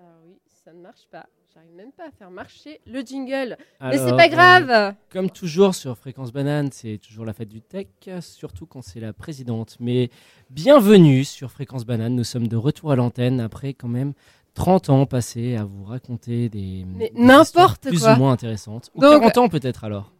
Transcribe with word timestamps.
Alors 0.00 0.22
oui, 0.26 0.38
ça 0.64 0.72
ne 0.72 0.80
marche 0.80 1.06
pas. 1.10 1.26
J'arrive 1.52 1.74
même 1.74 1.92
pas 1.92 2.06
à 2.06 2.10
faire 2.10 2.30
marcher 2.30 2.80
le 2.86 3.00
jingle. 3.02 3.56
Mais 3.82 3.98
c'est 3.98 4.16
pas 4.16 4.26
euh, 4.26 4.28
grave. 4.28 4.94
Comme 5.10 5.28
toujours 5.30 5.74
sur 5.74 5.98
Fréquence 5.98 6.32
Banane, 6.32 6.70
c'est 6.72 6.98
toujours 6.98 7.24
la 7.26 7.32
fête 7.34 7.48
du 7.50 7.60
tech, 7.60 7.86
surtout 8.20 8.64
quand 8.66 8.80
c'est 8.82 9.00
la 9.00 9.12
présidente. 9.12 9.76
Mais 9.78 10.10
bienvenue 10.48 11.24
sur 11.24 11.50
Fréquence 11.50 11.84
Banane, 11.84 12.14
nous 12.14 12.24
sommes 12.24 12.48
de 12.48 12.56
retour 12.56 12.92
à 12.92 12.96
l'antenne 12.96 13.40
après 13.40 13.74
quand 13.74 13.88
même 13.88 14.14
30 14.54 14.88
ans 14.90 15.06
passés 15.06 15.56
à 15.56 15.64
vous 15.64 15.84
raconter 15.84 16.48
des, 16.48 16.84
Mais 16.86 17.10
des 17.10 17.20
n'importe 17.20 17.46
histoires 17.46 17.78
plus 17.78 18.00
quoi. 18.00 18.14
ou 18.14 18.18
moins 18.18 18.32
intéressantes. 18.32 18.90
Ou 18.94 19.00
Donc- 19.00 19.20
40 19.20 19.38
ans 19.38 19.48
peut-être 19.48 19.84
alors. 19.84 20.12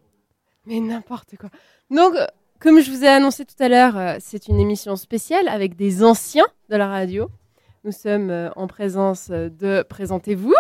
Mais 0.67 0.79
n'importe 0.81 1.37
quoi. 1.37 1.49
Donc, 1.91 2.15
euh, 2.17 2.27
comme 2.59 2.81
je 2.81 2.91
vous 2.91 3.03
ai 3.03 3.09
annoncé 3.09 3.47
tout 3.47 3.61
à 3.63 3.69
l'heure, 3.69 3.97
euh, 3.97 4.17
c'est 4.21 4.49
une 4.49 4.61
émission 4.61 4.95
spéciale 4.97 5.49
avec 5.49 5.75
des 5.75 6.03
anciens 6.05 6.47
de 6.69 6.77
la 6.77 6.87
radio. 6.89 7.31
Nous 7.85 7.93
sommes 7.93 8.31
euh, 8.31 8.51
en 8.57 8.67
présence 8.67 9.29
euh, 9.31 9.49
de 9.49 9.83
Présentez-vous. 9.83 10.55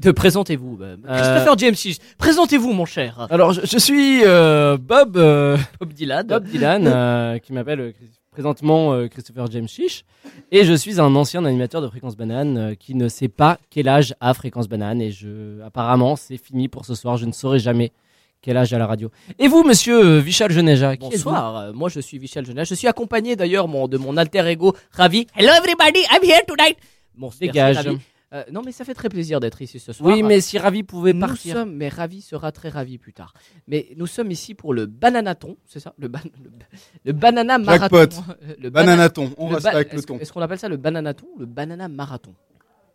De 0.00 0.10
présentez-vous, 0.10 0.76
bah, 0.76 0.96
Christopher 1.06 1.56
James. 1.58 1.74
Présentez-vous, 2.18 2.72
mon 2.72 2.84
cher. 2.84 3.26
Alors 3.30 3.52
je, 3.52 3.60
je 3.64 3.78
suis 3.78 4.22
euh, 4.24 4.76
Bob, 4.76 5.16
euh, 5.16 5.56
Bob 5.80 5.92
Dylan. 5.92 6.26
Bob 6.26 6.44
Dylan, 6.44 6.86
euh, 6.86 7.38
qui 7.42 7.52
m'appelle 7.52 7.94
présentement 8.32 8.92
euh, 8.92 9.08
Christopher 9.08 9.50
James 9.50 9.68
Chiche, 9.68 10.04
et 10.52 10.64
je 10.64 10.74
suis 10.74 11.00
un 11.00 11.14
ancien 11.14 11.44
animateur 11.44 11.80
de 11.80 11.88
Fréquence 11.88 12.16
Banane 12.16 12.58
euh, 12.58 12.74
qui 12.74 12.94
ne 12.94 13.08
sait 13.08 13.28
pas 13.28 13.58
quel 13.70 13.88
âge 13.88 14.14
a 14.20 14.34
Fréquence 14.34 14.68
Banane, 14.68 15.00
et 15.00 15.10
je, 15.10 15.62
apparemment 15.62 16.16
c'est 16.16 16.36
fini 16.36 16.68
pour 16.68 16.84
ce 16.84 16.94
soir, 16.94 17.16
je 17.16 17.26
ne 17.26 17.32
saurai 17.32 17.58
jamais 17.58 17.90
quel 18.40 18.56
âge 18.56 18.72
a 18.72 18.78
la 18.78 18.86
radio? 18.86 19.10
Et 19.38 19.48
vous, 19.48 19.64
monsieur 19.64 20.18
Vichal 20.18 20.50
Geneja, 20.52 20.94
Bonsoir, 20.96 21.56
euh, 21.56 21.72
moi 21.72 21.88
je 21.88 22.00
suis 22.00 22.18
Vichal 22.18 22.46
Genas. 22.46 22.64
Je 22.64 22.74
suis 22.74 22.86
accompagné 22.86 23.36
d'ailleurs 23.36 23.68
mon, 23.68 23.88
de 23.88 23.98
mon 23.98 24.16
alter 24.16 24.46
ego 24.46 24.74
Ravi. 24.92 25.26
Hello 25.34 25.50
everybody, 25.56 26.00
I'm 26.12 26.22
here 26.22 26.42
tonight. 26.46 26.76
Bon, 27.16 27.30
Dégage. 27.40 27.88
Euh, 28.34 28.44
non 28.52 28.60
mais 28.62 28.72
ça 28.72 28.84
fait 28.84 28.92
très 28.92 29.08
plaisir 29.08 29.40
d'être 29.40 29.62
ici 29.62 29.78
ce 29.78 29.92
soir. 29.94 30.12
Oui, 30.14 30.22
mais 30.22 30.42
si 30.42 30.58
Ravi 30.58 30.82
pouvait 30.82 31.14
nous 31.14 31.20
partir. 31.20 31.54
sommes, 31.56 31.74
mais 31.74 31.88
Ravi 31.88 32.20
sera 32.20 32.52
très 32.52 32.68
ravi 32.68 32.98
plus 32.98 33.14
tard. 33.14 33.32
Mais 33.66 33.88
nous 33.96 34.06
sommes 34.06 34.30
ici 34.30 34.52
pour 34.54 34.74
le 34.74 34.84
bananaton, 34.84 35.56
c'est 35.64 35.80
ça? 35.80 35.94
Le, 35.96 36.08
ban- 36.08 36.18
le, 36.44 36.50
le 37.06 37.12
banana 37.14 37.56
marathon. 37.56 37.96
Jackpot. 37.96 38.22
Le 38.60 38.68
bana- 38.68 38.84
Bananaton, 38.92 39.30
on 39.38 39.48
le 39.48 39.54
reste 39.54 39.66
avec 39.68 39.92
le 39.94 39.98
est-ce- 39.98 40.06
ton. 40.06 40.18
Est-ce 40.18 40.30
qu'on 40.34 40.42
appelle 40.42 40.58
ça 40.58 40.68
le 40.68 40.76
bananaton 40.76 41.26
ou 41.36 41.38
le 41.38 41.46
banana 41.46 41.88
marathon? 41.88 42.34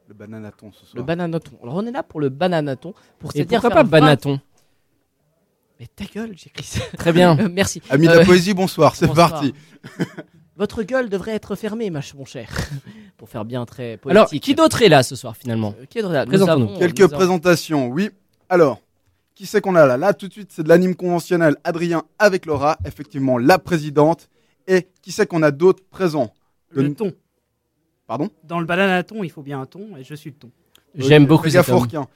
Le 0.08 0.14
bananaton 0.14 0.72
ce 0.72 0.82
soir. 0.86 0.92
Le 0.98 1.02
bananaton. 1.02 1.52
Alors 1.64 1.76
on 1.78 1.86
est 1.88 1.92
là 1.92 2.04
pour 2.04 2.20
le 2.22 2.30
bananaton. 2.30 2.94
Pour 3.18 3.32
Et 3.36 3.44
pourquoi 3.46 3.72
pas 3.72 3.82
20 3.82 3.90
Banaton? 3.90 4.40
Mais 5.84 5.90
ta 5.94 6.06
gueule, 6.06 6.32
j'écris 6.38 6.64
ça. 6.64 6.80
Très 6.98 7.12
bien. 7.12 7.38
Euh, 7.40 7.50
Merci. 7.52 7.82
Amis 7.90 8.08
de 8.08 8.12
Euh, 8.14 8.20
la 8.20 8.26
poésie, 8.26 8.54
bonsoir, 8.54 8.96
c'est 8.96 9.06
bonsoir. 9.08 9.32
parti. 9.32 9.54
Votre 10.56 10.84
gueule 10.84 11.10
devrait 11.10 11.34
être 11.34 11.56
fermée, 11.56 11.90
ma 11.90 12.02
ch- 12.02 12.14
mon 12.16 12.24
cher. 12.26 12.48
pour 13.18 13.28
faire 13.28 13.44
bien 13.44 13.66
très 13.66 13.98
poétique. 13.98 14.12
Alors, 14.18 14.30
qui 14.30 14.56
d'autre 14.56 14.82
est 14.82 14.88
là 14.88 15.04
ce 15.04 15.16
soir 15.18 15.36
finalement 15.36 15.76
Euh, 15.82 15.86
qui 15.86 15.98
est 16.00 16.02
là? 16.04 16.24
Nous 16.24 16.30
Présentons-nous. 16.30 16.78
Quelques 16.78 17.00
nous 17.00 17.06
avons- 17.06 17.16
présentations, 17.18 17.88
oui. 17.90 18.12
Alors, 18.48 18.80
qui 19.36 19.46
c'est 19.46 19.60
qu'on 19.60 19.76
a 19.76 19.86
là? 19.86 19.98
Là, 19.98 20.14
tout 20.14 20.28
de 20.30 20.32
suite, 20.34 20.52
c'est 20.54 20.64
de 20.64 20.70
l'anime 20.70 20.96
conventionnel. 20.96 21.58
Adrien 21.66 22.04
avec 22.18 22.46
Laura, 22.46 22.78
effectivement, 22.86 23.38
la 23.38 23.60
présidente. 23.60 24.30
Et 24.68 24.88
qui 25.02 25.12
c'est 25.12 25.28
qu'on 25.28 25.44
a 25.44 25.52
d'autres 25.52 25.84
présents 25.90 26.32
De- 26.74 26.82
Le 26.84 26.94
ton. 26.94 27.12
Pardon? 28.08 28.30
Dans 28.46 28.62
le 28.62 28.66
bananaton, 28.66 29.22
il 29.26 29.30
faut 29.32 29.42
bien 29.42 29.60
un 29.60 29.66
ton, 29.66 29.98
et 29.98 30.04
je 30.06 30.16
suis 30.16 30.30
le 30.30 30.38
ton. 30.38 30.50
J'aime 30.96 31.26
beaucoup. 31.26 31.50
Fourquin. 31.50 32.08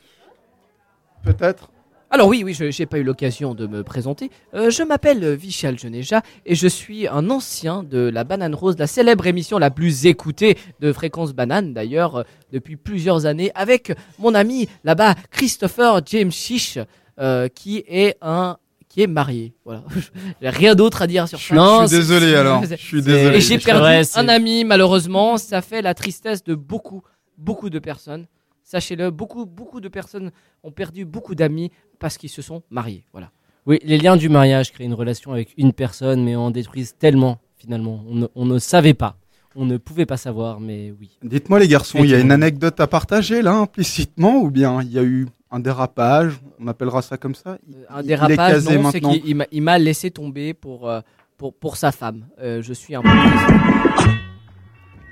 Peut-être 1.24 1.70
Alors 2.10 2.30
oui, 2.30 2.42
oui, 2.46 2.54
je 2.54 2.64
n'ai 2.64 2.86
pas 2.86 3.00
eu 3.00 3.04
l'occasion 3.04 3.54
de 3.54 3.68
me 3.68 3.84
présenter. 3.84 4.32
Euh, 4.54 4.70
je 4.70 4.82
m'appelle 4.82 5.22
euh, 5.26 5.36
Vichal 5.36 5.78
Geneja 5.78 6.22
et 6.46 6.56
je 6.56 6.68
suis 6.68 7.06
un 7.06 7.30
ancien 7.30 7.84
de 7.84 8.00
la 8.00 8.24
Banane 8.24 8.56
Rose, 8.56 8.78
la 8.80 8.88
célèbre 8.88 9.28
émission 9.28 9.58
la 9.60 9.72
plus 9.72 10.06
écoutée 10.06 10.58
de 10.80 10.94
Fréquence 10.94 11.34
Banane, 11.34 11.74
d'ailleurs, 11.74 12.16
euh, 12.16 12.24
depuis 12.54 12.78
plusieurs 12.78 13.26
années, 13.26 13.52
avec 13.56 13.92
mon 14.20 14.36
ami 14.36 14.70
là-bas, 14.86 15.16
Christopher 15.32 16.00
James 16.06 16.32
Chiche, 16.32 16.80
euh, 17.20 17.50
qui 17.50 17.84
est 17.88 18.16
un 18.22 18.58
qui 18.88 19.02
est 19.02 19.08
marié. 19.08 19.54
Voilà, 19.66 19.84
j'ai 20.42 20.50
rien 20.50 20.76
d'autre 20.76 21.02
à 21.02 21.08
dire 21.08 21.28
sur 21.28 21.40
ça. 21.40 21.56
Non, 21.56 21.82
Je 21.82 21.88
suis 21.88 21.98
désolé 21.98 22.36
alors. 22.36 22.64
Je 22.64 22.76
suis 22.76 23.02
désolé. 23.02 23.36
Et 23.36 23.42
j'ai 23.42 23.58
perdu 23.58 23.82
vrai, 23.82 24.04
un 24.16 24.30
ami, 24.30 24.64
malheureusement. 24.64 25.38
Ça 25.38 25.62
fait 25.62 25.82
la 25.82 25.94
tristesse 25.94 26.42
de 26.42 26.56
beaucoup, 26.56 27.04
beaucoup 27.38 27.70
de 27.70 27.80
personnes. 27.80 28.28
Sachez-le, 28.68 29.12
beaucoup, 29.12 29.46
beaucoup 29.46 29.80
de 29.80 29.88
personnes 29.88 30.32
ont 30.62 30.72
perdu 30.72 31.06
beaucoup 31.06 31.36
d'amis 31.36 31.72
parce 32.00 32.18
qu'ils 32.18 32.30
se 32.30 32.42
sont 32.42 32.64
mariés. 32.70 33.04
Voilà. 33.12 33.32
Oui, 33.66 33.80
les 33.84 33.98
liens 33.98 34.16
du 34.18 34.30
mariage 34.30 34.72
créent 34.72 34.86
une 34.86 34.94
relation 34.94 35.32
avec 35.34 35.54
une 35.58 35.74
personne, 35.74 36.24
mais 36.24 36.36
en 36.36 36.52
détruisent 36.52 36.96
tellement, 36.98 37.40
finalement. 37.58 38.04
On 38.08 38.16
ne, 38.16 38.28
on 38.36 38.46
ne 38.46 38.60
savait 38.60 38.94
pas. 38.94 39.16
On 39.56 39.66
ne 39.66 39.78
pouvait 39.78 40.06
pas 40.06 40.18
savoir, 40.18 40.60
mais 40.60 40.94
oui. 41.00 41.18
Dites-moi 41.24 41.60
les 41.60 41.68
garçons, 41.68 42.00
il 42.04 42.10
y 42.12 42.14
a 42.16 42.20
une 42.20 42.32
anecdote 42.32 42.80
à 42.80 42.88
partager 42.88 43.42
là, 43.42 43.54
implicitement, 43.56 44.38
ou 44.38 44.52
bien 44.52 44.82
il 44.84 44.92
y 44.92 45.00
a 45.00 45.04
eu 45.04 45.28
un 45.50 45.60
dérapage, 45.60 46.40
on 46.60 46.68
appellera 46.68 47.02
ça 47.02 47.18
comme 47.18 47.34
ça? 47.36 47.58
Il- 47.68 47.74
il- 47.76 47.86
Un 47.90 48.00
il 48.02 48.06
est 48.06 48.08
dérapage, 48.08 48.64
non, 48.66 48.92
c'est 48.92 49.02
qu'il 49.02 49.22
il 49.26 49.36
m'a- 49.64 49.78
il 49.80 49.84
laissé 49.84 50.12
tomber 50.12 50.54
pour, 50.54 50.88
euh, 50.90 51.02
pour, 51.38 51.54
pour 51.54 51.76
sa 51.78 51.92
femme. 51.92 52.28
Euh, 52.40 52.62
je 52.62 52.74
suis 52.74 52.96
un 52.96 53.02
peu. 53.02 53.10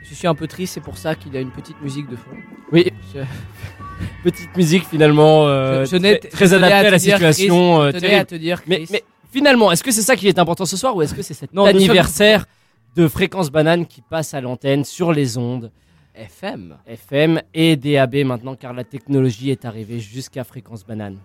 Je 0.07 0.13
suis 0.13 0.27
un 0.27 0.35
peu 0.35 0.47
triste, 0.47 0.73
c'est 0.75 0.81
pour 0.81 0.97
ça 0.97 1.16
qu'il 1.16 1.33
y 1.33 1.38
a 1.38 1.41
une 1.41 1.51
petite 1.51 1.81
musique 1.81 2.07
de 2.09 2.16
fond. 2.16 2.31
Oui, 2.71 2.91
Je, 3.13 3.21
petite 4.23 4.55
musique 4.55 4.85
finalement 4.85 5.47
euh, 5.47 5.85
Je- 5.85 5.97
très, 6.29 6.53
adaptée 6.53 6.73
à 6.73 6.77
à, 6.79 6.89
la 6.89 6.99
situation 6.99 7.81
euh, 7.81 7.91
tenais 7.91 8.15
à 8.15 8.25
te 8.25 8.35
dire, 8.35 8.61
Mais, 8.67 8.77
Chris, 8.83 8.88
mais 8.91 9.03
finalement, 9.31 9.71
est-ce 9.71 9.83
que 9.83 9.91
c'est 9.91 10.01
ça 10.03 10.15
qui 10.15 10.27
est 10.27 10.38
important 10.39 10.65
ce 10.65 10.77
soir 10.77 10.95
ou 10.95 11.01
est-ce 11.01 11.13
que 11.15 11.21
c'est 11.21 11.33
cet 11.33 11.53
Non, 11.53 11.65
anniversaire 11.65 12.45
de 12.95 13.07
Fréquence 13.07 13.51
Banane 13.51 13.85
qui 13.85 14.01
passe 14.01 14.33
à 14.33 14.41
l'antenne 14.41 14.83
sur 14.85 15.11
les 15.11 15.38
ondes 15.38 15.71
FM. 16.13 16.77
FM 16.88 17.41
et 17.53 17.75
DAB 17.75 18.15
maintenant 18.25 18.55
car 18.55 18.73
la 18.73 18.83
technologie 18.83 19.49
est 19.51 19.65
arrivée 19.65 19.99
jusqu'à 19.99 20.44
Fréquence 20.45 20.85
Banane 20.85 21.17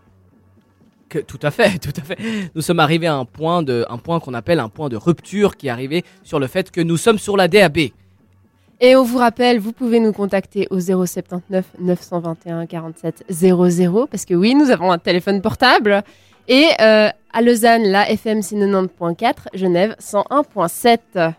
Que- 1.09 1.19
tout 1.21 1.39
à 1.43 1.51
fait, 1.51 1.79
tout 1.81 1.93
à 1.97 2.03
fait. 2.03 2.19
Nous 2.55 2.63
sommes 2.63 2.81
arrivés 2.81 3.07
à 3.09 3.15
un 3.15 3.25
point 3.25 3.63
de, 3.63 3.85
un 3.89 3.99
point 3.99 4.19
qu'on 4.21 4.35
appelle 4.35 4.59
un 4.59 4.69
point 4.69 4.89
de 4.89 4.97
rupture 4.97 5.57
qui 5.57 5.67
est 5.69 5.71
arrivé 5.71 6.05
sur 6.25 6.39
le 6.41 6.47
fait 6.47 6.71
que 6.71 6.81
nous 6.81 6.97
sommes 6.97 7.19
sur 7.19 7.37
la 7.37 7.47
DAB. 7.47 7.79
Et 8.83 8.97
on 8.97 9.03
vous 9.05 9.19
rappelle, 9.19 9.59
vous 9.59 9.73
pouvez 9.73 10.01
nous 10.01 10.13
contacter 10.13 10.67
au 10.71 10.81
079 10.81 11.67
921 11.81 12.67
47 12.67 13.25
00 13.29 14.07
parce 14.07 14.25
que 14.25 14.33
oui, 14.35 14.55
nous 14.55 14.71
avons 14.71 14.91
un 14.91 14.99
téléphone 14.99 15.43
portable. 15.43 16.03
Et 16.49 16.69
euh, 16.81 17.11
à 17.33 17.43
Lausanne, 17.43 17.83
la 17.85 18.11
FM 18.11 18.41
c'est 18.41 18.57
90.4, 18.57 19.35
Genève 19.53 19.97
101.7. 20.01 21.35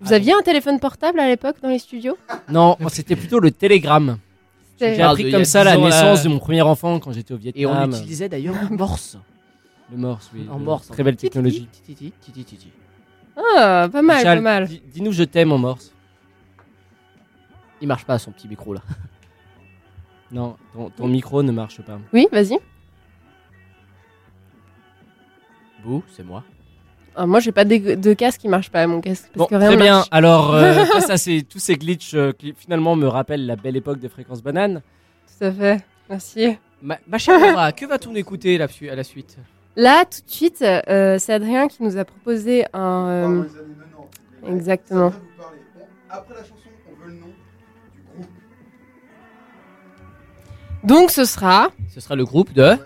Vous 0.00 0.12
aviez 0.12 0.32
un 0.32 0.42
téléphone 0.42 0.78
portable 0.78 1.18
à 1.18 1.28
l'époque 1.28 1.56
dans 1.62 1.68
les 1.68 1.80
studios? 1.80 2.16
Non, 2.48 2.76
c'était 2.88 3.16
plutôt 3.16 3.40
le 3.40 3.50
télégramme. 3.50 4.18
J'ai 4.78 5.00
appris 5.02 5.30
comme 5.30 5.42
a 5.42 5.44
ça 5.44 5.62
10 5.62 5.64
la 5.64 5.76
naissance 5.76 6.22
de 6.22 6.28
mon 6.28 6.38
premier 6.38 6.62
enfant 6.62 6.98
quand 7.00 7.12
j'étais 7.12 7.34
au 7.34 7.38
Et 7.54 7.66
on 7.66 7.70
Vietnam. 7.72 7.90
utilisait 7.90 8.28
d'ailleurs 8.28 8.54
en 8.70 8.74
morse. 8.74 9.16
Le 9.90 9.98
morse, 9.98 10.30
oui. 10.34 10.46
En 10.50 10.58
morse. 10.58 10.88
Très 10.88 11.02
belle 11.02 11.16
technologie. 11.16 11.68
Ah, 13.36 13.88
pas 13.90 14.02
mal, 14.02 14.22
pas 14.22 14.40
mal. 14.40 14.66
dis- 14.66 14.82
Dis-nous 14.92 15.12
je 15.12 15.24
t'aime 15.24 15.52
en 15.52 15.58
morse. 15.58 15.92
Il 17.80 17.88
marche 17.88 18.04
pas 18.04 18.18
son 18.18 18.30
petit 18.32 18.48
micro 18.48 18.74
là. 18.74 18.80
Non, 20.30 20.56
ton, 20.72 20.88
ton 20.88 21.08
micro 21.08 21.42
ne 21.42 21.52
marche 21.52 21.82
pas. 21.82 21.98
Oui, 22.14 22.26
vas-y. 22.32 22.56
Bouh, 25.84 26.02
c'est 26.10 26.22
moi. 26.24 26.42
Ah, 27.14 27.26
moi, 27.26 27.40
j'ai 27.40 27.52
pas 27.52 27.66
de, 27.66 27.96
de 27.96 28.14
casque 28.14 28.40
qui 28.40 28.48
marche 28.48 28.70
pas, 28.70 28.86
mon 28.86 29.02
casque. 29.02 29.26
Parce 29.34 29.36
Bon, 29.36 29.44
que 29.46 29.54
rien 29.56 29.68
très 29.68 29.76
bien. 29.76 29.94
marche. 29.96 30.08
Alors, 30.10 30.54
euh, 30.54 30.84
face 30.86 31.10
à 31.10 31.18
ces- 31.18 31.42
tous 31.42 31.58
ces 31.58 31.74
glitches 31.76 32.14
euh, 32.14 32.32
qui 32.32 32.54
finalement 32.56 32.96
me 32.96 33.06
rappellent 33.06 33.44
la 33.44 33.56
belle 33.56 33.76
époque 33.76 34.00
de 34.00 34.08
Fréquence 34.08 34.42
Banane. 34.42 34.80
Tout 35.38 35.44
à 35.44 35.52
fait. 35.52 35.84
Merci. 36.08 36.56
Ma, 36.80 36.98
ma 37.06 37.18
chère 37.18 37.38
Laura, 37.38 37.72
que 37.72 37.84
va-t-on 37.84 38.14
écouter 38.14 38.56
là, 38.56 38.68
à 38.90 38.94
la 38.94 39.04
suite? 39.04 39.36
Là, 39.76 40.04
tout 40.04 40.20
de 40.26 40.30
suite, 40.30 40.62
euh, 40.62 41.18
c'est 41.18 41.32
Adrien 41.32 41.66
qui 41.68 41.82
nous 41.82 41.96
a 41.96 42.04
proposé 42.04 42.66
un. 42.74 43.08
euh, 43.08 43.44
exactement. 44.46 45.12
Après 46.10 46.34
la 46.34 46.40
chanson, 46.42 46.68
on 46.90 47.02
veut 47.04 47.10
le 47.10 47.14
nom 47.20 47.26
du 47.94 48.02
groupe. 48.14 48.26
Donc, 50.84 51.10
ce 51.10 51.24
sera. 51.24 51.70
Ce 51.94 52.00
sera 52.00 52.16
le 52.16 52.24
groupe 52.24 52.52
de. 52.52 52.76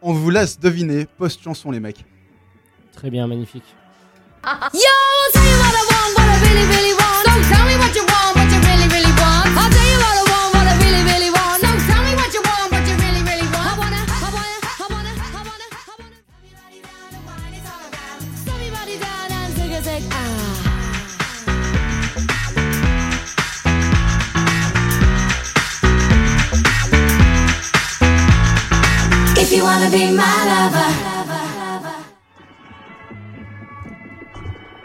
On 0.00 0.12
vous 0.12 0.30
laisse 0.30 0.58
deviner 0.58 1.06
post-chanson, 1.06 1.70
les 1.70 1.78
mecs. 1.78 2.04
Très 2.92 3.08
bien, 3.10 3.26
magnifique. 3.28 3.64
Yo, 4.44 4.80
tell 5.32 5.42
you 5.44 5.56
what 5.58 5.70
I 5.70 5.84
want, 5.88 6.14
what 6.16 6.24
I 6.24 6.40
really, 6.42 6.66
really 6.66 6.94
want. 6.94 7.21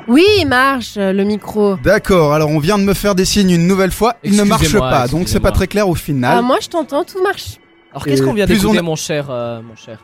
Oui, 0.07 0.23
il 0.39 0.45
marche 0.47 0.95
euh, 0.97 1.11
le 1.11 1.23
micro. 1.25 1.75
D'accord, 1.77 2.33
alors 2.33 2.49
on 2.49 2.59
vient 2.59 2.77
de 2.77 2.83
me 2.83 2.93
faire 2.93 3.13
des 3.13 3.25
signes 3.25 3.51
une 3.51 3.67
nouvelle 3.67 3.91
fois, 3.91 4.15
il 4.23 4.35
ne 4.37 4.43
marche 4.43 4.77
pas, 4.77 5.07
donc 5.07 5.27
c'est 5.27 5.41
pas 5.41 5.51
très 5.51 5.67
clair 5.67 5.87
au 5.89 5.93
Ah, 5.93 5.97
final. 5.97 6.43
moi 6.43 6.57
je 6.61 6.69
t'entends, 6.69 7.03
tout 7.03 7.21
marche. 7.21 7.57
Alors 7.91 8.05
qu'est-ce 8.05 8.21
qu'on 8.23 8.33
vient 8.33 8.45
de 8.45 8.53
d'écouter, 8.53 8.67
on 8.69 8.73
est- 8.73 8.81
mon 8.81 8.95
cher, 8.95 9.27
euh, 9.29 9.61
mon 9.61 9.75
cher 9.75 9.99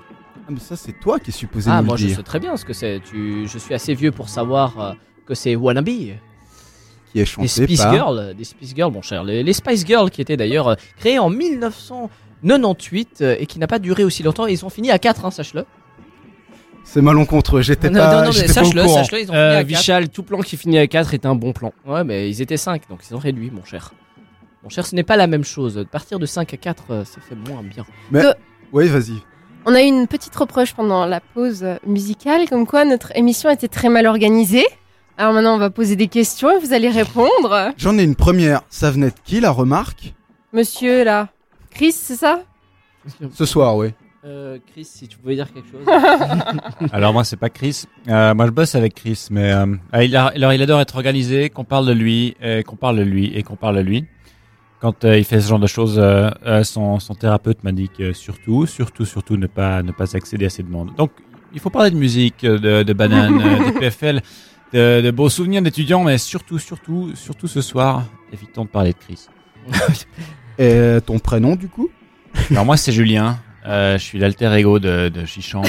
Ah, 0.45 0.49
mais 0.49 0.59
ça 0.59 0.75
c'est 0.75 0.99
toi 0.99 1.19
qui 1.19 1.29
es 1.29 1.33
supposé 1.33 1.69
Ah, 1.73 1.81
moi 1.81 1.95
je 1.95 2.07
sais 2.09 2.23
très 2.23 2.39
bien 2.39 2.57
ce 2.57 2.65
que 2.65 2.73
c'est. 2.73 3.01
Tu... 3.09 3.47
Je 3.47 3.57
suis 3.57 3.73
assez 3.73 3.93
vieux 3.93 4.11
pour 4.11 4.27
savoir 4.27 4.79
euh, 4.79 4.91
que 5.25 5.35
c'est 5.35 5.55
Wannabe. 5.55 5.85
qui 5.85 6.09
est 6.09 6.19
Des 7.15 7.25
chanté 7.25 7.47
Spice. 7.47 7.81
Girls, 7.89 8.33
des 8.37 8.43
Spice 8.43 8.73
Girls, 8.75 8.91
mon 8.91 9.01
cher. 9.01 9.23
Les, 9.23 9.53
Spice 9.53 9.85
Girls 9.85 10.09
qui 10.11 10.19
étaient 10.21 10.35
d'ailleurs 10.37 10.75
créées 10.97 11.19
en 11.19 11.29
1900, 11.29 12.09
98 12.43 13.21
euh, 13.21 13.35
et 13.39 13.45
qui 13.45 13.59
n'a 13.59 13.67
pas 13.67 13.79
duré 13.79 14.03
aussi 14.03 14.23
longtemps. 14.23 14.45
Ils 14.47 14.65
ont 14.65 14.69
fini 14.69 14.91
à 14.91 14.99
4, 14.99 15.25
hein, 15.25 15.31
sache-le. 15.31 15.65
C'est 16.83 17.01
malencontreux, 17.01 17.61
j'étais 17.61 17.89
pas. 17.89 18.21
Non, 18.21 18.25
non, 18.25 18.31
sache-le, 18.31 18.87
sache-le, 18.87 19.21
ils 19.21 19.31
euh, 19.31 19.63
Vichal, 19.63 20.09
tout 20.09 20.23
plan 20.23 20.41
qui 20.41 20.57
finit 20.57 20.77
à 20.77 20.87
4 20.87 21.13
est 21.13 21.25
un 21.25 21.35
bon 21.35 21.53
plan. 21.53 21.73
Ouais, 21.85 22.03
mais 22.03 22.29
ils 22.29 22.41
étaient 22.41 22.57
5, 22.57 22.89
donc 22.89 22.99
ils 23.09 23.15
ont 23.15 23.19
réduit, 23.19 23.51
mon 23.51 23.63
cher. 23.63 23.93
Mon 24.63 24.69
cher, 24.69 24.85
ce 24.85 24.95
n'est 24.95 25.03
pas 25.03 25.15
la 25.15 25.27
même 25.27 25.43
chose. 25.43 25.85
Partir 25.89 26.19
de 26.19 26.25
5 26.25 26.53
à 26.53 26.57
4, 26.57 26.83
euh, 26.89 27.05
ça 27.05 27.21
fait 27.21 27.35
moins 27.35 27.63
bien. 27.63 27.85
Mais. 28.11 28.23
Oui, 28.73 28.87
vas-y. 28.87 29.21
On 29.65 29.75
a 29.75 29.81
eu 29.81 29.85
une 29.85 30.07
petite 30.07 30.35
reproche 30.35 30.73
pendant 30.73 31.05
la 31.05 31.21
pause 31.21 31.65
musicale, 31.85 32.49
comme 32.49 32.67
quoi 32.67 32.83
notre 32.83 33.15
émission 33.15 33.49
était 33.49 33.69
très 33.69 33.87
mal 33.87 34.07
organisée. 34.07 34.65
Alors 35.17 35.31
maintenant, 35.31 35.55
on 35.55 35.59
va 35.59 35.69
poser 35.69 35.95
des 35.95 36.07
questions 36.07 36.51
et 36.51 36.59
vous 36.59 36.73
allez 36.73 36.89
répondre. 36.89 37.71
J'en 37.77 37.97
ai 37.97 38.03
une 38.03 38.15
première. 38.15 38.63
Ça 38.69 38.91
venait 38.91 39.09
de 39.09 39.15
qui 39.23 39.39
la 39.39 39.51
remarque? 39.51 40.13
Monsieur, 40.51 41.03
là. 41.03 41.29
Chris, 41.73 41.91
c'est 41.91 42.15
ça? 42.15 42.41
Ce 43.33 43.45
soir, 43.45 43.75
oui. 43.75 43.89
Euh, 44.25 44.57
Chris, 44.71 44.85
si 44.85 45.07
tu 45.09 45.17
pouvais 45.17 45.35
dire 45.35 45.51
quelque 45.51 45.67
chose. 45.69 45.85
Alors 46.93 47.11
moi 47.11 47.25
c'est 47.25 47.35
pas 47.35 47.49
Chris. 47.49 47.83
Euh, 48.07 48.33
moi 48.33 48.45
je 48.45 48.51
bosse 48.51 48.73
avec 48.75 48.93
Chris, 48.93 49.27
mais 49.31 49.51
euh, 49.51 49.75
ah, 49.91 50.01
il 50.05 50.15
a- 50.15 50.27
alors 50.27 50.53
il 50.53 50.61
adore 50.61 50.79
être 50.79 50.95
organisé, 50.95 51.49
qu'on 51.49 51.65
parle 51.65 51.85
de 51.87 51.91
lui, 51.91 52.33
et 52.41 52.63
qu'on 52.63 52.77
parle 52.77 52.97
de 52.99 53.01
lui 53.03 53.35
et 53.35 53.43
qu'on 53.43 53.57
parle 53.57 53.75
de 53.75 53.81
lui. 53.81 54.05
Quand 54.79 55.03
euh, 55.03 55.17
il 55.17 55.25
fait 55.25 55.41
ce 55.41 55.49
genre 55.49 55.59
de 55.59 55.67
choses, 55.67 55.99
euh, 55.99 56.29
euh, 56.45 56.63
son, 56.63 56.99
son 57.01 57.15
thérapeute 57.15 57.65
m'a 57.65 57.73
dit 57.73 57.89
que 57.89 58.13
surtout, 58.13 58.65
surtout, 58.65 59.03
surtout 59.03 59.35
ne 59.35 59.47
pas 59.47 59.83
ne 59.83 59.91
pas 59.91 60.15
accéder 60.15 60.45
à 60.45 60.49
ces 60.49 60.63
demandes. 60.63 60.95
Donc 60.95 61.11
il 61.53 61.59
faut 61.59 61.69
parler 61.69 61.91
de 61.91 61.97
musique, 61.97 62.43
de, 62.45 62.83
de 62.83 62.93
bananes, 62.93 63.37
de 63.39 63.77
PFL, 63.79 64.21
de, 64.71 65.01
de 65.01 65.11
beaux 65.11 65.29
souvenirs 65.29 65.61
d'étudiants, 65.61 66.03
mais 66.05 66.17
surtout, 66.17 66.59
surtout, 66.59 67.11
surtout 67.15 67.47
ce 67.47 67.59
soir, 67.59 68.05
évitons 68.31 68.63
de 68.63 68.69
parler 68.69 68.93
de 68.93 68.97
Chris. 68.99 69.27
Et 70.59 70.97
ton 71.05 71.19
prénom 71.19 71.55
du 71.55 71.67
coup 71.67 71.89
Alors 72.51 72.65
moi 72.65 72.77
c'est 72.77 72.91
Julien, 72.91 73.37
euh, 73.65 73.97
je 73.97 74.03
suis 74.03 74.19
l'alter 74.19 74.51
ego 74.53 74.79
de, 74.79 75.09
de 75.09 75.25
Chichang, 75.25 75.63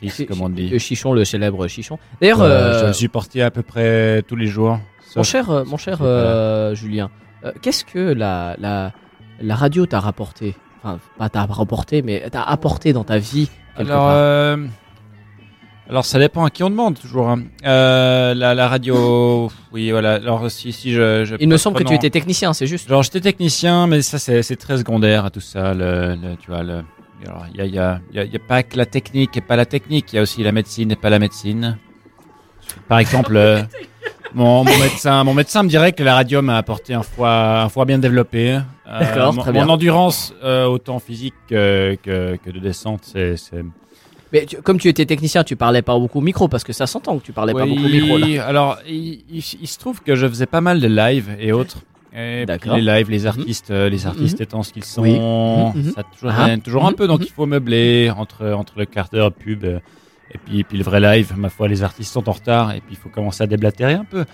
Chris 0.00 0.26
comme 0.26 0.40
on 0.42 0.48
dit. 0.48 0.68
Le 0.68 0.78
chichon, 0.78 1.12
le 1.12 1.24
célèbre 1.24 1.66
chichon. 1.68 1.98
D'ailleurs, 2.20 2.42
Euh, 2.42 2.48
euh, 2.50 2.80
je 2.82 2.86
le 2.86 2.92
supportais 2.92 3.42
à 3.42 3.50
peu 3.50 3.62
près 3.62 4.22
tous 4.26 4.36
les 4.36 4.46
jours. 4.46 4.78
Mon 5.16 5.22
cher, 5.22 5.50
euh, 5.50 5.64
mon 5.64 5.76
cher 5.76 5.98
euh, 6.02 6.74
Julien, 6.74 7.10
euh, 7.44 7.52
qu'est-ce 7.62 7.84
que 7.84 7.98
la, 8.12 8.56
la, 8.58 8.92
la 9.40 9.54
radio 9.54 9.86
t'a 9.86 10.00
rapporté? 10.00 10.54
Enfin, 10.82 10.98
pas 11.18 11.28
t'a 11.28 11.44
rapporté, 11.44 12.02
mais 12.02 12.28
t'a 12.30 12.42
apporté 12.42 12.92
dans 12.92 13.04
ta 13.04 13.18
vie 13.18 13.48
Alors, 13.76 14.00
part. 14.00 14.12
euh, 14.16 14.56
alors 15.88 16.04
ça 16.04 16.18
dépend 16.18 16.44
à 16.44 16.50
qui 16.50 16.62
on 16.62 16.70
demande 16.70 16.98
toujours. 16.98 17.28
hein. 17.28 17.42
Euh, 17.66 18.34
la, 18.34 18.54
la 18.54 18.68
radio, 18.68 19.50
oui 19.72 19.90
voilà. 19.90 20.14
Alors 20.14 20.50
si 20.50 20.72
si 20.72 20.92
je, 20.92 21.24
je 21.24 21.36
Il 21.40 21.48
me 21.48 21.56
semble 21.56 21.78
que 21.78 21.84
tu 21.84 21.94
étais 21.94 22.10
technicien, 22.10 22.52
c'est 22.52 22.66
juste. 22.66 22.88
Genre 22.88 23.02
j'étais 23.02 23.20
technicien, 23.20 23.86
mais 23.86 24.00
ça 24.02 24.18
c'est 24.18 24.56
très 24.56 24.78
secondaire 24.78 25.24
à 25.26 25.30
tout 25.30 25.40
ça. 25.40 25.74
Le, 25.74 26.14
le- 26.16 26.36
tu 26.40 26.50
vois 26.50 26.62
le. 26.62 26.82
Alors 27.26 27.46
il 27.52 27.56
y 27.58 27.60
a 27.60 27.64
il 27.66 27.74
y 27.74 27.78
a 27.78 28.00
il 28.10 28.16
y 28.16 28.18
a, 28.20 28.24
il 28.24 28.32
y 28.32 28.36
a 28.36 28.40
pas 28.40 28.62
que 28.62 28.76
la 28.76 28.86
technique 28.86 29.36
et 29.36 29.40
pas 29.40 29.56
la 29.56 29.66
technique. 29.66 30.12
Il 30.12 30.16
y 30.16 30.18
a 30.18 30.22
aussi 30.22 30.42
la 30.42 30.52
médecine 30.52 30.90
et 30.92 30.96
pas 30.96 31.10
la 31.10 31.18
médecine. 31.18 31.78
Par 32.88 32.98
exemple. 32.98 33.36
euh, 33.36 33.62
Mon, 34.36 34.64
mon 34.64 34.78
médecin, 34.78 35.22
mon 35.22 35.32
médecin 35.32 35.62
me 35.62 35.68
dirait 35.68 35.92
que 35.92 36.02
la 36.02 36.14
radio 36.16 36.42
m'a 36.42 36.56
apporté 36.58 36.92
un 36.92 37.04
foie, 37.04 37.60
un 37.60 37.68
foie 37.68 37.84
bien 37.84 37.98
développé. 38.00 38.58
Euh, 38.88 38.98
D'accord, 38.98 39.32
mon- 39.32 39.42
très 39.42 39.52
Mon 39.52 39.60
bien. 39.64 39.68
endurance, 39.68 40.34
euh, 40.42 40.64
autant 40.66 40.98
physique 40.98 41.34
que, 41.48 41.96
que, 42.02 42.34
que 42.44 42.50
de 42.50 42.58
descente, 42.58 43.02
c'est, 43.04 43.36
Mais 44.34 44.44
tu- 44.46 44.56
comme 44.60 44.78
tu 44.78 44.88
étais 44.88 45.06
technicien, 45.06 45.44
tu 45.44 45.56
parlais 45.56 45.80
pas 45.80 45.98
beaucoup 45.98 46.18
au 46.18 46.22
micro 46.22 46.48
parce 46.48 46.64
que 46.64 46.72
ça 46.74 46.86
s'entend 46.86 47.18
que 47.18 47.24
tu 47.24 47.32
parlais 47.32 47.54
pas 47.54 47.64
beaucoup 47.64 47.84
au 47.84 47.88
micro 47.88 48.18
là. 48.18 48.44
Alors, 48.46 48.78
il, 48.86 49.22
il- 49.30 49.44
il 49.62 49.66
se 49.68 49.78
trouve 49.78 50.02
que 50.02 50.14
je 50.14 50.26
faisais 50.26 50.44
pas 50.46 50.60
mal 50.60 50.80
de 50.80 50.88
live 50.88 51.36
et 51.38 51.52
autres. 51.52 51.78
Et 52.16 52.44
D'accord. 52.46 52.74
puis 52.74 52.82
les 52.82 52.92
lives, 52.98 53.10
les 53.10 53.26
artistes, 53.26 53.70
euh, 53.72 53.88
les 53.88 54.06
artistes 54.06 54.40
étant 54.40 54.62
ce 54.62 54.72
qu'ils 54.72 54.84
sont, 54.84 55.02
Oui. 55.02 55.18
Mhm, 55.18 55.72
mhm. 55.86 55.92
ça 55.94 56.02
toujours, 56.04 56.32
Ah. 56.38 56.56
toujours 56.62 56.84
un 56.86 56.90
Mhm, 56.90 56.96
peu. 56.96 57.06
Donc 57.08 57.20
mhm. 57.20 57.26
il 57.28 57.32
faut 57.32 57.46
meubler 57.46 58.10
entre 58.16 58.52
entre 58.52 58.74
le 58.78 58.84
quart 58.84 59.08
d'heure 59.08 59.32
pub 59.32 59.64
euh, 59.64 59.78
et 60.32 60.38
puis 60.38 60.62
puis 60.64 60.78
le 60.78 60.84
vrai 60.84 61.00
live. 61.00 61.32
Ma 61.36 61.48
foi, 61.48 61.66
les 61.68 61.82
artistes 61.82 62.12
sont 62.12 62.28
en 62.28 62.32
retard 62.32 62.70
et 62.72 62.80
puis 62.80 62.90
il 62.92 62.96
faut 62.96 63.08
commencer 63.08 63.42
à 63.42 63.46
déblatérer 63.48 63.94
un 63.94 64.04
peu. 64.04 64.24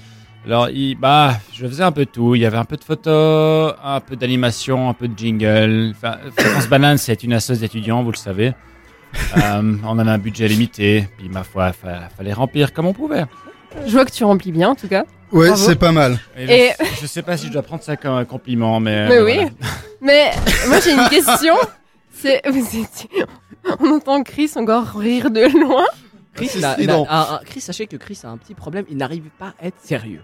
Alors, 0.46 0.70
il, 0.70 0.94
bah, 0.94 1.34
je 1.52 1.66
faisais 1.66 1.82
un 1.82 1.92
peu 1.92 2.06
tout. 2.06 2.34
Il 2.34 2.40
y 2.40 2.46
avait 2.46 2.56
un 2.56 2.64
peu 2.64 2.76
de 2.78 2.84
photos, 2.84 3.74
un 3.84 4.00
peu 4.00 4.16
d'animation, 4.16 4.88
un 4.88 4.94
peu 4.94 5.06
de 5.08 5.16
jingle. 5.18 5.92
Enfin, 5.94 6.16
Fréquence 6.36 6.66
Banane, 6.68 6.96
c'est 6.96 7.22
une 7.22 7.34
assoce 7.34 7.58
d'étudiants, 7.60 8.02
vous 8.02 8.12
le 8.12 8.16
savez. 8.16 8.52
Euh, 9.36 9.76
on 9.84 9.98
avait 9.98 10.10
un 10.10 10.18
budget 10.18 10.48
limité, 10.48 11.08
puis 11.18 11.28
ma 11.28 11.42
foi, 11.44 11.72
fa- 11.72 12.08
fallait 12.16 12.32
remplir 12.32 12.72
comme 12.72 12.86
on 12.86 12.92
pouvait. 12.92 13.24
Je 13.86 13.92
vois 13.92 14.04
que 14.04 14.10
tu 14.10 14.24
remplis 14.24 14.52
bien, 14.52 14.70
en 14.70 14.74
tout 14.74 14.88
cas. 14.88 15.04
Ouais, 15.32 15.54
c'est 15.54 15.76
pas 15.76 15.92
mal. 15.92 16.18
Et 16.36 16.66
Et- 16.66 16.70
je, 16.80 17.02
je 17.02 17.06
sais 17.06 17.22
pas 17.22 17.36
si 17.36 17.46
je 17.46 17.52
dois 17.52 17.62
prendre 17.62 17.82
ça 17.82 17.96
comme 17.96 18.14
un 18.14 18.24
compliment, 18.24 18.80
mais. 18.80 19.08
Mais 19.08 19.16
euh, 19.18 19.24
oui. 19.24 19.34
voilà. 19.36 19.50
Mais 20.00 20.30
moi, 20.68 20.80
j'ai 20.80 20.92
une 20.92 21.08
question. 21.08 21.54
C'est, 22.12 22.42
vous 22.50 22.58
étiez... 22.76 23.24
On 23.78 23.90
entend 23.94 24.22
Chris 24.22 24.50
encore 24.56 24.86
rire 24.98 25.30
de 25.30 25.42
loin. 25.60 25.84
Chris, 26.34 26.48
C'est 26.48 26.60
n'a- 26.60 26.72
strident. 26.72 27.04
n'a- 27.04 27.10
a- 27.10 27.34
a- 27.36 27.40
Chris, 27.44 27.60
sachez 27.60 27.86
que 27.86 27.96
Chris 27.96 28.18
a 28.24 28.28
un 28.28 28.36
petit 28.38 28.54
problème. 28.54 28.84
Il 28.90 28.96
n'arrive 28.96 29.28
pas 29.38 29.54
à 29.62 29.66
être 29.66 29.78
sérieux. 29.82 30.22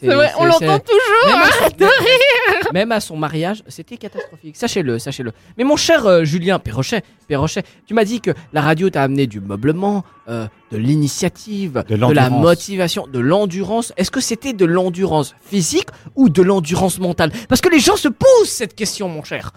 C'est 0.00 0.06
vrai, 0.06 0.30
on 0.38 0.44
l'entend 0.44 0.78
toujours. 0.78 1.26
Même 1.26 1.42
à, 1.42 1.50
son, 1.50 2.72
même 2.72 2.92
à 2.92 3.00
son 3.00 3.16
mariage, 3.16 3.64
c'était 3.66 3.96
catastrophique. 3.96 4.56
Sachez-le, 4.56 4.98
sachez-le. 4.98 5.32
Mais 5.56 5.64
mon 5.64 5.76
cher 5.76 6.06
euh, 6.06 6.24
Julien 6.24 6.58
Perrochet, 6.60 7.02
Perrochet, 7.26 7.64
tu 7.86 7.94
m'as 7.94 8.04
dit 8.04 8.20
que 8.20 8.30
la 8.52 8.60
radio 8.60 8.90
t'a 8.90 9.02
amené 9.02 9.26
du 9.26 9.40
meublement, 9.40 10.04
euh, 10.28 10.46
de 10.70 10.76
l'initiative, 10.76 11.82
De 11.88 11.96
de, 11.96 12.12
la 12.12 12.30
motivation, 12.30 13.06
de 13.08 13.18
l'endurance. 13.18 13.92
Est-ce 13.96 14.10
que 14.10 14.20
c'était 14.20 14.52
de 14.52 14.64
l'endurance 14.64 15.34
physique 15.42 15.88
ou 16.14 16.28
de 16.28 16.42
l'endurance 16.42 17.00
mentale? 17.00 17.32
Parce 17.48 17.60
que 17.60 17.68
les 17.68 17.80
gens 17.80 17.96
se 17.96 18.08
posent 18.08 18.48
cette 18.48 18.76
question, 18.76 19.08
mon 19.08 19.24
cher. 19.24 19.52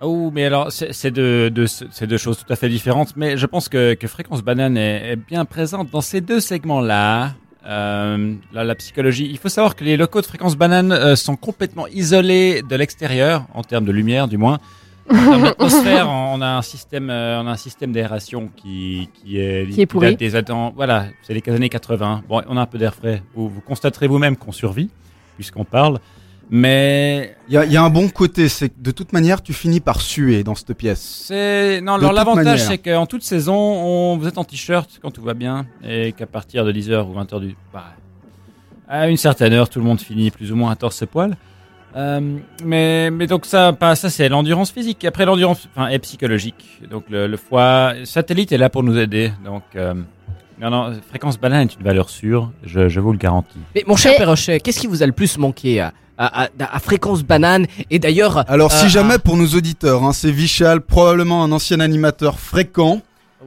Oh, 0.00 0.30
mais 0.32 0.44
alors, 0.46 0.72
c'est 0.72 1.10
deux, 1.10 1.50
deux, 1.50 1.66
c'est 1.66 2.06
deux 2.06 2.18
choses 2.18 2.38
tout 2.38 2.52
à 2.52 2.56
fait 2.56 2.68
différentes, 2.68 3.14
mais 3.16 3.36
je 3.36 3.46
pense 3.46 3.68
que, 3.68 3.94
que 3.94 4.06
Fréquence 4.06 4.42
Banane 4.42 4.76
est, 4.76 5.12
est 5.12 5.16
bien 5.16 5.44
présente 5.44 5.90
dans 5.90 6.00
ces 6.00 6.20
deux 6.20 6.40
segments-là. 6.40 7.34
Euh, 7.66 8.34
la, 8.52 8.62
la 8.64 8.74
psychologie. 8.74 9.26
Il 9.30 9.38
faut 9.38 9.48
savoir 9.48 9.74
que 9.74 9.84
les 9.84 9.96
locaux 9.96 10.20
de 10.20 10.26
Fréquence 10.26 10.54
Banane 10.54 10.92
euh, 10.92 11.16
sont 11.16 11.34
complètement 11.36 11.86
isolés 11.86 12.60
de 12.62 12.76
l'extérieur, 12.76 13.46
en 13.54 13.62
termes 13.62 13.86
de 13.86 13.92
lumière 13.92 14.28
du 14.28 14.36
moins. 14.36 14.58
En 15.08 15.14
termes 15.14 15.42
d'atmosphère, 15.44 16.08
on 16.10 16.42
a 16.42 16.46
un 16.46 16.62
système, 16.62 17.08
euh, 17.08 17.40
on 17.40 17.46
a 17.46 17.50
un 17.52 17.56
système 17.56 17.92
d'aération 17.92 18.50
qui, 18.54 19.08
qui 19.14 19.38
est, 19.38 19.70
Qui 19.72 19.80
est 19.80 19.86
pourri. 19.86 20.10
date 20.10 20.18
des 20.18 20.36
attends, 20.36 20.74
voilà, 20.76 21.06
c'est 21.22 21.32
les 21.32 21.54
années 21.54 21.70
80. 21.70 22.24
Bon, 22.28 22.42
on 22.48 22.56
a 22.58 22.60
un 22.60 22.66
peu 22.66 22.76
d'air 22.76 22.94
frais. 22.94 23.22
Vous, 23.34 23.48
vous 23.48 23.60
constaterez 23.62 24.08
vous-même 24.08 24.36
qu'on 24.36 24.52
survit, 24.52 24.90
puisqu'on 25.36 25.64
parle. 25.64 26.00
Mais 26.50 27.36
Il 27.48 27.54
y 27.54 27.56
a, 27.56 27.64
il 27.64 27.72
y 27.72 27.76
a 27.76 27.82
un 27.82 27.90
bon 27.90 28.08
côté, 28.08 28.48
c'est 28.48 28.68
que 28.68 28.74
de 28.80 28.90
toute 28.90 29.12
manière, 29.12 29.42
tu 29.42 29.52
finis 29.52 29.80
par 29.80 30.00
suer 30.00 30.44
dans 30.44 30.54
cette 30.54 30.74
pièce. 30.74 31.00
C'est 31.26 31.80
non. 31.80 31.94
Alors 31.94 32.12
l'avantage 32.12 32.60
c'est 32.62 32.78
qu'en 32.78 33.06
toute 33.06 33.22
saison, 33.22 33.54
on... 33.56 34.16
vous 34.18 34.28
êtes 34.28 34.38
en 34.38 34.44
t-shirt 34.44 34.88
quand 35.02 35.10
tout 35.10 35.22
va 35.22 35.34
bien 35.34 35.66
et 35.82 36.12
qu'à 36.12 36.26
partir 36.26 36.64
de 36.64 36.72
10h 36.72 37.06
ou 37.08 37.14
20h 37.18 37.40
du 37.40 37.56
bah, 37.72 37.84
à 38.88 39.08
une 39.08 39.16
certaine 39.16 39.52
heure, 39.54 39.68
tout 39.70 39.78
le 39.78 39.84
monde 39.86 40.00
finit 40.00 40.30
plus 40.30 40.52
ou 40.52 40.56
moins 40.56 40.70
à 40.70 40.76
torse 40.76 41.04
poil. 41.06 41.36
Euh, 41.96 42.38
mais 42.64 43.08
mais 43.10 43.26
donc 43.28 43.46
ça 43.46 43.72
pas 43.72 43.94
ça 43.94 44.10
c'est 44.10 44.28
l'endurance 44.28 44.70
physique. 44.72 45.04
Après 45.04 45.24
l'endurance 45.24 45.68
enfin 45.74 45.88
est 45.88 45.98
psychologique. 46.00 46.80
Donc 46.90 47.04
le, 47.08 47.26
le 47.26 47.36
foie 47.36 47.94
satellite 48.04 48.52
est 48.52 48.58
là 48.58 48.68
pour 48.68 48.82
nous 48.82 48.98
aider. 48.98 49.32
Donc 49.44 49.62
euh, 49.76 49.94
non 50.60 50.70
non 50.70 50.92
fréquence 51.08 51.38
banane 51.38 51.68
est 51.68 51.74
une 51.76 51.84
valeur 51.84 52.10
sûre. 52.10 52.50
Je, 52.64 52.88
je 52.88 53.00
vous 53.00 53.12
le 53.12 53.18
garantis. 53.18 53.58
Mais 53.74 53.84
mon 53.86 53.96
cher 53.96 54.12
Et- 54.14 54.18
Perrochet, 54.18 54.60
qu'est-ce 54.60 54.80
qui 54.80 54.88
vous 54.88 55.02
a 55.02 55.06
le 55.06 55.12
plus 55.12 55.38
manqué 55.38 55.80
à, 56.18 56.42
à, 56.44 56.48
à- 56.58 56.76
à 56.76 56.78
Fréquence 56.80 57.22
Banane 57.22 57.66
Et 57.90 57.98
d'ailleurs, 57.98 58.44
Alors, 58.50 58.72
si 58.72 58.86
Euh, 58.86 58.88
jamais 58.88 59.18
pour 59.18 59.36
nos 59.36 59.46
auditeurs, 59.48 60.02
hein, 60.04 60.12
c'est 60.12 60.30
Vichal, 60.30 60.80
probablement 60.80 61.42
un 61.44 61.52
ancien 61.52 61.80
animateur 61.80 62.38
fréquent, 62.38 63.00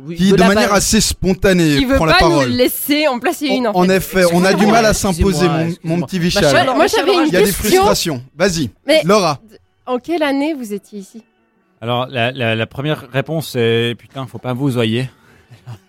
oui, 0.06 0.16
qui 0.16 0.32
de, 0.32 0.38
manière 0.38 0.74
assez 0.74 1.02
spontanée 1.02 1.78
Qui 1.78 1.86
veut 1.86 1.96
prend 1.96 2.06
la 2.06 2.14
pas 2.14 2.26
nous 2.26 2.32
parole. 2.32 2.50
laisser 2.50 3.08
en 3.08 3.20
placer 3.20 3.48
une, 3.48 3.68
en 3.68 3.72
En, 3.72 3.84
en 3.84 3.88
fait. 3.88 3.96
effet, 3.96 4.24
on 4.32 4.44
a 4.46 4.54
du 4.54 4.66
mal 4.68 4.86
à 4.86 4.94
s'imposer, 4.94 5.48
mon, 5.84 6.02
petit 6.02 6.20
Vichal. 6.20 6.44
chère- 6.44 6.76
Moi, 6.76 6.86
j'avais 6.88 7.14
une 7.14 7.28
Il 7.28 7.34
y 7.34 7.38
a 7.38 7.42
des 7.44 7.52
frustrations. 7.52 8.22
Vas-y, 8.38 8.70
Mais- 8.86 9.02
Laura. 9.06 9.40
En 9.86 10.00
quelle 10.00 10.22
année 10.24 10.54
vous 10.54 10.74
étiez 10.74 11.00
ici? 11.00 11.24
Alors 11.80 12.08
la, 12.08 12.32
la, 12.32 12.56
la 12.56 12.66
première 12.66 13.06
réponse 13.14 13.50
c'est 13.52 13.96
putain 14.00 14.26
faut 14.26 14.40
pas 14.40 14.54
vous 14.54 14.70
voyez. 14.70 15.10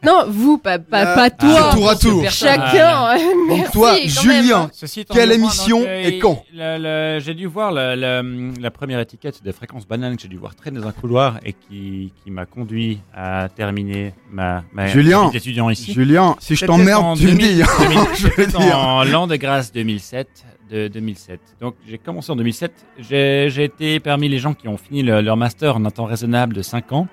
Non, 0.04 0.24
vous, 0.28 0.58
pas, 0.58 0.78
pas, 0.78 1.04
Là, 1.04 1.14
pas 1.14 1.30
toi. 1.30 1.70
c'est 1.70 1.76
tour 1.76 1.90
à 1.90 1.96
tour. 1.96 2.30
Chacun. 2.30 3.16
Donc 3.48 3.58
Merci, 3.58 3.72
toi, 3.72 3.90
quand 3.92 3.98
même. 3.98 4.08
Julien, 4.08 4.70
Ceci 4.72 5.00
étant 5.00 5.14
Quelle 5.14 5.32
émission 5.32 5.78
donc, 5.80 5.88
euh, 5.88 6.02
et 6.04 6.18
quand 6.18 6.44
le- 6.54 6.78
le- 7.16 7.20
J'ai 7.20 7.34
dû 7.34 7.46
voir 7.46 7.72
le- 7.72 7.94
le- 7.96 8.52
la 8.60 8.70
première 8.70 9.00
étiquette 9.00 9.42
de 9.44 9.52
fréquence 9.52 9.86
banane 9.86 10.16
que 10.16 10.22
j'ai 10.22 10.28
dû 10.28 10.36
voir 10.36 10.54
traîner 10.54 10.80
dans 10.80 10.86
un 10.88 10.92
couloir 10.92 11.38
et 11.44 11.52
qui, 11.52 12.12
qui 12.22 12.30
m'a 12.30 12.46
conduit 12.46 13.00
à 13.14 13.48
terminer 13.54 14.14
ma, 14.30 14.62
ma 14.72 14.86
Julien, 14.86 15.26
vie 15.26 15.32
d'étudiant 15.32 15.68
ici. 15.70 15.92
Julien, 15.92 16.36
si 16.38 16.54
je 16.54 16.60
C'était 16.60 16.72
en 16.72 16.76
t'emmerde, 16.78 17.16
tu 17.18 17.24
me 17.26 17.30
2000, 17.32 17.54
dis. 17.56 17.62
hein. 17.62 17.66
2000, 17.80 17.98
Je 18.16 18.26
veux 18.26 18.32
C'était 18.36 18.58
dire. 18.58 18.78
en 18.78 19.04
l'an 19.04 19.26
de 19.26 19.36
grâce 19.36 19.72
2007. 19.72 20.28
De 20.70 20.86
2007. 20.88 21.40
Donc 21.62 21.76
j'ai 21.88 21.96
commencé 21.96 22.30
en 22.30 22.36
2007. 22.36 22.70
J'ai 22.98 23.48
j'ai 23.48 23.64
été 23.64 24.00
parmi 24.00 24.28
les 24.28 24.38
gens 24.38 24.52
qui 24.52 24.68
ont 24.68 24.76
fini 24.76 25.02
le- 25.02 25.22
leur 25.22 25.38
master 25.38 25.76
en 25.76 25.84
un 25.86 25.90
temps 25.90 26.04
raisonnable 26.04 26.54
de 26.54 26.60
5 26.60 26.92
ans. 26.92 27.08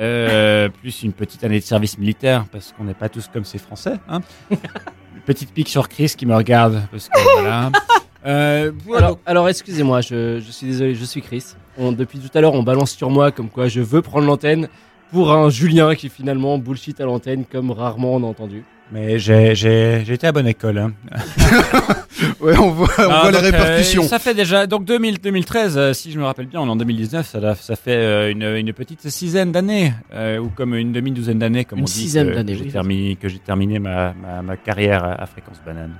Euh, 0.00 0.68
plus 0.68 1.02
une 1.04 1.12
petite 1.12 1.44
année 1.44 1.60
de 1.60 1.64
service 1.64 1.98
militaire 1.98 2.46
parce 2.50 2.72
qu'on 2.72 2.84
n'est 2.84 2.94
pas 2.94 3.08
tous 3.08 3.28
comme 3.32 3.44
ces 3.44 3.58
Français. 3.58 3.94
Hein. 4.08 4.20
Une 4.50 4.56
petite 5.26 5.52
pique 5.52 5.68
sur 5.68 5.88
Chris 5.88 6.12
qui 6.16 6.26
me 6.26 6.34
regarde 6.34 6.82
parce 6.90 7.08
que 7.08 7.18
voilà. 7.40 7.70
Euh, 8.26 8.72
voilà. 8.86 9.08
Alors, 9.08 9.18
alors, 9.26 9.48
excusez-moi, 9.50 10.00
je, 10.00 10.40
je 10.40 10.50
suis 10.50 10.66
désolé, 10.66 10.94
je 10.94 11.04
suis 11.04 11.20
Chris. 11.20 11.44
On- 11.76 11.92
depuis 11.92 12.18
tout 12.18 12.30
à 12.32 12.40
l'heure, 12.40 12.54
on 12.54 12.62
balance 12.62 12.92
sur 12.92 13.10
moi 13.10 13.30
comme 13.30 13.50
quoi 13.50 13.68
je 13.68 13.82
veux 13.82 14.00
prendre 14.00 14.26
l'antenne 14.26 14.68
pour 15.12 15.30
un 15.30 15.50
Julien 15.50 15.94
qui 15.94 16.08
finalement 16.08 16.56
bullshit 16.56 16.98
à 17.02 17.04
l'antenne 17.04 17.44
comme 17.44 17.70
rarement 17.70 18.14
on 18.14 18.22
a 18.22 18.26
entendu. 18.26 18.64
Mais 18.92 19.18
j'ai 19.18 20.02
été 20.12 20.26
à 20.26 20.32
bonne 20.32 20.46
école. 20.46 20.78
Hein. 20.78 20.92
Ouais, 22.40 22.56
on 22.56 22.70
voit, 22.70 22.88
on 22.98 23.10
Ah, 23.10 23.20
voit 23.22 23.30
les 23.32 23.38
euh, 23.38 23.40
répercussions. 23.40 24.04
ça 24.04 24.18
fait 24.20 24.34
déjà 24.34 24.66
donc 24.66 24.84
2000, 24.84 25.18
2013, 25.20 25.76
euh, 25.76 25.92
si 25.92 26.12
je 26.12 26.18
me 26.18 26.24
rappelle 26.24 26.46
bien, 26.46 26.60
on 26.60 26.66
est 26.66 26.70
en 26.70 26.76
2019, 26.76 27.26
ça, 27.26 27.54
ça 27.56 27.76
fait 27.76 27.90
euh, 27.96 28.30
une, 28.30 28.42
une 28.44 28.72
petite 28.72 29.08
sixième 29.08 29.50
d'années 29.50 29.92
euh, 30.12 30.38
ou 30.38 30.48
comme 30.48 30.74
une 30.74 30.92
demi 30.92 31.10
douzaine 31.10 31.38
d'années, 31.40 31.64
comme 31.64 31.80
Une 31.80 31.84
on 31.84 31.86
dit, 31.86 31.92
sixième 31.92 32.28
que, 32.30 32.34
d'années, 32.34 32.52
que 32.52 32.58
j'ai 32.58 32.64
oui. 32.66 32.70
terminé 32.70 33.16
que 33.16 33.28
j'ai 33.28 33.38
terminé 33.40 33.78
ma, 33.80 34.14
ma, 34.14 34.42
ma 34.42 34.56
carrière 34.56 35.02
à, 35.04 35.22
à 35.22 35.26
fréquence 35.26 35.60
banane. 35.66 35.94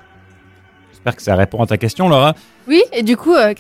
J'espère 0.93 1.17
que 1.17 1.23
ça 1.23 1.35
répond 1.35 1.63
à 1.63 1.67
ta 1.67 1.79
question, 1.79 2.09
Laura. 2.09 2.35
Oui, 2.69 2.83
et 2.93 3.03
du 3.03 3.17
coup, 3.17 3.35
euh, 3.35 3.53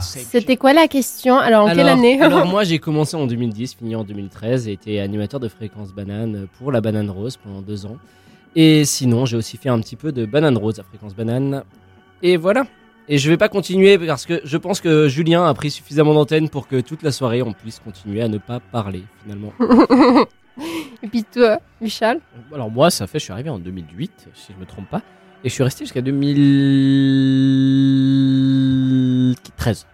Chris, 0.00 0.26
c'était 0.28 0.56
quoi 0.56 0.72
la 0.72 0.88
question 0.88 1.38
Alors, 1.38 1.66
en 1.66 1.74
quelle 1.74 1.88
année 1.88 2.20
alors 2.20 2.46
moi 2.50 2.64
j'ai 2.64 2.78
commencé 2.78 3.16
en 3.16 3.26
2010, 3.26 3.74
fini 3.74 3.94
en 3.94 4.04
2013 4.04 4.68
et 4.68 4.72
été 4.72 5.00
animateur 5.00 5.40
de 5.40 5.48
fréquence 5.48 5.92
banane 5.92 6.46
pour 6.58 6.72
la 6.72 6.80
banane 6.80 7.10
rose 7.10 7.36
pendant 7.36 7.60
deux 7.60 7.86
ans. 7.86 7.96
Et 8.56 8.84
sinon 8.84 9.26
j'ai 9.26 9.36
aussi 9.36 9.56
fait 9.56 9.68
un 9.68 9.80
petit 9.80 9.96
peu 9.96 10.12
de 10.12 10.26
banane 10.26 10.56
rose 10.56 10.78
à 10.78 10.82
fréquence 10.82 11.14
banane. 11.14 11.62
Et 12.22 12.36
voilà. 12.36 12.66
Et 13.08 13.18
je 13.18 13.28
vais 13.28 13.36
pas 13.36 13.48
continuer 13.48 13.98
parce 13.98 14.26
que 14.26 14.40
je 14.44 14.56
pense 14.56 14.80
que 14.80 15.08
Julien 15.08 15.44
a 15.46 15.54
pris 15.54 15.70
suffisamment 15.70 16.14
d'antenne 16.14 16.48
pour 16.48 16.68
que 16.68 16.80
toute 16.80 17.02
la 17.02 17.12
soirée 17.12 17.42
on 17.42 17.52
puisse 17.52 17.80
continuer 17.80 18.22
à 18.22 18.28
ne 18.28 18.38
pas 18.38 18.60
parler 18.60 19.02
finalement. 19.22 19.52
Et 21.02 21.08
puis 21.08 21.24
toi, 21.24 21.58
Michel 21.80 22.20
Alors 22.52 22.70
moi, 22.70 22.90
ça 22.90 23.06
fait, 23.06 23.18
je 23.18 23.24
suis 23.24 23.32
arrivé 23.32 23.50
en 23.50 23.58
2008, 23.58 24.28
si 24.34 24.52
je 24.52 24.60
me 24.60 24.66
trompe 24.66 24.88
pas, 24.90 25.02
et 25.42 25.48
je 25.48 25.54
suis 25.54 25.62
resté 25.62 25.84
jusqu'à 25.84 26.02
2013. 29.34 29.86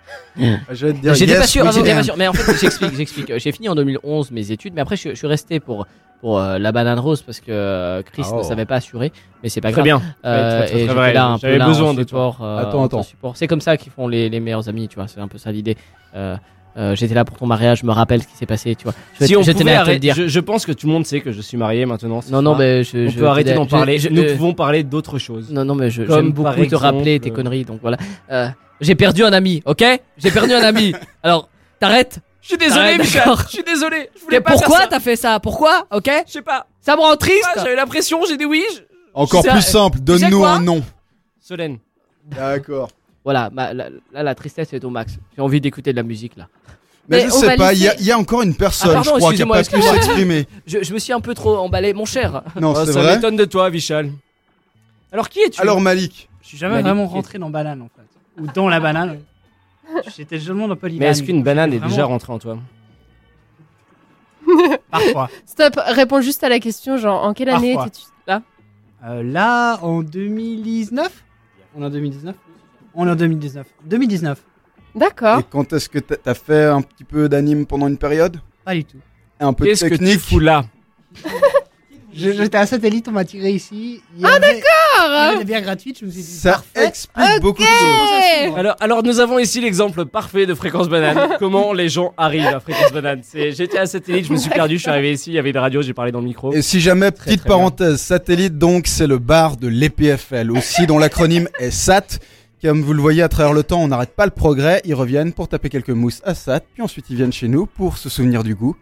Je 0.71 0.87
vais 0.87 0.93
te 0.93 0.99
dire, 1.01 1.15
J'étais 1.15 1.33
yes, 1.33 1.41
pas 1.41 1.47
sûr, 1.47 1.65
ah, 1.67 1.71
j'étais 1.73 1.95
pas 1.95 2.03
sûr. 2.03 2.15
Mais 2.17 2.29
en 2.29 2.33
fait, 2.33 2.53
j'explique, 2.61 2.95
j'explique. 2.97 3.33
J'ai 3.39 3.53
fini 3.53 3.69
en 3.69 3.75
2011 3.75 4.31
mes 4.31 4.53
études, 4.53 4.75
mais 4.75 4.81
après, 4.83 4.97
je, 4.97 5.11
je 5.11 5.15
suis 5.15 5.27
resté 5.27 5.61
pour 5.61 5.87
pour 6.23 6.39
euh, 6.41 6.59
la 6.59 6.73
banane 6.73 6.99
rose 6.99 7.21
parce 7.21 7.41
que 7.41 7.51
euh, 7.51 8.03
Chris 8.03 8.23
Oh. 8.33 8.39
ne 8.39 8.43
savait 8.43 8.65
pas 8.65 8.77
assurer, 8.77 9.13
mais 9.43 9.51
c'est 9.51 9.61
pas 9.61 9.71
Très 9.71 9.83
grave. 9.83 10.01
bien. 10.01 10.15
Euh, 10.25 10.61
Très, 10.61 10.67
très, 10.67 10.75
très 10.75 10.81
et 10.81 10.87
vrai. 10.87 11.07
j'étais 11.09 11.15
là 11.15 11.27
un 11.27 11.39
peu 11.39 11.57
là 11.57 11.67
besoin 11.67 11.91
en 11.91 11.95
de 11.95 12.01
support. 12.01 12.39
euh, 12.43 12.57
Attends, 12.59 12.81
en 12.81 12.87
attends. 12.87 13.03
support. 13.03 13.37
C'est 13.37 13.47
comme 13.47 13.61
ça 13.61 13.77
qu'ils 13.77 13.93
font 13.93 14.09
les, 14.09 14.31
les 14.31 14.41
meilleurs 14.41 14.67
amis, 14.71 14.89
tu 14.89 14.95
vois. 14.97 15.09
C'est 15.09 15.21
un 15.21 15.29
peu 15.29 15.37
ça 15.37 15.53
l'idée. 15.53 15.77
Euh, 16.15 16.37
euh, 16.79 16.95
j'étais 16.97 17.13
là 17.15 17.27
pour 17.27 17.37
ton 17.37 17.45
mariage, 17.47 17.81
je 17.81 17.87
me 17.87 17.93
rappelle 17.93 18.23
ce 18.23 18.29
qui 18.29 18.35
s'est 18.37 18.47
passé, 18.47 18.75
tu 18.75 18.85
vois. 18.85 18.95
Je, 19.21 19.27
Si 19.27 19.37
on 19.37 19.43
je 19.43 19.53
pouvait 19.53 19.75
arrêter, 19.75 19.99
dire. 19.99 20.15
je, 20.15 20.27
je 20.27 20.41
pense 20.41 20.65
que 20.65 20.73
tout 20.73 20.87
le 20.87 20.93
monde 20.95 21.05
sait 21.05 21.21
que 21.21 21.33
je 21.33 21.41
suis 21.43 21.59
marié 21.59 21.85
maintenant. 21.85 22.21
Non, 22.31 22.41
non, 22.41 22.55
mais 22.55 22.83
je, 22.83 23.07
on 23.07 23.11
je 23.11 23.19
peut 23.19 23.27
arrêter 23.29 23.53
d'en 23.53 23.67
parler. 23.67 23.99
je- 23.99 24.09
Nous 24.09 24.23
euh, 24.23 24.33
pouvons 24.37 24.55
parler 24.55 24.85
d'autres 24.85 25.19
choses. 25.19 25.51
Non, 25.53 25.67
non, 25.67 25.75
mais 25.75 25.91
je- 25.91 26.03
Comme 26.03 26.17
j'aime 26.17 26.33
beaucoup 26.33 26.65
te 26.65 26.75
rappeler 26.75 27.21
tes 27.21 27.31
conneries, 27.31 27.65
donc 27.67 27.81
voilà. 27.83 27.99
J'ai 28.81 28.95
perdu 28.95 29.25
un 29.25 29.33
ami, 29.33 29.63
ok? 29.65 29.85
J'ai 30.19 30.31
perdu 30.31 30.53
un 30.53 30.63
ami. 30.63 30.93
Alors, 31.23 31.49
t'arrêtes? 31.81 32.19
Je 32.43 32.49
suis 32.49 32.59
désolé, 32.59 32.99
Michel. 32.99 33.23
Je 33.47 33.49
suis 33.49 33.63
désolé. 33.65 34.11
Je 34.17 34.25
voulais 34.25 34.41
pas 34.41 34.53
Pourquoi 34.53 34.77
faire 34.77 34.85
ça. 34.85 34.91
t'as 34.91 35.01
fait 35.01 35.17
ça? 35.17 35.41
Pourquoi? 35.41 35.87
Ok? 35.91 36.11
Je 36.27 36.33
sais 36.33 36.43
pas. 36.43 36.67
Ça 36.81 36.95
me 36.95 37.01
rend 37.01 37.17
triste 37.17 37.43
Ah, 37.49 37.53
J'avais 37.57 37.75
la 37.75 37.87
pression, 37.87 38.21
j'ai 38.29 38.37
dit 38.37 38.45
oui. 38.45 38.63
Encore 39.15 39.43
plus 39.43 39.63
simple, 39.63 39.99
donne-nous 40.01 40.45
un 40.45 40.61
nom. 40.61 40.85
Solène. 41.41 41.79
D'accord. 42.25 42.91
Voilà, 43.25 43.51
ma- 43.51 43.73
la, 43.73 43.89
là, 44.13 44.23
la 44.23 44.35
tristesse 44.37 44.73
est 44.73 44.85
au 44.85 44.91
max. 44.91 45.15
J'ai 45.35 45.43
envie 45.43 45.61
d'écouter 45.61 45.91
de 45.93 45.97
la 45.97 46.03
musique, 46.05 46.37
là. 46.37 46.47
Mais, 47.09 47.19
Mais 47.19 47.25
je 47.27 47.31
sais 47.31 47.57
pas, 47.57 47.73
il 47.73 47.81
y, 47.83 47.89
a- 47.89 48.01
y 48.01 48.13
encore 48.13 48.43
une 48.43 48.55
personne, 48.55 48.91
Ah, 48.91 48.95
pardon, 48.95 49.13
je 49.15 49.19
crois, 49.19 49.33
qui 49.35 49.43
a 49.43 49.47
excusez-moi, 49.47 49.57
pas 49.93 49.95
pu 49.95 50.05
s'exprimer. 50.05 50.47
Je, 50.67 50.83
je 50.83 50.93
me 50.95 50.99
suis 50.99 51.13
un 51.13 51.21
peu 51.21 51.35
trop 51.35 51.57
emballé, 51.57 51.93
mon 51.95 52.05
cher. 52.05 52.43
Non, 52.61 52.75
Oh, 52.77 52.85
c'est 52.85 52.93
ça 52.93 53.01
vrai. 53.03 53.17
m'étonne 53.17 53.37
de 53.37 53.45
toi, 53.45 53.71
Vichal. 53.71 54.11
Alors 55.13 55.29
qui 55.29 55.41
es-tu? 55.41 55.61
Alors 55.61 55.81
Malik, 55.81 56.29
Je 56.43 56.49
suis 56.49 56.59
jamais 56.59 56.75
Malik, 56.75 56.87
vraiment 56.87 57.07
rentré 57.07 57.39
dans 57.39 57.51
banane 57.51 57.81
en 57.83 57.87
fait. 57.89 58.03
Ou 58.39 58.47
dans 58.55 58.69
la 58.69 58.81
banane. 58.81 59.21
J'étais 60.17 60.39
seulement 60.41 60.69
dans 60.69 60.75
Mais 60.75 60.81
Polyban. 60.81 61.07
est-ce 61.07 61.23
qu'une 61.23 61.43
banane 61.43 61.73
est 61.73 61.79
Vraiment, 61.79 61.91
déjà 61.91 62.05
rentrée 62.05 62.33
en 62.33 62.39
toi 62.39 62.59
Parfois. 64.91 65.31
Stop, 65.47 65.79
réponds 65.87 66.21
juste 66.21 66.43
à 66.45 66.49
la 66.49 66.59
question, 66.61 66.97
genre, 66.97 67.25
en 67.25 67.33
quelle 67.35 67.49
année 67.49 67.73
étais-tu 67.73 68.03
là 68.27 68.43
Euh, 69.05 69.23
là, 69.23 69.79
en 69.83 70.03
2019 70.03 71.25
On 71.77 71.83
est 71.83 71.87
en 71.87 71.91
2019 71.91 72.35
On 72.95 73.07
est 73.07 73.11
en 73.11 73.17
2019. 73.17 73.67
2019 73.85 74.43
D'accord. 74.95 75.41
et 75.41 75.43
quand 75.51 75.73
est-ce 75.73 75.89
que 75.89 75.99
t'as 75.99 76.35
fait 76.35 76.65
un 76.65 76.81
petit 76.83 77.05
peu 77.05 77.29
d'anime 77.29 77.67
pendant 77.67 77.87
une 77.89 77.99
période 77.99 78.41
Pas 78.65 78.75
du 78.75 78.85
tout. 78.85 78.97
Et 79.41 79.45
un 79.45 79.53
peu 79.53 79.65
de 79.65 79.71
Qu'est-ce 79.71 79.85
que 79.85 79.91
tu 79.91 79.99
technique 79.99 80.21
fous 80.21 80.39
là 80.41 80.65
J'étais 82.17 82.57
à 82.57 82.67
satellite, 82.67 83.07
on 83.09 83.13
m'a 83.13 83.25
tiré 83.25 83.51
ici. 83.51 84.01
Ah 84.23 84.39
d'accord 84.39 84.55
Il 85.07 85.33
y 85.33 85.37
avait 85.37 85.45
bières 85.45 85.61
gratuites, 85.63 85.99
je 86.01 86.07
me 86.07 86.11
suis 86.11 86.23
dit 86.23 86.27
Ça 86.27 86.53
parfait. 86.53 86.87
explique 86.87 87.41
beaucoup 87.43 87.63
de 87.63 87.67
choses. 87.67 88.51
Ok. 88.53 88.59
alors, 88.59 88.77
alors 88.81 89.03
nous 89.03 89.21
avons 89.21 89.39
ici 89.39 89.61
l'exemple 89.61 90.07
parfait 90.07 90.47
de 90.47 90.55
fréquence 90.55 90.89
banane. 90.89 91.37
Comment 91.39 91.73
les 91.73 91.89
gens 91.89 92.15
arrivent 92.17 92.47
à 92.47 92.61
fréquence 92.61 92.93
banane. 92.93 93.21
J'étais 93.35 93.79
à 93.79 93.87
satellite, 93.87 94.27
je 94.27 94.33
me 94.33 94.39
suis 94.39 94.51
perdu, 94.51 94.77
je 94.77 94.83
suis 94.83 94.91
arrivé 94.91 95.13
ici, 95.13 95.31
il 95.31 95.35
y 95.35 95.39
avait 95.39 95.51
une 95.51 95.59
radio, 95.59 95.83
j'ai 95.83 95.93
parlé 95.95 96.11
dans 96.13 96.21
le 96.21 96.27
micro. 96.27 96.53
Et 96.55 96.63
si 96.63 96.81
jamais, 96.81 97.11
Très, 97.13 97.27
petite 97.27 97.41
très 97.41 97.49
bien. 97.49 97.57
parenthèse, 97.59 98.01
satellite 98.01 98.57
donc, 98.59 98.87
c'est 98.87 99.07
le 99.07 99.19
bar 99.19 99.57
de 99.57 99.69
l'EPFL, 99.69 100.51
aussi 100.53 100.87
dont 100.87 100.99
l'acronyme 100.99 101.49
est 101.59 101.71
SAT. 101.71 102.19
Comme 102.63 102.81
vous 102.83 102.95
le 102.95 103.03
voyez 103.03 103.23
à 103.23 103.29
travers 103.29 103.53
le 103.53 103.63
temps, 103.63 103.83
on 103.83 103.89
n'arrête 103.89 104.17
pas 104.17 104.25
le 104.25 104.31
progrès, 104.31 104.81
ils 104.87 104.95
reviennent 104.95 105.35
pour 105.35 105.47
taper 105.49 105.69
quelques 105.69 105.91
mousses 105.91 106.23
à 106.25 106.35
SAT, 106.35 106.61
puis 106.73 106.83
ensuite 106.83 107.05
ils 107.11 107.17
viennent 107.17 107.33
chez 107.33 107.49
nous 107.49 107.67
pour 107.67 107.99
se 107.99 108.09
souvenir 108.09 108.43
du 108.43 108.55
goût, 108.55 108.75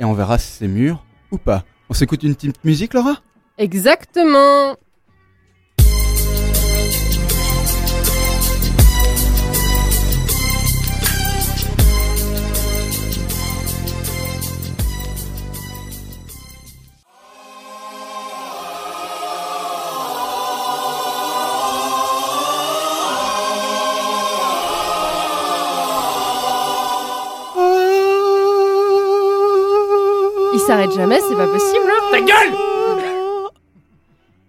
et 0.00 0.04
on 0.04 0.12
verra 0.12 0.38
si 0.38 0.50
c'est 0.50 0.66
mûr 0.68 1.04
ou 1.30 1.38
pas. 1.38 1.64
On 1.92 1.94
s'écoute 1.94 2.22
une 2.22 2.34
petite 2.34 2.64
musique, 2.64 2.94
Laura? 2.94 3.18
Exactement. 3.58 4.78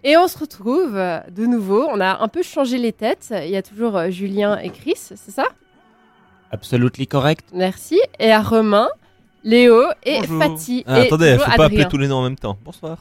Et 0.03 0.17
on 0.17 0.27
se 0.27 0.37
retrouve 0.37 0.95
euh, 0.97 1.19
de 1.31 1.45
nouveau. 1.45 1.87
On 1.89 1.99
a 2.01 2.21
un 2.21 2.27
peu 2.27 2.43
changé 2.43 2.77
les 2.77 2.91
têtes. 2.91 3.33
Il 3.43 3.49
y 3.49 3.55
a 3.55 3.61
toujours 3.61 3.97
euh, 3.97 4.09
Julien 4.09 4.57
et 4.57 4.69
Chris, 4.69 4.95
c'est 4.97 5.31
ça? 5.31 5.45
Absolutely 6.51 7.07
correct. 7.07 7.45
Merci. 7.53 7.99
Et 8.19 8.31
à 8.31 8.41
Romain, 8.41 8.89
Léo 9.43 9.81
et 10.03 10.19
Bonjour. 10.21 10.41
Fatih. 10.41 10.83
Ah, 10.85 10.99
et 10.99 11.05
attendez, 11.07 11.37
faut 11.37 11.57
pas 11.57 11.65
appeler 11.65 11.87
tous 11.87 11.97
les 11.97 12.07
noms 12.07 12.17
en 12.17 12.23
même 12.23 12.37
temps. 12.37 12.57
Bonsoir. 12.63 12.97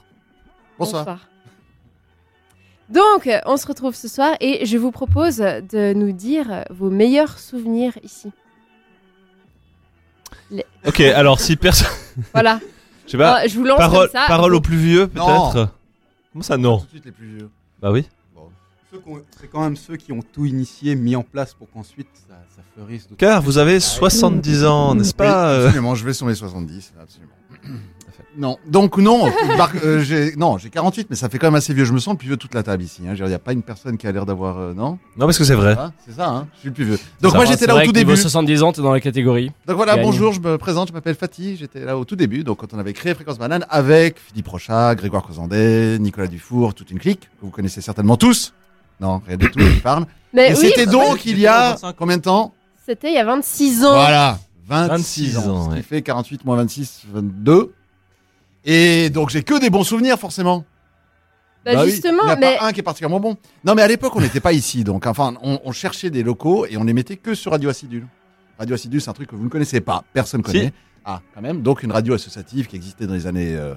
Donc, 2.89 3.27
euh, 3.27 3.39
on 3.47 3.57
se 3.57 3.67
retrouve 3.67 3.95
ce 3.95 4.07
soir 4.09 4.35
et 4.41 4.67
je 4.67 4.77
vous 4.77 4.91
propose 4.91 5.39
de 5.39 5.95
nous 5.95 6.13
dire 6.13 6.47
euh, 6.53 6.63
vos 6.71 6.91
meilleurs 6.91 7.39
souvenirs 7.39 7.93
ici. 8.03 8.31
Ok, 10.87 11.01
alors 11.01 11.41
si 11.41 11.57
personne. 11.57 11.89
Voilà. 12.35 12.61
Je 13.07 13.13
sais 13.13 13.19
pas. 13.19 13.47
Je 13.47 13.59
vous 13.59 13.65
lance 13.65 13.79
parole 13.79 14.09
comme 14.09 14.21
ça. 14.21 14.27
parole 14.29 14.55
aux 14.55 14.61
plus 14.61 14.77
vieux, 14.77 15.11
Non. 15.15 15.51
peut-être? 15.51 15.69
Comment 16.33 16.43
ça, 16.43 16.57
non 16.57 16.79
Tout 16.79 16.85
de 16.87 16.91
suite 16.91 17.05
les 17.05 17.13
plus 17.13 17.27
vieux. 17.37 17.51
Bah 17.81 17.91
oui. 17.93 18.07
ceux 18.91 18.99
qui 18.99 19.09
ont- 19.09 19.23
C'est 19.41 19.49
quand 19.51 19.61
même 19.63 19.77
ceux 19.77 19.97
qui 19.97 20.13
ont 20.13 20.23
tout 20.23 20.45
initié, 20.45 20.95
mis 20.95 21.17
en 21.17 21.23
place 21.23 21.55
pour 21.55 21.71
qu'ensuite 21.71 22.09
ça, 22.29 22.35
ça 22.55 22.63
fleurisse. 22.75 23.09
Car 23.17 23.41
vous 23.43 23.59
avez 23.59 23.81
70 23.81 24.65
ans, 24.65 24.95
n'est-ce 24.95 25.15
pas 25.15 25.51
euh, 25.53 25.67
Absolument, 25.67 25.95
je 25.95 26.05
vais 26.05 26.13
sur 26.13 26.27
mes 26.27 26.35
70, 26.35 26.93
absolument. 27.01 27.33
Non, 28.37 28.59
donc 28.67 28.97
non, 28.99 29.31
Bar- 29.59 29.73
euh, 29.85 30.01
j'ai 30.03 30.35
non, 30.37 30.57
j'ai 30.59 30.71
48, 30.71 31.09
mais 31.11 31.17
ça 31.17 31.29
fait 31.29 31.39
quand 31.39 31.49
même 31.49 31.55
assez 31.57 31.75
vieux. 31.75 31.85
Je 31.85 31.93
me 31.93 31.99
sens 31.99 32.15
le 32.15 32.19
plus 32.19 32.27
vieux 32.29 32.37
de 32.37 32.41
toute 32.41 32.55
la 32.55 32.63
table 32.63 32.83
ici. 32.83 33.03
Il 33.05 33.13
n'y 33.25 33.35
a 33.35 33.39
pas 33.39 33.53
une 33.53 33.63
personne 33.63 33.97
qui 33.99 34.07
a 34.07 34.13
l'air 34.13 34.25
d'avoir 34.27 34.59
euh, 34.59 34.75
non? 34.75 34.99
Non, 35.17 35.27
parce 35.27 35.39
que 35.39 35.45
c'est 35.45 35.55
vrai. 35.55 35.75
Ah, 35.79 35.93
c'est 36.07 36.15
ça, 36.17 36.29
hein 36.29 36.47
je 36.55 36.61
suis 36.61 36.69
le 36.69 36.75
plus 36.75 36.85
vieux. 36.85 36.99
Donc 37.21 37.33
Ça 37.33 37.37
moi 37.39 37.45
va, 37.45 37.51
j'étais 37.51 37.67
là 37.67 37.75
vrai 37.75 37.83
au 37.83 37.87
tout 37.87 37.93
début. 37.93 38.17
70 38.17 38.63
ans, 38.63 38.73
t'es 38.73 38.83
dans 38.83 38.93
la 38.93 39.01
catégorie. 39.01 39.51
Donc 39.67 39.77
voilà, 39.77 39.97
Gagne. 39.97 40.05
bonjour, 40.05 40.33
je 40.33 40.41
me 40.41 40.57
présente, 40.59 40.89
je 40.89 40.93
m'appelle 40.93 41.15
Fatih, 41.15 41.57
j'étais 41.57 41.85
là 41.85 41.97
au 41.99 42.05
tout 42.05 42.17
début, 42.17 42.43
donc 42.45 42.59
quand 42.59 42.73
on 42.75 42.79
avait 42.79 42.93
créé 42.93 43.15
Fréquence 43.15 43.39
Banane 43.39 43.67
avec 43.69 44.19
Philippe 44.19 44.49
Rochat, 44.49 44.95
Grégoire 44.95 45.23
Crozandet, 45.23 45.99
Nicolas 45.99 46.27
Dufour, 46.29 46.75
toute 46.75 46.91
une 46.91 46.99
clique, 46.99 47.21
que 47.41 47.45
vous 47.47 47.51
connaissez 47.51 47.81
certainement 47.81 48.17
tous. 48.17 48.53
Non, 49.01 49.21
rien 49.27 49.37
du 49.37 49.51
tout, 49.51 49.59
je 49.61 49.81
parle. 49.81 50.07
Mais 50.33 50.51
Et 50.53 50.55
oui, 50.55 50.59
c'était 50.75 50.87
donc 50.87 51.27
il 51.27 51.39
y 51.39 51.47
a 51.47 51.71
25. 51.73 51.97
combien 51.99 52.17
de 52.17 52.23
temps? 52.23 52.55
C'était 52.87 53.09
il 53.11 53.15
y 53.15 53.19
a 53.19 53.25
26 53.25 53.85
ans. 53.85 53.93
Voilà, 53.93 54.39
26, 54.69 55.35
26 55.35 55.39
ans, 55.39 55.51
ans, 55.57 55.63
ce 55.65 55.69
qui 55.71 55.75
ouais. 55.77 55.83
fait 55.83 56.03
48 56.03 56.45
moins 56.45 56.57
26, 56.57 57.03
22. 57.13 57.73
Et 58.65 59.11
donc 59.11 59.31
j'ai 59.31 59.43
que 59.43 59.59
des 59.61 59.71
bons 59.71 59.85
souvenirs 59.85 60.19
forcément. 60.19 60.65
Bah, 61.65 61.75
Bah 61.75 61.83
oui, 61.85 61.91
justement, 61.91 62.23
il 62.23 62.27
n'y 62.27 62.33
a 62.33 62.37
mais 62.37 62.57
pas 62.59 62.67
un 62.67 62.73
qui 62.73 62.81
est 62.81 62.83
particulièrement 62.83 63.21
bon. 63.21 63.37
Non, 63.65 63.75
mais 63.75 63.83
à 63.83 63.89
l'époque, 63.89 64.15
on 64.17 64.21
n'était 64.21 64.41
pas 64.41 64.53
ici, 64.53 64.83
donc 64.85 65.07
enfin, 65.07 65.35
on, 65.43 65.61
on 65.65 65.73
cherchait 65.73 66.11
des 66.11 66.23
locaux 66.25 66.67
et 66.67 66.77
on 66.77 66.85
les 66.85 66.93
mettait 66.93 67.17
que 67.17 67.35
sur 67.35 67.53
Radio 67.53 67.71
Acidule. 67.71 68.07
Radio 68.59 68.75
Acidule, 68.75 69.01
c'est 69.01 69.11
un 69.11 69.15
truc 69.15 69.29
que 69.31 69.37
vous 69.37 69.45
ne 69.45 69.49
connaissez 69.49 69.81
pas, 69.81 70.05
personne 70.13 70.41
ne 70.41 70.47
Si. 70.47 70.53
connaît. 70.53 70.73
Ah, 71.05 71.21
quand 71.35 71.41
même. 71.41 71.63
Donc 71.63 71.83
une 71.83 71.93
radio 71.93 72.15
associative 72.15 72.67
qui 72.69 72.77
existait 72.77 73.07
dans 73.07 73.15
les 73.15 73.27
années 73.27 73.55
euh, 73.57 73.75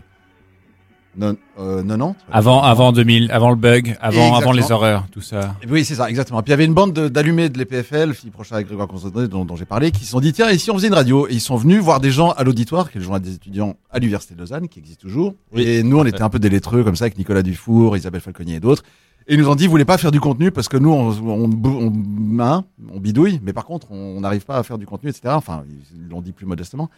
non, 1.18 1.36
euh, 1.60 1.82
90. 1.84 2.02
ouais. 2.10 2.14
Avant, 2.32 2.62
avant 2.62 2.92
2000, 2.92 3.32
avant 3.32 3.50
le 3.50 3.56
bug, 3.56 3.96
avant, 4.02 4.36
avant 4.36 4.52
les 4.52 4.72
horreurs, 4.72 5.06
tout 5.12 5.22
ça. 5.22 5.56
Et 5.64 5.68
Oui, 5.70 5.86
c'est 5.86 5.96
ça, 5.96 6.10
exactement. 6.10 6.42
Puis 6.42 6.50
il 6.50 6.52
y 6.52 6.54
avait 6.54 6.66
une 6.66 6.74
bande 6.74 6.94
de- 6.94 7.08
d'allumés 7.08 7.50
de 7.50 7.58
l'EPFL, 7.58 8.14
Philippe 8.14 8.36
Rochat 8.36 8.62
et 8.62 8.64
Grégoire 8.64 8.88
Constantin, 8.88 9.26
dont, 9.28 9.46
dont 9.46 9.56
j'ai 9.56 9.66
parlé, 9.66 9.92
qui 9.92 10.04
se 10.06 10.12
sont 10.12 10.20
dit, 10.20 10.34
tiens, 10.34 10.50
et 10.50 10.58
si 10.58 10.70
on 10.72 10.76
faisait 10.76 10.88
une 10.88 10.94
radio? 10.94 11.28
Et 11.28 11.34
ils 11.34 11.42
sont 11.42 11.56
venus 11.56 11.80
voir 11.82 12.00
des 12.00 12.12
gens 12.12 12.32
à 12.32 12.44
l'auditoire, 12.44 12.92
qui 12.92 12.98
est 12.98 13.00
le 13.00 13.06
journal 13.06 13.22
des 13.22 13.34
étudiants 13.36 13.76
à 13.92 14.00
l'Université 14.00 14.36
de 14.36 14.40
Lausanne, 14.40 14.68
qui 14.68 14.80
existe 14.80 15.02
toujours. 15.02 15.34
Oui. 15.54 15.64
Et 15.64 15.84
nous, 15.84 15.98
on 16.00 16.06
était 16.06 16.22
un 16.22 16.30
peu 16.30 16.40
des 16.40 16.50
lettreux, 16.50 16.84
comme 16.84 16.96
ça, 16.96 17.06
avec 17.06 17.18
Nicolas 17.18 17.42
Dufour, 17.44 17.96
Isabelle 17.98 18.22
Falconier 18.22 18.56
et 18.56 18.60
d'autres. 18.60 18.84
Et 19.28 19.34
ils 19.34 19.40
nous 19.40 19.50
ont 19.50 19.56
dit, 19.56 19.66
vous 19.66 19.72
voulez 19.72 19.86
pas 19.86 19.98
faire 19.98 20.12
du 20.12 20.20
contenu? 20.20 20.52
Parce 20.52 20.68
que 20.68 20.78
nous, 20.78 20.92
on, 20.92 21.10
on, 21.10 21.50
on, 21.64 22.40
hein, 22.40 22.64
on 22.94 23.00
bidouille, 23.00 23.40
mais 23.44 23.54
par 23.54 23.66
contre, 23.66 23.88
on 23.92 24.18
on 24.18 24.22
n'arrive 24.22 24.46
pas 24.46 24.58
à 24.58 24.64
faire 24.64 24.78
du 24.78 24.86
contenu, 24.86 25.10
etc. 25.10 25.30
Enfin, 25.30 25.64
ils 25.96 26.10
l'ont 26.10 26.22
dit 26.22 26.32
plus 26.32 26.46
modestement. 26.46 26.90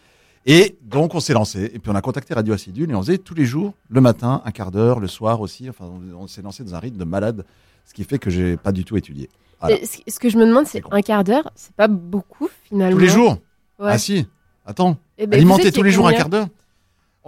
Et 0.46 0.76
donc, 0.82 1.14
on 1.14 1.20
s'est 1.20 1.34
lancé. 1.34 1.70
Et 1.74 1.78
puis, 1.78 1.90
on 1.90 1.94
a 1.94 2.00
contacté 2.00 2.34
Radio 2.34 2.54
Acidule 2.54 2.90
et 2.90 2.94
on 2.94 3.02
faisait 3.02 3.18
tous 3.18 3.34
les 3.34 3.44
jours, 3.44 3.74
le 3.90 4.00
matin, 4.00 4.42
un 4.44 4.50
quart 4.50 4.70
d'heure, 4.70 5.00
le 5.00 5.08
soir 5.08 5.40
aussi. 5.40 5.68
Enfin, 5.68 5.84
on, 5.86 6.22
on 6.22 6.26
s'est 6.26 6.42
lancé 6.42 6.64
dans 6.64 6.74
un 6.74 6.78
rythme 6.78 6.96
de 6.96 7.04
malade, 7.04 7.44
ce 7.84 7.92
qui 7.94 8.04
fait 8.04 8.18
que 8.18 8.30
j'ai 8.30 8.56
pas 8.56 8.72
du 8.72 8.84
tout 8.84 8.96
étudié. 8.96 9.28
Voilà. 9.60 9.76
ce 9.84 10.18
que 10.18 10.28
je 10.28 10.38
me 10.38 10.46
demande, 10.46 10.66
c'est 10.66 10.82
un 10.90 11.02
quart 11.02 11.24
d'heure, 11.24 11.50
c'est 11.54 11.74
pas 11.74 11.88
beaucoup 11.88 12.48
finalement. 12.64 12.96
Tous 12.96 13.02
les 13.02 13.08
jours? 13.08 13.38
Ouais. 13.78 13.90
Ah 13.90 13.98
si, 13.98 14.26
attends. 14.64 14.96
Eh 15.16 15.26
ben, 15.26 15.36
Alimenter 15.36 15.72
tous 15.72 15.82
les 15.82 15.90
jours 15.90 16.06
un 16.06 16.12
quart 16.12 16.28
d'heure? 16.28 16.48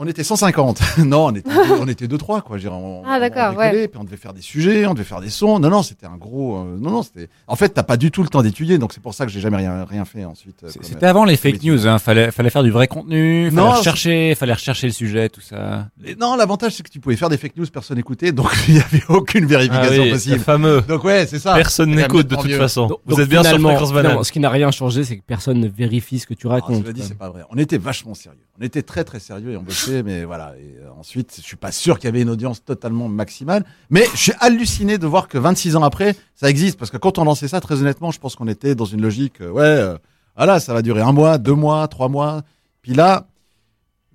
On 0.02 0.06
était 0.06 0.24
150. 0.24 0.80
non, 1.04 1.26
on 1.26 1.34
était 1.34 1.50
deux, 1.50 1.72
on 1.78 1.86
était 1.86 2.08
deux 2.08 2.16
trois 2.16 2.40
quoi. 2.40 2.56
Je 2.56 2.68
on- 2.68 3.02
Ah, 3.06 3.20
d'accord, 3.20 3.54
ouais. 3.54 3.86
Puis 3.86 4.00
on 4.00 4.04
devait 4.04 4.16
faire 4.16 4.32
des 4.32 4.40
sujets, 4.40 4.86
on 4.86 4.94
devait 4.94 5.04
faire 5.04 5.20
des 5.20 5.28
sons. 5.28 5.58
Non 5.58 5.68
non, 5.68 5.82
c'était 5.82 6.06
un 6.06 6.16
gros. 6.16 6.56
euh, 6.56 6.78
non 6.80 6.90
non, 6.90 7.02
c'était. 7.02 7.28
En 7.46 7.54
fait, 7.54 7.68
t'as 7.68 7.82
pas 7.82 7.98
du 7.98 8.10
tout 8.10 8.22
le 8.22 8.28
temps 8.30 8.42
d'étudier, 8.42 8.78
donc 8.78 8.94
c'est 8.94 9.02
pour 9.02 9.12
ça 9.12 9.26
que 9.26 9.30
j'ai 9.30 9.40
jamais 9.40 9.58
rien 9.58 9.84
rien 9.84 10.06
fait 10.06 10.24
ensuite. 10.24 10.56
euh, 10.64 10.70
C'était 10.80 11.04
avant 11.04 11.24
les 11.26 11.36
fake 11.36 11.62
news, 11.62 11.86
hein. 11.86 11.98
Fallait, 11.98 12.30
fallait 12.30 12.48
faire 12.48 12.62
du 12.62 12.70
vrai 12.70 12.86
contenu, 12.88 13.50
fallait 13.50 13.56
Non, 13.62 13.72
rechercher, 13.72 14.34
fallait 14.34 14.54
rechercher 14.54 14.86
le 14.86 14.92
sujet, 14.94 15.28
tout 15.28 15.42
ça. 15.42 15.88
Et 16.02 16.14
non, 16.14 16.34
l'avantage 16.34 16.72
c'est 16.76 16.82
que 16.82 16.88
tu 16.90 16.98
pouvais 16.98 17.16
faire 17.16 17.28
des 17.28 17.36
fake 17.36 17.56
news, 17.58 17.66
personne 17.70 17.98
n'écoutait, 17.98 18.32
donc 18.32 18.50
il 18.68 18.76
y 18.76 18.80
avait 18.80 19.02
aucune 19.10 19.44
vérification 19.44 19.86
Ah 19.90 20.00
oui, 20.00 20.06
le 20.06 20.12
possible. 20.14 20.38
fameux. 20.38 20.80
Donc 20.88 21.04
ouais, 21.04 21.26
c'est 21.26 21.38
ça. 21.38 21.54
Personne 21.56 21.90
n'écoute 21.94 22.26
de 22.26 22.36
toute 22.36 22.46
mieux. 22.46 22.56
façon. 22.56 22.86
Donc- 22.86 23.00
Vous 23.04 23.10
donc 23.16 23.20
êtes 23.20 23.28
bien 23.28 23.42
sur 23.42 23.60
Fréquence 23.60 23.90
finalement, 23.90 24.22
Ce 24.24 24.32
qui 24.32 24.40
n'a 24.40 24.48
rien 24.48 24.70
changé, 24.70 25.04
c'est 25.04 25.18
que 25.18 25.22
personne 25.26 25.60
ne 25.60 25.68
vérifie 25.68 26.18
ce 26.20 26.26
que 26.26 26.32
tu 26.34 26.46
Ah, 26.48 26.52
racontes. 26.52 26.82
cela 26.84 26.94
dit, 26.94 27.02
c'est 27.02 27.18
pas 27.18 27.28
vrai. 27.28 27.42
On 27.50 27.58
était 27.58 27.76
vachement 27.76 28.14
sérieux. 28.14 28.38
On 28.58 28.64
était 28.64 28.82
très 28.82 29.04
très 29.04 29.20
sérieux 29.20 29.52
et 29.52 29.56
on 29.56 29.62
bossait, 29.62 29.89
mais 30.04 30.24
voilà. 30.24 30.54
Et 30.58 30.76
euh, 30.80 30.90
ensuite, 30.98 31.34
je 31.36 31.42
suis 31.42 31.56
pas 31.56 31.72
sûr 31.72 31.98
qu'il 31.98 32.06
y 32.06 32.08
avait 32.08 32.22
une 32.22 32.30
audience 32.30 32.64
totalement 32.64 33.08
maximale, 33.08 33.64
mais 33.90 34.04
je 34.14 34.18
suis 34.18 34.32
halluciné 34.40 34.98
de 34.98 35.06
voir 35.06 35.28
que 35.28 35.38
26 35.38 35.76
ans 35.76 35.82
après, 35.82 36.14
ça 36.34 36.48
existe. 36.50 36.78
Parce 36.78 36.90
que 36.90 36.96
quand 36.96 37.18
on 37.18 37.24
lançait 37.24 37.48
ça, 37.48 37.60
très 37.60 37.80
honnêtement, 37.80 38.10
je 38.10 38.18
pense 38.20 38.36
qu'on 38.36 38.48
était 38.48 38.74
dans 38.74 38.84
une 38.84 39.02
logique, 39.02 39.40
euh, 39.40 39.50
ouais, 39.50 39.62
euh, 39.64 39.96
voilà, 40.36 40.60
ça 40.60 40.72
va 40.74 40.82
durer 40.82 41.00
un 41.02 41.12
mois, 41.12 41.38
deux 41.38 41.54
mois, 41.54 41.86
trois 41.88 42.08
mois. 42.08 42.42
Puis 42.82 42.94
là, 42.94 43.26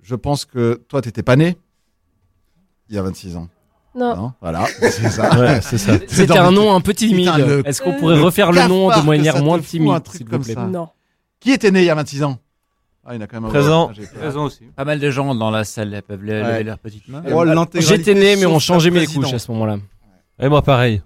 je 0.02 0.14
pense 0.14 0.44
que 0.44 0.82
toi, 0.88 1.00
t'étais 1.02 1.22
pas 1.22 1.36
né 1.36 1.56
il 2.88 2.94
y 2.94 2.98
a 2.98 3.02
26 3.02 3.36
ans. 3.36 3.48
Non. 3.94 4.14
Non, 4.14 4.32
voilà, 4.42 4.66
c'est 4.80 5.08
ça. 5.10 5.38
Ouais, 5.40 5.60
c'est 5.62 5.78
ça. 5.78 5.98
C'est 6.06 6.10
C'était 6.26 6.38
un 6.38 6.50
le- 6.50 6.56
nom 6.56 6.74
un 6.74 6.80
peu 6.80 6.92
timide. 6.94 7.62
Est-ce 7.64 7.80
qu'on 7.80 7.94
pourrait 7.94 8.20
refaire 8.20 8.52
le 8.52 8.66
nom 8.68 8.88
de 8.90 9.02
manière 9.06 9.42
moins 9.42 9.58
timide, 9.58 10.02
s'il 10.12 10.24
vous 10.24 10.30
comme 10.30 10.42
plaît? 10.42 10.54
Ça. 10.54 10.66
Non. 10.66 10.88
Qui 11.40 11.50
était 11.52 11.70
né 11.70 11.80
il 11.80 11.86
y 11.86 11.90
a 11.90 11.94
26 11.94 12.22
ans? 12.24 12.38
Ah, 13.08 13.14
il 13.14 13.16
y 13.16 13.18
en 13.18 13.24
a 13.24 13.26
quand 13.28 13.40
même. 13.40 13.50
Présent. 13.50 13.88
Ah, 13.90 13.94
j'ai 13.94 14.06
peur. 14.06 14.36
aussi. 14.42 14.64
Pas 14.74 14.84
mal 14.84 14.98
de 14.98 15.10
gens 15.10 15.34
dans 15.34 15.50
la 15.50 15.64
salle 15.64 15.94
elles 15.94 16.02
peuvent 16.02 16.22
lever 16.24 16.42
Ouais. 16.42 16.62
leurs 16.64 16.78
petites 16.78 17.06
mains. 17.08 17.22
Oh, 17.32 17.44
J'étais 17.74 18.14
né, 18.14 18.36
mais 18.36 18.46
on 18.46 18.58
changeait 18.58 18.90
mes 18.90 19.06
couches 19.06 19.32
à 19.32 19.38
ce 19.38 19.50
moment-là. 19.52 19.78
Et 20.40 20.48
moi, 20.48 20.62
pareil. 20.62 21.02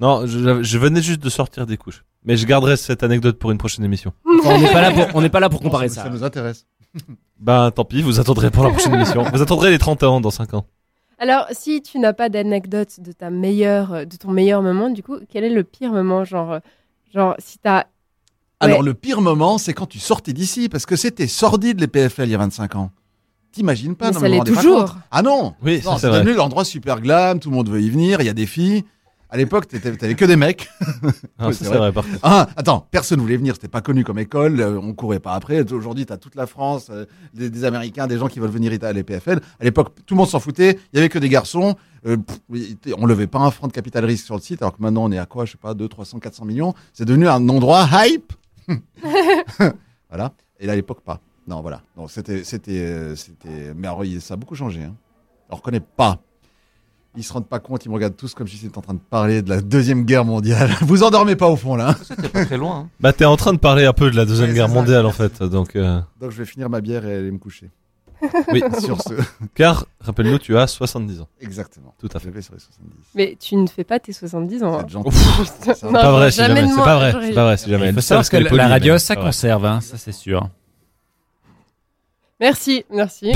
Non, 0.00 0.26
je, 0.26 0.62
je 0.62 0.78
venais 0.78 1.02
juste 1.02 1.20
de 1.22 1.28
sortir 1.30 1.66
des 1.66 1.76
couches. 1.76 2.04
Mais 2.24 2.36
je 2.36 2.46
garderai 2.46 2.76
cette 2.76 3.02
anecdote 3.02 3.38
pour 3.38 3.50
une 3.50 3.58
prochaine 3.58 3.84
émission. 3.84 4.12
Enfin, 4.40 4.54
on 4.56 4.60
n'est 4.60 4.72
pas 4.72 4.80
là 4.82 4.90
pour, 4.92 5.16
on 5.16 5.20
n'est 5.22 5.28
pas 5.28 5.40
là 5.40 5.48
pour 5.48 5.60
comparer 5.60 5.88
ça. 5.88 6.04
Ça 6.04 6.10
nous 6.10 6.22
intéresse. 6.24 6.66
Ben, 7.40 7.70
tant 7.70 7.84
pis, 7.84 8.02
vous 8.02 8.18
attendrez 8.18 8.50
pour 8.50 8.64
la 8.64 8.70
prochaine 8.70 8.94
émission. 8.94 9.22
Vous 9.22 9.40
attendrez 9.42 9.70
les 9.70 9.78
30 9.78 10.02
ans 10.02 10.20
dans 10.20 10.30
5 10.30 10.54
ans. 10.54 10.66
Alors, 11.20 11.46
si 11.52 11.80
tu 11.82 12.00
n'as 12.00 12.12
pas 12.12 12.28
d'anecdote 12.28 12.98
de 12.98 13.12
ta 13.12 13.30
meilleure, 13.30 14.04
de 14.06 14.16
ton 14.16 14.32
meilleur 14.32 14.60
moment, 14.60 14.90
du 14.90 15.04
coup, 15.04 15.18
quel 15.28 15.44
est 15.44 15.50
le 15.50 15.62
pire 15.62 15.92
moment, 15.92 16.24
genre, 16.24 16.58
genre, 17.14 17.36
si 17.38 17.58
t'as, 17.58 17.84
Alors 18.60 18.80
Ouais. 18.80 18.84
le 18.86 18.94
pire 18.94 19.20
moment, 19.20 19.56
c'est 19.58 19.72
quand 19.72 19.86
tu 19.86 19.98
sortais 20.00 20.32
d'ici, 20.32 20.68
parce 20.68 20.84
que 20.86 20.96
c'était 20.96 21.26
sordide 21.28 21.80
les 21.80 21.86
PFL 21.86 22.28
il 22.28 22.32
y 22.32 22.34
a 22.34 22.38
25 22.38 22.74
ans. 22.76 22.90
T'imagines 23.52 23.94
pas 23.96 24.08
Mais 24.08 24.14
non, 24.14 24.20
ça 24.20 24.28
l'est 24.28 24.44
toujours. 24.44 24.96
Ah 25.10 25.22
non 25.22 25.54
Oui, 25.62 25.80
Non, 25.84 25.96
c'est 25.98 26.10
devenu 26.10 26.34
l'endroit 26.34 26.64
super 26.64 27.00
glam, 27.00 27.38
tout 27.40 27.50
le 27.50 27.56
monde 27.56 27.68
veut 27.70 27.80
y 27.80 27.88
venir, 27.90 28.20
il 28.20 28.26
y 28.26 28.28
a 28.28 28.34
des 28.34 28.46
filles. 28.46 28.84
À 29.30 29.36
l'époque, 29.36 29.68
t'étais- 29.68 29.94
t'avais 29.96 30.14
que 30.14 30.24
des 30.24 30.36
mecs. 30.36 30.68
Ah, 31.38 31.48
Ouais, 31.48 31.52
c'est 31.52 31.66
vrai. 31.66 31.90
vrai. 31.90 32.02
Ah, 32.22 32.48
attends, 32.56 32.86
personne 32.90 33.20
voulait 33.20 33.36
venir, 33.36 33.54
c'était 33.54 33.68
pas 33.68 33.80
connu 33.82 34.02
comme 34.02 34.18
école, 34.18 34.60
euh, 34.60 34.80
on 34.82 34.92
courait 34.94 35.20
pas 35.20 35.34
après. 35.34 35.70
Aujourd'hui, 35.72 36.04
t'as 36.06 36.16
toute 36.16 36.34
la 36.34 36.46
France, 36.46 36.88
euh, 36.90 37.04
des, 37.34 37.48
des 37.50 37.64
Américains, 37.64 38.06
des 38.06 38.18
gens 38.18 38.26
qui 38.28 38.40
veulent 38.40 38.50
venir 38.50 38.72
à 38.82 38.92
l'EPFL. 38.92 39.40
À 39.60 39.64
l'époque, 39.64 39.94
tout 40.06 40.14
le 40.14 40.18
monde 40.18 40.28
s'en 40.28 40.40
foutait, 40.40 40.78
il 40.92 40.96
y 40.96 40.98
avait 40.98 41.08
que 41.10 41.18
des 41.18 41.28
garçons. 41.28 41.76
Euh, 42.06 42.16
pff, 42.16 42.94
on 42.96 43.06
levait 43.06 43.26
pas 43.26 43.38
un 43.40 43.50
franc 43.50 43.66
de 43.68 43.72
capital 43.72 44.04
risque 44.04 44.24
sur 44.24 44.34
le 44.34 44.40
site, 44.40 44.62
alors 44.62 44.76
que 44.76 44.82
maintenant 44.82 45.04
on 45.04 45.12
est 45.12 45.18
à 45.18 45.26
quoi, 45.26 45.44
je 45.44 45.52
sais 45.52 45.58
pas, 45.58 45.74
200, 45.74 45.88
300, 45.88 46.18
400 46.20 46.44
millions. 46.44 46.74
C'est 46.92 47.04
devenu 47.04 47.28
un 47.28 47.46
endroit 47.48 47.86
hype. 47.92 48.32
voilà. 50.08 50.32
Et 50.60 50.66
là, 50.66 50.72
à 50.72 50.76
l'époque, 50.76 51.00
pas. 51.02 51.20
Non, 51.46 51.60
voilà. 51.62 51.82
Donc 51.96 52.10
c'était, 52.10 52.44
c'était, 52.44 52.80
euh, 52.82 53.16
c'était. 53.16 53.72
Mais 53.74 53.86
alors, 53.88 54.04
ça 54.20 54.34
a 54.34 54.36
beaucoup 54.36 54.54
changé. 54.54 54.82
Hein. 54.82 54.94
On 55.50 55.56
reconnaît 55.56 55.80
pas. 55.80 56.20
Ils 57.16 57.24
se 57.24 57.32
rendent 57.32 57.48
pas 57.48 57.58
compte, 57.58 57.84
ils 57.84 57.88
me 57.88 57.94
regardent 57.94 58.16
tous 58.16 58.34
comme 58.34 58.46
si 58.46 58.58
c'était 58.58 58.76
en 58.78 58.82
train 58.82 58.94
de 58.94 58.98
parler 59.00 59.40
de 59.42 59.48
la 59.48 59.60
deuxième 59.62 60.04
guerre 60.04 60.24
mondiale. 60.24 60.70
Vous 60.82 61.02
endormez 61.02 61.36
pas 61.36 61.48
au 61.48 61.56
fond 61.56 61.74
là. 61.74 61.90
hein. 61.90 61.96
C'était 62.04 62.28
pas 62.28 62.44
très 62.44 62.58
loin. 62.58 62.80
hein. 62.80 62.88
Bah, 63.00 63.12
t'es 63.12 63.24
en 63.24 63.36
train 63.36 63.52
de 63.54 63.58
parler 63.58 63.86
un 63.86 63.92
peu 63.94 64.10
de 64.10 64.14
la 64.16 64.24
Deuxième 64.26 64.50
Ouais, 64.50 64.54
Guerre 64.54 64.68
mondiale, 64.68 65.06
en 65.06 65.10
fait. 65.10 65.42
Donc, 65.42 65.74
euh, 65.74 66.00
Donc 66.20 66.30
je 66.30 66.36
vais 66.36 66.44
finir 66.44 66.68
ma 66.68 66.80
bière 66.80 67.04
et 67.06 67.16
aller 67.16 67.30
me 67.30 67.38
coucher. 67.38 67.70
oui. 68.52 68.62
Sur 68.82 69.00
ce. 69.02 69.14
Car, 69.54 69.86
rappelle-nous, 70.00 70.38
tu 70.38 70.56
as 70.56 70.66
70 70.66 71.20
ans. 71.20 71.28
Exactement. 71.40 71.94
Tout 71.98 72.08
à 72.12 72.18
fait. 72.18 72.30
sur 72.42 72.54
les 72.54 72.60
70. 72.60 72.92
mais 73.14 73.36
tu 73.40 73.56
ne 73.56 73.66
fais 73.66 73.84
pas 73.84 73.98
tes 74.00 74.12
70 74.12 74.62
ans. 74.64 74.78
hein. 74.78 74.82
C'est 74.82 74.92
gentil. 74.92 75.16
C'est 75.74 75.80
pas 75.92 76.10
vrai, 76.12 76.30
jamais 76.30 76.54
jamais. 76.56 76.68
C'est 76.68 76.74
moi, 76.74 76.84
pas 76.84 76.96
vrai. 76.96 77.26
C'est 77.28 77.34
pas 77.34 77.44
vrai, 77.44 77.56
si 77.56 77.70
jamais. 77.70 77.88
Il 77.88 77.94
faut 77.94 78.00
savoir 78.00 78.28
que 78.28 78.36
est 78.36 78.50
la 78.56 78.68
radio, 78.68 78.92
mais 78.94 78.98
ça 78.98 79.06
c'est 79.06 79.14
pas 79.14 79.20
vrai. 79.20 79.28
conserve, 79.30 79.64
hein, 79.66 79.80
ça 79.80 79.96
c'est 79.98 80.12
sûr. 80.12 80.48
Merci, 82.40 82.84
merci. 82.90 83.32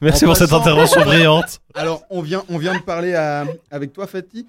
Merci 0.00 0.24
En 0.24 0.28
pour 0.28 0.36
cette 0.36 0.52
intervention 0.52 1.02
brillante. 1.02 1.60
Alors, 1.74 2.02
on 2.10 2.20
vient, 2.22 2.42
on 2.48 2.58
vient 2.58 2.74
de 2.74 2.82
parler 2.82 3.14
à- 3.14 3.44
avec 3.70 3.92
toi, 3.92 4.06
Fatih. 4.06 4.46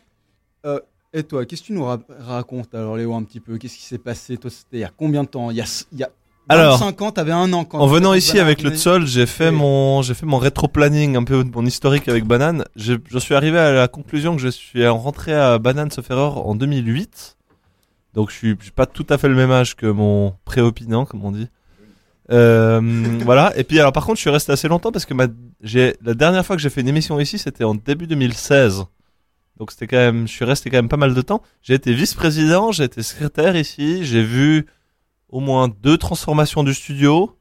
Euh, 0.66 0.80
et 1.14 1.24
toi, 1.24 1.46
qu'est-ce 1.46 1.62
que 1.62 1.68
tu 1.68 1.74
nous 1.74 1.84
ra- 1.86 2.00
racontes 2.20 2.74
alors, 2.74 2.96
Léo, 2.98 3.14
un 3.14 3.24
petit 3.24 3.40
peu? 3.40 3.58
Qu'est-ce 3.58 3.76
qui 3.76 3.84
s'est 3.84 3.98
passé? 3.98 4.38
Toi, 4.38 4.50
c'était 4.50 4.78
il 4.78 4.80
y 4.80 4.84
a 4.86 4.92
combien 4.96 5.24
de 5.24 5.28
temps? 5.28 5.52
Il 5.52 5.58
y 5.58 5.62
a, 5.62 5.66
il 5.92 6.00
y 6.00 6.04
a 6.04 6.10
Alors, 6.50 6.78
25 6.78 7.02
ans, 7.02 7.12
t'avais 7.12 7.32
un 7.32 7.54
an 7.54 7.64
quand 7.64 7.80
En 7.80 7.88
venant 7.88 8.14
ici 8.14 8.40
avec 8.40 8.62
le. 8.62 8.72
Tsol, 8.72 9.06
j'ai 9.06 9.26
fait 9.26 9.52
mon, 9.52 10.02
j'ai 10.02 10.14
fait 10.14 10.26
mon 10.26 10.38
rétro-planning, 10.38 11.16
un 11.16 11.24
peu 11.24 11.44
mon 11.44 11.66
historique 11.66 12.08
avec 12.10 12.26
Banane. 12.26 12.66
Je, 12.76 12.96
je 13.10 13.20
suis 13.20 13.36
arrivé 13.36 13.58
à 13.58 13.72
la 13.72 13.88
conclusion 13.88 14.36
que 14.36 14.42
je 14.42 14.50
suis 14.50 14.86
rentré 14.88 15.34
à 15.34 15.60
Banane 15.60 15.92
sauf 15.92 16.10
erreur 16.10 16.46
en 16.46 16.56
2008. 16.56 17.38
Donc 18.14 18.30
je 18.30 18.36
suis, 18.36 18.56
je 18.60 18.64
suis 18.64 18.72
pas 18.72 18.86
tout 18.86 19.06
à 19.10 19.18
fait 19.18 19.30
le 19.30 19.36
même 19.36 19.52
âge 19.52 19.76
que 19.76 19.86
mon 19.86 20.34
préopinant, 20.44 21.06
comme 21.06 21.24
on 21.24 21.32
dit. 21.32 21.48
Euh, 22.32 22.82
voilà. 23.24 23.54
Et 23.56 23.64
puis 23.64 23.80
alors 23.80 23.94
par 23.94 24.06
contre, 24.06 24.18
je 24.18 24.22
suis 24.22 24.30
resté 24.30 24.52
assez 24.52 24.68
longtemps 24.68 24.92
parce 24.92 25.06
que 25.06 25.14
ma, 25.14 25.28
j'ai, 25.62 25.96
la 26.04 26.14
dernière 26.14 26.46
fois 26.46 26.56
que 26.56 26.62
j'ai 26.62 26.70
fait 26.70 26.82
une 26.82 26.90
émission 26.90 27.20
ici, 27.20 27.38
c'était 27.38 27.64
en 27.64 27.76
début 27.76 28.08
2016. 28.08 28.86
Donc 29.58 29.72
c'était 29.72 29.88
quand 29.88 29.98
même, 29.98 30.28
je 30.28 30.34
suis 30.34 30.46
resté 30.46 30.70
quand 30.70 30.78
même 30.78 30.90
pas 30.90 30.98
mal 30.98 31.14
de 31.14 31.22
temps. 31.22 31.42
J'ai 31.62 31.76
été 31.76 31.94
vice-président, 31.94 32.72
j'ai 32.72 32.86
été 32.86 33.04
secrétaire 33.04 33.56
ici, 33.56 34.04
j'ai 34.04 34.24
vu 34.24 34.66
au 35.32 35.40
moins 35.40 35.70
deux 35.82 35.98
transformations 35.98 36.64
du 36.64 36.74
studio. 36.74 37.36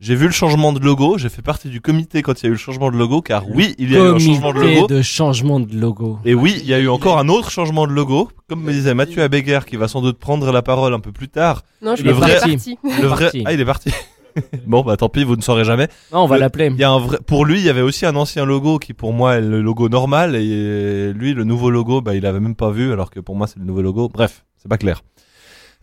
J'ai 0.00 0.16
vu 0.16 0.26
le 0.26 0.32
changement 0.32 0.72
de 0.72 0.80
logo, 0.80 1.16
j'ai 1.16 1.28
fait 1.28 1.42
partie 1.42 1.68
du 1.68 1.80
comité 1.80 2.22
quand 2.22 2.40
il 2.42 2.42
y 2.42 2.46
a 2.46 2.48
eu 2.48 2.52
le 2.52 2.58
changement 2.58 2.90
de 2.90 2.96
logo, 2.96 3.22
car 3.22 3.44
oui, 3.48 3.76
il 3.78 3.92
y 3.92 3.96
a 3.96 4.00
eu 4.00 4.08
un 4.08 4.18
changement 4.18 4.52
de 4.52 4.58
Comité 4.58 4.74
logo. 4.80 4.86
de 4.88 5.02
changement 5.02 5.60
de 5.60 5.76
logo. 5.78 6.18
Et 6.24 6.34
oui, 6.34 6.56
il 6.60 6.66
y 6.66 6.74
a 6.74 6.80
eu 6.80 6.88
encore 6.88 7.18
un 7.20 7.28
autre 7.28 7.52
changement 7.52 7.86
de 7.86 7.92
logo, 7.92 8.28
comme 8.48 8.64
me 8.64 8.72
disait 8.72 8.94
Mathieu 8.94 9.22
Abéguer, 9.22 9.60
qui 9.64 9.76
va 9.76 9.86
sans 9.86 10.02
doute 10.02 10.18
prendre 10.18 10.50
la 10.50 10.60
parole 10.60 10.92
un 10.92 10.98
peu 10.98 11.12
plus 11.12 11.28
tard. 11.28 11.62
Non, 11.82 11.94
je 11.94 12.02
le 12.02 12.10
vrai 12.10 12.34
parti. 12.40 12.78
Le 12.82 13.06
vrai, 13.06 13.30
ah, 13.44 13.52
il 13.52 13.60
est 13.60 13.64
parti. 13.64 13.92
bon, 14.66 14.82
bah 14.82 14.96
tant 14.96 15.08
pis, 15.08 15.22
vous 15.22 15.36
ne 15.36 15.40
saurez 15.42 15.62
jamais. 15.64 15.86
Non, 16.12 16.22
on 16.22 16.26
va 16.26 16.34
Le- 16.34 16.40
l'appeler. 16.40 16.66
Il 16.72 16.78
y 16.80 16.84
a 16.84 16.90
un 16.90 16.98
vrai, 16.98 17.18
pour 17.24 17.44
lui, 17.44 17.60
il 17.60 17.64
y 17.64 17.68
avait 17.68 17.80
aussi 17.82 18.04
un 18.04 18.16
ancien 18.16 18.44
logo 18.44 18.80
qui, 18.80 18.94
pour 18.94 19.12
moi, 19.12 19.36
est 19.36 19.40
le 19.40 19.62
logo 19.62 19.88
normal, 19.88 20.34
et 20.34 21.12
lui, 21.12 21.32
le 21.32 21.44
nouveau 21.44 21.70
logo, 21.70 22.00
bah, 22.00 22.16
il 22.16 22.26
avait 22.26 22.40
même 22.40 22.56
pas 22.56 22.70
vu, 22.72 22.92
alors 22.92 23.08
que 23.10 23.20
pour 23.20 23.36
moi, 23.36 23.46
c'est 23.46 23.60
le 23.60 23.66
nouveau 23.66 23.82
logo. 23.82 24.08
Bref, 24.08 24.44
c'est 24.56 24.68
pas 24.68 24.78
clair. 24.78 25.02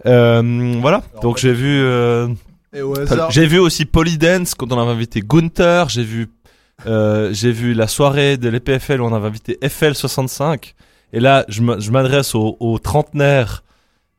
Euh, 0.06 0.78
voilà. 0.82 1.04
Donc 1.22 1.38
j'ai 1.38 1.54
vu, 1.54 1.82
euh, 1.84 2.28
j'ai 3.30 3.46
vu 3.46 3.60
aussi 3.60 3.86
Polydance 3.86 4.56
quand 4.56 4.72
on 4.72 4.80
avait 4.80 4.92
invité 4.92 5.22
Gunther. 5.22 5.90
J'ai 5.90 6.04
vu, 6.04 6.30
euh, 6.86 7.30
j'ai 7.34 7.52
vu 7.52 7.74
la 7.74 7.88
soirée 7.88 8.38
de 8.38 8.50
l'EPFL 8.50 9.02
où 9.02 9.06
on 9.06 9.14
avait 9.14 9.28
invité 9.28 9.58
FL65. 9.62 10.74
Et 11.12 11.20
là, 11.20 11.46
je 11.48 11.92
m'adresse 11.92 12.36
aux, 12.36 12.56
aux 12.60 12.78
trentenaires, 12.78 13.64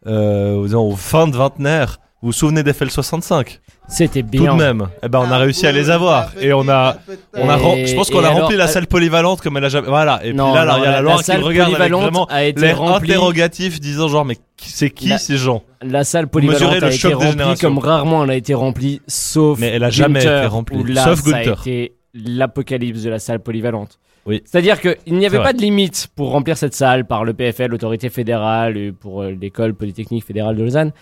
euh, 0.07 0.55
aux, 0.55 0.75
aux 0.75 0.97
fins 0.97 1.29
de 1.29 1.37
vingtenaires. 1.37 1.99
Vous 2.23 2.29
vous 2.29 2.33
souvenez 2.33 2.63
d'FL65 2.63 3.61
C'était 3.91 4.23
Tout 4.23 4.29
bien. 4.29 4.55
de 4.55 4.59
même. 4.63 4.87
Eh 5.03 5.09
ben, 5.09 5.19
on 5.19 5.31
a 5.33 5.39
réussi 5.39 5.67
à 5.67 5.73
les 5.73 5.91
avoir. 5.91 6.31
Et 6.41 6.53
on 6.53 6.69
a, 6.69 6.97
on 7.35 7.49
a, 7.49 7.57
rem- 7.57 7.85
je 7.87 7.95
pense 7.95 8.09
qu'on 8.09 8.23
et 8.23 8.25
a 8.25 8.29
alors, 8.29 8.43
rempli 8.43 8.57
la 8.57 8.65
euh, 8.65 8.69
salle 8.69 8.87
polyvalente 8.87 9.41
comme 9.41 9.57
elle 9.57 9.65
a 9.65 9.69
jamais. 9.69 9.89
Voilà. 9.89 10.21
Et 10.25 10.33
Non, 10.33 10.47
puis 10.47 10.55
là, 10.55 10.61
alors, 10.63 10.79
il 10.79 10.85
y 10.85 10.87
a 10.87 10.91
la 10.93 11.01
Laure 11.01 11.19
qui 11.19 11.25
salle 11.25 11.43
regarde 11.43 11.71
avec 11.75 11.79
polyvalente 11.91 12.03
vraiment 12.03 12.27
a 12.27 12.45
été 12.45 12.61
l'air 12.61 12.79
remplie. 12.79 13.11
interrogatif, 13.11 13.81
disant 13.81 14.07
genre, 14.09 14.25
mais 14.25 14.37
qui- 14.57 14.71
c'est 14.71 14.91
qui 14.91 15.09
La- 15.09 15.19
ces 15.19 15.37
gens 15.37 15.63
La 15.83 16.05
salle 16.05 16.29
polyvalente 16.29 16.61
mesurez 16.63 16.81
le 16.81 16.87
a 16.87 16.89
été 16.91 16.99
choc 16.99 17.11
des 17.11 17.15
remplie 17.17 17.31
générations. 17.33 17.69
comme 17.69 17.79
rarement 17.79 18.25
elle 18.25 18.31
a 18.31 18.37
été 18.37 18.55
remplie, 18.55 19.01
sauf 19.09 19.59
Mais 19.59 19.69
elle 19.69 19.83
a 19.85 19.91
jamais 19.91 20.21
Gunther, 20.21 20.39
été 20.39 20.47
remplie, 20.47 20.77
où 20.79 20.85
là, 20.85 21.05
sauf 21.05 21.21
ça 21.23 21.37
a 21.37 21.45
Gunther. 21.45 21.61
été 21.63 21.93
l'apocalypse 22.15 23.03
de 23.03 23.11
la 23.11 23.19
salle 23.19 23.41
polyvalente. 23.41 23.99
Oui. 24.27 24.43
C'est-à-dire 24.45 24.81
qu'il 24.81 24.97
n'y 25.09 25.25
avait 25.27 25.31
C'est 25.31 25.37
pas 25.39 25.43
vrai. 25.45 25.55
de 25.55 25.63
limite 25.63 26.09
pour 26.15 26.31
remplir 26.31 26.57
cette 26.57 26.75
salle 26.75 27.07
par 27.07 27.25
le 27.25 27.33
PFL, 27.33 27.71
l'autorité 27.71 28.11
fédérale, 28.11 28.77
et 28.77 28.93
pour 28.93 29.23
euh, 29.23 29.31
l'école 29.31 29.73
polytechnique 29.75 30.25
fédérale 30.27 30.57
de 30.57 30.63
Lausanne, 30.63 30.93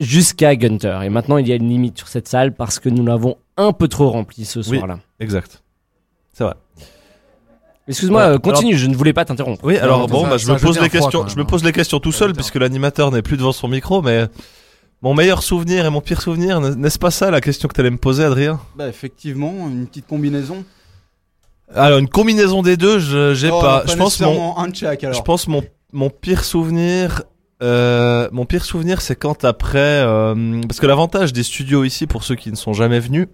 jusqu'à 0.00 0.56
Gunther. 0.56 1.02
Et 1.02 1.08
maintenant, 1.08 1.38
il 1.38 1.48
y 1.48 1.52
a 1.52 1.56
une 1.56 1.68
limite 1.68 1.98
sur 1.98 2.08
cette 2.08 2.28
salle 2.28 2.52
parce 2.54 2.78
que 2.78 2.88
nous 2.88 3.04
l'avons 3.04 3.36
un 3.56 3.72
peu 3.72 3.88
trop 3.88 4.10
remplie 4.10 4.44
ce 4.44 4.58
Oui. 4.60 4.76
soir-là. 4.78 4.98
Exact. 5.20 5.62
C'est 6.32 6.44
vrai. 6.44 6.54
Excuse-moi, 7.86 8.22
euh, 8.22 8.38
continue, 8.38 8.76
je 8.76 8.86
ne 8.86 8.96
voulais 8.96 9.12
pas 9.12 9.24
t'interrompre. 9.26 9.62
Oui, 9.64 9.76
alors 9.76 10.00
non, 10.00 10.06
bon, 10.06 10.22
ça- 10.24 10.30
bah, 10.30 10.36
je 10.38 10.50
me 10.50 10.58
pose 10.58 10.80
les 10.80 10.88
froid, 10.88 11.00
questions. 11.10 11.28
Je 11.28 11.36
me 11.36 11.44
pose 11.44 11.62
les 11.64 11.72
questions 11.72 12.00
tout 12.00 12.12
seul 12.12 12.32
puisque 12.32 12.54
l'animateur 12.54 13.10
n'est 13.12 13.20
plus 13.22 13.36
devant 13.36 13.52
son 13.52 13.68
micro, 13.68 14.00
mais 14.00 14.26
mon 15.02 15.12
meilleur 15.12 15.42
souvenir 15.42 15.84
et 15.84 15.90
mon 15.90 16.00
pire 16.00 16.22
souvenir, 16.22 16.60
n'est-ce 16.60 16.98
pas 16.98 17.10
ça 17.10 17.30
la 17.30 17.42
question 17.42 17.68
que 17.68 17.74
t'allais 17.74 17.90
me 17.90 17.98
poser, 17.98 18.24
Adrien? 18.24 18.58
Bah, 18.74 18.88
effectivement, 18.88 19.52
une 19.68 19.86
petite 19.86 20.06
combinaison. 20.06 20.64
Alors 21.74 21.98
une 21.98 22.08
combinaison 22.08 22.62
des 22.62 22.76
deux, 22.78 22.98
je 22.98 23.34
j'ai 23.34 23.50
Oh, 23.50 23.60
pas. 23.60 23.82
Je 23.86 23.94
pense 23.96 23.98
mon, 24.20 24.26
nécessairement 24.28 24.58
un 24.60 24.68
de 24.68 24.74
chaque 24.76 25.04
alors. 25.04 25.16
je 25.16 25.22
pense 25.22 25.46
mon 25.48 25.62
mon 25.92 26.08
pire 26.10 26.42
souvenir. 26.44 27.22
Euh, 27.64 28.28
mon 28.30 28.44
pire 28.44 28.64
souvenir, 28.64 29.00
c'est 29.00 29.16
quand 29.16 29.44
après, 29.44 29.78
euh, 30.04 30.60
parce 30.68 30.80
que 30.80 30.86
l'avantage 30.86 31.32
des 31.32 31.42
studios 31.42 31.84
ici, 31.84 32.06
pour 32.06 32.22
ceux 32.22 32.34
qui 32.34 32.50
ne 32.50 32.56
sont 32.56 32.74
jamais 32.74 33.00
venus, 33.00 33.26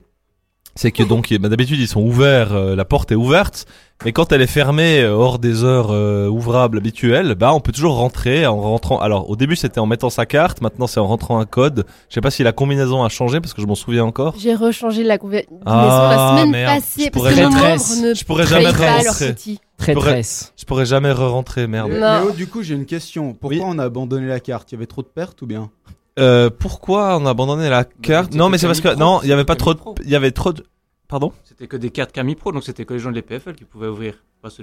c'est 0.74 0.92
que 0.92 1.02
donc 1.02 1.32
bah, 1.40 1.48
d'habitude 1.48 1.78
ils 1.80 1.88
sont 1.88 2.00
ouverts, 2.02 2.52
euh, 2.52 2.76
la 2.76 2.84
porte 2.84 3.12
est 3.12 3.16
ouverte, 3.16 3.66
mais 4.04 4.12
quand 4.12 4.32
elle 4.32 4.40
est 4.40 4.46
fermée 4.46 5.00
euh, 5.00 5.12
hors 5.12 5.38
des 5.38 5.62
heures 5.64 5.88
euh, 5.90 6.28
ouvrables 6.28 6.78
habituelles, 6.78 7.34
bah 7.34 7.52
on 7.52 7.60
peut 7.60 7.72
toujours 7.72 7.96
rentrer 7.96 8.46
en 8.46 8.58
rentrant. 8.60 8.98
Alors 8.98 9.28
au 9.28 9.36
début 9.36 9.56
c'était 9.56 9.80
en 9.80 9.86
mettant 9.86 10.10
sa 10.10 10.26
carte, 10.26 10.60
maintenant 10.62 10.86
c'est 10.86 11.00
en 11.00 11.06
rentrant 11.06 11.38
un 11.38 11.44
code. 11.44 11.84
Je 12.08 12.14
sais 12.14 12.20
pas 12.20 12.30
si 12.30 12.42
la 12.42 12.52
combinaison 12.52 13.02
a 13.04 13.08
changé 13.08 13.40
parce 13.40 13.52
que 13.54 13.60
je 13.62 13.66
m'en 13.66 13.74
souviens 13.74 14.04
encore. 14.04 14.34
J'ai 14.38 14.54
rechangé 14.54 15.02
la 15.02 15.18
combinaison 15.18 15.48
Ah, 15.66 16.34
la 16.36 16.38
semaine 16.40 16.52
merde. 16.52 16.74
passée 16.80 17.04
Je 17.04 17.10
parce 17.10 17.24
pourrais 17.24 17.34
que 17.34 18.08
ne 18.08 18.14
je 18.14 18.24
pourrais 18.24 18.46
jamais 18.46 18.70
rentrer. 18.70 19.32
petit. 19.34 19.60
Traîtresse. 19.76 20.52
Je 20.58 20.64
pourrais 20.66 20.84
jamais 20.84 21.10
re-rentrer, 21.10 21.66
merde. 21.66 21.90
Léo, 21.92 22.32
du 22.32 22.46
coup, 22.46 22.62
j'ai 22.62 22.74
une 22.74 22.84
question. 22.84 23.32
Pourquoi 23.32 23.58
Oui. 23.60 23.64
on 23.66 23.78
a 23.78 23.84
abandonné 23.84 24.26
la 24.28 24.38
carte? 24.38 24.70
Il 24.70 24.74
y 24.74 24.76
avait 24.76 24.86
trop 24.86 25.00
de 25.00 25.06
pertes 25.06 25.40
ou 25.40 25.46
bien? 25.46 25.70
Euh, 26.18 26.50
pourquoi 26.50 27.16
on 27.18 27.26
a 27.26 27.30
abandonné 27.30 27.68
la 27.68 27.84
carte 27.84 28.26
c'était 28.26 28.38
Non, 28.38 28.48
mais 28.48 28.58
c'est 28.58 28.66
parce 28.66 28.80
que 28.80 28.88
Camille 28.88 29.00
non, 29.00 29.16
Pro, 29.18 29.24
il 29.24 29.28
y 29.28 29.32
avait 29.32 29.44
pas 29.44 29.56
trop, 29.56 29.74
il 30.04 30.10
y 30.10 30.16
avait 30.16 30.32
trop 30.32 30.52
de. 30.52 30.64
Pardon 31.08 31.32
C'était 31.44 31.66
que 31.66 31.76
des 31.76 31.90
cartes 31.90 32.12
Camille 32.12 32.36
Pro, 32.36 32.52
donc 32.52 32.62
c'était 32.62 32.84
que 32.84 32.94
les 32.94 33.00
gens 33.00 33.10
de 33.10 33.16
l'EPFL 33.16 33.54
qui 33.54 33.64
pouvaient 33.64 33.88
ouvrir. 33.88 34.14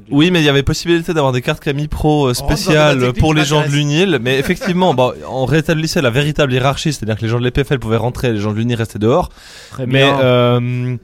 Oui, 0.10 0.32
mais 0.32 0.42
il 0.42 0.46
y 0.46 0.50
avait 0.50 0.64
possibilité 0.64 1.14
d'avoir 1.14 1.34
des 1.34 1.42
cartes 1.42 1.64
Camille 1.64 1.88
Pro 1.88 2.26
euh, 2.26 2.30
la 2.30 2.34
spéciales 2.34 3.14
pour 3.14 3.34
les 3.36 3.46
gens 3.46 3.62
de 3.62 3.68
l'UNIL, 3.68 4.18
mais 4.22 4.40
effectivement, 4.40 4.94
bah, 4.96 5.14
on 5.30 5.46
rétablissait 5.46 6.02
la 6.02 6.10
véritable 6.10 6.52
hiérarchie, 6.52 6.94
c'est-à-dire 6.94 7.16
que 7.16 7.22
les 7.22 7.28
gens 7.28 7.38
de 7.40 7.44
l'EPFL 7.44 7.78
pouvaient 7.78 7.98
rentrer, 7.98 8.34
les 8.34 8.40
gens 8.40 8.52
de 8.54 8.58
l'UNIL 8.58 8.76
restaient 8.76 8.98
dehors. 8.98 9.30
Très 9.72 9.86
Mais 9.86 10.04
bien. 10.04 10.20
euh, 10.20 10.98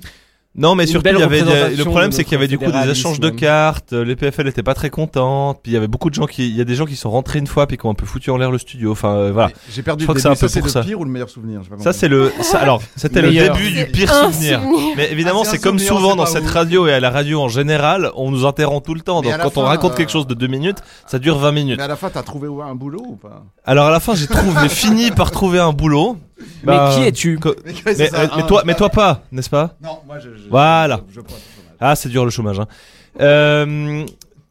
non, 0.56 0.76
mais 0.76 0.86
surtout 0.86 1.10
il 1.12 1.18
y 1.20 1.24
avait 1.24 1.42
des- 1.42 1.76
le 1.76 1.84
problème, 1.86 2.12
c'est 2.12 2.24
qu'il 2.24 2.34
y 2.34 2.36
avait 2.36 2.48
du 2.48 2.58
coup 2.60 2.72
des 2.72 2.89
échanges 2.89 3.20
de 3.20 3.30
cartes. 3.30 3.94
euh, 3.94 4.06
L'EPFL 4.06 4.48
était 4.48 4.62
pas 4.63 4.76
très 4.76 4.89
contente, 4.92 5.60
puis 5.63 5.72
il 5.72 5.76
y 5.76 5.78
avait 5.78 5.88
beaucoup 5.88 6.10
de 6.10 6.16
gens 6.16 6.26
qui, 6.28 6.48
il 6.48 6.56
y 6.56 6.62
a 6.62 6.63
des 6.63 6.76
gens 6.76 6.86
qui 6.86 6.96
sont 6.96 7.10
rentrés 7.10 7.39
une 7.39 7.48
fois 7.48 7.66
puis 7.66 7.78
qui 7.78 7.86
ont 7.86 7.89
un 7.89 7.96
peu 7.96 8.06
foutu 8.06 8.30
en 8.30 8.38
l'air 8.38 8.52
le 8.52 8.58
studio. 8.60 8.92
Enfin 8.92 9.16
euh, 9.16 9.32
voilà. 9.32 9.50
J'ai 9.74 9.82
perdu 9.82 10.04
Je 10.04 10.06
crois 10.06 10.13
le 10.13 10.18
que 10.18 10.22
c'est 10.22 10.30
début. 10.30 10.38
un 10.38 10.39
peu 10.42 10.48
Ça, 10.48 10.54
c'est 10.54 10.60
pour 10.60 10.68
le 10.68 10.72
ça. 10.72 10.82
pire 10.84 11.00
ou 11.00 11.04
le 11.06 11.10
meilleur 11.10 11.30
souvenir 11.30 11.62
pas 11.62 11.78
Ça 11.84 11.92
c'est 11.94 12.08
le, 12.08 12.32
ça, 12.42 12.60
alors 12.60 12.82
c'était 12.96 13.22
le 13.22 13.32
début 13.32 13.72
du 13.72 13.86
pire 13.92 14.13
souvenir. 14.13 14.62
souvenir. 14.62 14.94
Mais 14.96 15.12
évidemment, 15.12 15.42
Ah, 15.44 15.50
c'est 15.50 15.58
comme 15.60 15.80
souvenir, 15.80 15.98
souvent 16.02 16.16
dans 16.16 16.26
cette 16.28 16.46
radio 16.48 16.86
et 16.88 16.94
à 16.94 17.00
la 17.00 17.10
radio 17.10 17.42
en 17.42 17.48
général, 17.50 18.12
on 18.16 18.30
nous 18.30 18.46
interrompt 18.46 18.86
tout 18.86 18.94
le 18.94 19.02
temps. 19.02 19.22
Donc 19.22 19.34
quand 19.38 19.58
on 19.58 19.62
fin, 19.63 19.68
raconte 19.68 19.94
euh, 19.94 19.96
quelque 19.96 20.12
chose 20.12 20.28
de 20.28 20.34
deux 20.36 20.48
minutes, 20.48 20.78
ça 21.08 21.18
dure 21.20 21.38
20 21.39 21.52
minutes. 21.52 21.78
Mais 21.78 21.84
à 21.84 21.88
la 21.88 21.96
fin, 21.96 22.10
t'as 22.12 22.22
trouvé 22.24 22.48
un 22.63 22.76
boulot 22.76 23.04
ou 23.08 23.16
pas? 23.16 23.44
Alors 23.66 23.88
à 23.88 23.92
la 23.92 24.00
fin, 24.00 24.13
j'ai 24.16 24.28
trouvé, 24.28 24.70
fini 24.70 25.10
par 25.12 25.32
trouver 25.32 25.60
un 25.60 25.72
boulot. 25.74 26.18
Mais 26.63 26.67
Bah, 26.77 26.91
qui 26.95 27.03
es-tu 27.03 27.38
co- 27.39 27.56
Mais, 27.65 27.73
mais, 27.97 28.13
euh, 28.15 28.27
mais 28.38 28.45
toi, 28.47 28.63
mais 28.65 28.75
toi 28.75 28.89
pas, 28.89 29.23
n'est-ce 29.32 29.49
pas? 29.49 29.75
Non, 29.82 29.99
moi 30.06 30.19
je. 30.19 30.29
je- 30.36 30.49
Voilà. 30.49 31.01
Je, 31.10 31.15
je 31.15 31.21
prends 31.21 31.36
le 31.36 31.41
chômage. 31.41 31.77
Ah, 31.79 31.95
c'est 31.95 32.10
dur 32.10 32.23
le 32.25 32.32
chômage. 32.32 32.60
Hein. 32.60 32.67
Euh, 33.21 34.06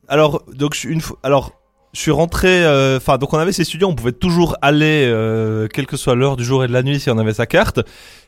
alors, 0.09 0.43
donc 0.53 0.83
une 0.85 1.01
fois, 1.01 1.17
alors 1.23 1.53
je 1.93 2.01
suis 2.01 2.11
rentré. 2.11 2.65
euh, 2.65 2.97
Enfin, 2.97 3.19
donc 3.19 3.33
on 3.35 3.39
avait 3.39 3.53
ces 3.53 3.65
studios, 3.65 3.89
on 3.89 3.95
pouvait 3.95 4.13
toujours 4.13 4.57
aller, 4.63 5.05
euh, 5.07 5.67
quelle 5.73 5.87
que 5.87 5.97
soit 5.97 6.15
l'heure 6.15 6.37
du 6.37 6.45
jour 6.45 6.65
et 6.65 6.69
de 6.69 6.73
la 6.73 6.83
nuit, 6.83 6.99
si 7.01 7.11
on 7.11 7.19
avait 7.19 7.35
sa 7.35 7.47
carte. 7.47 7.81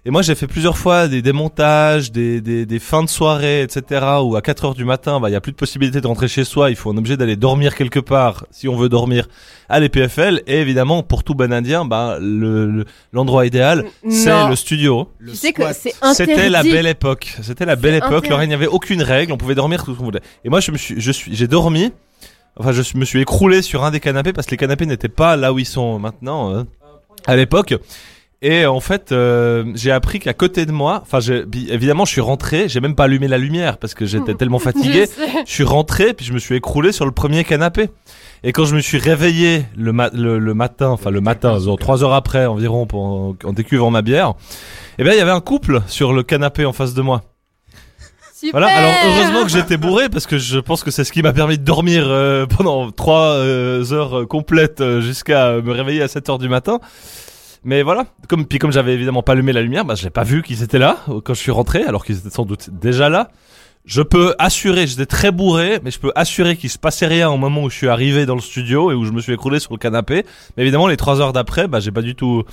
Et 0.06 0.10
moi, 0.10 0.20
j'ai 0.20 0.34
fait 0.34 0.46
plusieurs 0.46 0.76
fois 0.76 1.08
des 1.08 1.22
démontages, 1.22 2.12
des, 2.12 2.42
des, 2.42 2.66
des 2.66 2.78
fins 2.78 3.02
de 3.02 3.08
soirée, 3.08 3.62
etc. 3.62 4.04
Où 4.22 4.36
à 4.36 4.42
4 4.42 4.64
heures 4.66 4.74
du 4.74 4.84
matin, 4.84 5.18
bah, 5.18 5.30
il 5.30 5.32
y 5.32 5.36
a 5.36 5.40
plus 5.40 5.52
de 5.52 5.56
possibilité 5.56 6.02
de 6.02 6.06
rentrer 6.06 6.28
chez 6.28 6.44
soi. 6.44 6.68
Il 6.68 6.76
faut 6.76 6.90
un 6.90 6.96
objet 6.98 7.16
d'aller 7.16 7.36
dormir 7.36 7.74
quelque 7.74 8.00
part, 8.00 8.44
si 8.50 8.68
on 8.68 8.76
veut 8.76 8.90
dormir 8.90 9.28
à 9.70 9.80
l'EPFL. 9.80 10.42
Et 10.46 10.60
évidemment, 10.60 11.02
pour 11.02 11.24
tout 11.24 11.34
banadien, 11.34 11.86
bah, 11.86 12.18
le 12.20 12.66
le- 12.66 12.84
l'endroit 13.14 13.46
idéal, 13.46 13.84
c'est 14.10 14.46
le 14.48 14.56
studio. 14.56 15.08
Le 15.18 15.32
Tu 15.32 15.38
sais 15.38 15.52
que 15.52 15.62
c'est 15.72 15.94
interdit. 16.02 16.34
C'était 16.34 16.50
la 16.50 16.62
belle 16.62 16.86
époque. 16.86 17.34
C'était 17.42 17.64
la 17.64 17.76
belle 17.76 17.92
C'est 17.92 17.98
époque. 17.98 18.08
interdit. 18.12 18.26
Alors 18.28 18.42
il 18.42 18.48
n'y 18.48 18.54
avait 18.54 18.66
aucune 18.66 19.00
règle. 19.02 19.32
On 19.32 19.38
pouvait 19.38 19.54
dormir 19.54 19.82
tout 19.84 19.94
ce 19.94 19.98
qu'on 19.98 20.04
voulait. 20.04 20.20
Et 20.44 20.50
moi, 20.50 20.60
je 20.60 20.70
me 20.70 20.76
suis, 20.76 21.00
je 21.00 21.12
suis, 21.12 21.34
j'ai 21.34 21.48
dormi. 21.48 21.92
Enfin, 22.56 22.72
je 22.72 22.96
me 22.96 23.04
suis 23.04 23.20
écroulé 23.20 23.62
sur 23.62 23.84
un 23.84 23.90
des 23.90 24.00
canapés 24.00 24.32
parce 24.32 24.46
que 24.46 24.52
les 24.52 24.56
canapés 24.56 24.86
n'étaient 24.86 25.08
pas 25.08 25.36
là 25.36 25.52
où 25.52 25.58
ils 25.58 25.66
sont 25.66 25.98
maintenant 25.98 26.52
euh, 26.54 26.62
à 27.26 27.34
l'époque. 27.36 27.74
Et 28.42 28.66
en 28.66 28.80
fait, 28.80 29.10
euh, 29.10 29.64
j'ai 29.74 29.90
appris 29.90 30.18
qu'à 30.20 30.34
côté 30.34 30.66
de 30.66 30.70
moi, 30.72 31.00
enfin, 31.02 31.18
évidemment, 31.70 32.04
je 32.04 32.10
suis 32.12 32.20
rentré. 32.20 32.68
J'ai 32.68 32.80
même 32.80 32.94
pas 32.94 33.04
allumé 33.04 33.26
la 33.26 33.38
lumière 33.38 33.78
parce 33.78 33.94
que 33.94 34.04
j'étais 34.04 34.34
tellement 34.38 34.58
fatigué. 34.58 35.06
Je 35.46 35.50
suis 35.50 35.64
rentré 35.64 36.12
puis 36.12 36.26
je 36.26 36.32
me 36.34 36.38
suis 36.38 36.54
écroulé 36.54 36.92
sur 36.92 37.06
le 37.06 37.10
premier 37.12 37.42
canapé. 37.44 37.88
Et 38.42 38.52
quand 38.52 38.66
je 38.66 38.76
me 38.76 38.80
suis 38.80 38.98
réveillé 38.98 39.64
le, 39.76 39.92
ma- 39.92 40.10
le, 40.10 40.38
le 40.38 40.54
matin, 40.54 40.90
enfin 40.90 41.10
le 41.10 41.22
matin, 41.22 41.58
genre 41.58 41.78
trois 41.78 42.04
heures 42.04 42.12
après 42.12 42.44
environ, 42.44 42.86
pour, 42.86 43.02
en, 43.04 43.34
en 43.42 43.52
décuvant 43.54 43.90
ma 43.90 44.02
bière, 44.02 44.34
eh 44.98 45.04
bien 45.04 45.12
il 45.14 45.18
y 45.18 45.22
avait 45.22 45.30
un 45.30 45.40
couple 45.40 45.80
sur 45.86 46.12
le 46.12 46.22
canapé 46.22 46.66
en 46.66 46.74
face 46.74 46.92
de 46.92 47.00
moi. 47.00 47.22
Voilà. 48.52 48.66
Alors 48.68 48.92
heureusement 49.06 49.42
que 49.44 49.50
j'étais 49.50 49.76
bourré 49.76 50.08
parce 50.08 50.26
que 50.26 50.38
je 50.38 50.58
pense 50.58 50.82
que 50.82 50.90
c'est 50.90 51.04
ce 51.04 51.12
qui 51.12 51.22
m'a 51.22 51.32
permis 51.32 51.58
de 51.58 51.64
dormir 51.64 52.04
euh, 52.06 52.46
pendant 52.46 52.90
trois 52.90 53.34
euh, 53.34 53.92
heures 53.92 54.20
euh, 54.20 54.26
complètes 54.26 54.80
euh, 54.80 55.00
jusqu'à 55.00 55.60
me 55.60 55.72
réveiller 55.72 56.02
à 56.02 56.08
7 56.08 56.28
heures 56.28 56.38
du 56.38 56.48
matin. 56.48 56.80
Mais 57.64 57.82
voilà, 57.82 58.06
comme 58.28 58.44
puis 58.44 58.58
comme 58.58 58.72
j'avais 58.72 58.92
évidemment 58.92 59.22
pas 59.22 59.32
allumé 59.32 59.52
la 59.52 59.62
lumière, 59.62 59.86
bah 59.86 59.94
je 59.94 60.04
l'ai 60.04 60.10
pas 60.10 60.22
vu 60.22 60.42
qu'ils 60.42 60.62
étaient 60.62 60.78
là 60.78 60.98
quand 61.24 61.32
je 61.32 61.40
suis 61.40 61.50
rentré, 61.50 61.82
alors 61.82 62.04
qu'ils 62.04 62.18
étaient 62.18 62.30
sans 62.30 62.44
doute 62.44 62.68
déjà 62.70 63.08
là. 63.08 63.30
Je 63.86 64.00
peux 64.00 64.34
assurer, 64.38 64.86
j'étais 64.86 65.04
très 65.04 65.30
bourré, 65.30 65.78
mais 65.82 65.90
je 65.90 65.98
peux 65.98 66.12
assurer 66.14 66.56
qu'il 66.56 66.70
se 66.70 66.78
passait 66.78 67.06
rien 67.06 67.28
au 67.28 67.36
moment 67.36 67.64
où 67.64 67.70
je 67.70 67.76
suis 67.76 67.88
arrivé 67.88 68.24
dans 68.24 68.34
le 68.34 68.40
studio 68.40 68.90
et 68.90 68.94
où 68.94 69.04
je 69.04 69.12
me 69.12 69.20
suis 69.20 69.34
écroulé 69.34 69.58
sur 69.58 69.74
le 69.74 69.78
canapé. 69.78 70.24
Mais 70.56 70.62
évidemment, 70.62 70.88
les 70.88 70.96
trois 70.96 71.20
heures 71.20 71.34
d'après, 71.34 71.68
bah 71.68 71.80
j'ai 71.80 71.90
pas 71.90 72.00
du 72.00 72.14
tout, 72.14 72.44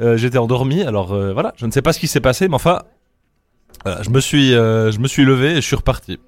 euh, 0.00 0.16
j'étais 0.16 0.38
endormi. 0.38 0.82
Alors 0.82 1.12
euh, 1.12 1.34
voilà, 1.34 1.52
je 1.56 1.66
ne 1.66 1.70
sais 1.70 1.82
pas 1.82 1.92
ce 1.92 2.00
qui 2.00 2.08
s'est 2.08 2.20
passé, 2.20 2.48
mais 2.48 2.54
enfin, 2.54 2.80
voilà, 3.84 4.02
je 4.02 4.10
me 4.10 4.20
suis, 4.20 4.54
euh, 4.54 4.90
je 4.92 4.98
me 4.98 5.08
suis 5.08 5.24
levé 5.24 5.52
et 5.52 5.56
je 5.56 5.66
suis 5.66 5.76
reparti. 5.76 6.18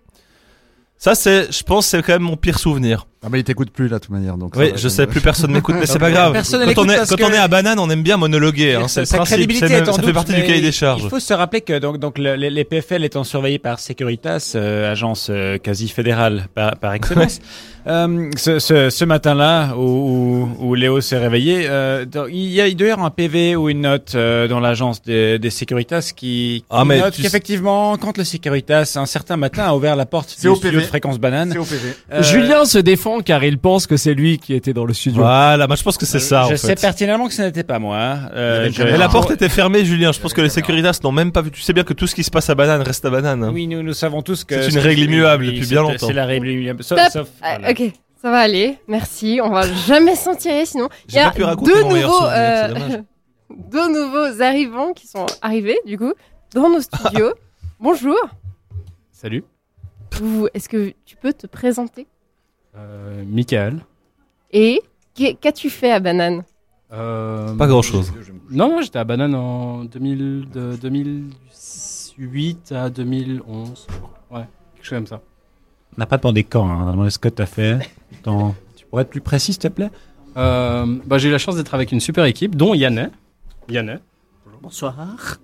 Ça 0.97 1.15
c'est, 1.15 1.53
je 1.53 1.63
pense, 1.63 1.87
c'est 1.87 2.03
quand 2.03 2.15
même 2.15 2.23
mon 2.23 2.37
pire 2.37 2.59
souvenir. 2.59 3.07
Ah 3.25 3.29
bah 3.31 3.39
il 3.39 3.45
t'écoute 3.45 3.71
plus 3.71 3.89
là 3.89 3.97
de 3.99 4.03
toute 4.05 4.11
manière 4.11 4.37
donc. 4.37 4.55
Oui, 4.57 4.73
je 4.77 4.87
sais, 4.89 5.07
plus 5.07 5.21
personne 5.21 5.51
m'écoute, 5.53 5.77
mais 5.79 5.87
c'est 5.87 5.99
pas 5.99 6.11
grave. 6.11 6.33
Personne 6.33 6.61
ne 6.69 6.73
Quand 6.75 6.83
on 6.85 6.89
est, 6.91 7.09
quand 7.09 7.17
que- 7.17 7.25
on 7.25 7.33
est 7.33 7.39
à 7.39 7.49
Banane, 7.49 7.79
on 7.79 7.89
aime 7.89 8.03
bien 8.03 8.17
monologuer, 8.19 8.75
hein, 8.75 8.87
c'est 8.89 9.01
le 9.01 9.07
Sa 9.07 9.17
principe, 9.17 9.37
crédibilité 9.37 9.67
c'est 9.69 9.73
est 9.73 9.77
même- 9.77 9.87
ça 9.87 9.93
fait 9.95 10.03
doute, 10.03 10.15
partie 10.15 10.33
du 10.35 10.41
mais 10.43 10.47
cahier 10.47 10.61
des 10.61 10.73
charges. 10.73 11.03
Il 11.05 11.09
faut 11.09 11.19
se 11.21 11.33
rappeler 11.33 11.63
que 11.63 11.79
donc, 11.79 11.99
donc 11.99 12.19
le- 12.19 12.35
les, 12.37 12.51
les 12.51 12.65
PFL 12.65 13.03
étant 13.05 13.25
surveillés 13.25 13.59
par 13.59 13.81
Securitas, 13.81 14.53
euh, 14.57 14.93
agence 14.93 15.29
euh, 15.31 15.57
quasi 15.59 15.89
fédérale 15.89 16.49
par, 16.55 16.77
par 16.77 16.93
excellence, 16.93 17.41
euh, 17.87 18.31
ce, 18.37 18.59
ce, 18.59 18.91
ce 18.91 19.05
matin-là 19.05 19.75
où, 19.77 19.81
où, 19.81 20.49
où 20.69 20.75
Léo 20.75 21.01
s'est 21.01 21.19
réveillé, 21.19 21.67
euh, 21.69 22.05
il 22.31 22.49
y 22.53 22.61
a 22.61 22.65
avoir 22.93 23.07
un 23.07 23.11
PV 23.11 23.57
ou 23.57 23.69
une 23.71 23.83
note 23.83 24.13
euh, 24.15 24.49
dans 24.49 24.61
l'agence 24.61 25.01
des, 25.03 25.39
des 25.39 25.51
Securitas 25.51 26.11
qui, 26.15 26.15
qui 26.15 26.65
Ah, 26.71 26.85
mais 26.85 27.01
note 27.01 27.15
qu'effectivement, 27.17 27.97
quand 27.97 28.19
le 28.19 28.25
Securitas 28.25 28.95
un 28.97 29.07
certain 29.07 29.37
matin 29.37 29.65
a 29.65 29.75
ouvert 29.75 29.97
la 29.97 30.05
porte 30.07 30.29
du 30.29 30.35
studio 30.35 30.81
de 30.81 30.81
Fréquence 30.81 31.19
Banane, 31.19 31.51
C'est 31.53 31.59
au 31.59 31.65
PV. 31.65 31.89
euh, 32.13 32.23
Julien 32.23 32.65
se 32.67 32.79
défend 32.79 33.14
car 33.23 33.43
il 33.45 33.59
pense 33.59 33.87
que 33.87 33.97
c'est 33.97 34.15
lui 34.15 34.39
qui 34.39 34.55
était 34.55 34.73
dans 34.73 34.85
le 34.85 34.95
studio. 34.95 35.23
Voilà, 35.23 35.67
moi 35.67 35.77
je 35.77 35.83
pense 35.83 35.97
que 35.99 36.07
c'est 36.07 36.19
ça, 36.21 36.45
je 36.49 36.55
en 36.55 36.57
sais 36.57 36.69
fait. 36.75 36.81
pertinemment 36.81 37.27
que 37.29 37.35
ce 37.35 37.43
n'était 37.43 37.63
pas 37.65 37.79
moi. 37.79 37.97
hein. 37.99 38.31
Euh, 38.35 38.71
je- 38.73 38.83
la 38.83 39.09
porte 39.09 39.31
était 39.31 39.49
fermée, 39.49 39.85
Julien. 39.85 40.13
Je 40.13 40.21
pense 40.21 40.33
que 40.33 40.41
les 40.41 40.49
caméra. 40.49 40.67
Securitas 40.93 41.01
n'ont 41.05 41.13
même 41.13 41.33
pas 41.33 41.43
vu. 41.43 41.51
Tu 41.51 41.61
sais 41.63 41.73
bien 41.73 41.85
que 41.85 41.93
tout 41.93 42.07
ce 42.07 42.15
qui 42.15 42.25
se 42.25 42.31
passe 42.31 42.49
à 42.51 42.55
Banane 42.55 42.83
reste 42.83 43.05
à 43.05 43.11
Banane. 43.11 43.45
hein. 43.45 43.51
Oui, 43.53 43.67
nous, 43.67 43.83
nous 43.83 43.93
savons 43.95 44.23
tous 44.23 44.45
que 44.45 44.61
C'est 44.63 44.71
une 44.71 44.79
règle 44.79 45.03
immuable 45.03 45.47
depuis 45.47 45.67
bien 45.67 45.83
longtemps. 45.83 46.07
C'est 46.07 46.13
la 46.13 46.27
règle 46.27 46.49
immuable. 46.49 46.83
Sauf, 46.83 46.99
Stop. 46.99 47.13
sauf- 47.13 47.29
Ah, 47.43 47.59
voilà. 47.59 47.71
ok, 47.73 47.93
ça 48.23 48.31
va 48.31 48.39
aller. 48.39 48.79
Merci. 48.89 49.41
On 49.43 49.51
va 49.51 49.63
jamais 49.87 50.15
s'en 50.17 50.35
tirer 50.35 50.67
sinon. 50.67 50.89
Il 51.09 51.13
y 51.13 51.15
J'ai 51.15 51.21
a 51.21 51.31
pas 51.31 51.37
pu 51.37 51.43
raconter 51.45 51.73
deux 51.73 51.83
nouveaux, 51.83 52.25
euh, 52.27 52.69
deux 53.71 53.89
nouveaux 53.93 54.43
arrivants 54.43 54.93
qui 54.93 55.07
sont 55.07 55.27
arrivés 55.43 55.79
du 55.87 55.99
coup 55.99 56.13
dans 56.55 56.69
nos 56.71 56.81
studios. 56.81 57.33
Bonjour. 57.81 58.17
Salut, 59.13 59.45
Est-ce 60.55 60.69
que 60.69 60.93
tu 61.05 61.17
peux 61.17 61.33
te 61.33 61.47
présenter? 61.47 62.03
euh, 62.03 62.14
Michael. 63.27 63.81
et 64.53 64.81
qu'as-tu 65.41 65.71
fait 65.71 65.93
à 65.93 66.01
Banane? 66.01 66.43
Euh, 66.93 67.55
Pas 67.57 67.67
grand 67.67 67.83
chose. 67.83 68.13
Non, 68.51 68.69
non, 68.69 68.81
j'étais 68.83 68.99
à 68.99 69.05
Banane 69.05 69.35
en 69.35 69.85
2000, 69.85 70.49
de 70.53 70.77
2008 70.77 72.73
à 72.73 72.91
2011. 72.91 73.87
Ouais, 74.31 74.41
quelque 74.75 74.85
chose 74.85 74.99
comme 74.99 75.07
ça. 75.07 75.21
On 75.97 76.01
n'a 76.01 76.07
pas 76.07 76.19
demandé 76.19 76.45
quand, 76.45 76.69
hein. 76.69 76.85
on 76.85 76.89
a 76.89 76.93
demandé 76.93 77.11
ce 77.11 77.19
que 77.19 77.29
tu 77.29 77.43
as 77.43 77.47
fait. 77.47 77.79
Attends, 78.21 78.55
tu 78.77 78.85
pourrais 78.87 79.03
être 79.03 79.11
plus 79.11 79.21
précis, 79.21 79.53
s'il 79.53 79.63
te 79.63 79.69
plaît? 79.69 79.91
Euh, 80.37 80.99
bah, 81.07 81.19
j'ai 81.19 81.29
eu 81.29 81.33
la 81.33 81.39
chance 81.39 81.57
d'être 81.57 81.75
avec 81.75 81.93
une 81.93 82.01
super 82.01 82.25
équipe, 82.25 82.57
dont 82.57 82.75
Yannet. 82.75 83.11
Yannet. 83.69 84.01
Bonsoir. 84.63 85.39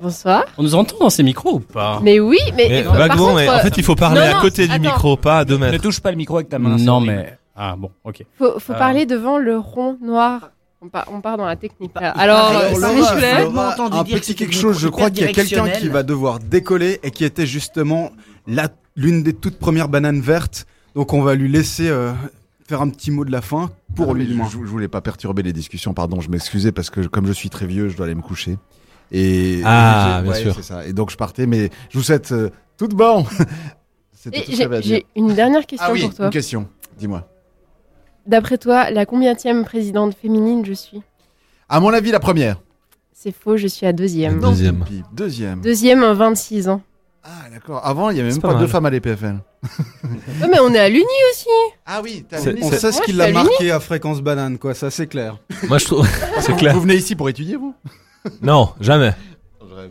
Bonsoir. 0.00 0.44
On 0.58 0.62
nous 0.62 0.74
entend 0.74 0.96
dans 0.98 1.10
ces 1.10 1.22
micros 1.22 1.54
ou 1.54 1.60
pas? 1.60 2.00
Mais 2.02 2.18
oui, 2.20 2.38
mais, 2.56 2.66
Mais 2.68 2.82
par 2.82 2.94
vaguement, 2.94 3.16
contre, 3.26 3.36
mais 3.36 3.48
en 3.48 3.58
fait, 3.60 3.76
il 3.76 3.84
faut 3.84 3.94
parler 3.94 4.20
non, 4.20 4.36
à 4.38 4.40
côté 4.40 4.66
du 4.66 4.78
micro, 4.80 5.16
pas 5.16 5.38
à 5.40 5.44
deux 5.44 5.54
Ne 5.54 5.70
mètres. 5.70 5.82
touche 5.82 6.00
pas 6.00 6.10
le 6.10 6.16
micro 6.16 6.36
avec 6.36 6.48
ta 6.48 6.58
main. 6.58 6.76
Non, 6.76 7.00
mais. 7.00 7.38
Ah, 7.56 7.76
bon, 7.78 7.90
ok. 8.02 8.24
faut, 8.36 8.58
faut 8.58 8.72
Euh. 8.72 8.78
parler 8.78 9.06
devant 9.06 9.38
le 9.38 9.56
rond 9.56 9.96
noir. 10.02 10.50
On, 10.82 10.88
part- 10.88 11.06
on 11.12 11.20
part 11.20 11.36
dans 11.38 11.46
la 11.46 11.56
technique. 11.56 11.92
là. 11.98 12.10
Alors, 12.10 12.52
Laura, 12.78 13.74
un 14.00 14.04
petit 14.04 14.34
quelque 14.34 14.52
chose, 14.54 14.78
je 14.78 14.88
crois 14.88 15.10
qu'il 15.10 15.24
y 15.24 15.28
a 15.28 15.32
quelqu'un 15.32 15.68
qui 15.70 15.88
va 15.88 16.02
devoir 16.02 16.40
décoller 16.40 16.98
et 17.02 17.10
qui 17.10 17.24
était 17.24 17.46
justement 17.46 18.10
la- 18.46 18.68
l'une 18.96 19.22
des 19.22 19.32
toutes 19.32 19.58
premières 19.58 19.88
bananes 19.88 20.20
vertes. 20.20 20.66
Donc 20.94 21.12
on 21.14 21.22
va 21.22 21.34
lui 21.36 21.48
laisser 21.48 21.88
euh, 21.88 22.12
faire 22.68 22.82
un 22.82 22.88
petit 22.90 23.10
mot 23.10 23.24
de 23.24 23.32
la 23.32 23.40
fin 23.40 23.70
pour 23.96 24.10
Ah, 24.10 24.14
lui 24.14 24.26
je, 24.26 24.50
je 24.50 24.56
voulais 24.70 24.88
pas 24.88 25.00
perturber 25.00 25.42
les 25.42 25.52
discussions, 25.54 25.94
pardon, 25.94 26.20
je 26.20 26.28
m'excusais 26.30 26.70
parce 26.70 26.90
que 26.90 27.00
comme 27.00 27.26
je 27.26 27.32
suis 27.32 27.48
très 27.50 27.66
vieux, 27.66 27.88
je 27.88 27.96
dois 27.96 28.04
aller 28.06 28.14
me 28.14 28.20
coucher. 28.22 28.58
Et 29.12 29.60
Ah, 29.64 30.18
et 30.20 30.22
bien 30.22 30.32
ouais, 30.32 30.40
sûr. 30.40 30.54
c'est 30.54 30.62
ça. 30.62 30.86
Et 30.86 30.92
donc 30.92 31.10
je 31.10 31.16
partais, 31.16 31.46
mais 31.46 31.70
je 31.90 31.98
vous 31.98 32.04
souhaite 32.04 32.32
euh, 32.32 32.50
tout 32.76 32.88
de 32.88 32.94
bon. 32.94 33.24
C'était 34.12 34.38
Et 34.38 34.44
tout 34.44 34.52
ce 34.52 34.56
que 34.56 34.62
j'avais 34.62 34.82
J'ai 34.82 35.06
une 35.16 35.34
dernière 35.34 35.66
question 35.66 35.86
Ah 35.88 35.92
oui, 35.92 36.02
pour 36.02 36.14
toi. 36.14 36.24
une 36.26 36.30
question. 36.32 36.68
Dis-moi. 36.98 37.28
D'après 38.26 38.56
toi, 38.56 38.90
la 38.90 39.04
combienième 39.04 39.64
présidente 39.64 40.14
féminine 40.20 40.64
je 40.64 40.72
suis? 40.72 41.02
À 41.68 41.80
mon 41.80 41.90
avis, 41.92 42.10
la 42.10 42.20
première. 42.20 42.56
C'est 43.12 43.34
faux, 43.34 43.56
je 43.56 43.66
suis 43.66 43.86
à 43.86 43.92
deuxième. 43.92 44.40
Non. 44.40 44.48
Deuxième. 44.50 44.84
Deuxième. 45.12 45.60
Deuxième 45.60 46.02
en 46.04 46.14
26 46.14 46.68
ans. 46.68 46.82
Ah 47.22 47.48
d'accord. 47.50 47.80
Avant, 47.86 48.10
il 48.10 48.18
y 48.18 48.20
avait 48.20 48.30
même 48.30 48.40
pas 48.40 48.52
pas, 48.52 48.60
deux 48.60 48.66
femmes 48.66 48.84
à 48.84 48.90
l'EPFL. 48.90 49.36
Ouais, 49.62 50.48
mais 50.50 50.58
on 50.60 50.74
est 50.74 50.78
à 50.78 50.88
l'Uni 50.90 51.04
aussi. 51.32 51.48
Ah 51.86 52.00
oui. 52.02 52.24
une 52.32 52.58
On 52.62 52.70
sait 52.70 52.78
ce 52.92 52.96
Moi, 52.98 53.04
qui 53.06 53.12
je 53.12 53.16
l'a 53.16 53.30
marqué 53.32 53.70
à 53.70 53.80
fréquence 53.80 54.20
banane, 54.20 54.58
quoi, 54.58 54.74
ça 54.74 54.90
c'est 54.90 55.06
clair. 55.06 55.38
Moi, 55.68 55.78
je 55.78 55.86
trouve. 55.86 56.06
C'est 56.40 56.54
clair. 56.56 56.74
Vous 56.74 56.82
venez 56.82 56.96
ici 56.96 57.14
pour 57.16 57.28
étudier, 57.30 57.56
vous? 57.56 57.74
Non, 58.42 58.70
jamais. 58.80 59.14
Je 59.60 59.74
rêve. 59.74 59.90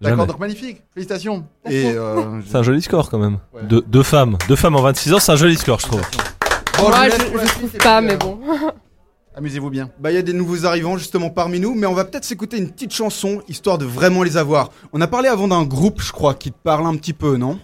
Jamais. 0.00 0.12
D'accord, 0.12 0.26
donc 0.26 0.38
magnifique. 0.38 0.82
Félicitations. 0.94 1.44
Et 1.68 1.86
euh, 1.94 2.40
C'est 2.46 2.56
un 2.56 2.62
joli 2.62 2.82
score 2.82 3.10
quand 3.10 3.18
même. 3.18 3.38
Ouais. 3.52 3.62
Deux, 3.64 3.82
deux 3.86 4.02
femmes. 4.02 4.36
Deux 4.48 4.56
femmes 4.56 4.76
en 4.76 4.82
26 4.82 5.12
ans, 5.14 5.18
c'est 5.18 5.32
un 5.32 5.36
joli 5.36 5.56
score, 5.56 5.80
je 5.80 5.86
trouve. 5.86 6.00
bon, 6.00 6.88
Moi, 6.88 6.90
vous 6.90 7.04
je, 7.04 7.10
laisse 7.10 7.24
pour 7.24 7.36
la 7.36 7.42
je 7.44 7.48
suite, 7.48 7.58
trouve 7.68 7.78
pas, 7.80 7.98
puis, 7.98 8.06
mais 8.06 8.14
euh, 8.14 8.16
bon. 8.16 8.38
Amusez-vous 9.36 9.70
bien. 9.70 9.90
Bah, 10.00 10.10
il 10.10 10.14
y 10.14 10.18
a 10.18 10.22
des 10.22 10.32
nouveaux 10.32 10.66
arrivants 10.66 10.96
justement 10.98 11.30
parmi 11.30 11.60
nous, 11.60 11.74
mais 11.74 11.86
on 11.86 11.94
va 11.94 12.04
peut-être 12.04 12.24
s'écouter 12.24 12.58
une 12.58 12.70
petite 12.70 12.92
chanson 12.92 13.40
histoire 13.48 13.78
de 13.78 13.84
vraiment 13.84 14.24
les 14.24 14.36
avoir. 14.36 14.70
On 14.92 15.00
a 15.00 15.06
parlé 15.06 15.28
avant 15.28 15.46
d'un 15.46 15.62
groupe, 15.62 16.00
je 16.02 16.10
crois, 16.10 16.34
qui 16.34 16.50
te 16.50 16.56
parle 16.60 16.86
un 16.86 16.96
petit 16.96 17.12
peu, 17.12 17.36
non? 17.36 17.58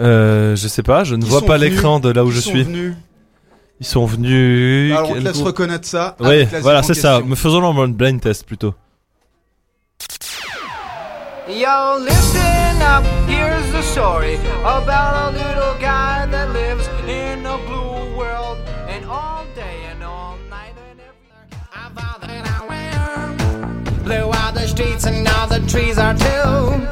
Euh, 0.00 0.56
je 0.56 0.66
sais 0.68 0.82
pas, 0.82 1.04
je 1.04 1.14
ne 1.14 1.24
vois 1.24 1.40
sont 1.40 1.46
pas 1.46 1.58
venus 1.58 1.74
l'écran 1.74 2.00
de 2.00 2.10
là 2.10 2.24
où 2.24 2.30
je 2.30 2.40
sont 2.40 2.50
suis. 2.50 2.64
venus 2.64 2.94
Ils 3.80 3.86
sont 3.86 4.04
venus. 4.04 4.92
Alors 4.92 5.10
on 5.10 5.12
te 5.12 5.14
quel 5.18 5.24
laisse 5.24 5.32
groupe? 5.34 5.46
reconnaître 5.46 5.86
ça. 5.86 6.16
Oui, 6.20 6.26
avec 6.26 6.52
la 6.52 6.60
voilà, 6.60 6.82
c'est 6.82 6.94
ça. 6.94 7.12
question. 7.14 7.26
Me 7.28 7.34
faisons 7.36 7.80
un 7.80 7.88
blind 7.88 8.20
test 8.20 8.44
plutôt. 8.44 8.74
Yo, 11.48 11.98
listen 12.00 12.82
up, 12.82 13.04
here's 13.28 13.70
the 13.70 13.80
story 13.80 14.34
about 14.64 15.28
a 15.28 15.30
little 15.30 15.80
guy 15.80 16.26
that 16.26 16.50
lives 16.50 16.88
in 17.06 17.46
a 17.46 17.56
blue 17.58 18.18
world. 18.18 18.58
And 18.88 19.04
all 19.04 19.44
day 19.54 19.86
and 19.92 20.02
all 20.02 20.36
night 20.50 20.74
and 20.90 20.98
every 20.98 21.30
I 21.72 21.88
vow 21.94 22.18
that 22.20 22.48
I 22.48 22.66
will 22.66 24.02
blue 24.02 24.32
out 24.34 24.54
the 24.54 24.66
streets 24.66 25.06
and 25.06 25.22
now 25.22 25.46
the 25.46 25.60
trees 25.68 25.98
are 25.98 26.14
blue. 26.14 26.84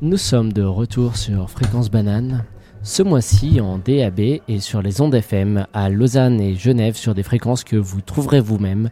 Nous 0.00 0.16
sommes 0.16 0.54
de 0.54 0.62
retour 0.62 1.18
sur 1.18 1.50
Fréquence 1.50 1.90
Banane. 1.90 2.46
Ce 2.82 3.02
mois-ci 3.02 3.60
en 3.60 3.76
DAB 3.76 4.20
et 4.20 4.60
sur 4.60 4.80
les 4.80 5.02
ondes 5.02 5.14
FM 5.14 5.66
à 5.74 5.90
Lausanne 5.90 6.40
et 6.40 6.54
Genève 6.54 6.96
sur 6.96 7.14
des 7.14 7.22
fréquences 7.22 7.62
que 7.62 7.76
vous 7.76 8.00
trouverez 8.00 8.40
vous-même 8.40 8.88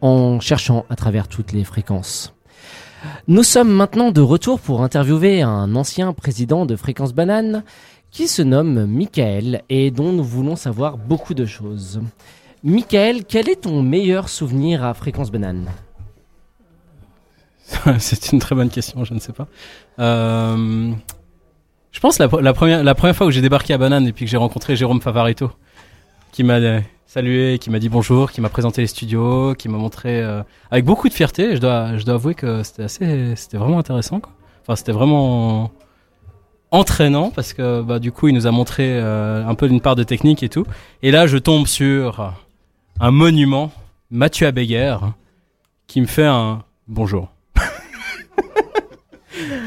en 0.00 0.38
cherchant 0.38 0.84
à 0.90 0.94
travers 0.94 1.26
toutes 1.26 1.50
les 1.50 1.64
fréquences. 1.64 2.35
Nous 3.28 3.42
sommes 3.42 3.70
maintenant 3.70 4.12
de 4.12 4.20
retour 4.20 4.60
pour 4.60 4.82
interviewer 4.82 5.42
un 5.42 5.74
ancien 5.74 6.12
président 6.12 6.66
de 6.66 6.76
Fréquence 6.76 7.12
Banane 7.12 7.64
qui 8.10 8.28
se 8.28 8.42
nomme 8.42 8.86
Michael 8.86 9.62
et 9.68 9.90
dont 9.90 10.12
nous 10.12 10.24
voulons 10.24 10.56
savoir 10.56 10.96
beaucoup 10.96 11.34
de 11.34 11.44
choses. 11.44 12.00
Michael, 12.64 13.24
quel 13.24 13.48
est 13.48 13.62
ton 13.62 13.82
meilleur 13.82 14.28
souvenir 14.28 14.84
à 14.84 14.94
Fréquence 14.94 15.30
Banane 15.30 15.68
C'est 17.98 18.32
une 18.32 18.38
très 18.38 18.54
bonne 18.54 18.70
question, 18.70 19.04
je 19.04 19.14
ne 19.14 19.18
sais 19.18 19.32
pas. 19.32 19.46
Euh, 19.98 20.92
je 21.92 22.00
pense 22.00 22.18
la, 22.18 22.28
la 22.40 22.54
première, 22.54 23.16
fois 23.16 23.26
où 23.26 23.30
j'ai 23.30 23.40
débarqué 23.40 23.74
à 23.74 23.78
Banane 23.78 24.06
et 24.06 24.12
puis 24.12 24.24
que 24.24 24.30
j'ai 24.30 24.36
rencontré 24.36 24.76
Jérôme 24.76 25.00
Favarito, 25.00 25.50
qui 26.32 26.44
m'a 26.44 26.60
salué, 27.06 27.58
qui 27.58 27.70
m'a 27.70 27.78
dit 27.78 27.88
bonjour, 27.88 28.30
qui 28.32 28.40
m'a 28.40 28.48
présenté 28.48 28.80
les 28.82 28.86
studios, 28.86 29.54
qui 29.54 29.68
m'a 29.68 29.78
montré 29.78 30.20
euh, 30.20 30.42
avec 30.70 30.84
beaucoup 30.84 31.08
de 31.08 31.14
fierté. 31.14 31.54
Je 31.56 31.60
dois, 31.60 31.96
je 31.96 32.04
dois 32.04 32.14
avouer 32.14 32.34
que 32.34 32.62
c'était 32.62 32.82
assez, 32.84 33.34
c'était 33.36 33.56
vraiment 33.56 33.78
intéressant. 33.78 34.20
Quoi. 34.20 34.32
Enfin, 34.62 34.76
c'était 34.76 34.92
vraiment 34.92 35.70
entraînant 36.72 37.30
parce 37.30 37.52
que 37.52 37.80
bah, 37.82 37.98
du 37.98 38.12
coup, 38.12 38.28
il 38.28 38.34
nous 38.34 38.46
a 38.46 38.50
montré 38.50 38.98
euh, 39.00 39.46
un 39.46 39.54
peu 39.54 39.68
une 39.68 39.80
part 39.80 39.94
de 39.96 40.02
technique 40.02 40.42
et 40.42 40.48
tout. 40.48 40.66
Et 41.02 41.10
là, 41.10 41.26
je 41.26 41.38
tombe 41.38 41.66
sur 41.66 42.32
un 43.00 43.10
monument, 43.10 43.70
Mathieu 44.10 44.46
Abéguer, 44.46 44.96
qui 45.86 46.00
me 46.00 46.06
fait 46.06 46.26
un 46.26 46.64
bonjour. 46.88 47.30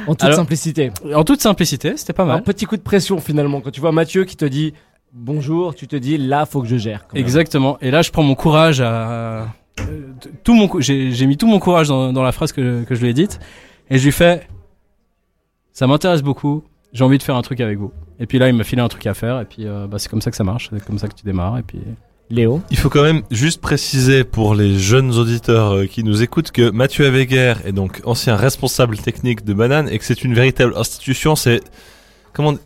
En 0.08 0.14
toute 0.16 0.24
Alors- 0.24 0.36
simplicité. 0.38 0.92
En 1.14 1.24
toute 1.24 1.42
simplicité, 1.42 1.96
c'était 1.96 2.14
pas 2.14 2.24
Un 2.24 2.28
mal. 2.28 2.44
petit 2.44 2.66
coup 2.66 2.76
de 2.76 2.82
pression 2.82 3.20
finalement. 3.20 3.62
Quand 3.62 3.70
tu 3.70 3.80
vois 3.80 3.92
Mathieu 3.92 4.26
qui 4.26 4.36
te 4.36 4.46
dit 4.46 4.74
bonjour, 5.14 5.76
tu 5.76 5.88
te 5.88 5.96
dis 5.96 6.18
là, 6.18 6.46
faut 6.46 6.62
que 6.62 6.68
je 6.68 6.78
gère. 6.78 7.08
quand 7.08 7.16
même. 7.16 7.24
Exactement. 7.24 7.78
Et 7.82 7.92
là, 7.92 8.02
je 8.02 8.12
prends 8.12 8.24
mon 8.24 8.36
courage 8.36 8.82
à. 8.82 9.10
euh, 9.12 9.46
Tout 10.44 10.54
mon, 10.54 10.68
cou- 10.68 10.82
j'ai 10.82 11.12
j'ai 11.12 11.26
mis 11.26 11.38
tout 11.38 11.48
mon 11.48 11.60
courage 11.60 11.88
dans, 11.88 12.12
dans 12.14 12.24
la 12.24 12.32
phrase 12.32 12.52
que, 12.52 12.84
que 12.84 12.96
je 12.96 13.02
lui 13.02 13.10
ai 13.10 13.14
dite. 13.14 13.40
Et 13.90 13.98
je 13.98 14.06
lui 14.06 14.12
fais 14.12 14.48
Ça 15.74 15.88
m'intéresse 15.88 16.22
beaucoup, 16.22 16.64
j'ai 16.94 17.04
envie 17.04 17.18
de 17.18 17.24
faire 17.24 17.36
un 17.36 17.42
truc 17.42 17.62
avec 17.62 17.78
vous. 17.78 17.92
Et 18.20 18.26
puis 18.26 18.38
là, 18.40 18.50
il 18.50 18.56
m'a 18.56 18.64
filé 18.64 18.82
un 18.82 18.88
truc 18.90 19.06
à 19.08 19.14
faire. 19.14 19.40
Et 19.42 19.46
puis 19.46 19.66
euh, 19.66 19.88
bah, 19.88 19.98
c'est 20.00 20.10
comme 20.10 20.22
ça 20.22 20.30
que 20.32 20.38
ça 20.38 20.44
marche. 20.44 20.70
C'est 20.72 20.86
comme 20.86 21.00
ça 21.00 21.08
que 21.08 21.16
tu 21.16 21.24
démarres. 21.26 21.58
Et 21.58 21.64
puis. 21.64 21.80
Léo? 22.32 22.62
Il 22.70 22.78
faut 22.78 22.90
quand 22.90 23.02
même 23.02 23.24
juste 23.32 23.60
préciser 23.60 24.24
pour 24.24 24.54
les 24.54 24.78
jeunes 24.78 25.16
auditeurs 25.16 25.72
euh, 25.74 25.86
qui 25.88 26.04
nous 26.04 26.22
écoutent 26.22 26.52
que 26.52 26.70
Mathieu 26.70 27.08
Aveguer 27.08 27.56
est 27.66 27.72
donc 27.72 28.02
ancien 28.06 28.36
responsable 28.36 28.98
technique 29.00 29.44
de 29.46 29.54
Banane 29.56 29.90
et 29.90 29.98
que 29.98 30.06
c'est 30.06 30.24
une 30.24 30.36
véritable 30.36 30.74
institution. 30.78 31.36
C'est 31.36 31.62
comment 32.32 32.54
co- 32.54 32.60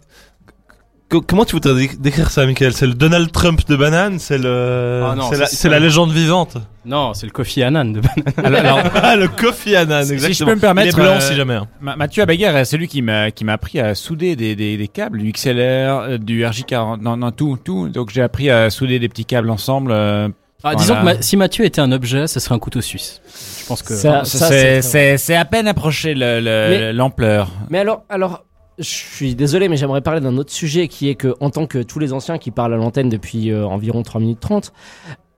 comment 1.19 1.45
tu 1.45 1.53
voudrais 1.53 1.73
dé- 1.75 1.91
décrire 1.99 2.29
ça, 2.31 2.45
Michael? 2.45 2.73
C'est 2.73 2.87
le 2.87 2.93
Donald 2.93 3.31
Trump 3.31 3.61
de 3.67 3.75
banane 3.75 4.19
C'est 4.19 4.37
le, 4.37 5.01
Ah 5.05 5.15
c'est 5.31 5.45
ça, 5.55 5.69
la, 5.69 5.79
légende 5.79 6.11
vivante. 6.11 6.57
Non, 6.85 7.13
c'est 7.13 7.25
le 7.25 7.31
Kofi 7.31 7.63
Annan 7.63 7.85
de 7.93 8.01
Alors, 8.43 8.59
alors, 8.59 8.79
Ah, 9.03 9.15
le 9.15 9.27
Kofi 9.27 9.75
Annan, 9.75 10.03
si- 10.05 10.13
exactement. 10.13 10.33
si 10.33 10.39
je 10.39 10.45
peux 10.45 10.55
me 10.55 10.59
permettre, 10.61 10.95
blanc, 10.95 11.05
euh, 11.15 11.19
si 11.19 11.35
jamais. 11.35 11.55
hein. 11.55 11.67
Ma- 11.81 11.95
Mathieu 11.95 12.23
Abaguer, 12.23 12.63
c'est 12.65 12.77
lui 12.77 12.87
qui 12.87 13.01
m'a 13.01 13.31
qui 13.31 13.45
m'a 13.45 13.53
appris 13.53 13.79
à 13.79 13.95
souder 13.95 14.35
des, 14.35 14.55
des, 14.55 14.77
des 14.77 14.87
câbles, 14.87 15.19
du 15.19 15.31
XLR, 15.31 15.51
euh, 15.59 16.17
du 16.17 16.43
RJ40, 16.43 17.01
non 17.01 17.17
non 17.17 17.31
tout 17.31 17.57
tout. 17.63 17.89
Donc 17.89 18.09
j'ai 18.11 18.21
appris 18.21 18.49
à 18.49 18.69
souder 18.69 18.99
des 18.99 19.09
petits 19.09 19.25
câbles 19.25 19.49
ensemble. 19.49 19.91
euh, 19.93 20.27
Ah, 20.65 20.71
voilà. 20.71 20.77
Disons 20.77 20.95
que 20.95 21.03
ma- 21.03 21.21
si 21.21 21.37
Mathieu 21.37 21.65
était 21.65 21.81
un 21.81 21.91
objet, 21.91 22.27
ce 22.27 22.39
serait 22.39 22.55
un 22.55 22.59
couteau 22.59 22.81
suisse. 22.81 23.21
Je 23.61 23.65
pense 23.67 23.81
que. 23.81 23.93
Ça- 23.93 24.23
Ça, 24.25 24.47
c'est 24.81 25.17
c'est 25.17 25.35
à 25.35 25.45
peine 25.45 25.67
approché 25.67 26.13
le- 26.13 26.39
le- 26.39 26.67
Mais- 26.69 26.93
l'ampleur. 26.93 27.49
Mais 27.69 27.79
alors, 27.79 28.03
alors, 28.09 28.43
je 28.79 28.89
suis 28.89 29.35
désolé, 29.35 29.69
mais 29.69 29.77
j'aimerais 29.77 30.01
parler 30.01 30.21
d'un 30.21 30.37
autre 30.37 30.51
sujet 30.51 30.87
qui 30.87 31.09
est 31.09 31.15
que, 31.15 31.35
en 31.39 31.49
tant 31.49 31.67
que 31.67 31.83
tous 31.83 31.99
les 31.99 32.13
anciens 32.13 32.37
qui 32.37 32.51
parlent 32.51 32.73
à 32.73 32.77
l'antenne 32.77 33.09
depuis 33.09 33.51
euh, 33.51 33.65
environ 33.65 34.03
3 34.03 34.19
minutes 34.21 34.39
30, 34.39 34.73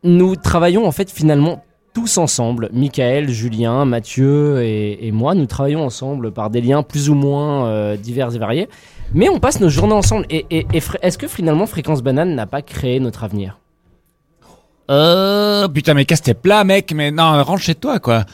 nous 0.03 0.35
travaillons 0.35 0.85
en 0.85 0.91
fait 0.91 1.09
finalement 1.09 1.63
tous 1.93 2.17
ensemble, 2.17 2.69
Michael, 2.73 3.29
Julien, 3.29 3.85
Mathieu 3.85 4.61
et, 4.61 5.11
moi, 5.13 5.33
nous 5.33 5.45
travaillons 5.45 5.85
ensemble 5.85 6.33
par 6.33 6.49
des 6.49 6.59
liens 6.59 6.83
plus 6.83 7.09
ou 7.09 7.15
moins 7.15 7.67
euh, 7.67 7.95
divers 7.95 8.35
et 8.35 8.37
variés, 8.37 8.69
mais 9.13 9.29
on 9.29 9.39
passe 9.39 9.61
nos 9.61 9.69
journées 9.69 9.93
ensemble. 9.93 10.25
Et, 10.29 10.45
est-ce 10.73 11.17
que 11.17 11.27
finalement 11.27 11.65
Fréquence 11.65 12.03
Banane 12.03 12.35
n'a 12.35 12.45
pas 12.47 12.61
créé 12.61 12.99
notre 12.99 13.23
avenir? 13.23 13.59
Euh, 14.91 15.69
putain, 15.69 15.93
mais 15.93 16.03
casse 16.05 16.21
tes 16.21 16.33
plats, 16.33 16.65
mec. 16.65 16.91
Mais 16.93 17.11
non, 17.11 17.41
rentre 17.43 17.63
chez 17.63 17.75
toi, 17.75 17.99
quoi. 17.99 18.25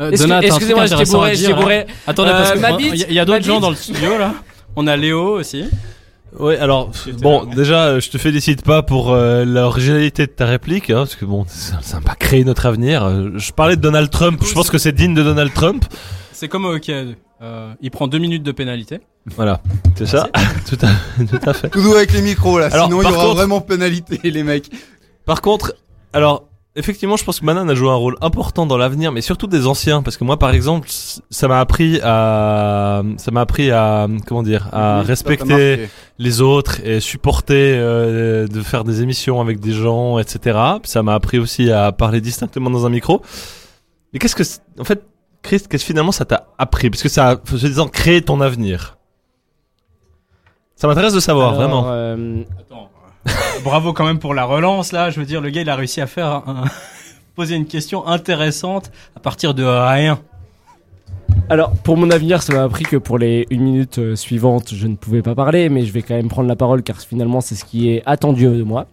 Euh, 0.00 0.10
Excusez-moi, 0.10 0.86
j'étais 0.86 1.04
bourré, 1.04 1.34
j'étais 1.34 1.54
bourré. 1.54 1.86
Attendez, 2.06 2.30
Euh, 2.30 2.32
parce 2.38 2.52
que 2.52 2.58
ma 2.58 2.68
moi, 2.68 2.78
bite, 2.78 3.04
il 3.08 3.14
y 3.14 3.18
a, 3.18 3.24
d'autres 3.24 3.44
gens 3.44 3.60
dans 3.60 3.70
le 3.70 3.76
studio 3.76 4.16
là. 4.18 4.34
On 4.76 4.86
a 4.86 4.96
Léo 4.96 5.38
aussi. 5.38 5.64
Ouais, 6.38 6.58
alors, 6.58 6.90
bon, 7.22 7.44
déjà, 7.46 7.86
euh, 7.86 8.00
je 8.00 8.10
te 8.10 8.18
félicite 8.18 8.62
pas 8.62 8.82
pour 8.82 9.12
euh, 9.12 9.44
l'originalité 9.46 10.26
de 10.26 10.30
ta 10.30 10.44
réplique, 10.46 10.90
hein, 10.90 10.98
parce 10.98 11.16
que 11.16 11.24
bon, 11.24 11.46
ça 11.48 11.78
n'a 11.94 12.00
pas 12.02 12.14
créé 12.14 12.44
notre 12.44 12.66
avenir. 12.66 13.02
Euh, 13.04 13.30
Je 13.36 13.50
parlais 13.52 13.76
de 13.76 13.80
Donald 13.80 14.10
Trump, 14.10 14.40
je 14.46 14.52
pense 14.52 14.68
que 14.70 14.76
c'est 14.78 14.92
digne 14.92 15.14
de 15.14 15.22
Donald 15.22 15.52
Trump. 15.54 15.84
C'est 16.32 16.46
comme 16.48 16.66
au 16.66 16.74
hockey. 16.74 17.16
Euh, 17.40 17.72
il 17.80 17.90
prend 17.90 18.08
deux 18.08 18.18
minutes 18.18 18.42
de 18.42 18.52
pénalité. 18.52 19.00
Voilà, 19.36 19.60
c'est 19.96 20.06
ça, 20.06 20.28
tout 20.68 20.78
à, 20.82 21.24
tout 21.24 21.40
à 21.48 21.54
fait. 21.54 21.70
Tout 21.70 21.82
doux 21.82 21.94
avec 21.94 22.12
les 22.12 22.22
micros 22.22 22.58
là, 22.58 22.68
Alors, 22.72 22.86
sinon 22.86 23.00
il 23.02 23.08
y 23.08 23.12
aura 23.12 23.24
contre- 23.24 23.36
vraiment 23.36 23.60
pénalité 23.60 24.20
les 24.30 24.42
mecs. 24.42 24.70
Par 25.24 25.40
contre, 25.40 25.74
alors, 26.12 26.47
effectivement, 26.78 27.16
je 27.16 27.24
pense 27.24 27.40
que 27.40 27.44
Manan 27.44 27.68
a 27.68 27.74
joué 27.74 27.90
un 27.90 27.94
rôle 27.94 28.16
important 28.20 28.64
dans 28.64 28.76
l'avenir, 28.78 29.12
mais 29.12 29.20
surtout 29.20 29.46
des 29.46 29.66
anciens, 29.66 30.02
parce 30.02 30.16
que 30.16 30.24
moi, 30.24 30.38
par 30.38 30.50
exemple, 30.50 30.88
ça 30.88 31.48
m'a 31.48 31.60
appris 31.60 32.00
à, 32.02 33.02
ça 33.18 33.30
m'a 33.30 33.40
appris 33.42 33.70
à, 33.70 34.06
comment 34.26 34.42
dire, 34.42 34.68
à 34.72 35.00
Oui, 35.00 35.06
respecter 35.06 35.88
les 36.18 36.40
autres 36.40 36.80
et 36.84 37.00
supporter, 37.00 37.74
euh, 37.76 38.46
de 38.46 38.60
faire 38.62 38.84
des 38.84 39.02
émissions 39.02 39.40
avec 39.40 39.60
des 39.60 39.72
gens, 39.72 40.18
etc. 40.18 40.58
Ça 40.84 41.02
m'a 41.02 41.14
appris 41.14 41.38
aussi 41.38 41.70
à 41.70 41.92
parler 41.92 42.20
distinctement 42.20 42.70
dans 42.70 42.86
un 42.86 42.90
micro. 42.90 43.20
Mais 44.12 44.18
qu'est-ce 44.18 44.36
que, 44.36 44.44
c'est- 44.44 44.62
en 44.80 44.84
fait, 44.84 45.02
Chris, 45.42 45.58
qu'est-ce 45.68 45.82
que 45.84 45.86
finalement 45.88 46.12
ça 46.12 46.24
t'a 46.24 46.46
appris? 46.58 46.90
Parce 46.90 47.02
que 47.02 47.08
ça 47.08 47.30
a, 47.32 47.36
je 47.50 47.66
disant, 47.66 47.88
créé 47.88 48.22
ton 48.22 48.40
avenir. 48.40 48.96
Ça 50.76 50.86
m'intéresse 50.86 51.12
de 51.12 51.20
savoir, 51.20 51.48
Alors, 51.54 51.60
vraiment. 51.60 51.84
euh, 51.88 52.42
Attends. 52.58 52.87
Bravo 53.64 53.92
quand 53.92 54.04
même 54.04 54.18
pour 54.18 54.34
la 54.34 54.44
relance 54.44 54.92
là. 54.92 55.10
Je 55.10 55.20
veux 55.20 55.26
dire, 55.26 55.40
le 55.40 55.50
gars 55.50 55.60
il 55.62 55.70
a 55.70 55.76
réussi 55.76 56.00
à 56.00 56.06
faire 56.06 56.26
un- 56.46 56.64
poser 57.34 57.54
une 57.56 57.66
question 57.66 58.06
intéressante 58.06 58.90
à 59.16 59.20
partir 59.20 59.54
de 59.54 59.64
rien. 59.64 60.20
Alors, 61.50 61.72
pour 61.72 61.96
mon 61.96 62.10
avenir, 62.10 62.42
ça 62.42 62.52
m'a 62.52 62.62
appris 62.62 62.84
que 62.84 62.98
pour 62.98 63.16
les 63.16 63.46
une 63.48 63.62
minute 63.62 63.98
euh, 63.98 64.16
suivantes, 64.16 64.74
je 64.74 64.86
ne 64.86 64.96
pouvais 64.96 65.22
pas 65.22 65.34
parler, 65.34 65.70
mais 65.70 65.86
je 65.86 65.92
vais 65.92 66.02
quand 66.02 66.14
même 66.14 66.28
prendre 66.28 66.46
la 66.46 66.56
parole 66.56 66.82
car 66.82 67.00
finalement, 67.00 67.40
c'est 67.40 67.54
ce 67.54 67.64
qui 67.64 67.90
est 67.90 68.02
attendu 68.04 68.44
de 68.44 68.62
moi. 68.62 68.86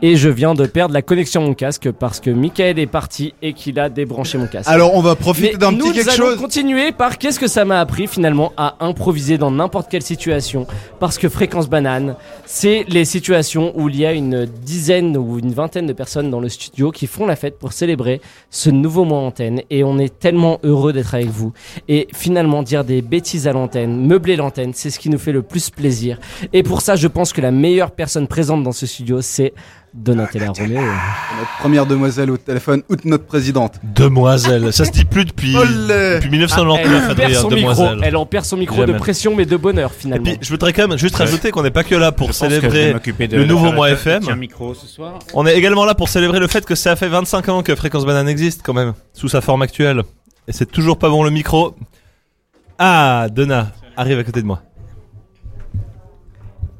Et 0.00 0.16
je 0.16 0.30
viens 0.30 0.54
de 0.54 0.64
perdre 0.64 0.94
la 0.94 1.02
connexion 1.02 1.42
à 1.42 1.46
mon 1.46 1.52
casque 1.52 1.90
parce 1.90 2.18
que 2.18 2.30
Michael 2.30 2.78
est 2.78 2.86
parti 2.86 3.34
et 3.42 3.52
qu'il 3.52 3.78
a 3.78 3.90
débranché 3.90 4.38
mon 4.38 4.46
casque. 4.46 4.70
Alors 4.70 4.94
on 4.94 5.02
va 5.02 5.14
profiter 5.14 5.58
d'un 5.58 5.72
nous 5.72 5.90
petit 5.90 5.98
quelque 5.98 6.08
allons 6.08 6.30
chose. 6.30 6.38
continuer 6.38 6.90
par 6.92 7.18
qu'est-ce 7.18 7.38
que 7.38 7.48
ça 7.48 7.66
m'a 7.66 7.80
appris 7.80 8.06
finalement 8.06 8.54
à 8.56 8.76
improviser 8.80 9.36
dans 9.36 9.50
n'importe 9.50 9.90
quelle 9.90 10.02
situation. 10.02 10.66
Parce 11.00 11.18
que 11.18 11.28
Fréquence 11.28 11.68
Banane, 11.68 12.16
c'est 12.46 12.86
les 12.88 13.04
situations 13.04 13.72
où 13.78 13.90
il 13.90 13.96
y 13.96 14.06
a 14.06 14.14
une 14.14 14.46
dizaine 14.46 15.18
ou 15.18 15.38
une 15.38 15.52
vingtaine 15.52 15.86
de 15.86 15.92
personnes 15.92 16.30
dans 16.30 16.40
le 16.40 16.48
studio 16.48 16.92
qui 16.92 17.06
font 17.06 17.26
la 17.26 17.36
fête 17.36 17.58
pour 17.58 17.74
célébrer 17.74 18.22
ce 18.48 18.70
nouveau 18.70 19.04
mois 19.04 19.18
antenne. 19.18 19.60
Et 19.68 19.84
on 19.84 19.98
est 19.98 20.18
tellement 20.18 20.60
heureux 20.62 20.94
d'être 20.94 21.14
avec 21.14 21.28
vous. 21.28 21.52
Et 21.92 22.06
finalement, 22.14 22.62
dire 22.62 22.84
des 22.84 23.02
bêtises 23.02 23.48
à 23.48 23.52
l'antenne, 23.52 24.06
meubler 24.06 24.36
l'antenne, 24.36 24.70
c'est 24.74 24.90
ce 24.90 24.98
qui 25.00 25.10
nous 25.10 25.18
fait 25.18 25.32
le 25.32 25.42
plus 25.42 25.70
plaisir. 25.70 26.18
Et 26.52 26.62
pour 26.62 26.82
ça, 26.82 26.94
je 26.94 27.08
pense 27.08 27.32
que 27.32 27.40
la 27.40 27.50
meilleure 27.50 27.90
personne 27.90 28.28
présente 28.28 28.62
dans 28.62 28.70
ce 28.70 28.86
studio, 28.86 29.20
c'est 29.22 29.52
Donatella 29.92 30.52
Roméo. 30.52 30.80
Notre 30.80 31.58
première 31.58 31.86
demoiselle 31.86 32.30
au 32.30 32.36
téléphone, 32.36 32.82
ou 32.88 32.94
notre 33.06 33.24
présidente. 33.24 33.80
Demoiselle, 33.82 34.72
ça 34.72 34.84
se 34.84 34.92
dit 34.92 35.04
plus 35.04 35.24
depuis, 35.24 35.52
depuis 35.54 35.64
Ah, 36.26 36.30
1999, 36.30 37.06
elle, 37.10 37.16
perd 37.16 37.20
Adrien, 37.32 37.40
son 37.40 37.48
micro, 37.50 37.60
demoiselle. 37.72 38.00
elle 38.04 38.16
en 38.16 38.24
perd 38.26 38.44
son 38.44 38.56
micro 38.56 38.86
de 38.86 38.92
pression, 38.92 39.34
mais 39.34 39.46
de 39.46 39.56
bonheur 39.56 39.90
Et 39.92 40.00
finalement. 40.00 40.24
puis, 40.24 40.38
je 40.40 40.48
voudrais 40.48 40.72
quand 40.72 40.86
même 40.86 40.96
juste 40.96 41.16
rajouter 41.16 41.50
qu'on 41.50 41.64
n'est 41.64 41.72
pas 41.72 41.82
que 41.82 41.96
là 41.96 42.12
pour 42.12 42.28
Je 42.28 42.32
célébrer 42.34 42.94
de- 42.94 43.36
le 43.36 43.44
nouveau 43.46 43.72
mois 43.72 43.90
FM. 43.90 44.22
petit 44.24 44.38
micro 44.38 44.74
ce 44.74 44.86
soir. 44.86 45.18
On 45.34 45.44
est 45.44 45.56
également 45.56 45.84
là 45.84 45.96
pour 45.96 46.08
célébrer 46.08 46.38
le 46.38 46.46
fait 46.46 46.64
que 46.64 46.76
ça 46.76 46.94
fait 46.94 47.08
25 47.08 47.48
ans 47.48 47.62
que 47.64 47.74
Fréquence 47.74 48.06
Banane 48.06 48.28
existe 48.28 48.60
quand 48.64 48.74
même, 48.74 48.92
sous 49.12 49.26
sa 49.28 49.40
forme 49.40 49.62
actuelle. 49.62 50.02
Et 50.50 50.52
c'est 50.52 50.66
toujours 50.66 50.98
pas 50.98 51.08
bon 51.08 51.22
le 51.22 51.30
micro. 51.30 51.76
Ah, 52.76 53.28
Donna, 53.30 53.70
arrive 53.96 54.18
à 54.18 54.24
côté 54.24 54.42
de 54.42 54.46
moi. 54.48 54.60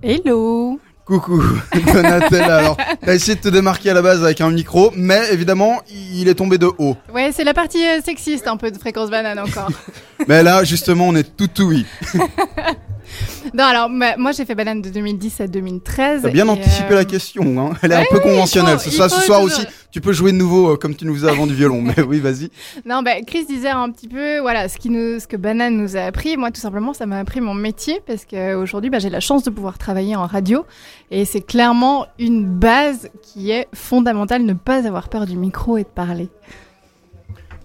Hello 0.02 0.80
Coucou, 1.04 1.40
Donatella. 1.94 2.56
Alors, 2.56 2.76
t'as 2.76 3.14
essayé 3.14 3.36
de 3.36 3.40
te 3.40 3.48
démarquer 3.48 3.90
à 3.90 3.94
la 3.94 4.02
base 4.02 4.24
avec 4.24 4.40
un 4.40 4.50
micro, 4.50 4.90
mais 4.96 5.20
évidemment, 5.32 5.82
il 5.88 6.26
est 6.26 6.34
tombé 6.34 6.58
de 6.58 6.68
haut. 6.78 6.96
Ouais, 7.14 7.30
c'est 7.32 7.44
la 7.44 7.54
partie 7.54 7.86
euh, 7.86 8.00
sexiste 8.04 8.48
un 8.48 8.56
peu 8.56 8.72
de 8.72 8.78
Fréquence 8.78 9.08
Banane 9.08 9.38
encore. 9.38 9.70
Mais 10.26 10.42
là, 10.42 10.64
justement, 10.64 11.06
on 11.06 11.14
est 11.14 11.36
tout 11.36 11.62
oui. 11.62 11.86
non, 13.54 13.64
alors 13.64 13.88
moi 13.90 14.32
j'ai 14.32 14.44
fait 14.44 14.54
Banane 14.54 14.82
de 14.82 14.90
2010 14.90 15.40
à 15.40 15.46
2013. 15.46 16.22
T'as 16.22 16.30
bien 16.30 16.48
anticipé 16.48 16.92
euh, 16.92 16.96
la 16.96 17.04
question, 17.04 17.42
hein. 17.60 17.76
Elle 17.82 17.92
est 17.92 17.96
ouais, 17.96 18.02
un 18.02 18.04
peu 18.10 18.20
conventionnelle. 18.20 18.78
faut- 18.78 18.90
ce 18.90 18.96
soir, 18.96 19.10
ce 19.10 19.32
aussi, 19.44 19.66
tu 19.90 20.00
peux 20.00 20.12
jouer 20.12 20.32
de 20.32 20.36
nouveau, 20.36 20.70
euh, 20.72 20.76
comme 20.76 20.94
tu 20.94 21.04
nous 21.04 21.14
faisais 21.14 21.28
avant 21.28 21.46
du 21.46 21.54
violon. 21.54 21.82
Mais 21.82 22.00
oui, 22.02 22.20
vas-y. 22.20 22.50
Non, 22.86 23.02
bah, 23.02 23.20
Chris 23.26 23.44
disait 23.46 23.68
un 23.70 23.90
petit 23.90 24.08
peu, 24.08 24.38
voilà, 24.40 24.68
ce, 24.68 24.78
qui 24.78 24.88
nous, 24.90 25.18
ce 25.18 25.26
que 25.26 25.36
Banane 25.36 25.76
nous 25.76 25.96
a 25.96 26.00
appris. 26.02 26.36
Moi, 26.36 26.50
tout 26.50 26.60
simplement, 26.60 26.92
ça 26.94 27.06
m'a 27.06 27.18
appris 27.18 27.40
mon 27.40 27.54
métier 27.54 28.00
parce 28.06 28.24
qu'aujourd'hui, 28.24 28.90
bah, 28.90 28.98
j'ai 28.98 29.10
la 29.10 29.20
chance 29.20 29.42
de 29.42 29.50
pouvoir 29.50 29.78
travailler 29.78 30.14
en 30.16 30.26
radio. 30.26 30.64
Et 31.10 31.24
c'est 31.24 31.40
clairement 31.40 32.06
une 32.18 32.44
base 32.44 33.08
qui 33.22 33.50
est 33.50 33.66
fondamentale, 33.74 34.42
ne 34.42 34.52
pas 34.54 34.86
avoir 34.86 35.08
peur 35.08 35.26
du 35.26 35.36
micro 35.36 35.76
et 35.76 35.82
de 35.82 35.88
parler. 35.88 36.28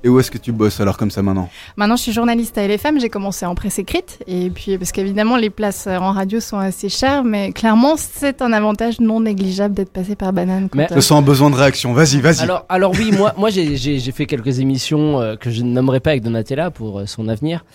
Et 0.05 0.07
où 0.07 0.19
est-ce 0.19 0.29
que 0.29 0.37
tu 0.37 0.51
bosses 0.51 0.79
alors 0.79 0.97
comme 0.97 1.09
ça 1.09 1.23
maintenant? 1.23 1.49
Maintenant, 1.77 1.95
je 1.95 2.03
suis 2.03 2.11
journaliste 2.11 2.55
à 2.59 2.67
LFM. 2.67 2.99
J'ai 2.99 3.09
commencé 3.09 3.43
en 3.47 3.55
presse 3.55 3.79
écrite. 3.79 4.19
Et 4.27 4.51
puis, 4.51 4.77
parce 4.77 4.91
qu'évidemment, 4.91 5.35
les 5.35 5.49
places 5.49 5.87
en 5.87 6.11
radio 6.11 6.39
sont 6.39 6.59
assez 6.59 6.89
chères. 6.89 7.23
Mais 7.23 7.51
clairement, 7.51 7.95
c'est 7.97 8.43
un 8.43 8.53
avantage 8.53 8.99
non 8.99 9.19
négligeable 9.21 9.73
d'être 9.73 9.89
passé 9.91 10.15
par 10.15 10.31
Banane. 10.31 10.69
Mais- 10.75 10.83
euh, 10.91 10.95
Je 10.95 10.99
sens 10.99 11.17
un 11.17 11.23
besoin 11.23 11.49
de 11.49 11.55
réaction. 11.55 11.91
Vas-y, 11.93 12.21
vas-y. 12.21 12.41
Alors, 12.43 12.65
alors 12.69 12.91
oui, 12.91 13.11
moi, 13.17 13.33
moi 13.35 13.49
j'ai- 13.49 13.77
j'ai 13.77 13.97
j'ai 13.97 14.11
fait 14.11 14.27
quelques 14.27 14.59
émissions 14.59 15.19
euh, 15.21 15.37
que 15.37 15.49
je 15.49 15.63
ne 15.63 15.71
nommerai 15.71 15.99
pas 15.99 16.11
avec 16.11 16.21
Donatella 16.21 16.69
pour 16.69 16.99
euh, 16.99 17.05
son 17.07 17.27
avenir. 17.27 17.65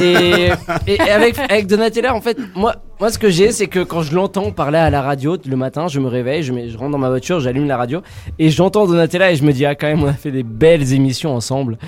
Et, 0.00 0.48
et 0.86 1.00
avec, 1.00 1.38
avec 1.38 1.66
Donatella, 1.66 2.14
en 2.14 2.22
fait, 2.22 2.38
moi, 2.56 2.76
moi 3.00 3.10
ce 3.10 3.18
que 3.18 3.28
j'ai, 3.30 3.52
c'est 3.52 3.66
que 3.66 3.80
quand 3.82 4.02
je 4.02 4.14
l'entends 4.14 4.50
parler 4.52 4.78
à 4.78 4.90
la 4.90 5.02
radio 5.02 5.36
le 5.46 5.56
matin, 5.56 5.88
je 5.88 6.00
me 6.00 6.06
réveille, 6.08 6.42
je, 6.42 6.52
mets, 6.52 6.68
je 6.68 6.78
rentre 6.78 6.92
dans 6.92 6.98
ma 6.98 7.08
voiture, 7.08 7.40
j'allume 7.40 7.66
la 7.66 7.76
radio 7.76 8.00
et 8.38 8.50
j'entends 8.50 8.86
Donatella 8.86 9.32
et 9.32 9.36
je 9.36 9.44
me 9.44 9.52
dis, 9.52 9.64
ah, 9.66 9.74
quand 9.74 9.86
même, 9.86 10.02
on 10.02 10.08
a 10.08 10.12
fait 10.14 10.30
des 10.30 10.42
belles 10.42 10.92
émissions 10.92 11.34
ensemble. 11.34 11.78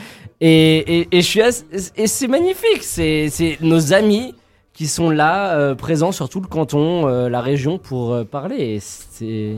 Et, 0.41 1.01
et, 1.01 1.09
et 1.13 1.23
je 1.23 1.27
suis 1.27 1.41
assez- 1.43 1.65
et 1.97 2.07
c'est 2.07 2.29
magnifique, 2.29 2.83
c'est 2.83 3.29
c'est 3.31 3.57
nos 3.63 3.93
amis 3.95 4.35
qui 4.75 4.87
sont 4.87 5.09
là, 5.09 5.57
euh, 5.59 5.75
présents 5.75 6.13
sur 6.13 6.29
tout 6.29 6.41
le 6.43 6.47
canton, 6.49 7.09
euh, 7.09 7.31
la 7.31 7.41
région 7.41 7.79
pour 7.79 8.13
euh, 8.13 8.25
parler. 8.25 8.57
Et 8.75 8.81
c'est. 8.81 9.55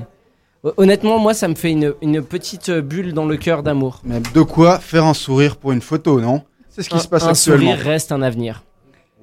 Honnêtement, 0.77 1.19
moi, 1.19 1.35
ça 1.35 1.49
me 1.49 1.55
fait 1.55 1.71
une, 1.71 1.95
une 2.03 2.23
petite 2.23 2.71
bulle 2.71 3.13
dans 3.15 3.27
le 3.27 3.37
cœur 3.37 3.63
d'amour. 3.63 4.01
Mais 4.05 4.21
de 4.21 4.43
quoi 4.43 4.79
faire 4.79 5.05
un 5.07 5.15
sourire 5.15 5.57
pour 5.57 5.73
une 5.73 5.81
photo, 5.81 6.21
non? 6.21 6.43
C'est 6.69 6.83
ce 6.83 6.89
qui 6.89 6.97
Un- 6.97 7.01
se 7.01 7.09
passe 7.09 7.25
un 7.25 7.31
actuellement. 7.31 7.61
sourire 7.73 7.79
reste 7.85 8.13
un 8.13 8.23
avenir. 8.23 8.63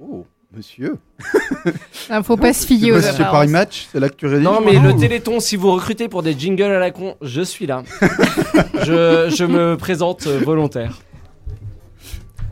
Oh, 0.01 0.25
monsieur. 0.55 0.97
Il 2.09 2.21
faut 2.23 2.37
pas 2.37 2.53
se 2.53 2.65
fier 2.65 2.91
aux 2.91 3.01
C'est. 3.01 3.17
Paris 3.17 3.47
Match, 3.47 3.87
c'est 3.91 3.99
là 3.99 4.09
que 4.09 4.15
tu 4.15 4.25
rédiges 4.27 4.43
Non, 4.43 4.59
mais 4.63 4.79
le 4.79 4.95
Téléthon, 4.95 5.39
si 5.39 5.55
vous 5.55 5.71
recrutez 5.73 6.07
pour 6.07 6.23
des 6.23 6.37
jingles 6.37 6.63
à 6.63 6.79
la 6.79 6.91
con, 6.91 7.15
je 7.21 7.41
suis 7.41 7.65
là. 7.67 7.83
je, 8.83 9.33
je 9.35 9.43
me 9.45 9.75
présente 9.77 10.25
volontaire. 10.27 10.99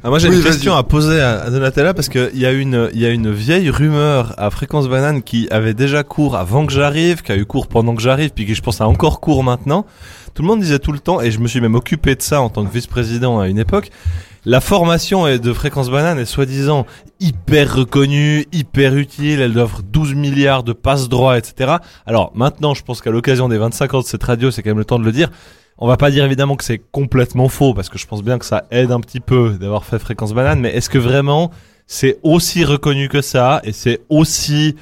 Ah, 0.05 0.09
moi 0.09 0.19
j'ai 0.19 0.27
Oui, 0.27 0.35
une 0.35 0.43
question 0.43 0.75
à 0.75 0.83
poser 0.83 1.21
à, 1.21 1.43
à 1.43 1.49
Donatella 1.49 1.93
parce 1.93 2.09
qu'il 2.09 2.37
y, 2.37 2.45
a 2.45 2.51
une- 2.51 2.89
il 2.93 2.99
y 2.99 3.05
a 3.05 3.09
une 3.09 3.31
vieille 3.31 3.69
rumeur 3.69 4.33
à 4.37 4.49
Fréquence 4.49 4.89
Banane 4.89 5.23
qui 5.23 5.47
avait 5.49 5.73
déjà 5.73 6.03
cours 6.03 6.35
avant 6.35 6.65
que 6.65 6.73
j'arrive, 6.73 7.21
qui 7.21 7.31
a 7.31 7.37
eu 7.37 7.45
cours 7.45 7.67
pendant 7.67 7.95
que 7.95 8.01
j'arrive, 8.01 8.31
puis 8.31 8.45
qui 8.45 8.53
je 8.53 8.61
pense 8.61 8.81
a 8.81 8.87
encore 8.87 9.21
cours 9.21 9.45
maintenant. 9.45 9.85
Tout 10.33 10.41
le 10.41 10.47
monde 10.47 10.61
disait 10.61 10.79
tout 10.79 10.91
le 10.91 10.99
temps, 10.99 11.21
et 11.21 11.29
je 11.29 11.39
me 11.39 11.47
suis 11.47 11.61
même 11.61 11.75
occupé 11.75 12.15
de 12.15 12.21
ça 12.21 12.41
en 12.41 12.49
tant 12.49 12.65
que 12.65 12.71
vice-président 12.71 13.39
à 13.39 13.47
une 13.47 13.59
époque, 13.59 13.89
la 14.45 14.59
formation 14.59 15.37
de 15.37 15.53
Fréquence 15.53 15.89
Banane 15.89 16.19
est 16.19 16.25
soi-disant 16.25 16.85
hyper 17.19 17.75
reconnue, 17.75 18.45
hyper 18.51 18.95
utile, 18.95 19.39
elle 19.39 19.57
offre 19.57 19.81
12 19.83 20.15
milliards 20.15 20.63
de 20.63 20.73
passe 20.73 21.07
droits, 21.07 21.37
etc. 21.37 21.75
Alors 22.05 22.31
maintenant, 22.35 22.73
je 22.73 22.83
pense 22.83 23.01
qu'à 23.01 23.11
l'occasion 23.11 23.47
des 23.47 23.57
25 23.57 23.93
ans 23.93 23.99
de 24.01 24.05
cette 24.05 24.23
radio, 24.23 24.51
c'est 24.51 24.63
quand 24.63 24.71
même 24.71 24.79
le 24.79 24.85
temps 24.85 24.99
de 24.99 25.05
le 25.05 25.11
dire, 25.13 25.29
on 25.77 25.87
va 25.87 25.97
pas 25.97 26.11
dire 26.11 26.25
évidemment 26.25 26.55
que 26.55 26.63
c'est 26.63 26.81
complètement 26.91 27.47
faux 27.47 27.73
parce 27.73 27.89
que 27.89 27.97
je 27.97 28.05
pense 28.05 28.21
bien 28.21 28.37
que 28.37 28.45
ça 28.45 28.65
aide 28.71 28.91
un 28.91 28.99
petit 28.99 29.19
peu 29.19 29.57
d'avoir 29.59 29.85
fait 29.85 29.99
fréquence 29.99 30.33
banane, 30.33 30.59
mais 30.59 30.75
est-ce 30.75 30.89
que 30.89 30.97
vraiment 30.97 31.51
c'est 31.87 32.19
aussi 32.23 32.65
reconnu 32.65 33.07
que 33.07 33.21
ça 33.21 33.61
et 33.63 33.71
c'est 33.71 34.01
aussi 34.09 34.75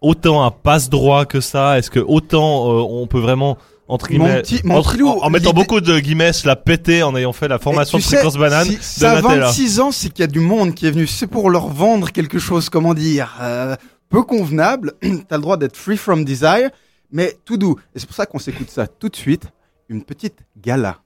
autant 0.00 0.44
un 0.44 0.50
passe 0.50 0.90
droit 0.90 1.24
que 1.24 1.40
ça? 1.40 1.78
Est-ce 1.78 1.90
que 1.90 2.00
autant 2.00 2.70
euh, 2.70 2.86
on 2.90 3.06
peut 3.06 3.20
vraiment 3.20 3.58
entre 3.88 4.08
guillemets 4.08 4.42
mon 4.64 4.76
entre- 4.76 5.02
en, 5.02 5.24
en 5.24 5.30
mettant 5.30 5.52
beaucoup 5.52 5.80
de 5.80 5.98
guillemets 5.98 6.30
la 6.44 6.56
péter 6.56 7.02
en 7.02 7.16
ayant 7.16 7.32
fait 7.32 7.48
la 7.48 7.58
formation 7.58 7.98
de 7.98 8.02
sais, 8.02 8.16
fréquence 8.16 8.36
banane 8.36 8.66
si 8.66 8.76
de 8.76 8.82
ça 8.82 9.12
a 9.12 9.22
Nutella 9.22 9.46
26 9.46 9.80
ans, 9.80 9.90
c'est 9.92 10.10
qu'il 10.10 10.20
y 10.20 10.24
a 10.24 10.26
du 10.28 10.40
monde 10.40 10.74
qui 10.74 10.86
est 10.86 10.90
venu. 10.90 11.06
C'est 11.06 11.26
pour 11.26 11.50
leur 11.50 11.68
vendre 11.68 12.12
quelque 12.12 12.38
chose, 12.38 12.68
comment 12.68 12.94
dire, 12.94 13.36
euh, 13.40 13.74
peu 14.10 14.22
convenable. 14.22 14.92
T'as 15.28 15.36
le 15.36 15.42
droit 15.42 15.56
d'être 15.56 15.76
free 15.76 15.96
from 15.96 16.24
desire, 16.24 16.70
mais 17.10 17.36
tout 17.44 17.56
doux. 17.56 17.76
Et 17.94 17.98
c'est 17.98 18.06
pour 18.06 18.16
ça 18.16 18.26
qu'on 18.26 18.38
s'écoute 18.38 18.70
ça 18.70 18.86
tout 18.86 19.08
de 19.08 19.16
suite. 19.16 19.44
Une 19.88 20.04
petite 20.04 20.40
gala. 20.60 20.98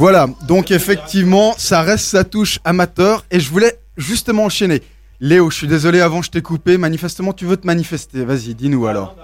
Voilà, 0.00 0.28
donc 0.48 0.70
effectivement, 0.70 1.52
ça 1.58 1.82
reste 1.82 2.06
sa 2.06 2.24
touche 2.24 2.58
amateur 2.64 3.26
et 3.30 3.38
je 3.38 3.50
voulais 3.50 3.78
justement 3.98 4.44
enchaîner. 4.44 4.80
Léo, 5.20 5.50
je 5.50 5.56
suis 5.58 5.66
désolé, 5.68 6.00
avant 6.00 6.22
je 6.22 6.30
t'ai 6.30 6.40
coupé, 6.40 6.78
manifestement 6.78 7.34
tu 7.34 7.44
veux 7.44 7.58
te 7.58 7.66
manifester, 7.66 8.24
vas-y, 8.24 8.54
dis-nous 8.54 8.86
alors. 8.86 9.14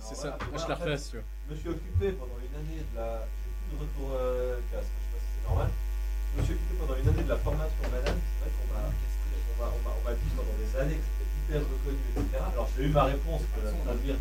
C'est 0.00 0.16
ça, 0.16 0.38
moi 0.50 0.56
je 0.56 0.68
la 0.70 0.74
refais 0.76 0.96
si. 0.96 1.10
Je 1.12 1.52
me 1.54 1.60
suis 1.60 1.68
occupé 1.68 2.16
pendant 2.16 2.38
une 2.40 2.56
année 2.56 2.80
de 2.80 2.96
la. 2.96 3.28
J'ai 3.44 3.52
plus 3.60 3.76
de 3.76 3.82
retour 3.84 4.08
euh, 4.16 4.56
casque, 4.72 4.88
je 4.88 5.04
sais 5.04 5.12
pas 5.12 5.20
si 5.20 5.28
c'est 5.36 5.44
normal. 5.52 5.68
Je 5.68 6.40
me 6.40 6.44
suis 6.48 6.54
occupé 6.56 6.72
pendant 6.80 6.96
une 6.96 7.08
année 7.12 7.24
de 7.28 7.32
la 7.36 7.40
formation 7.44 7.84
banane. 7.92 8.20
C'est 8.24 8.40
vrai 8.40 8.50
qu'on 8.56 8.68
m'a 8.72 8.84
on 8.88 9.56
m'a- 9.60 9.72
m'a- 9.84 10.00
m'a 10.00 10.12
dit 10.16 10.30
pendant 10.32 10.56
des 10.56 10.72
années 10.80 10.96
que 10.96 11.04
c'était 11.12 11.28
hyper 11.44 11.60
reconnu, 11.60 12.00
etc. 12.08 12.40
Alors 12.56 12.68
j'ai 12.72 12.84
eu 12.88 12.92
ma 12.96 13.04
réponse, 13.12 13.42
que 13.52 13.60
ça 13.68 13.92
veut 13.92 14.00
dire. 14.00 14.16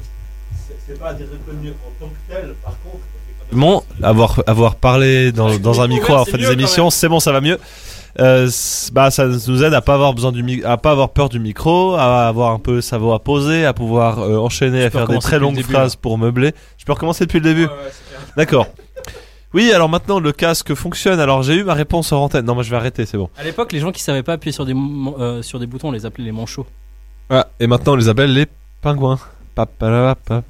c'est- 0.60 0.76
C'est 0.84 1.00
pas 1.00 1.14
des 1.16 1.24
reconnus 1.24 1.72
en 1.88 1.92
tant 2.04 2.12
que 2.12 2.20
tel, 2.28 2.52
par 2.60 2.76
contre. 2.84 3.08
Bon, 3.54 3.84
avoir, 4.02 4.42
avoir 4.48 4.76
parlé 4.76 5.32
dans, 5.32 5.58
dans 5.58 5.82
un 5.82 5.88
micro, 5.88 6.14
avoir 6.14 6.28
fait 6.28 6.38
des 6.38 6.52
émissions, 6.52 6.90
c'est 6.90 7.10
bon, 7.10 7.20
ça 7.20 7.32
va 7.32 7.42
mieux. 7.42 7.60
Euh, 8.20 8.48
bah, 8.92 9.10
ça 9.10 9.26
nous 9.26 9.64
aide 9.64 9.74
à 9.74 9.82
pas 9.82 9.96
avoir 9.96 10.14
besoin 10.14 10.32
du 10.32 10.64
à 10.66 10.78
pas 10.78 10.92
avoir 10.92 11.10
peur 11.10 11.30
du 11.30 11.40
micro, 11.40 11.96
à 11.96 12.28
avoir 12.28 12.52
un 12.52 12.60
peu 12.60 12.80
sa 12.82 12.98
voix 13.00 13.20
posée, 13.20 13.66
à 13.66 13.74
pouvoir 13.74 14.20
euh, 14.20 14.38
enchaîner, 14.38 14.84
à 14.84 14.90
faire 14.90 15.08
des 15.08 15.18
très 15.20 15.40
longues 15.40 15.62
phrases 15.64 15.96
pour 15.96 16.18
meubler. 16.18 16.54
Je 16.78 16.86
peux 16.86 16.94
recommencer 16.94 17.26
depuis 17.26 17.40
le 17.40 17.46
début. 17.46 17.68
D'accord. 18.38 18.68
Oui, 19.54 19.72
alors 19.72 19.90
maintenant 19.90 20.20
le 20.20 20.32
casque 20.32 20.74
fonctionne. 20.74 21.20
Alors 21.20 21.44
j'ai 21.44 21.56
eu 21.56 21.64
ma 21.64 21.74
réponse 21.74 22.12
en 22.12 22.24
antenne. 22.24 22.46
Non, 22.46 22.54
moi 22.54 22.64
je 22.64 22.70
vais 22.70 22.78
arrêter, 22.78 23.06
c'est 23.06 23.18
bon. 23.18 23.30
À 23.38 23.44
l'époque, 23.44 23.72
les 23.72 23.80
gens 23.80 23.92
qui 23.92 24.02
savaient 24.02 24.24
pas 24.24 24.34
appuyer 24.34 24.52
sur 24.52 24.66
des, 24.66 24.76
euh, 24.76 25.42
sur 25.42 25.60
des 25.60 25.68
boutons, 25.68 25.90
on 25.90 25.92
les 25.92 26.06
appelait 26.06 26.26
les 26.26 26.32
manchots. 26.32 26.66
Ah, 27.30 27.48
et 27.60 27.68
maintenant 27.68 27.94
on 27.94 27.96
les 27.96 28.10
appelle 28.10 28.34
les 28.34 28.46
pingouins. 28.82 29.20
Papalapap. 29.56 30.44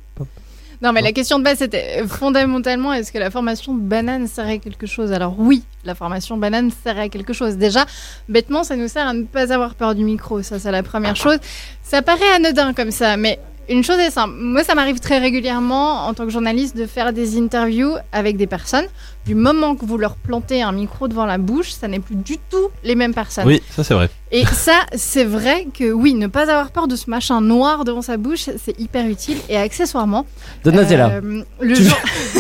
Non, 0.84 0.92
mais 0.92 1.02
la 1.02 1.14
question 1.14 1.40
de 1.40 1.46
base, 1.46 1.60
c'était 1.60 2.06
fondamentalement, 2.06 2.92
est-ce 2.92 3.14
que 3.14 3.18
la 3.18 3.32
formation 3.32 3.74
banane 3.74 4.28
sert 4.28 4.48
à 4.48 4.58
quelque 4.58 4.86
chose? 4.86 5.14
Alors 5.14 5.36
oui, 5.40 5.64
la 5.86 5.96
formation 5.96 6.36
banane 6.36 6.72
sert 6.84 7.00
à 7.00 7.08
quelque 7.08 7.32
chose. 7.32 7.56
Déjà, 7.56 7.86
bêtement, 8.28 8.66
ça 8.66 8.76
nous 8.76 8.90
sert 8.90 9.08
à 9.08 9.14
ne 9.14 9.24
pas 9.24 9.54
avoir 9.54 9.76
peur 9.76 9.96
du 9.96 10.04
micro. 10.04 10.42
Ça, 10.42 10.60
c'est 10.60 10.72
la 10.72 10.84
première 10.84 11.16
chose. 11.16 11.38
Ça 11.84 12.02
paraît 12.02 12.34
anodin 12.36 12.74
comme 12.74 12.92
ça, 12.92 13.16
mais 13.16 13.40
une 13.70 13.84
chose 13.84 13.98
est 14.00 14.12
simple. 14.12 14.34
Moi, 14.38 14.64
ça 14.64 14.76
m'arrive 14.76 15.00
très 15.00 15.20
régulièrement, 15.20 16.06
en 16.08 16.14
tant 16.14 16.26
que 16.26 16.32
journaliste, 16.32 16.76
de 16.76 16.86
faire 16.86 17.14
des 17.14 17.38
interviews 17.38 17.94
avec 18.12 18.38
des 18.38 18.48
personnes. 18.48 18.86
Du 19.26 19.36
moment 19.36 19.76
que 19.76 19.86
vous 19.86 19.98
leur 19.98 20.16
plantez 20.16 20.62
un 20.62 20.72
micro 20.74 21.08
devant 21.08 21.26
la 21.26 21.38
bouche, 21.38 21.72
ça 21.72 21.88
n'est 21.88 22.00
plus 22.00 22.16
du 22.16 22.38
tout 22.50 22.70
les 22.84 22.96
mêmes 22.96 23.14
personnes. 23.14 23.46
Oui, 23.48 23.62
ça 23.74 23.84
c'est 23.84 23.94
vrai. 23.94 24.10
Et 24.32 24.46
ça, 24.46 24.82
c'est 24.96 25.24
vrai 25.24 25.68
que 25.78 25.92
oui, 25.92 26.14
ne 26.14 26.28
pas 26.28 26.42
avoir 26.50 26.72
peur 26.72 26.88
de 26.88 26.96
ce 26.96 27.10
machin 27.10 27.40
noir 27.40 27.86
devant 27.86 28.02
sa 28.02 28.18
bouche, 28.18 28.50
c'est 28.64 28.78
hyper 28.80 29.08
utile. 29.08 29.38
Et 29.48 29.56
accessoirement, 29.58 30.26
Donatella. 30.64 31.08
euh, 31.24 31.44
le 31.62 31.76
Tu- 31.76 31.84
jour... 31.84 31.98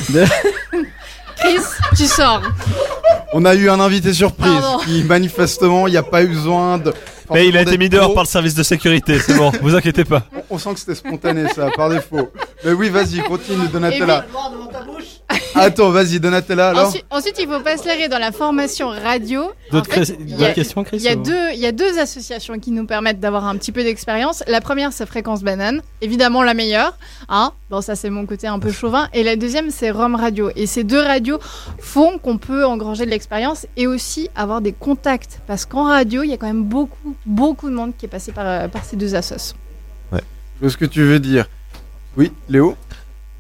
Chris, 1.36 1.60
tu 1.98 2.06
sors. 2.06 2.42
On 3.34 3.44
a 3.46 3.56
eu 3.56 3.70
un 3.70 3.80
invité 3.80 4.14
surprise 4.14 4.52
Pardon. 4.62 4.78
qui 4.84 5.04
manifestement 5.04 5.88
il 5.88 5.92
n'y 5.92 5.98
a 5.98 6.04
pas 6.04 6.24
eu 6.24 6.28
besoin 6.28 6.78
de. 6.78 6.94
Mais 7.34 7.48
il 7.48 7.58
a 7.58 7.62
été 7.62 7.78
mis 7.78 7.90
dehors 7.90 8.08
pro. 8.08 8.16
par 8.16 8.24
le 8.24 8.30
service 8.30 8.56
de 8.56 8.64
sécurité, 8.64 9.20
c'est 9.20 9.36
bon, 9.36 9.52
vous 9.62 9.76
inquiétez 9.76 10.04
pas. 10.06 10.24
On 10.50 10.58
sent 10.58 10.74
que 10.74 10.80
c'était 10.80 10.96
spontané 10.96 11.48
ça, 11.50 11.70
par 11.76 11.90
défaut. 11.90 12.30
Mais 12.64 12.74
oui, 12.74 12.90
vas-y, 12.90 13.22
continue 13.24 13.68
Donatella. 13.68 14.26
Attends, 15.56 15.90
vas-y 15.90 16.20
Donatella 16.20 16.70
alors. 16.70 16.88
Ensuite, 16.88 17.06
ensuite, 17.10 17.36
il 17.40 17.48
faut 17.48 17.60
pas 17.60 17.78
se 17.78 17.88
leurrer 17.88 18.08
dans 18.08 18.20
la 18.20 18.32
formation 18.32 18.90
radio. 18.90 19.52
D'autres 19.72 19.90
En 20.00 20.06
fait, 20.06 20.54
questions, 20.54 20.84
Chris 20.84 20.98
Il 20.98 21.04
y, 21.04 21.08
a 21.08 21.16
deux, 21.16 21.52
il 21.54 21.60
y 21.60 21.66
a 21.66 21.72
deux 21.72 22.00
associations 22.00 22.60
qui 22.60 22.72
nous 22.72 22.86
permettent 22.86 23.20
d'avoir 23.20 23.46
un 23.46 23.56
petit 23.58 23.72
peu 23.72 23.84
d'expérience. 23.84 24.44
La 24.48 24.62
première, 24.62 24.94
c'est 24.94 25.06
Fréquence 25.06 25.44
Banane, 25.44 25.82
évidemment 26.02 26.44
la 26.44 26.54
meilleure. 26.54 26.98
Hein 27.30 27.52
bon, 27.70 27.82
ça, 27.82 27.96
c'est 27.96 28.10
mon 28.10 28.26
côté 28.26 28.48
un 28.48 28.60
peu 28.60 28.72
chauvin. 28.72 29.10
Et 29.14 29.24
la 29.24 29.36
deuxième, 29.36 29.70
c'est 29.70 29.92
Rome 29.92 30.16
Radio. 30.16 30.50
Et 30.56 30.66
ces 30.66 30.84
deux 30.84 31.02
radios 31.02 31.40
font 31.80 32.18
qu'on 32.18 32.38
peut 32.38 32.66
engranger 32.66 33.06
de 33.06 33.12
l'expérience 33.12 33.66
et 33.78 33.88
aussi 33.88 34.30
avoir 34.36 34.62
des 34.62 34.74
contacts. 34.74 35.40
Parce 35.48 35.66
qu'en 35.66 35.84
radio, 35.86 36.24
il 36.24 36.30
y 36.30 36.34
a 36.34 36.38
quand 36.38 36.48
même 36.48 36.64
beaucoup, 36.64 37.16
beaucoup 37.26 37.70
de 37.70 37.76
monde 37.76 37.94
qui 37.98 38.06
est 38.06 38.10
passé 38.10 38.32
par, 38.32 38.46
euh, 38.48 38.68
par 38.68 38.86
ces 38.86 38.96
deux 38.96 39.16
assos. 39.16 39.56
Je 40.12 40.20
vois 40.62 40.70
ce 40.70 40.78
que 40.78 40.86
tu 40.86 41.04
veux 41.04 41.20
dire. 41.20 41.48
Oui, 42.16 42.32
Léo? 42.48 42.76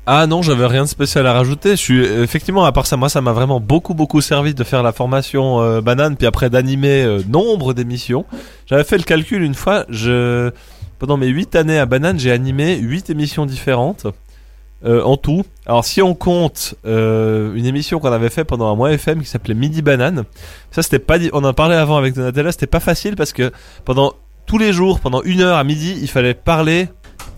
Ah 0.06 0.28
non, 0.28 0.42
j'avais 0.42 0.66
rien 0.66 0.84
de 0.84 0.90
spécial 0.90 1.26
à 1.28 1.32
rajouter. 1.32 1.72
Je 1.72 1.76
suis 1.82 2.04
effectivement 2.04 2.66
à 2.66 2.74
part 2.74 2.88
ça, 2.88 2.98
moi 2.98 3.08
ça 3.08 3.22
m'a 3.22 3.32
vraiment 3.32 3.62
beaucoup 3.62 3.94
beaucoup 3.94 4.20
servi 4.20 4.54
de 4.54 4.64
faire 4.66 4.84
la 4.84 4.92
formation 4.92 5.62
euh, 5.62 5.80
banane, 5.80 6.18
puis 6.18 6.28
après 6.28 6.50
d'animer 6.50 7.04
euh, 7.04 7.22
nombre 7.30 7.74
d'émissions. 7.74 8.26
J'avais 8.66 8.84
fait 8.84 8.98
le 8.98 9.04
calcul 9.04 9.42
une 9.42 9.54
fois. 9.54 9.86
Je 9.88 10.52
pendant 11.00 11.16
mes 11.16 11.28
8 11.28 11.56
années 11.56 11.80
à 11.80 11.86
banane, 11.86 12.20
j'ai 12.20 12.32
animé 12.32 12.76
8 12.80 13.12
émissions 13.12 13.46
différentes 13.46 14.08
euh, 14.84 15.02
en 15.04 15.16
tout. 15.16 15.44
Alors 15.66 15.86
si 15.86 16.02
on 16.02 16.16
compte 16.16 16.76
une 16.84 17.66
émission 17.66 18.02
qu'on 18.02 18.12
avait 18.12 18.30
fait 18.30 18.44
pendant 18.44 18.70
un 18.70 18.76
mois 18.76 18.92
FM 18.92 19.22
qui 19.22 19.28
s'appelait 19.30 19.54
Midi 19.54 19.82
Banane, 19.82 20.26
ça 20.72 20.84
c'était 20.84 21.00
pas, 21.00 21.18
on 21.32 21.46
en 21.46 21.54
parlait 21.54 21.78
avant 21.78 21.96
avec 21.96 22.14
Donatella, 22.14 22.52
c'était 22.52 22.68
pas 22.68 22.82
facile 22.82 23.16
parce 23.16 23.32
que 23.32 23.54
pendant 23.86 24.16
tous 24.48 24.58
les 24.58 24.74
jours, 24.74 25.00
pendant 25.00 25.22
une 25.24 25.40
heure 25.40 25.58
à 25.58 25.64
midi, 25.64 25.98
il 26.02 26.10
fallait 26.10 26.34
parler 26.34 26.90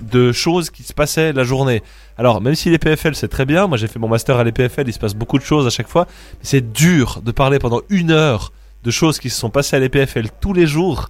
de 0.01 0.32
choses 0.32 0.72
qui 0.72 0.82
se 0.82 0.93
passaient 0.93 1.32
la 1.32 1.43
journée. 1.43 1.84
Alors, 2.18 2.39
même 2.41 2.55
si 2.55 2.70
les 2.70 2.78
PFL 2.78 3.13
c'est 3.16 3.28
très 3.28 3.45
bien, 3.45 3.68
moi 3.68 3.78
j'ai 3.78 3.88
fait 3.88 3.99
mon 3.99 4.07
master 4.07 4.38
à 4.38 4.43
l'EPFL, 4.43 4.84
il 4.88 4.93
se 4.93 4.99
passe 4.99 5.13
beaucoup 5.16 5.38
de 5.38 5.43
choses 5.43 5.68
à 5.68 5.70
chaque 5.70 5.88
fois, 5.89 6.05
mais 6.34 6.39
c'est 6.43 6.72
dur 6.72 7.22
de 7.24 7.32
parler 7.32 7.59
pendant 7.59 7.82
une 7.89 8.11
heure 8.11 8.51
de 8.84 8.91
choses 8.91 9.20
qui 9.20 9.30
se 9.30 9.38
sont 9.39 9.49
passées 9.49 9.76
à 9.76 9.80
l'EPFL 9.80 10.28
tous 10.39 10.53
les 10.53 10.66
jours. 10.68 11.09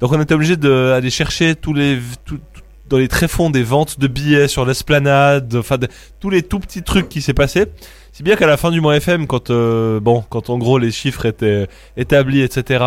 Donc 0.00 0.12
on 0.12 0.20
était 0.20 0.34
obligé 0.34 0.56
d'aller 0.56 1.10
chercher 1.10 1.54
tous 1.54 1.72
les 1.72 1.98
tout- 2.24 2.40
dans 2.88 2.98
les 2.98 3.08
tréfonds 3.08 3.50
des 3.50 3.62
ventes 3.62 3.98
de 4.00 4.06
billets 4.06 4.48
sur 4.48 4.64
l'esplanade, 4.64 5.54
enfin 5.56 5.76
tous 6.20 6.30
les 6.30 6.42
tout 6.42 6.58
petits 6.58 6.82
trucs 6.82 7.08
qui 7.08 7.20
s'est 7.20 7.34
passé. 7.34 7.66
Si 8.12 8.22
bien 8.22 8.34
qu'à 8.36 8.46
la 8.46 8.56
fin 8.56 8.70
du 8.70 8.80
mois 8.80 8.96
FM, 8.96 9.26
quand 9.26 9.50
euh, 9.50 10.00
bon, 10.00 10.24
quand 10.30 10.50
en 10.50 10.58
gros 10.58 10.78
les 10.78 10.90
chiffres 10.90 11.26
étaient 11.26 11.68
établis, 11.96 12.40
etc. 12.40 12.84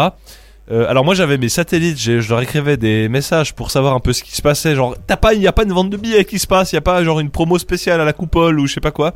euh, 0.69 0.87
alors 0.87 1.03
moi 1.03 1.15
j'avais 1.15 1.37
mes 1.37 1.49
satellites, 1.49 1.97
je 1.97 2.29
leur 2.29 2.41
écrivais 2.41 2.77
des 2.77 3.09
messages 3.09 3.53
pour 3.53 3.71
savoir 3.71 3.95
un 3.95 3.99
peu 3.99 4.13
ce 4.13 4.23
qui 4.23 4.35
se 4.35 4.41
passait. 4.41 4.75
Genre, 4.75 4.95
t'as 5.07 5.17
pas, 5.17 5.33
il 5.33 5.41
y 5.41 5.47
a 5.47 5.51
pas 5.51 5.63
une 5.63 5.73
vente 5.73 5.89
de 5.89 5.97
billets 5.97 6.25
qui 6.25 6.39
se 6.39 6.47
passe, 6.47 6.71
il 6.71 6.75
y 6.75 6.77
a 6.77 6.81
pas 6.81 7.03
genre 7.03 7.19
une 7.19 7.29
promo 7.31 7.57
spéciale 7.57 7.99
à 7.99 8.05
la 8.05 8.13
coupole 8.13 8.59
ou 8.59 8.67
je 8.67 8.75
sais 8.75 8.81
pas 8.81 8.91
quoi. 8.91 9.13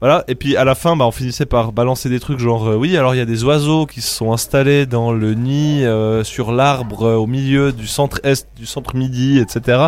Voilà. 0.00 0.24
Et 0.28 0.34
puis 0.34 0.56
à 0.56 0.64
la 0.64 0.74
fin, 0.74 0.96
bah, 0.96 1.06
on 1.06 1.10
finissait 1.10 1.46
par 1.46 1.72
balancer 1.72 2.08
des 2.08 2.20
trucs 2.20 2.38
genre, 2.38 2.68
euh, 2.68 2.76
oui, 2.76 2.96
alors 2.96 3.14
il 3.14 3.18
y 3.18 3.20
a 3.20 3.24
des 3.24 3.44
oiseaux 3.44 3.86
qui 3.86 4.00
se 4.00 4.10
sont 4.14 4.32
installés 4.32 4.86
dans 4.86 5.12
le 5.12 5.34
nid 5.34 5.84
euh, 5.84 6.24
sur 6.24 6.52
l'arbre 6.52 7.16
au 7.16 7.26
milieu 7.26 7.72
du 7.72 7.86
centre 7.86 8.20
est, 8.24 8.48
du 8.56 8.66
centre 8.66 8.96
midi, 8.96 9.38
etc. 9.38 9.86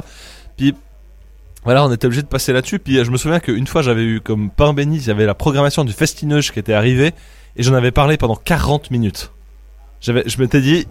Puis 0.56 0.74
voilà, 1.64 1.84
on 1.84 1.92
était 1.92 2.06
obligé 2.06 2.22
de 2.22 2.28
passer 2.28 2.52
là-dessus. 2.52 2.78
Puis 2.78 3.02
je 3.04 3.10
me 3.10 3.16
souviens 3.16 3.40
qu'une 3.40 3.66
fois, 3.66 3.82
j'avais 3.82 4.04
eu 4.04 4.20
comme 4.20 4.50
pain 4.50 4.72
béni, 4.72 4.98
il 4.98 5.06
y 5.06 5.10
avait 5.10 5.26
la 5.26 5.34
programmation 5.34 5.84
du 5.84 5.92
festineuge 5.92 6.52
qui 6.52 6.58
était 6.58 6.74
arrivée. 6.74 7.12
et 7.56 7.62
j'en 7.62 7.74
avais 7.74 7.90
parlé 7.90 8.16
pendant 8.16 8.36
40 8.36 8.90
minutes. 8.90 9.32
Je 10.04 10.38
m'étais 10.38 10.60
dit, 10.60 10.86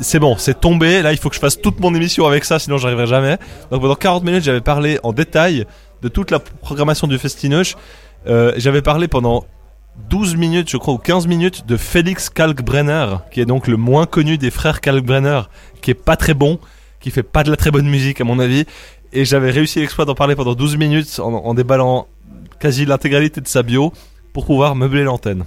c'est 0.00 0.18
bon, 0.18 0.36
c'est 0.36 0.60
tombé. 0.60 1.02
Là, 1.02 1.12
il 1.12 1.18
faut 1.18 1.28
que 1.28 1.34
je 1.34 1.40
fasse 1.40 1.60
toute 1.60 1.80
mon 1.80 1.94
émission 1.94 2.26
avec 2.26 2.44
ça, 2.44 2.58
sinon 2.58 2.76
j'arriverai 2.76 3.06
jamais. 3.06 3.38
Donc 3.70 3.80
pendant 3.80 3.94
40 3.94 4.24
minutes, 4.24 4.44
j'avais 4.44 4.60
parlé 4.60 4.98
en 5.02 5.12
détail 5.12 5.66
de 6.02 6.08
toute 6.08 6.30
la 6.30 6.38
programmation 6.38 7.06
du 7.06 7.18
Festinoche. 7.18 7.76
Euh, 8.26 8.52
j'avais 8.56 8.82
parlé 8.82 9.08
pendant 9.08 9.44
12 10.10 10.36
minutes, 10.36 10.70
je 10.70 10.76
crois, 10.76 10.94
ou 10.94 10.98
15 10.98 11.26
minutes 11.26 11.66
de 11.66 11.76
Félix 11.76 12.30
Kalkbrenner, 12.30 13.16
qui 13.32 13.40
est 13.40 13.46
donc 13.46 13.66
le 13.66 13.76
moins 13.76 14.06
connu 14.06 14.38
des 14.38 14.50
frères 14.50 14.80
Kalkbrenner, 14.80 15.42
qui 15.80 15.90
est 15.90 15.94
pas 15.94 16.16
très 16.16 16.34
bon, 16.34 16.58
qui 17.00 17.10
fait 17.10 17.22
pas 17.22 17.42
de 17.42 17.50
la 17.50 17.56
très 17.56 17.70
bonne 17.70 17.88
musique 17.88 18.20
à 18.20 18.24
mon 18.24 18.38
avis. 18.38 18.64
Et 19.12 19.24
j'avais 19.24 19.50
réussi 19.50 19.80
l'exploit 19.80 20.04
d'en 20.04 20.14
parler 20.14 20.36
pendant 20.36 20.54
12 20.54 20.76
minutes 20.76 21.18
en 21.18 21.54
déballant 21.54 22.06
quasi 22.60 22.84
l'intégralité 22.84 23.40
de 23.40 23.48
sa 23.48 23.62
bio 23.62 23.92
pour 24.34 24.44
pouvoir 24.44 24.74
meubler 24.74 25.04
l'antenne. 25.04 25.44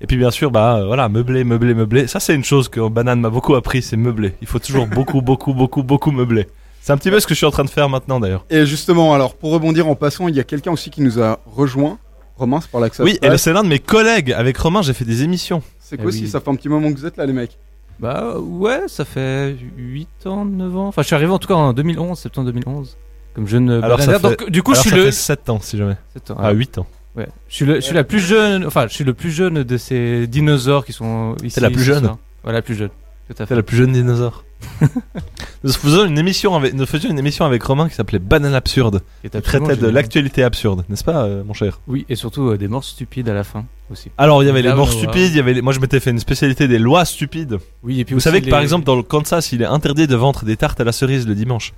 Et 0.00 0.06
puis 0.06 0.16
bien 0.16 0.30
sûr, 0.30 0.50
bah 0.50 0.76
euh, 0.78 0.86
voilà, 0.86 1.08
meubler, 1.08 1.44
meubler, 1.44 1.74
meubler. 1.74 2.06
Ça 2.06 2.20
c'est 2.20 2.34
une 2.34 2.44
chose 2.44 2.68
que 2.68 2.88
Banane 2.88 3.20
m'a 3.20 3.30
beaucoup 3.30 3.54
appris, 3.54 3.82
c'est 3.82 3.96
meubler. 3.96 4.34
Il 4.40 4.46
faut 4.46 4.58
toujours 4.58 4.86
beaucoup, 4.86 5.20
beaucoup, 5.22 5.52
beaucoup, 5.54 5.82
beaucoup 5.82 6.10
meubler. 6.10 6.48
C'est 6.80 6.92
un 6.92 6.96
petit 6.96 7.10
peu 7.10 7.20
ce 7.20 7.26
que 7.26 7.34
je 7.34 7.38
suis 7.38 7.46
en 7.46 7.50
train 7.50 7.64
de 7.64 7.70
faire 7.70 7.88
maintenant 7.90 8.18
d'ailleurs. 8.20 8.44
Et 8.48 8.64
justement, 8.64 9.12
alors 9.14 9.34
pour 9.34 9.52
rebondir 9.52 9.86
en 9.88 9.94
passant, 9.94 10.28
il 10.28 10.34
y 10.34 10.40
a 10.40 10.44
quelqu'un 10.44 10.72
aussi 10.72 10.88
qui 10.90 11.02
nous 11.02 11.20
a 11.20 11.38
rejoint. 11.44 11.98
Romain, 12.36 12.60
c'est 12.62 12.70
par 12.70 12.80
là 12.80 12.88
que 12.88 12.96
ça 12.96 13.04
Oui, 13.04 13.12
se 13.12 13.16
et 13.18 13.26
là 13.26 13.32
passe. 13.32 13.42
c'est 13.42 13.52
l'un 13.52 13.62
de 13.62 13.68
mes 13.68 13.78
collègues. 13.80 14.32
Avec 14.32 14.56
Romain, 14.56 14.80
j'ai 14.80 14.94
fait 14.94 15.04
des 15.04 15.22
émissions. 15.22 15.62
C'est 15.78 15.96
Eh 15.98 16.02
quoi 16.02 16.10
si 16.10 16.22
oui. 16.22 16.28
ça 16.28 16.40
fait 16.40 16.48
un 16.48 16.54
petit 16.54 16.70
moment 16.70 16.90
que 16.90 16.96
vous 16.98 17.04
êtes 17.04 17.18
là, 17.18 17.26
les 17.26 17.34
mecs 17.34 17.58
Bah 17.98 18.38
ouais, 18.38 18.84
ça 18.86 19.04
fait 19.04 19.54
8 19.76 20.08
ans, 20.24 20.46
9 20.46 20.76
ans. 20.78 20.86
Enfin, 20.88 21.02
je 21.02 21.06
suis 21.08 21.14
arrivé 21.14 21.30
en 21.30 21.38
tout 21.38 21.48
cas 21.48 21.54
en 21.54 21.74
2011, 21.74 22.18
septembre 22.18 22.46
2011. 22.50 22.96
Comme 23.34 23.46
jeune 23.46 23.68
Alors 23.70 24.00
ça 24.00 24.18
fait, 24.18 24.22
Donc 24.22 24.48
du 24.48 24.62
coup, 24.62 24.70
alors 24.72 24.82
je 24.82 24.88
suis 24.88 24.96
ça 24.96 24.96
le 24.96 25.04
fait 25.04 25.12
7 25.12 25.50
ans 25.50 25.58
si 25.60 25.76
jamais. 25.76 25.96
Sept 26.14 26.30
ans, 26.30 26.36
Ah, 26.38 26.50
8 26.52 26.78
ans. 26.78 26.86
Ouais. 27.16 27.28
Je 27.48 27.54
suis 27.54 27.64
le, 27.64 27.76
je 27.76 27.80
suis 27.80 27.94
la 27.94 28.04
plus 28.04 28.20
jeune, 28.20 28.64
enfin, 28.66 28.86
je 28.88 28.94
suis 28.94 29.04
le 29.04 29.14
plus 29.14 29.30
jeune 29.32 29.62
de 29.64 29.76
ces 29.76 30.26
dinosaures 30.26 30.84
qui 30.84 30.92
sont 30.92 31.34
ici. 31.42 31.56
T'es 31.56 31.60
la 31.60 31.70
plus 31.70 31.82
jeune. 31.82 32.06
Ouais, 32.44 32.52
la 32.52 32.62
plus 32.62 32.74
jeune. 32.76 32.90
Tout 33.28 33.34
à 33.34 33.46
fait. 33.46 33.48
C'est 33.48 33.56
la 33.56 33.62
plus 33.62 33.76
jeune 33.76 33.92
dinosaure. 33.92 34.44
nous 35.64 35.72
faisions 35.72 36.04
une 36.04 36.18
émission 36.18 36.54
avec, 36.54 36.74
nous 36.74 36.84
faisions 36.84 37.08
une 37.10 37.18
émission 37.18 37.44
avec 37.46 37.62
Romain 37.62 37.88
qui 37.88 37.94
s'appelait 37.94 38.18
Banane 38.18 38.54
Absurde. 38.54 39.02
Qui 39.22 39.30
traitait 39.30 39.76
de 39.76 39.86
l'actualité 39.88 40.42
absurde, 40.42 40.84
n'est-ce 40.88 41.04
pas, 41.04 41.24
euh, 41.24 41.42
mon 41.44 41.54
cher? 41.54 41.80
Oui, 41.86 42.04
et 42.08 42.14
surtout 42.14 42.48
euh, 42.50 42.58
des 42.58 42.68
morts 42.68 42.84
stupides 42.84 43.28
à 43.28 43.34
la 43.34 43.42
fin 43.44 43.64
aussi. 43.90 44.10
Alors 44.18 44.42
il 44.42 44.46
y 44.46 44.48
avait 44.50 44.62
les 44.62 44.72
morts 44.74 44.92
stupides, 44.92 45.30
il 45.30 45.36
y 45.36 45.40
avait 45.40 45.54
les- 45.54 45.62
moi 45.62 45.72
je 45.72 45.80
m'étais 45.80 45.98
fait 46.00 46.10
une 46.10 46.18
spécialité 46.18 46.68
des 46.68 46.78
lois 46.78 47.04
stupides. 47.06 47.58
Oui, 47.82 48.00
et 48.00 48.04
puis 48.04 48.14
Vous 48.14 48.20
savez 48.20 48.42
que 48.42 48.50
par 48.50 48.60
exemple 48.60 48.84
dans 48.84 48.96
le 48.96 49.02
Kansas, 49.02 49.52
il 49.52 49.62
est 49.62 49.66
interdit 49.66 50.06
de 50.06 50.16
vendre 50.16 50.44
des 50.44 50.56
tartes 50.56 50.80
à 50.80 50.84
la 50.84 50.92
cerise 50.92 51.26
le 51.26 51.34
dimanche. 51.34 51.72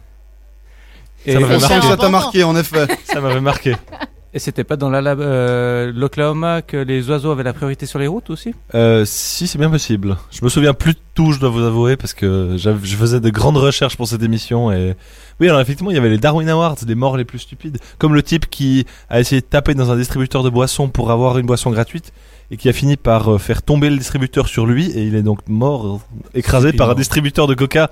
Et- 1.25 1.35
ça 1.35 1.41
m'avait 1.41 1.59
marqué. 1.59 1.81
ça 1.87 1.97
t'a 1.97 2.09
marqué 2.09 2.43
en 2.45 2.57
effet. 2.57 2.87
Ça 3.05 3.21
m'avait 3.21 3.41
marqué. 3.41 3.77
Et 4.35 4.39
c'était 4.39 4.65
pas 4.65 4.77
dans 4.77 4.91
euh, 4.95 5.93
l'Oklahoma 5.95 6.63
que 6.63 6.79
les 6.79 7.11
oiseaux 7.11 7.31
avaient 7.33 7.43
la 7.43 7.53
priorité 7.53 7.85
sur 7.85 7.99
les 7.99 8.07
routes 8.07 8.31
aussi? 8.31 8.55
Euh, 8.75 9.05
si 9.05 9.47
c'est 9.47 9.59
bien 9.59 9.69
possible. 9.69 10.17
Je 10.31 10.43
me 10.43 10.49
souviens 10.49 10.73
plus 10.73 10.95
de 10.95 10.99
tout, 11.13 11.33
je 11.33 11.41
dois 11.41 11.51
vous 11.51 11.63
avouer, 11.63 11.99
parce 11.99 12.15
que 12.15 12.57
je 12.57 12.97
faisais 12.97 13.21
de 13.21 13.29
grandes 13.29 13.59
recherches 13.59 13.97
pour 13.99 14.09
cette 14.09 14.23
émission 14.23 14.73
et 14.73 14.97
oui, 15.41 15.49
alors 15.49 15.61
effectivement, 15.61 15.91
il 15.91 15.95
y 15.95 15.99
avait 15.99 16.09
les 16.09 16.19
Darwin 16.19 16.49
Awards, 16.49 16.77
des 16.83 16.95
morts 16.95 17.17
les 17.17 17.25
plus 17.25 17.41
stupides, 17.41 17.79
comme 17.99 18.15
le 18.15 18.23
type 18.23 18.49
qui 18.49 18.87
a 19.11 19.21
essayé 19.21 19.41
de 19.41 19.47
taper 19.47 19.75
dans 19.75 19.91
un 19.91 19.97
distributeur 19.97 20.43
de 20.43 20.51
boissons 20.51 20.89
pour 20.89 21.11
avoir 21.11 21.37
une 21.37 21.47
boisson 21.47 21.71
gratuite 21.71 22.13
et 22.51 22.57
qui 22.57 22.69
a 22.69 22.73
fini 22.73 22.97
par 22.97 23.33
euh, 23.35 23.39
faire 23.39 23.63
tomber 23.63 23.91
le 23.91 23.97
distributeur 23.97 24.47
sur 24.47 24.67
lui 24.67 24.91
et 24.91 25.03
il 25.05 25.15
est 25.15 25.23
donc 25.23 25.41
mort, 25.49 26.01
écrasé 26.35 26.73
par 26.73 26.91
un 26.91 26.95
distributeur 26.95 27.47
de 27.47 27.55
Coca. 27.55 27.91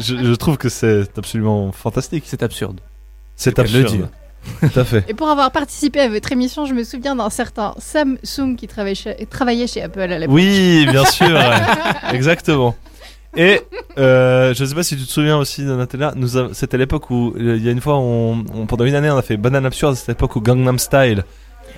je, 0.00 0.16
je 0.16 0.34
trouve 0.34 0.58
que 0.58 0.68
c'est 0.68 1.18
absolument 1.18 1.72
fantastique. 1.72 2.24
C'est 2.26 2.42
absurde. 2.42 2.80
C'est 3.36 3.56
le 3.56 3.64
le 3.64 3.68
absurde. 3.80 3.96
dire. 3.96 4.08
Tout 4.72 4.80
à 4.80 4.84
fait. 4.84 5.04
Et 5.08 5.14
pour 5.14 5.28
avoir 5.28 5.50
participé 5.50 6.00
à 6.00 6.08
votre 6.08 6.30
émission, 6.32 6.64
je 6.66 6.74
me 6.74 6.84
souviens 6.84 7.14
d'un 7.16 7.30
certain 7.30 7.74
Sam 7.78 8.16
Sung 8.22 8.56
qui 8.56 8.66
travaillait 8.66 8.94
chez, 8.94 9.26
travaillait 9.30 9.66
chez 9.66 9.82
Apple 9.82 10.00
à 10.00 10.18
l'époque. 10.18 10.34
Oui, 10.34 10.86
bien 10.90 11.04
sûr, 11.04 11.28
ouais. 11.28 11.50
exactement. 12.14 12.74
Et 13.36 13.60
euh, 13.98 14.54
je 14.54 14.64
sais 14.64 14.74
pas 14.74 14.82
si 14.82 14.96
tu 14.96 15.04
te 15.04 15.10
souviens 15.10 15.36
aussi 15.36 15.62
de 15.62 15.74
Nutella, 15.76 16.12
nous 16.16 16.28
c'était 16.54 16.78
l'époque 16.78 17.10
où 17.10 17.34
il 17.38 17.62
y 17.62 17.68
a 17.68 17.72
une 17.72 17.80
fois, 17.82 17.98
on, 17.98 18.44
on- 18.54 18.66
pendant 18.66 18.84
une 18.86 18.94
année, 18.94 19.10
on 19.10 19.18
a 19.18 19.22
fait 19.22 19.36
Banane 19.36 19.66
Absurde. 19.66 19.94
C'était 19.94 20.12
l'époque 20.12 20.36
où 20.36 20.40
Gangnam 20.40 20.78
Style, 20.78 21.24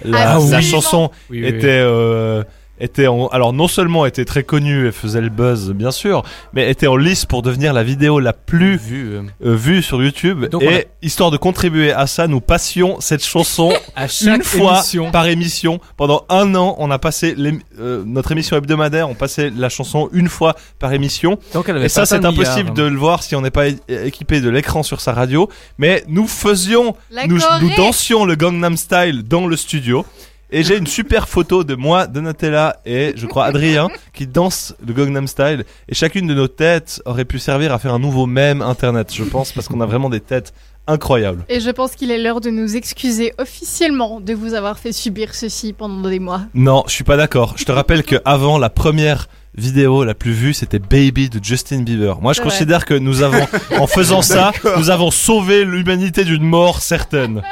la, 0.04 0.18
Ah, 0.18 0.38
la 0.50 0.58
oui. 0.58 0.62
chanson 0.62 1.10
Oui, 1.30 1.40
oui, 1.42 1.48
était, 1.48 1.66
euh, 1.82 2.44
était 2.80 3.06
en, 3.06 3.26
alors 3.28 3.52
non 3.52 3.68
seulement 3.68 4.06
était 4.06 4.24
très 4.24 4.42
connue 4.42 4.88
et 4.88 4.92
faisait 4.92 5.20
le 5.20 5.28
buzz, 5.28 5.72
bien 5.72 5.90
sûr, 5.90 6.22
mais 6.52 6.70
était 6.70 6.86
en 6.86 6.96
lice 6.96 7.24
pour 7.26 7.42
devenir 7.42 7.72
la 7.72 7.82
vidéo 7.82 8.20
la 8.20 8.32
plus 8.32 8.76
vu 8.76 9.12
euh, 9.14 9.22
euh, 9.44 9.54
vue 9.54 9.82
sur 9.82 10.02
YouTube. 10.02 10.46
Donc, 10.46 10.62
et 10.62 10.82
a- 10.82 10.84
histoire 11.02 11.30
de 11.30 11.36
contribuer 11.36 11.92
à 11.92 12.06
ça, 12.06 12.26
nous 12.26 12.40
passions 12.40 12.96
cette 13.00 13.24
chanson 13.24 13.72
à 13.96 14.04
une 14.04 14.08
chaque 14.08 14.42
fois 14.44 14.74
émission. 14.78 15.10
par 15.10 15.26
émission. 15.26 15.80
Pendant 15.96 16.24
un 16.28 16.54
an, 16.54 16.76
on 16.78 16.90
a 16.90 16.98
passé 16.98 17.34
euh, 17.78 18.02
notre 18.06 18.32
émission 18.32 18.56
hebdomadaire, 18.56 19.08
on 19.08 19.14
passait 19.14 19.50
la 19.50 19.68
chanson 19.68 20.08
une 20.12 20.28
fois 20.28 20.54
par 20.78 20.92
émission. 20.92 21.38
Donc 21.54 21.68
elle 21.68 21.76
avait 21.76 21.86
Et 21.86 21.88
ça, 21.88 22.06
c'est 22.06 22.24
impossible 22.24 22.72
de 22.74 22.82
le 22.82 22.96
voir 22.96 23.22
si 23.22 23.34
on 23.34 23.40
n'est 23.40 23.50
pas 23.50 23.68
équipé 23.88 24.40
de 24.40 24.50
l'écran 24.50 24.82
sur 24.82 25.00
sa 25.00 25.12
radio. 25.12 25.48
Mais 25.78 26.04
nous 26.08 26.26
faisions, 26.26 26.94
nous, 27.26 27.38
nous 27.60 27.70
dansions 27.76 28.24
le 28.24 28.34
Gangnam 28.36 28.76
Style 28.76 29.22
dans 29.22 29.46
le 29.46 29.56
studio. 29.56 30.04
Et 30.50 30.62
j'ai 30.62 30.78
une 30.78 30.86
super 30.86 31.28
photo 31.28 31.62
de 31.62 31.74
moi, 31.74 32.06
Donatella 32.06 32.80
et 32.86 33.12
je 33.16 33.26
crois 33.26 33.44
Adrien 33.44 33.88
qui 34.14 34.26
dansent 34.26 34.74
le 34.86 34.94
Gangnam 34.94 35.26
Style. 35.26 35.64
Et 35.90 35.94
chacune 35.94 36.26
de 36.26 36.32
nos 36.32 36.48
têtes 36.48 37.02
aurait 37.04 37.26
pu 37.26 37.38
servir 37.38 37.74
à 37.74 37.78
faire 37.78 37.92
un 37.92 37.98
nouveau 37.98 38.24
mème 38.24 38.62
internet, 38.62 39.12
je 39.14 39.24
pense, 39.24 39.52
parce 39.52 39.68
qu'on 39.68 39.82
a 39.82 39.86
vraiment 39.86 40.08
des 40.08 40.20
têtes 40.20 40.54
incroyables. 40.86 41.44
Et 41.50 41.60
je 41.60 41.68
pense 41.68 41.94
qu'il 41.94 42.10
est 42.10 42.16
l'heure 42.16 42.40
de 42.40 42.48
nous 42.48 42.76
excuser 42.76 43.34
officiellement 43.36 44.20
de 44.20 44.32
vous 44.32 44.54
avoir 44.54 44.78
fait 44.78 44.92
subir 44.92 45.34
ceci 45.34 45.74
pendant 45.74 46.08
des 46.08 46.18
mois. 46.18 46.42
Non, 46.54 46.82
je 46.86 46.92
suis 46.92 47.04
pas 47.04 47.18
d'accord. 47.18 47.54
Je 47.58 47.64
te 47.64 47.72
rappelle 47.72 48.02
que 48.02 48.16
avant 48.24 48.56
la 48.56 48.70
première 48.70 49.28
vidéo 49.54 50.02
la 50.02 50.14
plus 50.14 50.32
vue, 50.32 50.54
c'était 50.54 50.78
Baby 50.78 51.28
de 51.28 51.44
Justin 51.44 51.82
Bieber. 51.82 52.22
Moi, 52.22 52.32
je 52.32 52.40
vrai. 52.40 52.48
considère 52.48 52.86
que 52.86 52.94
nous 52.94 53.20
avons, 53.20 53.46
en 53.78 53.86
faisant 53.86 54.22
ça, 54.22 54.52
nous 54.78 54.88
avons 54.88 55.10
sauvé 55.10 55.66
l'humanité 55.66 56.24
d'une 56.24 56.44
mort 56.44 56.80
certaine. 56.80 57.42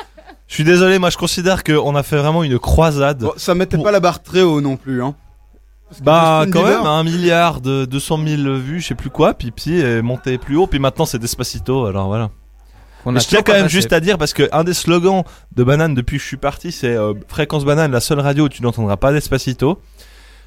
Je 0.48 0.54
suis 0.54 0.64
désolé, 0.64 0.98
moi, 0.98 1.10
je 1.10 1.16
considère 1.16 1.64
qu'on 1.64 1.94
a 1.96 2.02
fait 2.02 2.16
vraiment 2.16 2.44
une 2.44 2.58
croisade. 2.58 3.18
Bon, 3.18 3.32
ça 3.36 3.54
mettait 3.54 3.78
pas 3.78 3.90
la 3.90 4.00
barre 4.00 4.22
très 4.22 4.42
haut 4.42 4.60
non 4.60 4.76
plus, 4.76 5.02
hein. 5.02 5.14
Bah, 6.02 6.44
quand 6.52 6.62
Bieber- 6.64 6.78
même, 6.78 6.86
un 6.86 7.04
milliard 7.04 7.60
de 7.60 7.84
200 7.84 8.18
000 8.26 8.42
vues, 8.58 8.80
je 8.80 8.88
sais 8.88 8.94
plus 8.94 9.10
quoi, 9.10 9.34
puis 9.34 9.52
puis 9.52 9.78
est 9.80 10.02
monté 10.02 10.36
plus 10.36 10.56
haut, 10.56 10.66
puis 10.66 10.80
maintenant 10.80 11.04
c'est 11.06 11.18
Despacito, 11.18 11.86
alors 11.86 12.08
voilà. 12.08 12.30
Mais 13.06 13.18
a 13.18 13.20
je 13.20 13.28
tiens 13.28 13.42
quand 13.42 13.52
même 13.52 13.68
juste 13.68 13.92
à 13.92 14.00
dire 14.00 14.18
parce 14.18 14.32
que 14.32 14.48
un 14.50 14.64
des 14.64 14.74
slogans 14.74 15.22
de 15.54 15.62
Banane 15.62 15.94
depuis 15.94 16.16
que 16.16 16.22
je 16.22 16.26
suis 16.26 16.36
parti, 16.36 16.72
c'est 16.72 16.96
euh, 16.96 17.14
Fréquence 17.28 17.64
Banane, 17.64 17.92
la 17.92 18.00
seule 18.00 18.18
radio 18.18 18.46
où 18.46 18.48
tu 18.48 18.64
n'entendras 18.64 18.96
pas 18.96 19.12
Despacito. 19.12 19.80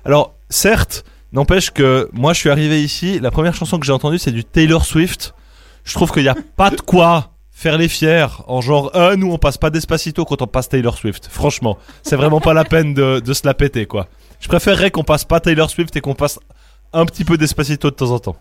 Alors, 0.03 0.35
certes, 0.49 1.05
n'empêche 1.31 1.71
que 1.71 2.09
moi 2.11 2.33
je 2.33 2.39
suis 2.39 2.49
arrivé 2.49 2.83
ici, 2.83 3.19
la 3.21 3.31
première 3.31 3.55
chanson 3.55 3.79
que 3.79 3.85
j'ai 3.85 3.93
entendue 3.93 4.19
c'est 4.19 4.33
du 4.33 4.43
Taylor 4.43 4.83
Swift. 4.83 5.33
Je 5.85 5.93
trouve 5.93 6.11
qu'il 6.11 6.23
n'y 6.23 6.29
a 6.29 6.35
pas 6.57 6.69
de 6.69 6.81
quoi 6.81 7.28
faire 7.59 7.77
les 7.77 7.89
fiers 7.89 8.27
en 8.47 8.61
genre 8.61 8.89
euh, 8.95 9.17
nous 9.17 9.29
on 9.33 9.37
passe 9.37 9.57
pas 9.57 9.69
Despacito 9.69 10.23
quand 10.23 10.41
on 10.41 10.47
passe 10.47 10.69
Taylor 10.69 10.97
Swift. 10.97 11.27
Franchement, 11.29 11.77
c'est 12.03 12.15
vraiment 12.15 12.39
pas 12.39 12.53
la 12.53 12.63
peine 12.63 12.93
de, 12.93 13.19
de 13.19 13.33
se 13.33 13.45
la 13.45 13.53
péter 13.53 13.85
quoi. 13.85 14.07
Je 14.39 14.47
préférerais 14.47 14.91
qu'on 14.91 15.03
passe 15.03 15.25
pas 15.25 15.41
Taylor 15.41 15.69
Swift 15.69 15.93
et 15.97 15.99
qu'on 15.99 16.15
passe 16.15 16.39
un 16.93 17.05
petit 17.05 17.25
peu 17.25 17.37
Despacito 17.37 17.89
de 17.89 17.95
temps 17.95 18.11
en 18.11 18.19
temps. 18.19 18.37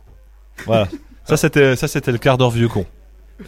Voilà. 0.66 0.86
Ça 1.24 1.36
c'était 1.36 1.74
ça 1.74 1.88
c'était 1.88 2.12
le 2.12 2.18
quart 2.18 2.38
d'heure 2.38 2.52
vieux 2.52 2.68
con. 2.68 2.86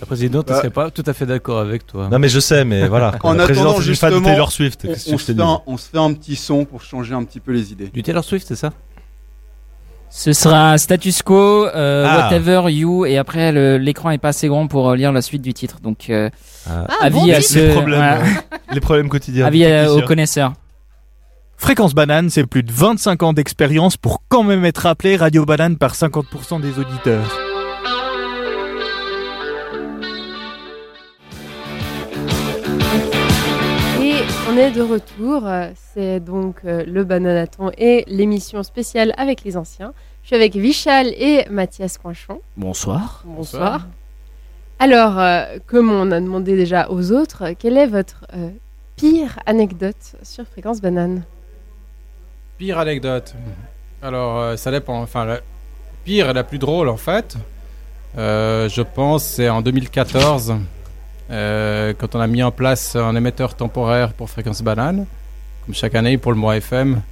La 0.01 0.07
présidente 0.07 0.49
ne 0.49 0.53
Bah. 0.53 0.59
serait 0.59 0.71
pas 0.71 0.91
tout 0.91 1.05
à 1.07 1.13
fait 1.13 1.27
d'accord 1.27 1.61
avec 1.61 1.87
toi. 1.87 2.09
Non 2.11 2.19
mais 2.19 2.29
je 2.29 2.41
sais, 2.41 2.65
mais 2.65 2.89
voilà. 2.89 3.13
En 3.23 3.35
La 3.35 3.45
présidente 3.45 3.75
fan 3.75 3.79
de 3.81 3.85
justement, 3.85 4.21
Taylor 4.23 4.51
Swift. 4.51 4.87
On, 4.89 5.19
se 5.19 5.33
fait 5.33 5.41
un, 5.41 5.61
on 5.67 5.77
se 5.77 5.89
fait 5.89 5.99
un 5.99 6.13
petit 6.15 6.35
son 6.35 6.65
pour 6.65 6.83
changer 6.83 7.15
un 7.15 7.23
petit 7.23 7.39
peu 7.39 7.53
les 7.53 7.71
idées. 7.71 7.89
Du 7.89 8.03
Taylor 8.03 8.25
Swift, 8.25 8.47
c'est 8.49 8.57
ça? 8.57 8.73
Ce 10.13 10.33
sera 10.33 10.77
status 10.77 11.23
quo, 11.23 11.67
euh, 11.67 12.05
Ah. 12.09 12.25
whatever 12.29 12.69
you, 12.71 13.07
et 13.07 13.17
après 13.17 13.79
l'écran 13.79 14.11
est 14.11 14.19
pas 14.19 14.31
assez 14.31 14.49
grand 14.49 14.67
pour 14.67 14.91
euh, 14.91 14.97
lire 14.97 15.13
la 15.13 15.23
suite 15.23 15.41
du 15.43 15.55
titre. 15.55 15.77
Donc 15.83 16.11
euh, 16.11 16.29
Ah. 16.69 16.87
Ah, 16.89 16.95
avis 17.03 17.15
bon 17.21 17.31
à 17.33 17.41
ceux, 17.41 17.67
Les 17.69 17.73
problèmes, 17.73 17.97
voilà. 17.99 18.19
les 18.73 18.81
problèmes 18.81 19.09
quotidiens. 19.09 19.47
avis 19.47 19.65
à- 19.65 19.93
aux 19.93 20.03
connaisseurs. 20.03 20.53
Fréquence 21.57 21.95
Banane, 21.95 22.31
c'est 22.31 22.47
plus 22.47 22.63
de 22.63 22.73
25 22.73 23.23
ans 23.23 23.33
d'expérience 23.35 23.97
pour 23.97 24.23
quand 24.29 24.43
même 24.43 24.65
être 24.65 24.87
appelé 24.87 25.17
Radio 25.17 25.45
Banane 25.45 25.77
par 25.77 25.95
50% 25.95 26.59
des 26.59 26.79
auditeurs. 26.79 27.23
On 34.51 34.57
est 34.57 34.71
de 34.73 34.83
retour. 34.83 35.49
C'est 35.95 36.19
donc 36.21 36.57
euh, 36.65 36.85
le 36.87 37.05
Bananaton 37.05 37.71
et 37.79 38.05
l'émission 38.09 38.63
spéciale 38.63 39.15
avec 39.17 39.45
les 39.45 39.57
anciens. 39.57 39.93
Je 40.23 40.29
suis 40.29 40.37
avec 40.37 40.57
Vichal 40.57 41.09
et 41.09 41.45
Mathias 41.51 41.99
Coinchon. 41.99 42.41
Bonsoir. 42.57 43.23
Bonsoir. 43.25 43.87
Alors, 44.79 45.19
euh, 45.19 45.59
comme 45.67 45.91
on 45.91 46.11
a 46.11 46.21
demandé 46.21 46.57
déjà 46.57 46.91
aux 46.91 47.13
autres, 47.13 47.53
quelle 47.59 47.77
est 47.77 47.87
votre 47.87 48.27
euh, 48.35 48.51
pire 48.97 49.39
anecdote 49.47 50.17
sur 50.23 50.45
Fréquence 50.47 50.81
Banane? 50.81 51.23
Pire 52.59 52.79
anecdote. 52.79 53.35
Alors, 54.03 54.39
euh, 54.39 54.57
ça 54.57 54.71
dépend. 54.71 55.01
Enfin, 55.01 55.27
la 55.27 55.41
pire 56.05 56.31
et 56.31 56.33
la 56.33 56.45
plus 56.45 56.59
drôle, 56.59 56.89
en 56.89 56.97
fait, 56.97 57.37
euh, 58.19 58.69
je 58.69 58.83
pense, 58.83 59.25
c'est 59.25 59.49
en 59.49 59.63
2014, 59.63 60.57
euh, 61.31 61.93
quand 61.97 62.15
on 62.15 62.21
a 62.21 62.27
mis 62.27 62.43
en 62.43 62.51
place 62.51 62.97
un 62.97 63.15
émetteur 63.15 63.55
temporaire 63.55 64.13
pour 64.13 64.31
Fréquence 64.31 64.63
Banane, 64.63 65.07
comme 65.65 65.75
chaque 65.75 65.95
année 65.95 66.19
pour 66.19 66.33
le 66.33 66.39
mois 66.39 66.57
FM. 66.57 67.03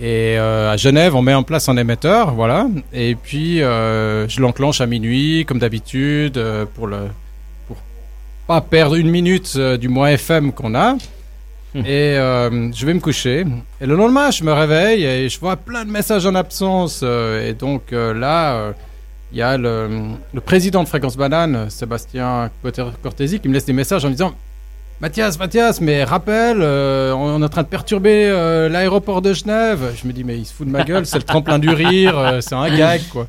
Et 0.00 0.38
euh, 0.38 0.72
à 0.72 0.76
Genève, 0.78 1.14
on 1.14 1.20
met 1.20 1.34
en 1.34 1.42
place 1.42 1.68
un 1.68 1.76
émetteur, 1.76 2.32
voilà. 2.32 2.68
Et 2.92 3.14
puis, 3.14 3.62
euh, 3.62 4.26
je 4.28 4.40
l'enclenche 4.40 4.80
à 4.80 4.86
minuit, 4.86 5.44
comme 5.46 5.58
d'habitude, 5.58 6.42
pour 6.74 6.86
le 6.86 7.08
pour 7.68 7.76
pas 8.46 8.62
perdre 8.62 8.94
une 8.94 9.10
minute 9.10 9.58
du 9.58 9.88
mois 9.88 10.12
FM 10.12 10.52
qu'on 10.52 10.74
a. 10.74 10.96
Et 11.74 12.16
euh, 12.16 12.72
je 12.72 12.86
vais 12.86 12.94
me 12.94 13.00
coucher. 13.00 13.44
Et 13.80 13.86
le 13.86 13.94
lendemain, 13.94 14.30
je 14.30 14.42
me 14.42 14.52
réveille 14.52 15.04
et 15.04 15.28
je 15.28 15.38
vois 15.38 15.56
plein 15.56 15.84
de 15.84 15.90
messages 15.90 16.26
en 16.26 16.34
absence. 16.34 17.02
et 17.02 17.52
donc 17.52 17.92
là, 17.92 18.72
il 19.32 19.38
y 19.38 19.42
a 19.42 19.56
le, 19.56 19.88
le 20.32 20.40
président 20.40 20.82
de 20.82 20.88
Fréquence 20.88 21.16
Banane, 21.16 21.70
Sébastien 21.70 22.50
Cortési, 23.02 23.40
qui 23.40 23.48
me 23.48 23.54
laisse 23.54 23.64
des 23.64 23.72
messages 23.72 24.04
en 24.04 24.10
disant 24.10 24.34
Mathias, 25.00 25.38
Mathias, 25.38 25.80
mais 25.80 26.04
rappelle, 26.04 26.58
euh, 26.60 27.14
on 27.14 27.40
est 27.40 27.44
en 27.44 27.48
train 27.48 27.62
de 27.62 27.68
perturber 27.68 28.26
euh, 28.28 28.68
l'aéroport 28.68 29.22
de 29.22 29.32
Genève. 29.32 29.94
Je 29.96 30.06
me 30.06 30.12
dis, 30.12 30.24
mais 30.24 30.36
il 30.36 30.44
se 30.44 30.52
fout 30.52 30.66
de 30.66 30.72
ma 30.72 30.84
gueule, 30.84 31.06
c'est 31.06 31.16
le 31.16 31.24
tremplin 31.24 31.58
du 31.58 31.70
rire, 31.70 32.18
euh, 32.18 32.40
c'est 32.42 32.54
un 32.54 32.68
gag, 32.76 33.00
quoi. 33.10 33.26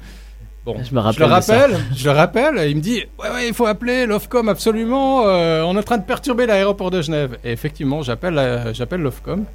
Bon, 0.66 0.76
Je 0.84 0.93
me 0.93 0.99
rappelle 0.99 1.30
le 1.30 1.36
de 1.36 1.41
ça. 1.41 1.58
rappelle, 1.58 1.80
je 1.95 2.04
le 2.04 2.12
rappelle, 2.12 2.58
et 2.58 2.70
il 2.70 2.76
me 2.76 2.82
dit, 2.82 3.06
ouais, 3.18 3.30
ouais, 3.30 3.47
il 3.47 3.54
faut 3.54 3.68
appeler 3.68 4.06
l'OFCOM 4.06 4.49
absolument, 4.49 5.22
on 5.24 5.76
est 5.76 5.80
en 5.80 5.84
train 5.84 5.97
de 5.97 6.04
perturber 6.04 6.45
l'aéroport 6.45 6.91
de 6.91 7.02
Genève. 7.02 7.38
Et 7.45 7.52
effectivement, 7.52 8.02
j'appelle 8.02 8.74
j'appelle 8.74 9.02
l'OFCOM. 9.02 9.45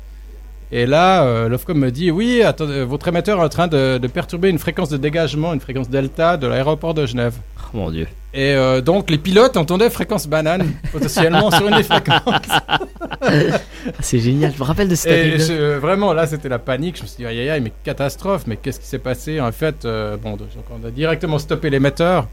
Et 0.72 0.84
là, 0.84 1.22
euh, 1.24 1.48
l'OFCOM 1.48 1.78
me 1.78 1.90
dit, 1.92 2.10
oui, 2.10 2.42
attendez, 2.42 2.82
votre 2.82 3.06
émetteur 3.08 3.38
est 3.40 3.44
en 3.44 3.48
train 3.48 3.68
de, 3.68 3.98
de 3.98 4.06
perturber 4.08 4.48
une 4.50 4.58
fréquence 4.58 4.88
de 4.88 4.96
dégagement, 4.96 5.54
une 5.54 5.60
fréquence 5.60 5.88
delta 5.88 6.36
de 6.36 6.46
l'aéroport 6.48 6.92
de 6.92 7.06
Genève. 7.06 7.34
Oh 7.72 7.76
mon 7.76 7.90
dieu. 7.90 8.08
Et 8.34 8.52
euh, 8.54 8.80
donc, 8.80 9.08
les 9.08 9.18
pilotes 9.18 9.56
entendaient 9.56 9.90
fréquence 9.90 10.26
banane, 10.26 10.72
potentiellement 10.92 11.50
sur 11.52 11.68
une 11.68 11.76
des 11.76 11.84
fréquences. 11.84 12.20
C'est 14.00 14.18
génial, 14.18 14.52
je 14.52 14.58
me 14.58 14.64
rappelle 14.64 14.88
de 14.88 14.94
cette 14.94 15.12
Et 15.12 15.38
je- 15.38 15.76
vraiment, 15.78 16.12
là, 16.12 16.26
c'était 16.26 16.48
la 16.48 16.58
panique. 16.58 16.96
Je 16.96 17.02
me 17.02 17.06
suis 17.06 17.18
dit, 17.18 17.26
aïe, 17.26 17.48
aïe, 17.48 17.60
mais 17.60 17.72
catastrophe, 17.84 18.44
mais 18.46 18.56
qu'est-ce 18.56 18.80
qui 18.80 18.86
s'est 18.86 18.98
passé? 18.98 19.40
En 19.40 19.52
fait, 19.52 19.84
euh, 19.84 20.16
bon, 20.16 20.36
donc, 20.36 20.48
on 20.70 20.86
a 20.86 20.90
directement 20.90 21.38
stoppé 21.38 21.70
l'émetteur. 21.70 22.26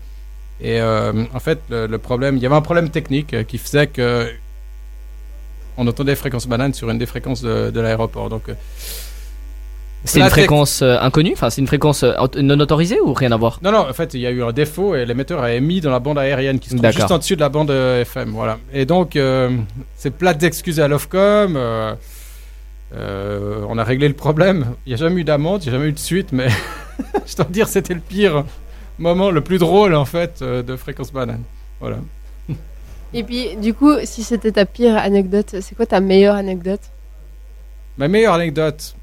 Et 0.62 0.80
euh, 0.82 1.24
en 1.34 1.40
fait, 1.40 1.60
le, 1.70 1.88
le 1.88 1.98
problème, 1.98 2.38
il 2.38 2.44
y 2.44 2.46
avait 2.46 2.56
un 2.56 2.62
problème 2.62 2.90
technique 2.90 3.34
euh, 3.34 3.44
qui 3.44 3.58
faisait 3.58 3.88
que 3.88 4.28
on 5.78 5.88
entendait 5.88 6.16
fréquence 6.16 6.48
banane 6.48 6.74
sur 6.74 6.90
une 6.90 6.98
des 6.98 7.06
fréquences 7.06 7.42
de, 7.42 7.72
de 7.72 7.80
l'aéroport. 7.80 8.30
Donc, 8.30 8.50
euh, 8.50 8.54
C'est 10.06 10.20
une 10.20 10.30
fréquence 10.30 10.82
euh, 10.82 10.98
inconnue? 11.00 11.32
Enfin, 11.34 11.50
c'est 11.50 11.62
une 11.62 11.68
fréquence 11.68 12.04
euh, 12.04 12.14
non 12.42 12.60
autorisée 12.60 13.00
ou 13.00 13.14
rien 13.14 13.32
à 13.32 13.38
voir? 13.38 13.60
Non, 13.64 13.72
non, 13.72 13.90
en 13.90 13.94
fait, 13.94 14.14
il 14.14 14.20
y 14.22 14.28
a 14.28 14.32
eu 14.32 14.44
un 14.44 14.52
défaut 14.52 14.96
et 14.96 15.06
l'émetteur 15.06 15.42
a 15.42 15.54
émis 15.54 15.82
dans 15.82 15.92
la 15.92 16.00
bande 16.00 16.20
aérienne 16.20 16.60
qui 16.60 16.70
se 16.70 16.76
trouve 16.76 16.92
juste 16.92 17.12
en 17.12 17.18
dessus 17.18 17.36
de 17.36 17.42
la 17.42 17.50
bande 17.50 17.72
euh, 17.72 18.02
FM. 18.02 18.30
Voilà. 18.32 18.60
Et 18.74 18.86
donc, 18.86 19.18
c'est 19.96 20.12
plate 20.16 20.38
d'excuses 20.38 20.80
à 20.80 20.88
l'OFCOM. 20.88 21.58
on 22.96 23.78
a 23.78 23.84
réglé 23.84 24.08
le 24.08 24.14
problème. 24.14 24.76
Il 24.86 24.90
n'y 24.90 24.94
a 24.94 24.98
jamais 24.98 25.22
eu 25.22 25.24
d'amende, 25.24 25.64
il 25.64 25.70
n'y 25.70 25.76
a 25.76 25.80
jamais 25.80 25.90
eu 25.90 25.94
de 25.94 26.00
suite, 26.00 26.32
mais 26.32 26.48
je 27.26 27.36
dois 27.36 27.46
dire, 27.50 27.68
c'était 27.68 27.94
le 27.94 28.02
pire 28.02 28.44
moment, 29.00 29.32
le 29.32 29.42
plus 29.42 29.58
drôle 29.58 29.96
en 29.96 30.06
fait 30.06 30.44
de 30.44 30.76
Fréquence 30.76 31.12
Banane. 31.12 31.42
Voilà. 31.80 31.98
Et 33.14 33.24
puis, 33.24 33.56
du 33.58 33.74
coup, 33.74 33.92
si 34.04 34.24
c'était 34.24 34.52
ta 34.52 34.66
pire 34.66 34.98
anecdote, 34.98 35.56
c'est 35.62 35.76
quoi 35.76 35.86
ta 35.86 36.00
meilleure 36.00 36.36
anecdote? 36.36 36.82
Ma 37.98 38.08
meilleure 38.08 38.34
anecdote 38.34 38.96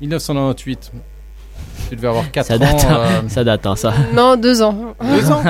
1998. 0.00 0.92
Tu 1.88 1.96
devais 1.96 2.08
avoir 2.08 2.30
4 2.30 2.46
Ça 2.46 2.54
ans. 2.54 2.58
date, 2.58 2.84
hein. 2.88 2.96
euh, 3.24 3.28
ça 3.28 3.44
date, 3.44 3.66
hein, 3.66 3.76
ça. 3.76 3.92
Non, 4.12 4.36
deux 4.36 4.60
ans. 4.62 4.94
Deux 5.00 5.30
ans 5.30 5.42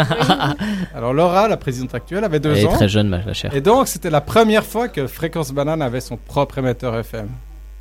Alors 0.95 1.15
Laura, 1.15 1.49
la 1.49 1.57
présidente 1.57 1.95
actuelle, 1.95 2.25
avait 2.25 2.39
deux 2.41 2.53
Elle 2.53 2.59
est 2.65 2.67
ans. 2.67 2.73
très 2.73 2.89
jeune, 2.89 3.09
ma- 3.09 3.23
la 3.23 3.33
chère. 3.33 3.55
Et 3.55 3.61
donc, 3.61 3.89
c'était 3.89 4.11
la 4.11 4.21
première 4.21 4.65
fois 4.65 4.89
que 4.89 5.07
Fréquence 5.07 5.53
Banane 5.53 5.81
avait 5.83 6.01
son 6.01 6.17
propre 6.17 6.59
émetteur 6.59 6.97
FM. 6.99 7.29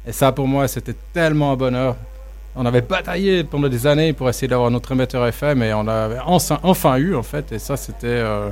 Et 0.07 0.11
ça, 0.11 0.31
pour 0.31 0.47
moi, 0.47 0.67
c'était 0.67 0.95
tellement 1.13 1.51
un 1.51 1.55
bonheur. 1.55 1.95
On 2.55 2.65
avait 2.65 2.81
bataillé 2.81 3.43
pendant 3.43 3.67
des 3.67 3.85
années 3.85 4.13
pour 4.13 4.29
essayer 4.29 4.47
d'avoir 4.47 4.71
notre 4.71 4.93
émetteur 4.93 5.25
FM 5.27 5.61
et 5.61 5.73
on 5.73 5.83
l'avait 5.83 6.19
enfin, 6.25 6.59
enfin 6.63 6.95
eu, 6.97 7.13
en 7.15 7.23
fait. 7.23 7.51
Et 7.51 7.59
ça, 7.59 7.75
c'était 7.75 8.07
euh, 8.07 8.49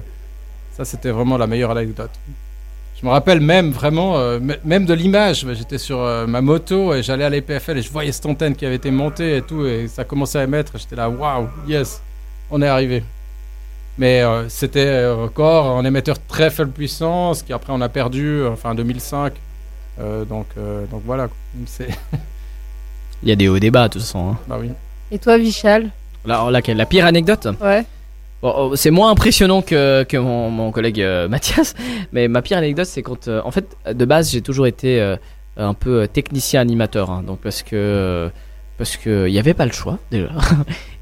ça, 0.75 0.85
c'était 0.85 1.11
vraiment 1.11 1.37
la 1.37 1.47
meilleure 1.47 1.71
anecdote. 1.71 2.11
Je 2.99 3.05
me 3.05 3.11
rappelle 3.11 3.41
même 3.41 3.71
vraiment, 3.71 4.17
euh, 4.17 4.39
même 4.63 4.85
de 4.85 4.93
l'image. 4.93 5.45
J'étais 5.53 5.77
sur 5.77 5.99
euh, 6.01 6.25
ma 6.25 6.41
moto 6.41 6.93
et 6.93 7.03
j'allais 7.03 7.25
à 7.25 7.29
l'EPFL 7.29 7.77
et 7.77 7.81
je 7.81 7.91
voyais 7.91 8.11
cette 8.11 8.25
antenne 8.25 8.55
qui 8.55 8.65
avait 8.65 8.75
été 8.75 8.91
montée 8.91 9.37
et 9.37 9.41
tout. 9.41 9.65
Et 9.65 9.87
ça 9.87 10.03
commençait 10.05 10.39
à 10.39 10.43
émettre. 10.43 10.73
J'étais 10.77 10.95
là, 10.95 11.09
waouh, 11.09 11.47
yes, 11.67 12.01
on 12.49 12.61
est 12.61 12.67
arrivé. 12.67 13.03
Mais 13.97 14.21
euh, 14.21 14.47
c'était 14.49 15.05
encore 15.05 15.77
un 15.77 15.85
émetteur 15.85 16.15
très 16.27 16.49
faible 16.49 16.71
puissance 16.71 17.43
qui 17.43 17.53
après 17.53 17.73
on 17.73 17.81
a 17.81 17.89
perdu, 17.89 18.45
enfin 18.47 18.71
en 18.71 18.75
2005. 18.75 19.33
Euh, 19.99 20.25
donc, 20.25 20.47
euh, 20.57 20.85
donc 20.87 21.03
voilà. 21.05 21.27
Il 23.23 23.29
y 23.29 23.31
a 23.31 23.35
des 23.35 23.47
hauts 23.47 23.59
débats, 23.59 23.87
de 23.87 23.93
toute 23.93 24.01
façon. 24.01 24.31
hein. 24.31 24.37
bah 24.47 24.57
oui. 24.59 24.71
Et 25.11 25.19
toi, 25.19 25.37
Vichal? 25.37 25.91
Laquelle 26.25 26.77
La 26.77 26.85
pire 26.85 27.05
anecdote? 27.05 27.47
Ouais. 27.61 27.85
Oh, 28.45 28.73
c'est 28.75 28.91
moins 28.91 29.09
impressionnant 29.09 29.61
que, 29.61 30.03
que 30.03 30.17
mon, 30.17 30.71
collègue 30.71 31.01
euh, 31.01 31.27
Mathias, 31.29 31.75
mais 32.11 32.27
ma 32.27 32.41
pire 32.41 32.57
anecdote, 32.57 32.85
c'est 32.85 33.01
quand, 33.01 33.29
euh, 33.29 33.41
en 33.45 33.51
fait, 33.51 33.77
de 33.89 34.03
base, 34.03 34.31
j'ai 34.31 34.41
toujours 34.41 34.67
été 34.67 34.99
euh, 34.99 35.15
un 35.55 35.73
peu 35.73 36.09
technicien 36.09 36.59
animateur, 36.59 37.09
hein, 37.09 37.23
donc 37.25 37.39
parce 37.39 37.63
que 37.63 38.29
parce 38.77 38.97
que 38.97 39.29
il 39.29 39.33
y 39.33 39.39
avait 39.39 39.53
pas 39.53 39.65
le 39.65 39.71
choix 39.71 39.97
déjà, 40.11 40.27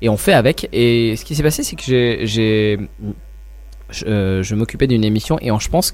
et 0.03 0.09
on 0.09 0.17
fait 0.17 0.33
avec. 0.33 0.69
Et 0.71 1.15
ce 1.15 1.25
qui 1.25 1.33
s'est 1.33 1.41
passé, 1.41 1.63
c'est 1.63 1.75
que 1.75 1.81
j'ai, 1.81 2.27
j'ai 2.27 2.79
je, 3.89 4.53
m'occupais 4.53 4.85
d'une 4.85 5.03
émission 5.03 5.39
et 5.41 5.49
je 5.59 5.69
pense 5.69 5.93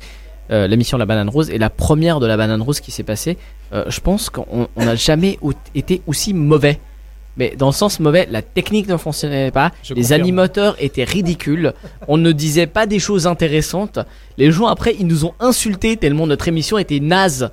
l'émission 0.50 0.98
La 0.98 1.06
Banane 1.06 1.30
Rose 1.30 1.50
est 1.50 1.58
la 1.58 1.70
première 1.70 2.20
de 2.20 2.28
La 2.28 2.36
Banane 2.36 2.62
Rose 2.62 2.82
qui 2.82 2.92
s'est 2.92 3.04
passée. 3.04 3.38
Je 3.72 4.00
pense 4.02 4.30
qu'on 4.30 4.68
on 4.76 4.86
n'a 4.86 4.96
jamais 4.96 5.40
été 5.76 6.02
aussi 6.08 6.34
mauvais. 6.34 6.80
Mais 7.38 7.56
dans 7.58 7.68
le 7.68 7.72
sens 7.74 8.00
mauvais, 8.00 8.28
la 8.32 8.42
technique 8.42 8.88
ne 8.88 8.98
fonctionnait 8.98 9.52
pas, 9.52 9.72
Je 9.84 9.94
les 9.94 10.02
confirme. 10.02 10.22
animateurs 10.22 10.76
étaient 10.80 11.04
ridicules, 11.04 11.74
on 12.08 12.18
ne 12.18 12.32
disait 12.32 12.66
pas 12.68 12.86
des 12.88 13.00
choses 13.00 13.28
intéressantes. 13.28 14.00
Les 14.38 14.52
gens 14.52 14.68
après, 14.68 14.96
ils 15.00 15.06
nous 15.08 15.24
ont 15.26 15.34
insultés 15.40 15.98
tellement 15.98 16.26
notre 16.28 16.48
émission 16.48 16.78
était 16.78 17.00
naze. 17.00 17.52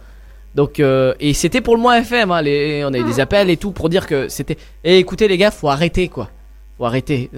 Donc 0.55 0.81
euh, 0.81 1.15
et 1.21 1.35
c'était 1.35 1.61
pour 1.61 1.75
le 1.77 1.83
mois 1.83 1.99
FM, 1.99 2.31
hein, 2.31 2.41
les, 2.41 2.85
on 2.85 2.95
a 2.95 2.99
eu 2.99 3.05
des 3.05 3.21
appels 3.21 3.51
et 3.51 3.57
tout 3.57 3.73
pour 3.73 3.89
dire 3.89 4.07
que 4.07 4.29
c'était. 4.29 4.57
Eh, 4.85 4.99
écoutez 4.99 5.29
les 5.29 5.37
gars, 5.37 5.51
faut 5.51 5.69
arrêter 5.69 6.09
quoi, 6.09 6.31
faut 6.79 6.85
arrêter. 6.87 7.29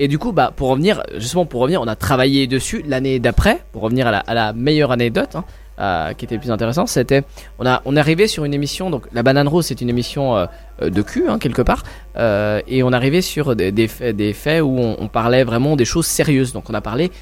Et 0.00 0.06
du 0.08 0.18
coup, 0.18 0.30
bah 0.32 0.52
pour 0.54 0.68
revenir, 0.68 1.02
justement 1.16 1.44
pour 1.46 1.60
revenir, 1.62 1.80
on 1.82 1.88
a 1.88 1.96
travaillé 1.96 2.46
dessus 2.46 2.84
l'année 2.86 3.18
d'après 3.18 3.64
pour 3.72 3.82
revenir 3.82 4.06
à 4.06 4.10
la, 4.12 4.18
à 4.20 4.34
la 4.34 4.52
meilleure 4.52 4.92
anecdote. 4.92 5.34
hein, 5.34 5.44
euh, 5.80 6.12
qui 6.12 6.24
était 6.24 6.34
le 6.34 6.40
plus 6.40 6.50
intéressant, 6.50 6.86
c'était 6.86 7.22
on 7.60 7.66
a 7.66 7.82
on 7.84 7.94
est 7.94 8.00
arrivé 8.00 8.26
sur 8.26 8.44
une 8.44 8.52
émission 8.52 8.90
donc 8.90 9.06
la 9.12 9.22
banane 9.22 9.46
rose 9.46 9.66
c'est 9.66 9.80
une 9.80 9.88
émission 9.88 10.36
euh, 10.36 10.46
euh, 10.82 10.90
de 10.90 11.02
cul 11.02 11.28
hein, 11.28 11.38
quelque 11.38 11.62
part 11.62 11.84
et 12.66 12.82
on 12.82 12.92
arrivait 12.92 13.22
sur 13.22 13.54
des, 13.54 13.70
des 13.70 14.32
faits 14.32 14.60
où 14.60 14.76
on, 14.76 15.06
parlait 15.06 15.44
vraiment 15.44 15.76
des 15.76 15.84
choses 15.84 16.06
sérieuses 16.06 16.52
donc 16.52 16.68
on 16.68 16.74
a 16.74 16.80
parlé 16.80 17.12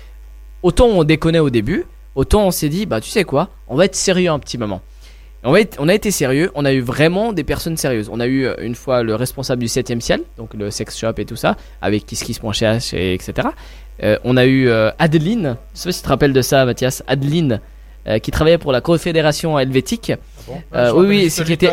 autant 0.63 0.87
on 0.87 1.05
déconnait 1.05 1.39
au 1.39 1.51
début 1.51 1.85
autant 2.15 2.47
on 2.47 2.51
s'est 2.51 2.71
dit 2.71 2.87
bah 2.87 3.03
tu 3.03 3.11
sais 3.11 3.25
quoi 3.25 3.51
on 3.69 3.77
va 3.77 3.85
être 3.85 3.95
sérieux 3.95 4.31
un 4.31 4.39
petit 4.39 4.57
moment 4.57 4.81
on, 5.45 5.53
va 5.53 5.59
on 5.79 5.89
a 5.89 5.95
été 5.95 6.11
sérieux, 6.11 6.51
on 6.55 6.65
a 6.65 6.73
eu 6.73 6.81
vraiment 6.81 7.35
des 7.35 7.45
personnes 7.45 7.77
sérieuses. 7.77 8.09
On 8.11 8.19
a 8.19 8.27
eu 8.27 8.49
une 8.61 8.75
fois 8.75 9.05
le 9.05 9.15
responsable 9.15 9.61
du 9.61 9.69
7ème 9.69 10.01
ciel, 10.01 10.23
donc 10.39 10.55
le 10.55 10.73
sex 10.73 10.99
shop 10.99 11.13
et 11.19 11.25
tout 11.25 11.37
ça, 11.37 11.57
avec 11.83 12.05
KissKiss.ch 12.07 12.95
et 12.95 13.15
etc. 13.15 13.49
On 14.25 14.37
a 14.37 14.47
eu 14.47 14.69
Adeline, 14.99 15.57
je 15.75 15.79
sais 15.79 15.89
pas 15.89 15.93
si 15.93 15.99
tu 16.01 16.05
te 16.05 16.09
rappelles 16.09 16.33
de 16.33 16.43
ça 16.43 16.65
Mathias, 16.65 17.05
Adeline, 17.07 17.61
euh, 18.09 18.19
qui 18.19 18.31
travaillait 18.31 18.59
pour 18.59 18.73
la 18.73 18.81
Confédération 18.81 19.59
helvétique. 19.59 20.13
bon 20.47 20.55
Euh, 20.75 20.89
Ah, 20.91 20.95
oui, 20.95 21.07
oui, 21.09 21.31
c'est 21.31 21.45
qui 21.45 21.53
était 21.53 21.73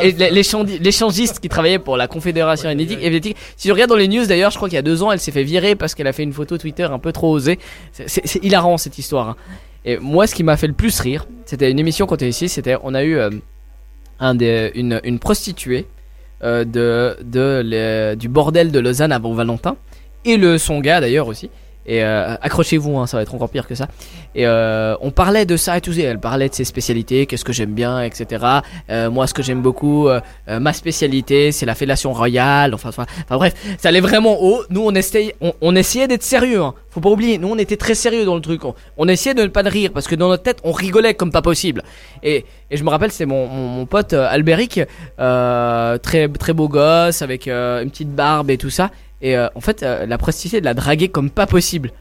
l'échangiste 0.80 1.40
qui 1.40 1.50
travaillait 1.50 1.80
pour 1.80 1.96
la 1.98 2.08
Confédération 2.08 2.70
helvétique. 2.70 3.00
helvétique. 3.02 3.38
Si 3.58 3.68
je 3.68 3.74
regarde 3.74 3.90
dans 3.90 3.96
les 3.96 4.08
news 4.08 4.26
d'ailleurs, 4.26 4.52
je 4.52 4.58
crois 4.58 4.68
qu'il 4.70 4.76
y 4.76 4.80
a 4.80 4.84
deux 4.84 5.04
ans, 5.04 5.12
elle 5.12 5.20
s'est 5.20 5.32
fait 5.32 5.44
virer 5.44 5.76
parce 5.76 5.94
qu'elle 5.96 6.08
a 6.08 6.14
fait 6.14 6.24
une 6.24 6.34
photo 6.34 6.58
Twitter 6.58 6.84
un 6.84 7.00
peu 7.00 7.12
trop 7.12 7.30
osée. 7.32 7.60
C'est- 7.92 8.44
hilarant 8.44 8.78
cette 8.78 8.98
histoire. 8.98 9.30
hein. 9.30 9.36
Et 9.86 9.98
moi, 9.98 10.28
ce 10.28 10.34
qui 10.36 10.44
m'a 10.44 10.56
fait 10.58 10.68
le 10.68 10.74
plus 10.74 11.00
rire, 11.02 11.26
c'était 11.46 11.70
une 11.70 11.78
émission 11.80 12.06
quand 12.08 12.14
on 12.16 12.18
était 12.18 12.30
ici, 12.30 12.48
c'était 12.50 12.78
on 12.84 12.94
a 12.96 13.04
eu 13.04 13.18
euh, 13.18 13.30
un 14.20 14.34
des, 14.34 14.72
une, 14.76 15.02
une 15.04 15.20
prostituée 15.20 15.86
de, 16.42 18.16
du 18.16 18.28
bordel 18.28 18.72
de 18.72 18.80
Lausanne 18.80 19.12
avant 19.12 19.34
Valentin 19.34 19.76
et 20.26 20.38
le 20.38 20.58
son 20.58 20.80
gars 20.80 21.00
d'ailleurs 21.02 21.28
aussi. 21.28 21.50
Et 21.86 22.04
euh, 22.04 22.36
accrochez-vous, 22.42 22.98
hein, 22.98 23.08
ça 23.08 23.18
va 23.18 23.24
être 23.24 23.36
encore 23.36 23.50
pire 23.50 23.68
que 23.68 23.76
ça. 23.76 23.88
Et 24.36 24.48
euh, 24.48 24.96
on 25.02 25.12
parlait 25.12 25.46
de 25.46 25.58
ça 25.58 25.78
et 25.78 25.82
tout. 25.82 25.92
Elle 26.00 26.20
parlait 26.20 26.50
de 26.50 26.54
ses 26.54 26.64
spécialités, 26.64 27.26
qu'est-ce 27.26 27.44
que 27.44 27.54
j'aime 27.54 27.74
bien, 27.74 28.02
etc. 28.02 28.46
Euh, 28.90 29.10
moi, 29.10 29.28
ce 29.28 29.34
que 29.34 29.44
j'aime 29.44 29.62
beaucoup, 29.62 30.08
ma 30.48 30.74
spécialité, 30.74 31.52
c'est 31.52 31.66
la 31.66 31.76
fellation 31.76 32.14
royale. 32.14 32.74
Enfin, 32.74 32.92
bref, 33.30 33.54
ça 33.78 33.90
allait 33.90 34.00
vraiment 34.00 34.42
haut. 34.42 34.64
Nous, 34.70 34.82
on 34.82 34.94
essayait, 34.96 35.36
on, 35.62 35.76
essayait 35.76 36.08
d'être 36.08 36.24
sérieux. 36.24 36.62
Hein. 36.62 36.74
Faut 36.90 37.02
pas 37.02 37.10
oublier, 37.10 37.38
nous, 37.38 37.50
on 37.50 37.58
était 37.58 37.78
très 37.78 37.96
sérieux 37.96 38.26
dans 38.26 38.36
le 38.36 38.42
truc. 38.42 38.62
On, 38.98 39.08
essayait 39.08 39.36
de 39.36 39.44
ne 39.44 39.48
pas 39.48 39.62
rire 39.62 39.92
parce 39.94 40.08
que 40.08 40.16
dans 40.16 40.30
notre 40.30 40.44
tête, 40.44 40.60
on 40.64 40.72
rigolait 40.72 41.14
comme 41.14 41.32
pas 41.32 41.42
possible. 41.42 41.84
Et, 42.22 42.46
je 42.72 42.84
me 42.84 42.90
rappelle, 42.90 43.12
c'est 43.12 43.26
mon, 43.26 43.86
pote 43.86 44.14
euh, 44.14 45.98
très 45.98 46.28
très 46.28 46.54
beau 46.54 46.68
gosse 46.68 47.22
avec 47.22 47.48
une 47.48 47.90
petite 47.90 48.14
barbe 48.16 48.50
et 48.50 48.58
tout 48.58 48.70
ça. 48.70 48.90
Et 49.24 49.38
euh, 49.38 49.47
en 49.55 49.61
fait, 49.61 49.82
euh, 49.82 50.05
la 50.05 50.17
prostituée 50.19 50.59
de 50.59 50.65
la 50.65 50.74
draguer 50.74 51.07
comme 51.07 51.32
pas 51.32 51.47
possible. 51.47 51.91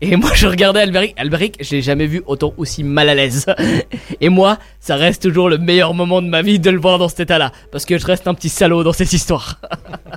Et 0.00 0.16
moi, 0.16 0.30
je 0.34 0.48
regardais 0.48 0.80
Alberic. 0.80 1.14
Alberic, 1.16 1.58
je 1.60 1.76
l'ai 1.76 1.82
jamais 1.82 2.06
vu 2.06 2.22
autant 2.26 2.54
aussi 2.56 2.82
mal 2.82 3.08
à 3.10 3.14
l'aise. 3.14 3.46
Et 4.20 4.30
moi, 4.30 4.58
ça 4.80 4.96
reste 4.96 5.22
toujours 5.22 5.48
le 5.50 5.58
meilleur 5.58 5.94
moment 5.94 6.22
de 6.22 6.26
ma 6.26 6.42
vie 6.42 6.58
de 6.58 6.70
le 6.70 6.80
voir 6.80 6.98
dans 6.98 7.08
cet 7.08 7.20
état-là. 7.20 7.52
Parce 7.70 7.84
que 7.84 7.98
je 7.98 8.06
reste 8.06 8.26
un 8.26 8.34
petit 8.34 8.48
salaud 8.48 8.82
dans 8.82 8.94
cette 8.94 9.12
histoire. 9.12 9.60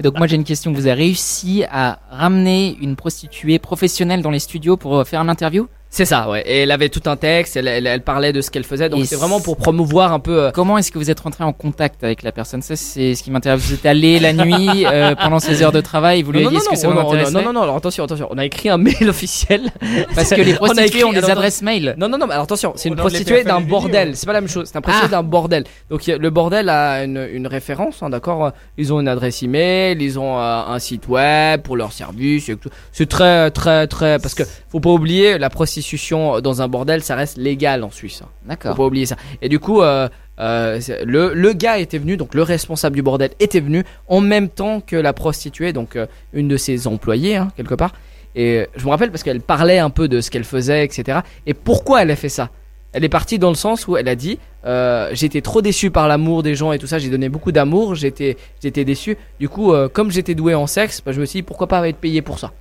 Donc 0.02 0.18
moi 0.18 0.26
j'ai 0.26 0.38
une 0.38 0.44
question. 0.44 0.72
Vous 0.72 0.88
avez 0.88 1.04
réussi 1.04 1.66
à 1.70 2.00
ramener 2.10 2.78
une 2.82 2.96
prostituée 2.96 3.60
professionnelle 3.60 4.22
dans 4.22 4.32
les 4.32 4.40
studios 4.40 4.78
pour 4.78 4.98
euh, 4.98 5.04
faire 5.04 5.22
une 5.22 5.30
interview? 5.30 5.68
C'est 5.96 6.04
ça, 6.04 6.30
ouais. 6.30 6.44
Et 6.46 6.64
elle 6.64 6.72
avait 6.72 6.90
tout 6.90 7.04
un 7.06 7.16
texte, 7.16 7.56
elle, 7.56 7.70
elle- 7.70 7.88
elle 7.88 8.02
parlait 8.02 8.34
de 8.34 8.42
ce 8.42 8.52
qu'elle 8.52 8.66
faisait. 8.66 8.90
Donc 8.90 9.06
c'est 9.06 9.16
vraiment 9.16 9.40
pour 9.40 9.56
promouvoir 9.56 10.12
un 10.12 10.20
peu. 10.20 10.44
euh, 10.44 10.52
Comment 10.54 10.78
est-ce 10.78 10.92
que 10.92 10.98
vous 10.98 11.10
êtes 11.10 11.22
rentré 11.22 11.46
en 11.46 11.54
contact 11.54 12.04
avec 12.04 12.22
la 12.22 12.34
personne? 12.34 12.62
Ça 12.62 12.76
c'est 12.76 13.16
ce 13.16 13.24
qui 13.24 13.32
m'intéresse. 13.32 13.62
Vous 13.62 13.74
êtes 13.76 13.86
allé 13.86 14.20
la 14.20 14.34
nuit 14.34 14.86
euh, 14.92 15.16
pendant 15.16 15.40
ces 15.40 15.64
heures 15.64 15.72
de 15.72 15.80
travail. 15.80 16.22
Vous 16.22 16.34
lui 16.34 16.42
non, 16.42 16.48
avez 16.48 16.56
non, 16.56 16.60
dit 16.60 16.66
ce 16.66 16.70
non, 16.70 16.74
que 16.76 16.80
ça 16.82 16.88
non, 16.90 16.94
vous 16.96 17.00
non, 17.00 17.08
intéressait? 17.14 17.32
non, 17.32 17.42
non, 17.44 17.54
non, 17.54 17.62
alors 17.62 17.78
attention, 17.78 18.04
attention. 18.04 18.28
On 18.30 18.38
a 18.38 18.44
écrit 18.44 18.68
un 18.68 18.78
mail 18.78 19.08
officiel. 19.08 19.72
Parce 20.14 20.32
que 20.32 20.42
les 20.42 20.52
On 20.60 20.66
a 20.66 20.68
prostituées 20.68 20.86
écrit- 20.88 21.04
ont 21.06 21.12
des 21.14 21.20
alors, 21.20 21.30
adresses 21.32 21.62
mail. 21.62 21.96
Non, 21.98 22.10
non, 22.10 22.18
non, 22.18 22.28
mais 22.28 22.34
alors 22.34 22.44
attention, 22.44 22.74
c'est 22.76 22.90
une 22.90 22.96
nom 22.96 23.04
de 23.06 23.10
prostituée 23.10 23.46
d'un 23.46 23.60
et 23.60 23.64
du 23.64 23.70
bordel. 23.70 24.18
C'est 24.18 24.26
pas 24.26 24.34
la 24.34 24.42
même 24.42 24.50
chose. 24.50 24.68
C'est 24.70 24.78
un 24.78 24.82
prostituée 24.82 25.10
d'un 25.12 25.24
bordel. 25.24 25.64
Donc 25.90 26.06
il 26.08 26.10
y 26.10 26.14
a- 26.14 26.18
le 26.18 26.30
bordel 26.30 26.68
a 26.68 27.06
une, 27.06 27.26
une 27.32 27.48
référence, 27.48 28.04
hein, 28.04 28.10
d'accord? 28.10 28.52
Ils 28.78 28.92
ont 28.92 29.00
une 29.00 29.08
adresse 29.08 29.42
email, 29.44 29.96
ils 30.02 30.20
ont 30.20 30.38
euh, 30.42 30.62
un 30.68 30.80
site 30.80 31.08
web 31.08 31.62
pour 31.62 31.78
leur 31.78 31.94
service. 31.94 32.50
et 32.50 32.58
tout. 32.58 32.68
C'est 32.92 33.08
très, 33.08 33.50
très, 33.52 33.88
très. 33.88 34.20
Parce 34.20 34.34
que 34.36 34.44
faut 34.70 34.82
pas 34.82 34.90
oublier, 34.90 35.38
la 35.38 35.50
prostitution 35.86 36.42
dans 36.42 36.62
un 36.62 36.68
bordel, 36.68 37.04
ça 37.04 37.16
reste 37.16 37.38
légal 37.38 37.84
en 37.84 37.92
Suisse. 37.92 38.22
hein. 38.24 38.30
D'accord. 38.48 38.72
Faut 38.76 38.84
pas 38.84 38.88
oublier 38.88 39.06
ça. 39.06 39.16
Et 39.42 39.50
du 39.50 39.60
coup, 39.60 39.82
euh, 39.82 40.10
euh, 40.40 40.80
c'est- 40.82 41.06
le, 41.06 41.34
le 41.34 41.54
gars 41.54 41.78
était 41.78 41.98
venu, 42.00 42.18
donc 42.18 42.34
le 42.34 42.42
responsable 42.44 42.96
du 42.96 43.02
bordel 43.04 43.32
était 43.40 43.60
venu 43.60 43.84
en 44.08 44.20
même 44.22 44.50
temps 44.50 44.82
que 44.82 44.96
la 44.96 45.14
prostituée, 45.14 45.74
donc 45.74 45.96
euh, 45.96 46.08
une 46.34 46.48
de 46.48 46.58
ses 46.58 46.88
employées, 46.88 47.36
hein, 47.38 47.50
quelque 47.56 47.76
part. 47.76 47.94
Et 48.36 48.60
euh, 48.62 48.66
je 48.76 48.86
me 48.86 48.90
rappelle 48.90 49.12
parce 49.12 49.24
qu'elle 49.24 49.42
parlait 49.42 49.78
un 49.80 49.90
peu 49.92 50.08
de 50.08 50.22
ce 50.22 50.30
qu'elle 50.32 50.44
faisait, 50.44 50.84
etc. 50.84 51.20
Et 51.46 51.54
pourquoi 51.54 52.02
elle 52.02 52.12
a 52.12 52.16
fait 52.16 52.30
ça? 52.30 52.50
Elle 52.92 53.04
est 53.04 53.10
partie 53.10 53.38
dans 53.40 53.50
le 53.50 53.56
sens 53.56 53.88
où 53.88 53.98
elle 53.98 54.08
a 54.08 54.16
dit 54.16 54.40
euh, 54.66 55.10
J'étais 55.14 55.42
trop 55.42 55.62
déçu 55.62 55.92
par 55.92 56.08
l'amour 56.08 56.44
des 56.44 56.56
gens 56.56 56.72
et 56.72 56.80
tout 56.80 56.88
ça, 56.88 56.98
j'ai 56.98 57.10
donné 57.10 57.28
beaucoup 57.30 57.52
d'amour, 57.52 57.94
j'étais 57.94 58.38
j'étais 58.64 58.86
déçu. 58.86 59.18
Du 59.40 59.50
coup, 59.50 59.74
euh, 59.74 59.90
comme 59.90 60.12
j'étais 60.12 60.34
doué 60.34 60.56
en 60.56 60.66
sexe, 60.66 61.02
bah, 61.06 61.12
je 61.12 61.20
me 61.20 61.26
suis 61.26 61.40
dit 61.40 61.44
Pourquoi 61.44 61.68
pas 61.68 61.88
être 61.88 61.98
payé 61.98 62.22
pour 62.22 62.40
ça? 62.40 62.52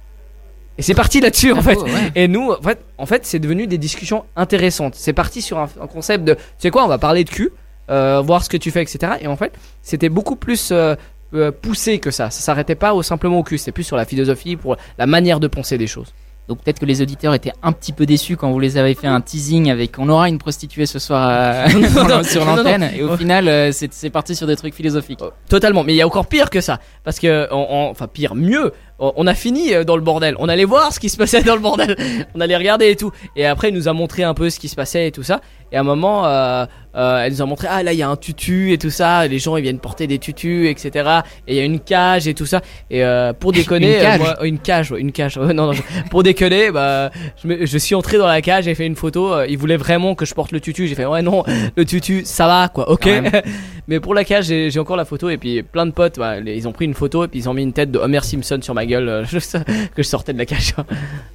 Et 0.79 0.83
c'est 0.83 0.95
parti 0.95 1.21
là-dessus 1.21 1.53
en 1.53 1.63
fait. 1.63 1.75
Bravo, 1.75 1.91
ouais. 1.91 2.13
Et 2.15 2.29
nous, 2.29 2.51
en 2.51 2.63
fait, 2.63 2.85
en 2.99 3.07
fait 3.07 3.27
c'est 3.27 3.39
devenu 3.39 3.67
des 3.67 3.79
discussions 3.79 4.25
intéressantes. 4.37 4.95
C'est 4.97 5.13
parti 5.13 5.43
sur 5.43 5.59
un, 5.59 5.69
un 5.81 5.87
concept 5.87 6.25
de, 6.25 6.35
tu 6.35 6.41
sais 6.59 6.71
quoi, 6.71 6.85
on 6.85 6.89
va 6.89 6.99
parler 6.99 7.25
de 7.25 7.31
cul, 7.31 7.51
euh, 7.91 8.21
voir 8.21 8.45
ce 8.45 8.49
que 8.49 8.57
tu 8.57 8.71
fais, 8.71 8.83
etc. 8.83 9.15
Et 9.21 9.27
en 9.27 9.37
fait, 9.37 9.53
c'était 9.83 10.09
beaucoup 10.09 10.37
plus 10.37 10.71
euh, 10.73 10.95
euh, 11.35 11.51
poussé 11.53 11.99
que 11.99 12.11
ça. 12.11 12.31
Ça 12.31 12.41
s'arrêtait 12.41 12.75
pas 12.75 12.95
au 12.95 13.03
simplement 13.03 13.39
au 13.39 13.43
cul. 13.43 13.59
C'était 13.59 13.73
plus 13.73 13.85
sur 13.85 13.97
la 13.97 14.05
philosophie, 14.05 14.57
pour 14.57 14.77
la 14.99 15.07
manière 15.07 15.41
de 15.41 15.49
penser 15.49 15.79
des 15.79 15.87
choses. 15.87 16.13
Donc 16.49 16.63
peut-être 16.63 16.79
que 16.79 16.85
les 16.85 17.01
auditeurs 17.01 17.33
étaient 17.33 17.53
un 17.63 17.73
petit 17.73 17.93
peu 17.93 18.05
déçus 18.05 18.37
quand 18.37 18.51
vous 18.51 18.61
les 18.61 18.77
avez 18.77 18.95
fait 18.95 19.07
un 19.07 19.23
teasing 19.23 19.71
avec 19.71 19.99
on 19.99 20.09
aura 20.11 20.29
une 20.29 20.39
prostituée 20.39 20.85
ce 20.85 20.99
soir 20.99 21.29
euh, 21.31 21.67
Non, 21.95 22.07
non, 22.07 22.23
sur 22.23 22.45
l'antenne 22.45 22.91
et 22.95 23.03
au 23.03 23.17
final 23.17 23.49
euh, 23.49 23.73
c'est 23.73 24.11
parti 24.11 24.37
sur 24.37 24.47
des 24.47 24.57
trucs 24.57 24.75
philosophiques. 24.75 25.21
Totalement, 25.49 25.85
mais 25.85 25.95
il 25.95 25.97
y 25.97 26.03
a 26.03 26.07
encore 26.07 26.27
pire 26.27 26.51
que 26.51 26.61
ça. 26.61 26.81
Parce 27.03 27.19
que, 27.19 27.49
enfin 27.51 28.07
pire, 28.09 28.35
mieux, 28.35 28.73
on 28.99 29.13
on 29.17 29.27
a 29.27 29.35
fini 29.35 29.75
euh, 29.75 29.85
dans 29.85 29.97
le 29.97 30.03
bordel. 30.03 30.35
On 30.39 30.49
allait 30.49 30.65
voir 30.65 30.93
ce 30.93 31.01
qui 31.01 31.09
se 31.09 31.17
passait 31.17 31.43
dans 31.43 31.55
le 31.55 31.61
bordel. 31.61 31.97
On 32.35 32.41
allait 32.41 32.57
regarder 32.57 32.91
et 32.91 32.97
tout. 32.97 33.11
Et 33.37 33.47
après, 33.47 33.69
il 33.71 33.75
nous 33.75 33.89
a 33.89 33.93
montré 33.93 34.23
un 34.23 34.35
peu 34.35 34.51
ce 34.51 34.59
qui 34.61 34.69
se 34.69 34.77
passait 34.77 35.07
et 35.09 35.13
tout 35.13 35.23
ça. 35.23 35.41
Et 35.73 35.77
à 35.77 35.81
un 35.81 35.85
moment, 35.85 36.27
euh, 36.27 36.67
euh, 36.95 37.23
elle 37.25 37.33
nous 37.33 37.43
a 37.43 37.47
montré, 37.47 37.67
ah 37.69 37.83
là, 37.83 37.93
il 37.93 37.99
y 37.99 38.03
a 38.03 38.09
un 38.09 38.15
tutu 38.17 38.73
et 38.73 38.79
tout 38.79 38.91
ça. 38.91 39.27
Les 39.27 39.39
gens, 39.41 39.57
ils 39.57 39.63
viennent 39.63 39.81
porter 39.81 40.07
des 40.07 40.19
tutus, 40.19 40.69
etc. 40.69 41.09
Et 41.49 41.55
il 41.55 41.57
y 41.57 41.61
a 41.61 41.65
une 41.65 41.81
cage 41.81 42.29
et 42.29 42.35
tout 42.35 42.47
ça. 42.47 42.61
Et 42.91 43.03
euh, 43.05 43.33
pour 43.33 43.51
déconner, 43.53 43.95
Une 43.97 44.01
cage 44.03 44.21
moi- 44.21 44.45
une 44.47 44.59
cage, 44.59 44.93
ouais, 44.93 45.01
une 45.01 45.11
cage. 45.13 45.37
ouais, 45.39 45.53
non, 45.53 45.67
non, 45.67 45.73
je- 45.73 45.83
pour 46.11 46.23
déconner, 46.23 46.71
bah, 46.71 47.11
je, 47.43 47.49
me- 47.49 47.67
je 47.67 47.79
suis 47.79 47.95
entré 47.97 48.19
dans 48.19 48.27
la 48.29 48.41
cage, 48.43 48.65
j'ai 48.65 48.75
fait 48.77 48.87
une 48.87 48.95
photo. 48.97 49.43
Ils 49.49 49.59
voulaient 49.59 49.77
vraiment 49.77 50.15
que 50.15 50.25
je 50.25 50.35
porte 50.35 50.53
le 50.53 50.61
tutu. 50.61 50.87
J'ai 50.87 50.95
fait, 50.95 51.07
ouais, 51.07 51.23
non, 51.23 51.43
le 51.77 51.85
tutu, 51.85 52.23
ça 52.25 52.47
va, 52.47 52.69
quoi, 52.69 52.89
ok. 52.91 53.09
Mais 53.89 54.01
pour 54.01 54.15
la 54.15 54.25
cage, 54.25 54.47
j'ai 54.47 54.79
encore 54.79 54.97
la 54.97 55.05
photo 55.05 55.29
et 55.29 55.37
puis 55.37 55.63
plein 55.63 55.85
de 55.87 55.91
potes, 55.91 56.19
bah, 56.19 56.39
ils 56.39 56.67
ont 56.69 56.73
pris 56.73 56.85
une 56.87 56.95
photo 56.95 57.25
et 57.25 57.29
puis 57.29 57.41
ils 57.41 57.49
ont 57.49 57.55
mis 57.55 57.63
une 57.63 57.73
tête 57.75 57.91
de 57.91 57.99
Homer 57.99 58.21
Simpson 58.23 58.59
sur 58.63 58.73
ma 58.75 58.84
gueule 58.87 59.09
euh, 59.09 59.25
que 59.95 60.03
je 60.03 60.09
sortais 60.09 60.33
de 60.33 60.39
la 60.39 60.47
cage. 60.47 60.75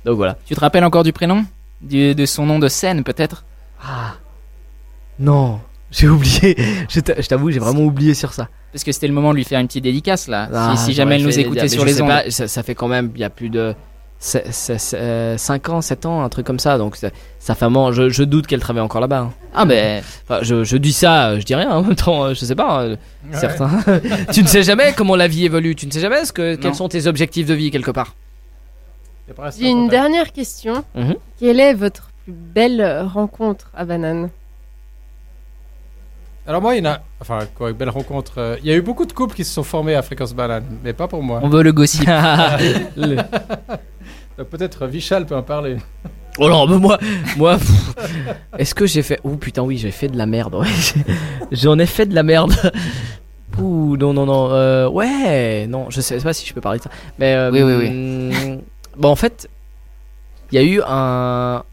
Donc 0.06 0.18
voilà. 0.18 0.38
Tu 0.46 0.56
te 0.56 0.60
rappelles 0.60 0.84
encore 0.84 1.04
du 1.04 1.14
prénom 1.14 1.46
Du- 1.82 2.14
De 2.16 2.26
son 2.26 2.46
nom 2.46 2.60
de 2.60 2.68
scène 2.68 3.04
peut-être? 3.04 3.46
Ah 3.84 4.16
non, 5.20 5.60
j'ai 5.92 6.08
oublié. 6.08 6.56
Je 6.90 7.00
t'a- 7.02 7.20
je 7.22 7.28
t'avoue, 7.28 7.52
j'ai 7.52 7.60
vraiment 7.60 7.82
oublié 7.84 8.14
sur 8.14 8.32
ça. 8.34 8.48
Parce 8.72 8.84
que 8.84 8.92
c'était 8.92 9.08
le 9.08 9.14
moment 9.14 9.32
de 9.32 9.36
lui 9.38 9.44
faire 9.44 9.60
une 9.60 9.68
petite 9.68 9.84
dédicace 9.84 10.28
là. 10.28 10.48
Ah, 10.54 10.76
si 10.78 10.86
si 10.86 10.94
jamais 10.94 11.16
elle 11.16 11.24
nous 11.24 11.40
écoutait 11.40 11.68
sur 11.68 11.84
les 11.86 12.02
ondes. 12.02 12.08
pas, 12.10 12.30
ça, 12.30 12.48
ça 12.48 12.64
fait 12.64 12.76
quand 12.76 12.88
même, 12.88 13.12
il 13.16 13.22
y 13.22 13.24
a 13.24 13.30
plus 13.30 13.50
de 13.50 13.74
5 14.20 15.70
ans, 15.70 15.82
7 15.82 16.06
ans, 16.06 16.22
un 16.24 16.30
truc 16.30 16.46
comme 16.46 16.60
ça. 16.60 16.78
Donc 16.78 16.96
ça, 16.98 17.10
ça 17.40 17.56
fait 17.56 17.66
un 17.66 17.70
moment, 17.70 17.92
je, 17.92 18.10
je 18.10 18.24
doute 18.24 18.48
qu'elle 18.48 18.60
travaille 18.60 18.82
encore 18.84 19.02
là-bas. 19.02 19.20
hein. 19.20 19.34
Ah 19.56 19.66
ben, 19.66 20.04
Enfin, 20.24 20.40
je, 20.44 20.64
je 20.64 20.78
dis 20.78 20.94
ça, 20.94 21.30
euh, 21.30 21.40
je 21.40 21.46
dis 21.46 21.56
rien 21.56 21.70
en 21.72 21.82
même 21.82 21.96
temps, 21.96 22.26
euh, 22.26 22.34
je 22.34 22.46
sais 22.46 22.56
pas. 22.56 22.82
euh, 22.84 22.96
Ouais. 23.32 23.38
Certains. 23.38 23.70
tu 24.34 24.42
ne 24.44 24.48
sais 24.48 24.64
jamais 24.64 24.94
comment 24.96 25.16
la 25.16 25.28
vie 25.28 25.46
évolue, 25.46 25.76
tu 25.76 25.86
ne 25.88 25.92
sais 25.92 26.00
jamais 26.02 26.26
ce 26.26 26.34
que, 26.34 26.54
Non. 26.56 26.60
quels 26.62 26.76
sont 26.76 26.90
tes 26.90 27.08
objectifs 27.08 27.48
de 27.48 27.54
vie 27.54 27.72
quelque 27.72 27.92
part. 27.92 28.16
J'ai 29.58 29.70
une 29.70 29.88
dernière 29.90 30.32
question. 30.32 30.84
Mhm. 30.96 31.16
Quelle 31.40 31.60
est 31.60 31.74
votre 31.74 32.10
plus 32.24 32.34
belle 32.34 32.82
euh, 32.82 33.04
rencontre 33.06 33.70
à 33.76 33.86
Banane 33.86 34.30
Alors 36.50 36.64
moi, 36.64 36.76
il 36.76 36.84
y 36.84 36.88
en 36.88 36.92
a... 36.94 37.00
Enfin, 37.22 37.42
quoi, 37.56 37.72
belle 37.74 37.90
rencontre. 37.92 38.34
euh, 38.40 38.58
Il 38.64 38.68
y 38.68 38.72
a 38.72 38.76
eu 38.76 38.82
beaucoup 38.82 39.06
de 39.06 39.14
couples 39.14 39.36
qui 39.36 39.46
se 39.46 39.54
sont 39.54 39.62
formés 39.62 39.94
à 39.94 40.02
Fréquence 40.02 40.34
Banane, 40.34 40.64
mais 40.84 40.94
pas 40.94 41.08
pour 41.08 41.22
moi. 41.22 41.40
on 41.44 41.48
veut 41.48 41.62
le 41.62 41.72
gossip. 41.72 42.08
Le- 42.98 43.18
Donc 44.36 44.48
peut-être 44.50 44.88
Vichal 44.88 45.28
peut 45.28 45.36
en 45.36 45.44
parler. 45.44 45.78
Oh 46.40 46.50
non, 46.50 46.66
mais 46.66 46.78
moi, 46.80 46.98
moi, 47.38 47.58
est-ce 48.58 48.74
que 48.74 48.88
j'ai 48.88 49.04
fait 49.04 49.20
Oh 49.24 49.36
putain, 49.36 49.62
oui, 49.62 49.78
j'ai 49.78 49.92
fait 49.92 50.08
de 50.08 50.18
la 50.18 50.26
merde. 50.26 50.56
ouais. 50.56 50.68
J'en 51.52 51.78
ai 51.78 51.86
fait 51.86 52.08
de 52.08 52.16
la 52.16 52.24
merde. 52.24 52.54
Ouh, 53.60 53.96
non, 53.98 54.14
non, 54.14 54.26
non. 54.26 54.50
euh, 54.52 54.90
ouais, 54.90 55.68
non, 55.68 55.92
je 55.92 56.02
sais 56.02 56.18
pas 56.18 56.34
si 56.34 56.48
je 56.48 56.54
peux 56.56 56.62
parler 56.62 56.80
de 56.80 56.84
ça. 56.86 56.90
Mais 57.20 57.36
euh, 57.36 57.52
Oui, 57.52 57.62
oui, 57.62 57.74
oui. 57.76 57.90
hum, 58.54 58.62
Bon, 58.98 59.10
en 59.10 59.16
fait, 59.16 59.48
il 60.52 60.56
y 60.56 60.58
a 60.58 60.64
eu 60.64 60.82
un. 60.88 61.64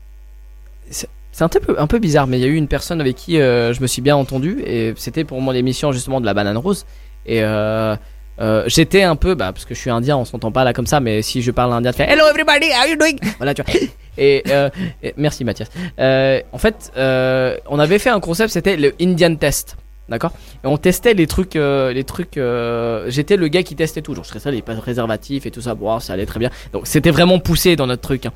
C'est 1.37 1.45
un 1.45 1.49
peu, 1.51 1.77
un 1.79 1.87
peu 1.87 1.99
bizarre, 1.99 2.27
mais 2.27 2.39
il 2.39 2.41
y 2.41 2.45
a 2.45 2.49
eu 2.49 2.55
une 2.55 2.67
personne 2.67 2.99
avec 2.99 3.15
qui 3.15 3.39
euh, 3.39 3.75
je 3.75 3.83
me 3.83 3.87
suis 3.87 4.01
bien 4.01 4.17
entendu 4.17 4.63
et 4.65 4.95
c'était 4.97 5.23
pour 5.23 5.39
mon 5.43 5.53
émission 5.53 5.93
justement 5.93 6.19
de 6.19 6.25
la 6.25 6.33
banane 6.33 6.57
rose. 6.57 6.87
Et 7.27 7.43
euh, 7.43 7.95
euh, 8.41 8.65
j'étais 8.69 9.03
un 9.03 9.17
peu, 9.17 9.35
bah, 9.35 9.53
parce 9.53 9.67
que 9.67 9.75
je 9.75 9.81
suis 9.81 9.91
indien, 9.91 10.17
on 10.17 10.25
s'entend 10.25 10.51
pas 10.51 10.65
là 10.65 10.73
comme 10.73 10.87
ça, 10.87 10.99
mais 10.99 11.21
si 11.21 11.43
je 11.43 11.51
parle 11.51 11.75
indien, 11.75 11.91
tu 11.93 11.99
fais 11.99 12.11
Hello 12.11 12.25
everybody, 12.31 12.69
how 12.73 12.89
you 12.89 12.97
doing? 12.97 13.19
Voilà, 13.37 13.53
tu 13.53 13.61
vois. 13.61 13.75
Et, 14.17 14.45
euh, 14.49 14.71
et- 15.03 15.13
merci 15.19 15.45
Mathias. 15.45 15.69
Euh, 15.99 16.41
en 16.53 16.57
fait, 16.57 16.91
on 16.97 17.79
avait 17.79 17.99
fait 17.99 18.09
un 18.09 18.21
concept, 18.21 18.51
c'était 18.51 18.79
le 18.79 18.95
Indian 18.99 19.35
test. 19.37 19.77
D'accord 20.09 20.33
Et 20.63 20.67
on 20.69 20.77
testait 20.77 21.15
les 21.15 21.27
trucs, 21.27 21.57
euh, 21.57 21.93
les 21.93 22.05
trucs. 22.05 22.37
euh, 22.37 23.07
J'étais 23.09 23.37
le 23.37 23.49
gars 23.49 23.63
qui 23.65 23.75
testait 23.75 24.03
tout. 24.03 24.15
Genre, 24.15 24.23
je 24.23 24.29
serais 24.29 24.39
ça, 24.39 24.51
les 24.53 24.63
préservatifs 24.63 25.47
et 25.47 25.51
tout 25.51 25.61
ça. 25.61 25.75
Bon, 25.75 25.99
ça 25.99 26.13
allait 26.13 26.27
très 26.27 26.39
bien. 26.39 26.51
Donc, 26.73 26.87
c'était 26.87 27.11
vraiment 27.11 27.41
poussé 27.41 27.75
dans 27.75 27.87
notre 27.89 28.03
truc. 28.03 28.27
hein. 28.27 28.33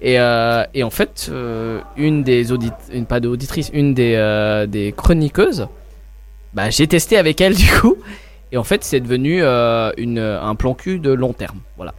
Et, 0.00 0.18
euh, 0.18 0.64
et 0.74 0.82
en 0.82 0.90
fait, 0.90 1.30
une 1.96 2.24
des 2.24 2.50
audit, 2.50 2.72
une 2.92 3.06
pas 3.06 3.20
une 3.72 3.94
des 3.94 4.66
des 4.68 4.92
chroniqueuses, 4.96 5.68
bah, 6.54 6.70
j'ai 6.70 6.88
testé 6.88 7.16
avec 7.16 7.40
elle 7.40 7.54
du 7.64 7.70
coup. 7.70 7.96
Et 8.50 8.56
en 8.56 8.64
fait, 8.64 8.82
c'est 8.82 9.00
devenu 9.00 9.42
une, 9.44 10.18
un 10.18 10.54
plan 10.56 10.74
cul 10.74 10.98
de 10.98 11.12
long 11.12 11.32
terme. 11.32 11.58
Voilà. 11.76 11.94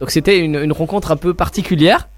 Donc, 0.00 0.10
c'était 0.10 0.38
une, 0.38 0.56
une 0.56 0.72
rencontre 0.72 1.12
un 1.12 1.16
peu 1.16 1.34
particulière. 1.34 2.08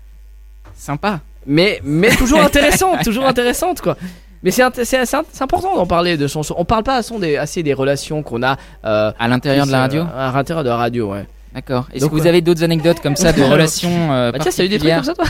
Sympa. 0.77 1.21
Mais, 1.47 1.81
mais 1.85 2.09
toujours 2.17 2.41
intéressante, 2.41 3.05
toujours 3.05 3.27
intéressante 3.27 3.83
quoi. 3.83 3.99
Mais 4.45 4.51
c'est 4.51 4.62
important 4.62 5.74
d'en 5.74 5.86
parler 5.86 6.16
de 6.16 6.26
chansons. 6.28 6.55
On 6.59 6.64
parle 6.64 6.84
pas 6.84 6.97
assez 6.97 7.18
des, 7.18 7.36
assez 7.36 7.62
des 7.62 7.74
relations 7.74 8.22
qu'on 8.22 8.42
a 8.42 8.57
euh, 8.84 9.11
À 9.18 9.26
l'intérieur 9.28 9.66
de 9.66 9.72
la 9.72 9.80
radio 9.80 10.03
euh, 10.03 10.28
À 10.30 10.32
l'intérieur 10.32 10.62
de 10.64 10.68
la 10.68 10.76
radio, 10.76 11.11
ouais. 11.12 11.26
D'accord. 11.55 11.86
Est-ce 11.92 12.03
Donc, 12.05 12.11
que 12.12 12.16
vous 12.20 12.26
avez 12.26 12.40
d'autres 12.42 12.62
anecdotes 12.62 13.01
comme 13.01 13.16
ça 13.16 13.32
de 13.32 13.42
relations 13.51 14.12
euh, 14.12 14.32
Mathias, 14.32 14.57
t'as 14.57 14.64
eu 14.64 14.68
des 14.68 14.78
trucs 14.78 14.92
comme 14.92 15.05
ça 15.05 15.14
toi? 15.14 15.24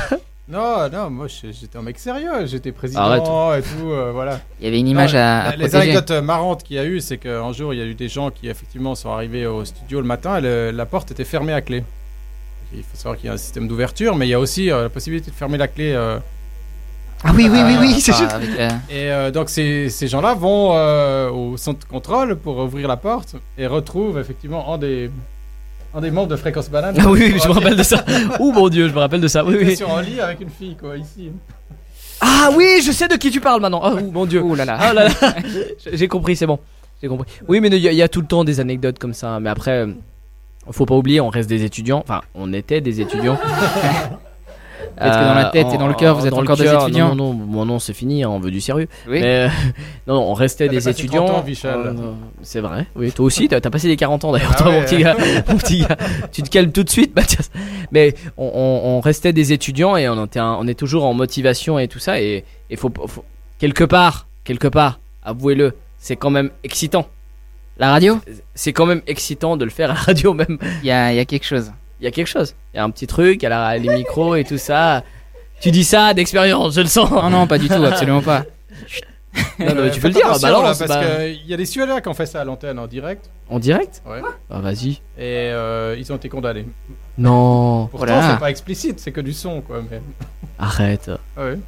Non, 0.47 0.91
non, 0.93 1.09
moi 1.09 1.27
j'étais 1.29 1.79
un 1.79 1.83
mec 1.83 1.99
sérieux, 1.99 2.45
j'étais 2.45 2.71
président 2.71 3.01
Arrête. 3.01 3.23
et 3.23 3.63
tout, 3.63 3.91
euh, 3.91 4.11
voilà. 4.13 4.41
Il 4.61 4.65
y 4.65 4.69
avait 4.69 4.79
une 4.79 4.89
image 4.89 5.15
Non, 5.15 5.21
à, 5.21 5.23
à 5.39 5.51
Les 5.57 5.69
protéger. 5.69 5.77
anecdotes 5.93 6.11
marrantes 6.23 6.63
qu'il 6.65 6.77
y 6.77 6.79
a 6.79 6.85
eu, 6.85 7.01
c'est 7.01 7.17
qu'un 7.17 7.51
jour 7.55 7.73
il 7.73 7.79
y 7.79 7.83
a 7.83 7.87
eu 7.87 7.95
des 7.95 8.09
gens 8.09 8.31
qui 8.31 8.49
effectivement 8.49 8.95
sont 8.95 9.11
arrivés 9.11 9.47
au 9.47 9.65
studio 9.65 10.01
le 10.03 10.07
matin 10.07 10.37
et 10.37 10.41
le- 10.43 10.71
la 10.71 10.85
porte 10.85 11.11
était 11.13 11.25
fermée 11.25 11.55
à 11.55 11.63
clé. 11.63 11.83
Il 12.75 12.83
faut 12.83 12.89
savoir 12.97 13.17
qu'il 13.17 13.27
y 13.27 13.31
a 13.31 13.33
un 13.33 13.39
système 13.39 13.69
d'ouverture, 13.69 14.17
mais 14.17 14.27
il 14.27 14.31
y 14.31 14.35
a 14.35 14.41
aussi 14.41 14.71
euh, 14.71 14.83
la 14.83 14.89
possibilité 14.91 15.31
de 15.31 15.37
fermer 15.37 15.57
la 15.57 15.69
clé. 15.69 15.95
Ah 17.27 17.33
oui, 17.35 17.49
oui, 17.51 17.61
oui, 17.65 17.77
oui, 17.81 17.93
euh, 17.95 17.99
c'est 18.01 18.13
Ah, 18.13 18.19
juste. 18.19 18.33
avec 18.33 18.51
Et 18.91 19.11
euh, 19.11 19.31
donc 19.31 19.49
ces, 19.49 19.89
ces 19.89 20.09
gens-là 20.09 20.35
vont 20.35 20.73
euh, 20.75 21.31
au 21.31 21.57
centre 21.57 21.81
de 21.81 21.85
contrôle 21.91 22.37
pour 22.37 22.59
ouvrir 22.59 22.87
la 22.87 22.97
porte 22.99 23.37
et 23.57 23.67
retrouvent 23.67 24.19
effectivement 24.19 24.75
un 24.75 24.79
des, 24.79 25.11
un 25.95 26.01
des 26.03 26.11
membres 26.11 26.29
de 26.29 26.37
Fréquence 26.37 26.69
Banane. 26.69 26.95
Ah 26.99 27.05
oui, 27.09 27.31
oui, 27.33 27.41
je 27.43 27.49
me 27.49 27.53
rappelle 27.55 27.77
de 27.77 27.83
ça. 27.83 28.05
Oh 28.41 28.53
mon 28.53 28.69
dieu, 28.69 28.89
je 28.89 28.93
me 28.95 28.99
rappelle 28.99 29.23
de 29.23 29.29
ça. 29.29 29.45
Oui, 29.45 29.57
oui. 29.59 29.77
sur 29.77 29.97
un 29.97 30.03
lit 30.03 30.21
avec 30.21 30.41
une 30.43 30.51
fille, 30.51 30.77
quoi, 30.77 30.97
ici. 30.99 31.31
Ah 32.21 32.51
oui, 32.55 32.81
je 32.85 32.93
sais 32.93 33.09
de 33.09 33.17
qui 33.17 33.31
tu 33.31 33.41
parles 33.41 33.61
maintenant. 33.61 33.83
Oh 33.85 33.99
mon 34.13 34.27
dieu. 34.27 34.43
Oh 34.45 34.55
là 34.55 34.65
là. 34.65 34.77
Ah 34.79 34.93
là 34.93 35.09
là. 35.09 35.15
J'ai 35.93 36.09
compris, 36.09 36.37
c'est 36.37 36.47
bon. 36.47 36.59
J'ai 37.03 37.09
compris. 37.09 37.27
Oui, 37.49 37.61
mais 37.61 37.69
il 37.69 37.75
y, 37.75 37.95
y 37.95 38.03
a 38.03 38.09
tout 38.09 38.21
le 38.21 38.27
temps 38.27 38.45
des 38.45 38.61
anecdotes 38.61 38.99
comme 38.99 39.15
ça. 39.15 39.41
Mais 39.41 39.51
après, 39.51 39.79
euh, 39.87 39.93
faut 40.71 40.87
pas 40.87 40.95
oublier, 40.95 41.21
on 41.21 41.29
reste 41.29 41.49
des 41.49 41.65
étudiants. 41.65 42.01
Enfin, 42.05 42.21
on 42.35 42.53
était 42.53 42.81
des 42.81 43.01
étudiants. 43.01 43.39
Peut-être 44.97 45.19
que 45.19 45.25
dans 45.25 45.35
la 45.35 45.45
tête 45.47 45.67
et 45.73 45.79
dans 45.79 45.89
le 45.89 45.95
cœur, 45.95 46.17
vous 46.17 46.27
êtes 46.27 46.33
encore 46.33 46.57
des 46.57 46.65
étudiants. 46.73 47.15
Non, 47.15 47.33
non, 47.33 47.35
non, 47.35 47.45
bon, 47.47 47.65
non, 47.65 47.79
c'est 47.79 47.93
fini, 47.93 48.23
hein, 48.25 48.29
on 48.31 48.39
veut 48.39 48.51
du 48.51 48.61
sérieux. 48.61 48.89
Oui. 49.09 49.21
Mais, 49.21 49.25
euh, 49.47 49.49
non, 50.07 50.21
on 50.31 50.35
restait 50.35 50.69
des 50.69 50.77
passé 50.77 50.91
étudiants. 50.91 51.25
30 51.27 51.37
ans, 51.39 51.45
Michel. 51.47 51.71
Euh, 51.75 51.93
c'est 52.43 52.61
vrai. 52.61 52.87
Oui, 52.97 53.11
toi 53.13 53.27
aussi, 53.27 53.49
t'as 53.49 53.61
passé 53.61 53.89
les 53.89 53.97
40 53.97 54.25
ans 54.25 54.33
d'ailleurs, 54.33 54.53
Ah 54.55 54.63
toi, 54.63 54.69
ouais, 54.71 54.79
mon 54.81 54.85
petit 54.85 54.97
ouais. 54.97 55.03
gars. 55.03 55.17
mon 55.49 55.57
petit 55.57 55.81
gars. 55.81 55.97
Tu 56.33 56.43
te 56.43 56.49
calmes 56.51 56.73
tout 56.73 56.85
de 56.85 56.91
suite, 56.91 57.13
Mathias. 57.17 57.51
Mais 57.93 58.15
on, 58.37 58.47
on- 58.55 58.97
on 58.97 59.01
restait 59.01 59.33
des 59.33 59.53
étudiants 59.53 59.97
et 59.97 60.09
on, 60.09 60.25
était 60.25 60.39
un- 60.41 60.57
on 60.61 60.67
est 60.67 60.79
toujours 60.79 61.05
en 61.05 61.15
motivation 61.15 61.79
et 61.79 61.89
tout 61.89 61.99
ça. 61.99 62.21
Et 62.21 62.45
il 62.71 62.77
faut, 62.77 62.93
faut- 63.07 63.25
quelque 63.59 63.85
part, 63.85 64.27
quelque 64.45 64.69
part, 64.69 65.01
avouez-le, 65.25 65.75
c'est 65.99 66.17
quand 66.17 66.31
même 66.31 66.51
excitant. 66.63 67.09
La 67.79 67.91
radio? 67.91 68.21
C'est 68.55 68.73
quand 68.73 68.87
même 68.87 69.03
excitant 69.09 69.57
de 69.57 69.65
le 69.65 69.71
faire 69.71 69.91
à 69.91 69.95
la 69.95 69.99
radio 70.01 70.33
même. 70.33 70.59
Il 70.83 70.87
y 70.87 70.93
a, 70.93 71.13
il 71.13 71.17
y 71.17 71.19
a 71.19 71.25
quelque 71.25 71.45
chose. 71.47 71.73
Il 72.05 72.09
y 72.09 72.09
a 72.09 72.11
quelque 72.11 72.29
chose. 72.29 72.55
Il 72.75 72.77
y 72.77 72.81
a 72.81 72.85
un 72.85 72.91
petit 72.91 73.07
truc, 73.07 73.41
il 73.41 73.45
y 73.45 73.47
a 73.47 73.49
la- 73.49 73.79
les 73.79 73.89
micros 73.89 74.35
et 74.35 74.45
tout 74.45 74.59
ça. 74.59 75.03
Tu 75.59 75.71
dis 75.71 75.85
ça 75.85 76.13
d'expérience, 76.13 76.75
je 76.75 76.83
le 76.83 76.87
sens. 76.87 77.11
Non, 77.11 77.31
non, 77.31 77.47
pas 77.47 77.57
du 77.57 77.67
tout, 77.67 77.83
absolument 77.83 78.21
pas. 78.21 78.45
Non, 79.59 79.75
non, 79.75 79.83
mais 79.85 79.91
tu 79.91 80.01
peux 80.01 80.09
le 80.09 80.13
dire, 80.13 80.39
balance. 80.39 80.79
parce 80.79 80.91
bah. 80.91 81.03
qu'il 81.03 81.47
y 81.47 81.55
a 81.55 81.57
des 81.57 81.65
Suédois 81.65 82.03
qui 82.03 82.09
ont 82.09 82.15
fait 82.15 82.27
ça 82.27 82.43
à 82.43 82.45
l'antenne 82.45 82.79
en 82.79 82.87
direct. 82.87 83.31
En 83.49 83.59
direct 83.59 84.03
Ouais. 84.07 84.21
Ah, 84.51 84.61
vas-y. 84.61 85.01
Et 85.17 85.51
euh, 85.51 85.97
ils 85.99 86.13
ont 86.13 86.17
été 86.17 86.29
condamnés. 86.29 86.67
Non. 87.17 87.87
Pourtant, 87.87 88.21
c'est 88.21 88.39
pas 88.39 88.51
explicite, 88.51 89.01
c'est 89.01 89.11
que 89.11 89.23
du 89.23 89.33
son, 89.33 89.63
quoi. 89.63 89.83
Mais... 89.91 90.03
Arrête. 90.59 91.11
Ah 91.39 91.45
ouais. 91.45 91.59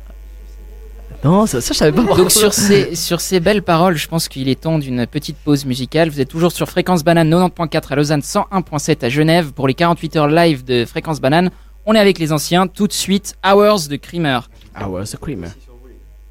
Non, 1.26 1.44
ça, 1.46 1.60
ça 1.60 1.74
je 1.74 1.78
savais 1.78 1.90
pas. 1.90 2.04
Donc 2.14 2.30
sur 2.30 2.54
ces, 2.54 2.94
sur 2.94 3.20
ces 3.20 3.40
belles 3.40 3.64
paroles, 3.64 3.96
je 3.96 4.06
pense 4.06 4.28
qu'il 4.28 4.48
est 4.48 4.60
temps 4.60 4.78
d'une 4.78 5.08
petite 5.08 5.36
pause 5.36 5.64
musicale. 5.64 6.08
Vous 6.08 6.20
êtes 6.20 6.28
toujours 6.28 6.52
sur 6.52 6.68
Fréquence 6.68 7.02
Banane 7.02 7.28
90.4 7.28 7.82
à 7.90 7.96
Lausanne, 7.96 8.20
101.7 8.20 9.04
à 9.04 9.08
Genève 9.08 9.52
pour 9.52 9.66
les 9.66 9.74
48 9.74 10.14
heures 10.14 10.28
live 10.28 10.64
de 10.64 10.84
Fréquence 10.84 11.20
Banane. 11.20 11.50
On 11.84 11.94
est 11.94 11.98
avec 11.98 12.20
les 12.20 12.30
anciens. 12.30 12.68
Tout 12.68 12.86
de 12.86 12.92
suite, 12.92 13.34
Hours 13.44 13.88
de 13.88 13.96
Creamer. 13.96 14.38
Hours 14.80 15.00
de 15.00 15.16
Creamer. 15.16 15.48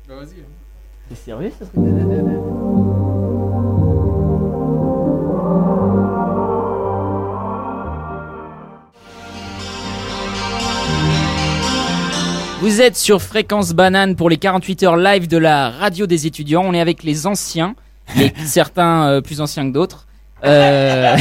Bah, 0.08 0.16
vas-y. 0.16 0.46
T'es 1.10 1.16
sérieux 1.16 1.52
ça 1.60 1.66
Vous 12.66 12.82
êtes 12.82 12.98
sur 12.98 13.22
Fréquence 13.22 13.74
Banane 13.74 14.16
pour 14.16 14.28
les 14.28 14.38
48 14.38 14.82
heures 14.82 14.98
live 14.98 15.28
de 15.28 15.38
la 15.38 15.70
radio 15.70 16.08
des 16.08 16.26
étudiants. 16.26 16.64
On 16.66 16.74
est 16.74 16.80
avec 16.82 17.04
les 17.04 17.28
anciens, 17.28 17.76
les, 18.18 18.34
certains 18.48 19.08
euh, 19.08 19.22
plus 19.22 19.40
anciens 19.40 19.68
que 19.68 19.72
d'autres. 19.72 20.08
Euh, 20.44 21.16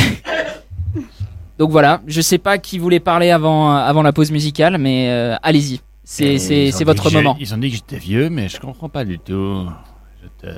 Donc 1.59 1.71
voilà, 1.71 2.01
je 2.07 2.23
sais 2.23 2.39
pas 2.39 2.57
qui 2.57 2.79
voulait 2.79 2.99
parler 2.99 3.31
avant, 3.31 3.75
avant 3.77 4.01
la 4.01 4.15
pause 4.15 4.31
musicale, 4.31 4.79
mais 4.79 5.11
euh, 5.11 5.37
allez-y. 5.43 5.83
C'est 6.03 6.25
Et 6.35 6.39
c'est- 6.39 6.65
ils 6.65 6.69
ont 6.69 6.73
c'est 6.73 6.79
dit 6.79 6.85
votre 6.85 7.11
moment. 7.13 7.37
Ils 7.39 7.53
ont 7.53 7.59
dit 7.59 7.69
que 7.69 7.77
j'étais 7.77 7.99
vieux, 7.99 8.31
mais 8.31 8.49
je 8.49 8.59
comprends 8.59 8.89
pas 8.89 9.05
du 9.05 9.19
tout. 9.19 9.67
Je 10.23 10.47
te. 10.49 10.55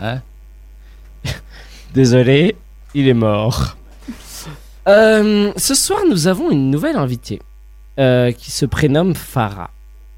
Hein? 0.00 0.20
Désolé, 1.94 2.54
il 2.94 3.08
est 3.08 3.14
mort. 3.14 3.76
Euh, 4.86 5.52
ce 5.56 5.74
soir, 5.74 5.98
nous 6.08 6.28
avons 6.28 6.52
une 6.52 6.70
nouvelle 6.70 6.96
invitée 6.96 7.42
euh, 7.98 8.30
qui 8.30 8.52
se 8.52 8.66
prénomme 8.66 9.16
Farah, 9.16 9.70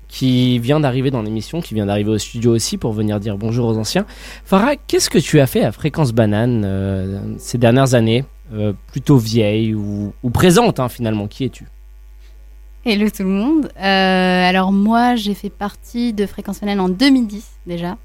qui 0.08 0.58
vient 0.58 0.80
d'arriver 0.80 1.10
dans 1.10 1.22
l'émission, 1.22 1.60
qui 1.60 1.74
vient 1.74 1.86
d'arriver 1.86 2.10
au 2.10 2.18
studio 2.18 2.52
aussi 2.54 2.78
pour 2.78 2.92
venir 2.92 3.20
dire 3.20 3.36
bonjour 3.36 3.66
aux 3.68 3.76
anciens. 3.76 4.06
Farah, 4.44 4.76
qu'est-ce 4.76 5.10
que 5.10 5.18
tu 5.18 5.38
as 5.40 5.46
fait 5.46 5.62
à 5.62 5.70
Fréquence 5.72 6.12
Banane 6.12 6.62
euh, 6.64 7.20
ces 7.38 7.58
dernières 7.58 7.94
années 7.94 8.24
Euh, 8.54 8.72
Plutôt 8.90 9.18
vieille 9.18 9.74
ou, 9.74 10.14
ou 10.22 10.30
présente 10.30 10.80
hein, 10.80 10.88
finalement 10.88 11.26
Qui 11.28 11.44
es-tu? 11.44 11.66
Hello 12.86 13.10
tout 13.10 13.22
le 13.24 13.28
monde. 13.28 13.66
Euh, 13.78 14.48
alors 14.48 14.72
moi, 14.72 15.14
j'ai 15.16 15.34
fait 15.34 15.50
partie 15.50 16.14
de 16.14 16.24
Fréquence 16.24 16.60
Banane 16.60 16.80
en 16.80 16.88
2010 16.88 17.44
déjà. 17.66 17.98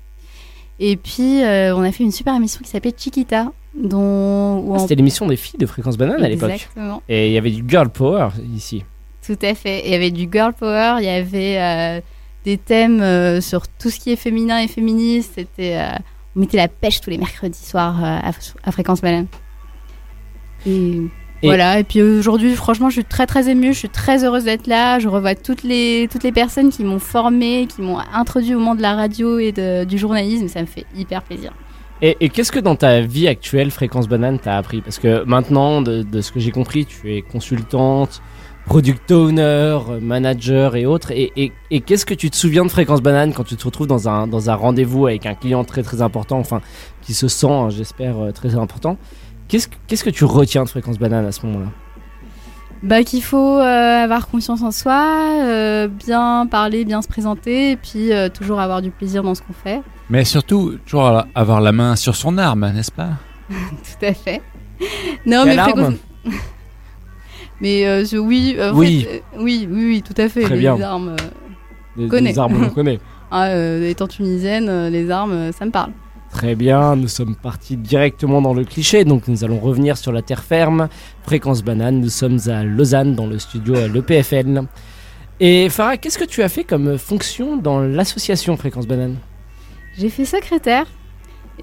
Et 0.80 0.98
puis, 0.98 1.40
on 1.44 1.84
a 1.84 1.92
fait 1.94 2.04
une 2.04 2.12
super 2.12 2.36
émission 2.36 2.60
qui 2.64 2.70
s'appelait 2.70 2.94
Chiquita, 2.98 3.52
dont... 3.82 4.66
Ah, 4.68 4.72
on- 4.76 4.80
C'était 4.80 4.96
l'émission 4.96 5.28
des 5.28 5.38
filles 5.38 5.60
de 5.60 5.66
Fréquence 5.68 5.96
Banane 5.98 6.22
à 6.22 6.28
l'époque. 6.28 6.50
Exactement. 6.52 7.02
Et 7.08 7.28
il 7.28 7.34
y 7.34 7.38
avait 7.38 7.52
du 7.52 7.64
girl 7.66 7.88
power 7.90 8.30
ici. 8.54 8.84
Tout 9.26 9.38
à 9.42 9.54
fait. 9.56 9.84
Il 9.86 9.92
y 9.92 9.96
avait 9.96 10.12
du 10.12 10.28
girl 10.32 10.54
power, 10.54 10.96
il 11.00 11.06
y 11.06 11.10
avait 11.10 11.58
euh, 11.60 12.02
des 12.46 12.58
thèmes 12.58 13.02
euh, 13.02 13.40
sur 13.42 13.68
tout 13.68 13.90
ce 13.90 14.00
qui 14.00 14.12
est 14.12 14.16
féminin 14.18 14.60
et 14.60 14.68
féministe. 14.68 15.34
C'était, 15.36 15.78
euh, 15.78 15.96
on 16.36 16.42
mettait 16.42 16.58
la 16.58 16.68
pêche 16.68 17.00
tous 17.02 17.10
les 17.10 17.18
mercredis 17.18 17.64
soirs 17.66 18.04
à, 18.04 18.32
à 18.64 18.72
Fréquence 18.72 19.02
Banane. 19.02 19.28
Et, 20.66 20.72
Et- 21.42 21.48
voilà. 21.48 21.80
Et 21.80 21.84
puis 21.84 22.02
aujourd'hui, 22.02 22.54
franchement, 22.56 22.90
je 22.90 22.96
suis 22.96 23.06
très 23.06 23.26
très 23.26 23.50
émue. 23.50 23.74
Je 23.74 23.80
suis 23.80 23.90
très 23.90 24.24
heureuse 24.24 24.46
d'être 24.46 24.68
là. 24.68 25.00
Je 25.00 25.08
revois 25.08 25.36
toutes 25.36 25.64
les 25.64 26.08
toutes 26.12 26.24
les 26.24 26.32
personnes 26.32 26.70
qui 26.70 26.84
m'ont 26.84 27.00
formée, 27.00 27.68
qui 27.74 27.82
m'ont 27.82 28.00
introduit 28.14 28.56
au 28.56 28.60
monde 28.60 28.78
de 28.78 28.82
la 28.82 28.96
radio 28.96 29.40
et 29.40 29.52
de- 29.52 29.84
du 29.84 29.98
journalisme. 29.98 30.48
Ça 30.48 30.62
me 30.62 30.66
fait 30.66 30.86
hyper 30.96 31.22
plaisir. 31.24 31.54
Et, 32.02 32.18
et 32.20 32.30
qu'est-ce 32.30 32.52
que 32.52 32.60
dans 32.60 32.76
ta 32.76 33.00
vie 33.02 33.28
actuelle, 33.30 33.72
Fréquence 33.72 34.10
Banane, 34.10 34.38
t'as 34.40 34.58
appris? 34.58 34.82
Parce 34.82 35.00
que 35.00 35.24
maintenant, 35.24 35.82
de, 35.82 36.04
de 36.04 36.22
ce 36.22 36.32
que 36.34 36.40
j'ai 36.42 36.52
compris, 36.52 36.86
tu 36.86 37.16
es 37.16 37.22
consultante, 37.22 38.22
product 38.66 39.12
owner, 39.12 39.78
manager 40.02 40.76
et 40.76 40.86
autres. 40.86 41.12
Et, 41.12 41.32
et- 41.36 41.52
et 41.72 41.82
qu'est-ce 41.82 42.06
que 42.06 42.14
tu 42.14 42.30
te 42.30 42.36
souviens 42.36 42.64
de 42.66 42.70
Fréquence 42.72 43.02
Banane 43.02 43.34
quand 43.34 43.44
tu 43.44 43.56
te 43.56 43.64
retrouves 43.66 43.88
dans 43.88 44.08
un, 44.10 44.28
dans 44.28 44.50
un 44.50 44.56
rendez-vous 44.56 45.08
avec 45.08 45.26
un 45.26 45.34
client 45.36 45.64
très 45.64 45.84
très 45.84 46.02
important, 46.02 46.40
enfin, 46.40 46.62
qui 47.02 47.14
se 47.14 47.28
sent, 47.28 47.48
hein, 47.50 47.70
j'espère, 47.70 48.18
euh, 48.20 48.32
très 48.32 48.56
important? 48.56 48.98
Qu'est-ce 49.48 49.68
que- 49.68 49.76
qu'est-ce 49.88 50.04
que 50.04 50.10
tu 50.10 50.24
retiens 50.26 50.64
de 50.64 50.70
Fréquence 50.70 50.98
Banane 50.98 51.26
à 51.26 51.32
ce 51.32 51.46
moment-là? 51.46 51.70
Bah 52.82 53.02
qu'il 53.04 53.24
faut 53.24 53.60
euh, 53.60 54.04
avoir 54.04 54.28
confiance 54.28 54.62
en 54.62 54.72
soi, 54.72 55.40
euh, 55.42 55.88
bien 55.88 56.46
parler, 56.52 56.84
bien 56.84 57.02
se 57.02 57.08
présenter, 57.08 57.72
et 57.72 57.76
puis 57.78 58.12
euh, 58.12 58.28
toujours 58.28 58.60
avoir 58.60 58.82
du 58.82 58.92
plaisir 58.92 59.24
dans 59.24 59.36
ce 59.36 59.42
qu'on 59.42 59.54
fait. 59.54 59.82
Mais 60.10 60.26
surtout, 60.26 60.78
toujours 60.86 61.24
avoir 61.34 61.62
la 61.62 61.72
main 61.72 61.96
sur 61.96 62.16
son 62.16 62.38
arme, 62.38 62.70
n'est-ce 62.74 62.92
pas? 62.92 63.12
Tout 63.50 64.06
à 64.06 64.14
fait. 64.14 64.42
Non, 65.26 65.44
Quelle 65.46 65.56
mais 65.56 65.58
arme? 65.60 65.72
Fréquence- 65.72 65.94
Mais 67.62 67.86
euh, 67.86 68.04
je- 68.06 68.18
oui, 68.18 68.56
euh, 68.58 68.72
en 68.72 68.76
Oui. 68.78 69.02
fait, 69.10 69.24
euh, 69.36 69.42
oui, 69.42 69.68
oui, 69.72 69.86
oui, 69.86 70.02
tout 70.02 70.20
à 70.22 70.28
fait. 70.30 70.42
Très 70.44 70.56
les 70.56 70.62
bien. 70.62 70.80
armes, 70.82 71.10
euh, 71.10 71.16
Les- 71.98 72.06
on 72.06 72.10
connaît. 72.10 72.32
les 72.32 72.40
armes, 72.40 72.64
on 72.64 72.70
connaît. 72.74 73.00
Ah, 73.32 73.48
euh, 73.48 73.90
étant 73.90 74.08
tunisienne, 74.08 74.68
euh, 74.70 74.90
les 74.90 75.10
armes, 75.10 75.32
euh, 75.32 75.52
ça 75.52 75.66
me 75.66 75.72
parle. 75.72 75.92
Très 76.32 76.56
bien, 76.56 76.96
nous 76.96 77.08
sommes 77.08 77.36
partis 77.36 77.78
directement 77.78 78.42
dans 78.42 78.56
le 78.56 78.64
cliché, 78.64 79.06
donc 79.06 79.28
nous 79.28 79.44
allons 79.44 79.60
revenir 79.60 79.98
sur 79.98 80.12
la 80.12 80.24
terre 80.24 80.44
ferme. 80.44 80.90
Fréquence 81.24 81.64
Banane, 81.64 82.00
nous 82.00 82.10
sommes 82.10 82.40
à 82.48 82.64
Lausanne, 82.64 83.14
dans 83.16 83.28
le 83.28 83.38
studio 83.38 83.76
à 83.76 83.88
l'EPFL. 83.88 84.64
Et 85.40 85.70
Farah, 85.70 85.98
qu'est-ce 85.98 86.18
que 86.18 86.24
tu 86.26 86.42
as 86.42 86.50
fait 86.50 86.64
comme 86.64 86.98
fonction 86.98 87.58
dans 87.58 87.82
l'association 87.82 88.58
Fréquence 88.58 88.88
Banane? 88.88 89.18
J'ai 89.98 90.10
fait 90.10 90.26
secrétaire 90.26 90.88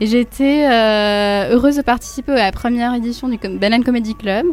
et 0.01 0.07
j'étais 0.07 0.67
euh, 0.71 1.51
heureuse 1.55 1.77
de 1.77 1.83
participer 1.83 2.33
à 2.33 2.45
la 2.47 2.53
première 2.53 2.95
édition 2.95 3.29
du 3.29 3.39
Banane 3.39 3.83
Comedy 3.83 4.15
Club. 4.15 4.47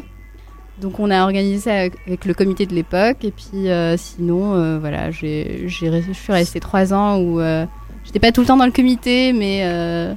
Donc 0.82 1.00
on 1.00 1.10
a 1.10 1.24
organisé 1.24 1.60
ça 1.60 1.74
avec, 2.06 2.26
le 2.26 2.34
comité 2.34 2.66
de 2.66 2.74
l'époque 2.76 3.24
et 3.24 3.32
puis 3.32 3.68
euh, 3.70 3.98
sinon 3.98 4.54
euh, 4.54 4.78
voilà 4.80 5.10
j'ai 5.10 5.64
je 5.68 5.74
suis 6.14 6.32
restée 6.32 6.60
trois 6.60 6.94
ans 6.94 7.18
où 7.18 7.40
euh, 7.40 7.66
j'étais 8.06 8.20
pas 8.20 8.32
tout 8.32 8.42
le 8.42 8.48
temps 8.48 8.58
dans 8.58 8.66
le 8.66 8.72
comité 8.72 9.34
mais 9.34 9.62
euh, 9.64 10.14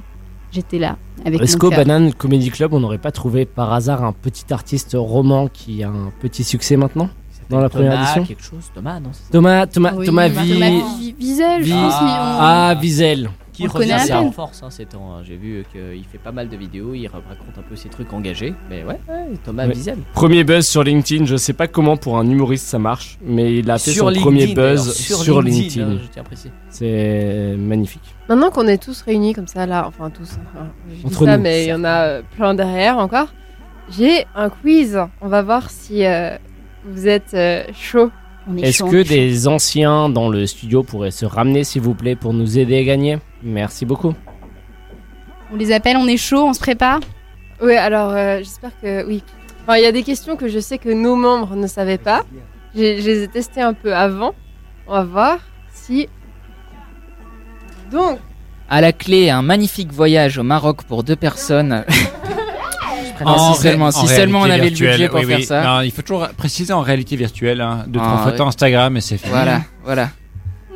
j'étais 0.51 0.77
là 0.77 0.97
avec 1.25 1.41
Est-ce 1.41 1.57
qu'au. 1.57 1.69
Banane 1.71 2.13
Comedy 2.13 2.49
Club, 2.51 2.73
on 2.73 2.79
n'aurait 2.79 2.97
pas 2.99 3.11
trouvé 3.11 3.45
par 3.45 3.73
hasard 3.73 4.03
un 4.03 4.11
petit 4.11 4.45
artiste 4.51 4.95
roman 4.99 5.47
qui 5.47 5.83
a 5.83 5.89
un 5.89 6.11
petit 6.19 6.43
succès 6.43 6.77
maintenant 6.77 7.09
dans 7.49 7.59
la 7.59 7.69
première 7.69 7.91
Thomas 7.93 8.03
édition? 8.03 8.25
quelque 8.25 8.43
chose, 8.43 8.71
Thomas, 8.73 8.99
non, 8.99 9.11
Thomas, 9.31 9.65
Thomas, 9.67 9.93
Oui, 9.97 10.05
Thomas, 10.05 10.29
Thomas 10.29 10.43
Vi- 10.43 10.53
Vi- 10.53 11.15
Wiesel, 11.19 11.59
je 11.61 11.65
Vi- 11.65 11.71
pense, 11.71 11.93
ils 12.01 12.05
ont- 12.05 12.37
Ah, 12.39 12.75
Wiesel. 12.81 13.29
Qui 13.53 13.65
On 13.67 13.71
revient 13.71 13.91
assez 13.91 14.13
en 14.13 14.31
force 14.31 14.63
hein, 14.63 14.69
ces 14.69 14.85
temps. 14.85 15.13
hein. 15.15 15.23
J'ai 15.23 15.35
vu 15.35 15.65
qu'il 15.71 16.05
fait 16.05 16.17
pas 16.17 16.31
mal 16.31 16.47
de 16.47 16.55
vidéos, 16.55 16.93
il 16.93 17.05
raconte 17.07 17.57
un 17.57 17.61
peu 17.61 17.75
ses 17.75 17.89
trucs 17.89 18.11
engagés. 18.13 18.53
Mais 18.69 18.83
ouais, 18.83 18.99
ouais, 19.09 19.37
Thomas 19.43 19.67
Ouais. 19.67 19.73
Wiesel. 19.73 19.97
Premier 20.13 20.43
buzz 20.43 20.65
sur 20.65 20.83
LinkedIn, 20.83 21.25
je 21.25 21.35
sais 21.35 21.53
pas 21.53 21.67
comment 21.67 21.97
pour 21.97 22.17
un 22.17 22.29
humoriste 22.29 22.67
ça 22.67 22.79
marche, 22.79 23.17
mais 23.23 23.55
il 23.57 23.69
a 23.69 23.77
fait 23.77 23.91
Sur 23.91 24.05
son 24.05 24.09
LinkedIn, 24.09 24.23
premier 24.23 24.53
buzz 24.53 24.93
sur 24.93 25.17
sur, 25.17 25.41
LinkedIn, 25.41 25.61
LinkedIn. 25.85 25.91
hein, 25.91 25.99
je 26.03 26.07
tiens 26.09 26.21
à 26.21 26.25
préciser. 26.25 26.51
C'est 26.69 27.55
magnifique. 27.57 28.15
Maintenant 28.29 28.51
qu'on 28.51 28.67
est 28.67 28.81
tous 28.81 29.01
réunis 29.01 29.33
comme 29.33 29.47
ça 29.47 29.65
là, 29.65 29.85
enfin 29.87 30.09
tous, 30.09 30.37
enfin, 30.53 30.67
je 30.89 30.95
dis 30.95 31.05
Entre 31.05 31.25
ça, 31.25 31.35
nous. 31.37 31.43
mais 31.43 31.65
il 31.65 31.69
y 31.69 31.73
en 31.73 31.83
a 31.83 32.03
euh, 32.05 32.21
plein 32.35 32.53
derrière 32.53 32.97
encore. 32.97 33.27
J'ai 33.89 34.25
un 34.35 34.49
quiz. 34.49 34.97
On 35.19 35.27
va 35.27 35.41
voir 35.41 35.69
si 35.69 36.05
euh, 36.05 36.37
vous 36.85 37.07
êtes 37.07 37.33
euh, 37.33 37.63
chaud. 37.73 38.09
Est-ce 38.57 38.83
que 38.83 39.03
des 39.07 39.47
anciens 39.47 40.09
dans 40.09 40.29
le 40.29 40.45
studio 40.47 40.83
pourraient 40.83 41.11
se 41.11 41.25
ramener 41.25 41.63
s'il 41.63 41.81
vous 41.81 41.93
plaît 41.93 42.15
pour 42.15 42.33
nous 42.33 42.57
aider 42.57 42.79
à 42.79 42.83
gagner? 42.83 43.19
Merci 43.43 43.85
beaucoup. 43.85 44.13
On 45.53 45.57
les 45.57 45.71
appelle, 45.71 45.97
on 45.97 46.07
est 46.07 46.17
chaud, 46.17 46.45
on 46.47 46.53
se 46.53 46.59
prépare? 46.59 46.99
Oui, 47.61 47.75
alors 47.75 48.11
euh, 48.11 48.39
j'espère 48.39 48.71
que 48.81 49.05
oui. 49.05 49.23
Enfin, 49.63 49.77
il 49.77 49.83
y 49.83 49.85
a 49.85 49.91
des 49.91 50.03
questions 50.03 50.35
que 50.35 50.47
je 50.47 50.59
sais 50.59 50.77
que 50.79 50.89
nos 50.89 51.15
membres 51.15 51.55
ne 51.55 51.67
savaient 51.67 51.99
pas. 51.99 52.25
Je 52.73 52.79
les 52.79 53.23
ai 53.23 53.27
testées 53.27 53.61
un 53.61 53.73
peu 53.73 53.93
avant. 53.93 54.33
On 54.87 54.93
va 54.93 55.03
voir 55.03 55.37
si. 55.73 56.07
Donc, 57.91 58.19
À 58.69 58.81
la 58.81 58.93
clé, 58.93 59.29
un 59.29 59.41
magnifique 59.41 59.91
voyage 59.91 60.37
au 60.37 60.43
Maroc 60.43 60.83
pour 60.83 61.03
deux 61.03 61.15
personnes. 61.17 61.83
Ah, 63.25 63.51
si 63.55 63.61
seulement- 63.61 63.91
si 63.91 63.99
en 63.99 64.07
seulement 64.07 64.39
on 64.41 64.43
avait 64.43 64.57
le 64.57 64.63
budget 64.69 64.85
virtuelle, 64.97 65.09
pour 65.09 65.19
oui, 65.19 65.25
faire 65.25 65.37
oui. 65.37 65.43
ça. 65.45 65.63
Non, 65.63 65.81
il 65.81 65.91
faut 65.91 66.01
toujours 66.01 66.27
préciser 66.37 66.73
en 66.73 66.81
réalité 66.81 67.15
virtuelle. 67.15 67.61
Hein, 67.61 67.85
de 67.87 67.99
Ah, 67.99 68.03
trois 68.03 68.31
photos. 68.31 68.47
Instagram 68.47 68.97
et 68.97 69.01
c'est 69.01 69.17
fini. 69.17 69.31
Voilà, 69.31 69.61
voilà. 69.83 70.09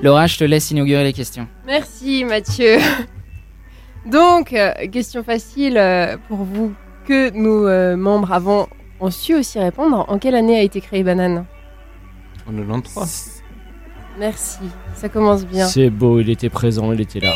Laura, 0.01 0.27
je 0.27 0.37
te 0.37 0.43
laisse 0.43 0.69
inaugurer 0.71 1.03
les 1.03 1.13
questions. 1.13 1.47
Merci 1.65 2.25
Mathieu. 2.25 2.77
Donc, 4.05 4.53
euh, 4.53 4.71
question 4.91 5.23
facile 5.23 5.77
euh, 5.77 6.17
pour 6.27 6.37
vous. 6.43 6.73
Que 7.07 7.29
nos 7.31 7.67
euh, 7.67 7.95
membres 7.95 8.31
avant 8.33 8.67
ont 8.99 9.11
su 9.11 9.35
aussi 9.35 9.59
répondre? 9.59 10.05
En 10.07 10.17
quelle 10.17 10.35
année 10.35 10.57
a 10.57 10.61
été 10.63 10.81
créé 10.81 11.03
Banane? 11.03 11.45
En 12.47 12.51
93. 12.51 13.43
Merci, 14.19 14.59
ça 14.95 15.09
commence 15.09 15.45
bien. 15.45 15.67
C'est 15.67 15.89
beau, 15.89 16.19
il 16.19 16.29
était 16.29 16.49
présent, 16.49 16.91
il 16.93 17.01
était 17.01 17.19
là. 17.19 17.33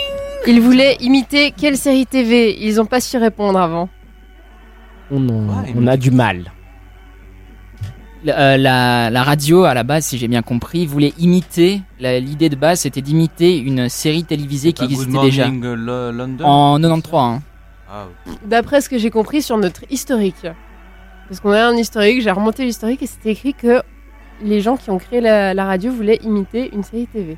Ils 0.47 0.61
voulaient 0.61 0.95
imiter 1.01 1.51
quelle 1.51 1.75
série 1.77 2.05
TV 2.05 2.57
Ils 2.65 2.75
n'ont 2.77 2.85
pas 2.85 3.01
su 3.01 3.17
répondre 3.17 3.59
avant. 3.59 3.89
On, 5.11 5.27
en- 5.29 5.65
on 5.75 5.87
a 5.87 5.97
du 5.97 6.11
mal. 6.11 6.51
Euh, 8.27 8.57
la, 8.57 9.09
la 9.09 9.23
radio, 9.23 9.63
à 9.63 9.73
la 9.73 9.83
base, 9.83 10.05
si 10.05 10.17
j'ai 10.17 10.27
bien 10.27 10.41
compris, 10.41 10.85
voulait 10.85 11.13
imiter. 11.19 11.81
L'idée 11.99 12.49
de 12.49 12.55
base, 12.57 12.81
c'était 12.81 13.01
d'imiter 13.01 13.57
une 13.57 13.87
série 13.87 14.25
télévisée 14.25 14.73
qui 14.73 14.83
Good 14.83 14.91
existait 14.91 15.21
déjà. 15.21 15.47
Euh, 15.47 16.11
London 16.11 16.45
En 16.45 16.77
93. 16.81 17.13
hein. 17.21 17.41
Ah, 17.91 18.05
oui. 18.27 18.33
D'après 18.45 18.81
ce 18.81 18.89
que 18.89 18.97
j'ai 18.97 19.09
compris 19.09 19.41
sur 19.41 19.57
notre 19.57 19.81
historique. 19.89 20.45
Parce 21.29 21.39
qu'on 21.39 21.51
a 21.51 21.63
un 21.65 21.75
historique, 21.75 22.21
j'ai 22.21 22.29
remonté 22.31 22.65
l'historique 22.65 23.01
et 23.01 23.07
c'était 23.07 23.31
écrit 23.31 23.53
que 23.53 23.81
les 24.43 24.59
gens 24.61 24.75
qui 24.77 24.89
ont 24.89 24.97
créé 24.99 25.21
la, 25.21 25.53
la 25.53 25.65
radio 25.65 25.91
voulaient 25.91 26.19
imiter 26.23 26.69
une 26.73 26.83
série 26.83 27.07
TV. 27.07 27.37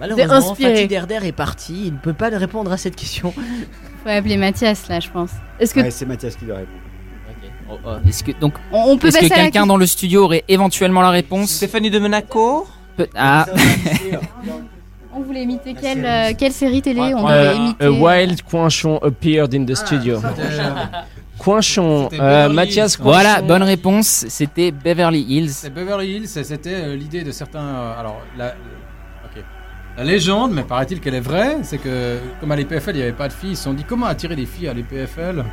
Malheureusement. 0.00 0.54
Fatih 0.54 0.88
Derder 0.88 1.18
est 1.22 1.32
parti. 1.32 1.82
Il 1.86 1.92
ne 1.94 1.98
peut 1.98 2.12
pas 2.14 2.28
répondre 2.30 2.72
à 2.72 2.76
cette 2.76 2.96
question. 2.96 3.30
Faut 3.32 4.08
appeler 4.08 4.36
Mathias 4.36 4.88
là, 4.88 5.00
je 5.00 5.10
pense. 5.10 5.30
Est-ce 5.60 5.78
Ouais, 5.78 5.90
c'est 5.90 6.06
Mathias 6.06 6.34
qui 6.36 6.44
doit 6.46 6.56
répondre. 6.56 6.78
Est-ce 8.08 8.22
que 8.24 8.32
donc 8.40 8.54
On, 8.72 8.92
on 8.92 8.98
peut 8.98 9.08
est-ce 9.08 9.18
que 9.18 9.26
la 9.28 9.36
quelqu'un 9.36 9.66
dans 9.66 9.76
le 9.76 9.86
studio 9.86 10.24
aurait 10.24 10.44
éventuellement 10.48 11.00
la 11.02 11.10
réponse 11.10 11.50
Stéphanie 11.50 11.90
de 11.90 11.98
Monaco 11.98 12.66
Ah. 13.16 13.46
On 15.16 15.20
voulait 15.22 15.42
imiter 15.44 15.74
quelle, 15.80 16.04
euh, 16.04 16.32
quelle 16.36 16.50
série 16.52 16.82
télé 16.82 17.14
on 17.14 17.28
Euh, 17.28 17.44
devait 17.52 17.56
imiter 17.56 17.84
a 17.84 17.90
wild 17.92 18.42
Coinchon 18.42 18.98
appeared 18.98 19.54
in 19.54 19.64
the 19.64 19.74
studio. 19.76 20.20
Coinchon, 21.38 22.08
C'était 22.10 22.22
euh, 22.22 22.48
Mathias. 22.48 22.96
Coinchon. 22.96 23.10
Voilà, 23.10 23.40
bonne 23.42 23.62
réponse. 23.62 24.24
C'était 24.28 24.72
Beverly 24.72 25.22
Hills. 25.22 25.50
C'est 25.50 25.70
Beverly 25.72 26.16
Hills, 26.16 26.24
et 26.36 26.42
c'était 26.44 26.74
euh, 26.74 26.96
l'idée 26.96 27.22
de 27.22 27.30
certains. 27.30 27.60
euh, 27.64 28.00
alors, 28.00 28.20
la, 28.36 28.54
la 29.96 30.02
légende, 30.04 30.52
mais 30.52 30.64
paraît-il 30.64 31.00
qu'elle 31.00 31.14
est 31.14 31.20
vraie, 31.20 31.58
c'est 31.62 31.78
que 31.78 32.18
comme 32.40 32.50
à 32.50 32.56
l'EPFL 32.56 32.90
il 32.90 32.96
n'y 32.96 33.02
avait 33.02 33.12
pas 33.12 33.28
de 33.28 33.32
filles, 33.32 33.50
ils 33.50 33.56
se 33.56 33.62
sont 33.64 33.72
dit 33.74 33.84
comment 33.84 34.06
attirer 34.06 34.34
des 34.34 34.46
filles 34.46 34.66
à 34.66 34.74
l'EPFL. 34.74 35.44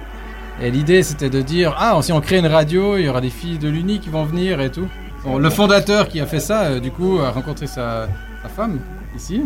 Et 0.64 0.70
l'idée 0.70 1.02
c'était 1.02 1.30
de 1.30 1.42
dire 1.42 1.76
ah 1.80 1.98
si 2.02 2.12
on 2.12 2.22
crée 2.22 2.38
une 2.38 2.48
radio, 2.48 2.98
il 2.98 3.06
y 3.06 3.10
aura 3.10 3.22
des 3.22 3.30
filles 3.32 3.58
de 3.58 3.68
l'Uni 3.68 4.00
qui 4.00 4.10
vont 4.10 4.24
venir 4.24 4.62
et 4.62 4.70
tout. 4.70 4.88
Bon, 5.24 5.38
le 5.38 5.50
fondateur 5.50 6.08
qui 6.08 6.20
a 6.20 6.26
fait 6.26 6.40
ça, 6.40 6.64
euh, 6.64 6.80
du 6.80 6.90
coup, 6.90 7.20
a 7.20 7.30
rencontré 7.30 7.68
sa, 7.68 8.08
sa 8.42 8.50
femme 8.50 8.80
ici. 9.16 9.44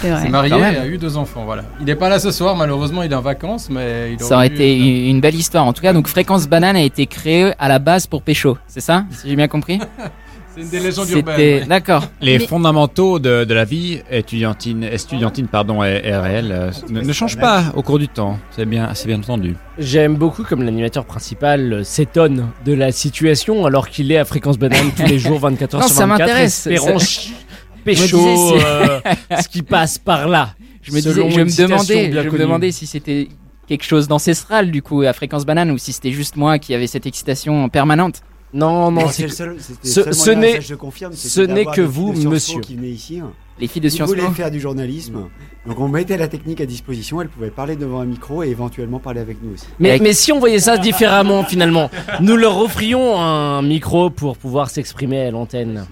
C'est 0.00 0.10
vrai. 0.10 0.28
marié 0.30 0.54
et 0.58 0.76
a 0.78 0.86
eu 0.86 0.96
deux 0.96 1.18
enfants. 1.18 1.44
Voilà. 1.44 1.64
Il 1.80 1.86
n'est 1.86 1.94
pas 1.94 2.08
là 2.08 2.18
ce 2.18 2.30
soir, 2.30 2.56
malheureusement, 2.56 3.02
il 3.02 3.12
est 3.12 3.14
en 3.14 3.20
vacances, 3.20 3.68
mais 3.68 4.14
il 4.14 4.20
Ça 4.20 4.36
aurait 4.36 4.46
été 4.46 4.76
une 4.78 5.16
une 5.16 5.20
belle 5.20 5.34
histoire. 5.34 5.66
En 5.66 5.72
tout 5.74 5.82
cas, 5.82 5.92
donc 5.92 6.06
Fréquence 6.06 6.48
Banane 6.48 6.76
a 6.76 6.82
été 6.82 7.06
créée 7.06 7.52
à 7.58 7.68
la 7.68 7.78
base 7.78 8.06
pour 8.06 8.22
Pécho, 8.22 8.56
c'est 8.66 8.80
ça 8.80 9.04
Si 9.10 9.28
j'ai 9.28 9.36
bien 9.36 9.48
compris? 9.48 9.80
C'est 10.58 10.64
une 10.64 10.70
des 10.70 10.80
légendes 10.80 11.06
C'était 11.06 11.18
urbaines. 11.20 11.60
ouais. 11.60 11.66
d'accord. 11.66 12.04
Les 12.20 12.38
Mais- 12.38 12.46
fondamentaux 12.46 13.18
de, 13.20 13.44
de 13.44 13.54
la 13.54 13.64
vie 13.64 14.00
étudiantine, 14.10 14.82
estudiantine 14.82 15.46
pardon, 15.46 15.84
et, 15.84 16.00
et 16.04 16.16
réelle 16.16 16.50
euh, 16.52 16.70
ne, 16.88 17.00
ne 17.00 17.12
changent 17.12 17.36
pas 17.38 17.64
au 17.76 17.82
cours 17.82 17.98
du 18.00 18.08
temps. 18.08 18.38
C'est 18.50 18.66
bien, 18.66 18.90
c'est 18.94 19.06
bien 19.06 19.18
entendu. 19.18 19.54
J'aime 19.78 20.16
beaucoup 20.16 20.42
comme 20.42 20.62
l'animateur 20.62 21.04
principal 21.04 21.72
euh, 21.72 21.84
s'étonne 21.84 22.48
de 22.64 22.72
la 22.72 22.90
situation 22.90 23.66
alors 23.66 23.88
qu'il 23.88 24.10
est 24.10 24.16
à 24.18 24.24
fréquence 24.24 24.58
banane 24.58 24.90
tous 24.96 25.06
les 25.06 25.18
jours 25.20 25.38
24 25.40 25.74
heures 25.76 25.80
Non, 25.82 25.86
sur 25.86 25.96
ça 25.96 26.06
24 26.06 26.18
m'intéresse. 26.28 26.66
espérant 26.66 26.98
Ça- 26.98 27.20
me 27.78 27.82
pécho 27.84 28.56
euh, 28.56 29.00
ce 29.40 29.48
qui 29.48 29.62
passe 29.62 29.98
par 29.98 30.26
là. 30.28 30.54
Je 30.82 30.90
me, 30.92 30.96
disais, 30.96 31.12
je 31.12 31.40
me 31.40 31.56
demandais, 31.68 32.12
je 32.12 32.28
me 32.30 32.38
demandais 32.38 32.72
si 32.72 32.86
c'était 32.86 33.28
quelque 33.68 33.84
chose 33.84 34.08
d'ancestral 34.08 34.70
du 34.70 34.82
coup 34.82 35.02
à 35.02 35.12
Fréquence 35.12 35.44
Banane 35.46 35.70
ou 35.70 35.78
si 35.78 35.92
c'était 35.92 36.12
juste 36.12 36.36
moi 36.36 36.58
qui 36.58 36.74
avait 36.74 36.86
cette 36.86 37.06
excitation 37.06 37.68
permanente. 37.68 38.22
Non, 38.54 38.90
non, 38.90 39.08
c'est 39.08 39.24
le 39.24 39.28
seul- 39.28 39.56
ce, 39.82 40.12
ce 40.12 40.30
n'est 40.30 40.54
ça, 40.54 40.60
je 40.60 40.74
confirme, 40.74 41.12
ce 41.12 41.40
n'est 41.42 41.66
que 41.66 41.82
vous, 41.82 42.12
monsieur. 42.14 42.60
qui 42.60 42.74
ici. 42.74 43.20
hein. 43.20 43.30
Les 43.60 43.66
filles 43.66 43.82
de 43.82 43.88
Sciences 43.88 44.12
Po. 44.14 44.30
faire 44.32 44.50
du 44.52 44.60
journalisme. 44.60 45.28
Donc 45.66 45.80
on 45.80 45.88
mettait 45.88 46.16
la 46.16 46.28
technique 46.28 46.60
à 46.60 46.66
disposition, 46.66 47.20
elles 47.20 47.28
pouvaient 47.28 47.50
parler 47.50 47.74
devant 47.76 48.00
un 48.00 48.04
micro 48.06 48.42
et 48.44 48.48
éventuellement 48.48 49.00
parler 49.00 49.20
avec 49.20 49.42
nous 49.42 49.52
aussi. 49.54 49.66
Mais, 49.80 49.98
mais 50.00 50.12
si 50.12 50.30
on 50.32 50.38
voyait 50.38 50.60
ça 50.60 50.78
différemment 50.78 51.42
finalement, 51.44 51.90
nous 52.20 52.36
leur 52.36 52.56
offrions 52.58 53.20
un 53.20 53.60
micro 53.62 54.10
pour 54.10 54.38
pouvoir 54.38 54.70
s'exprimer 54.70 55.22
à 55.26 55.30
l'antenne. 55.32 55.86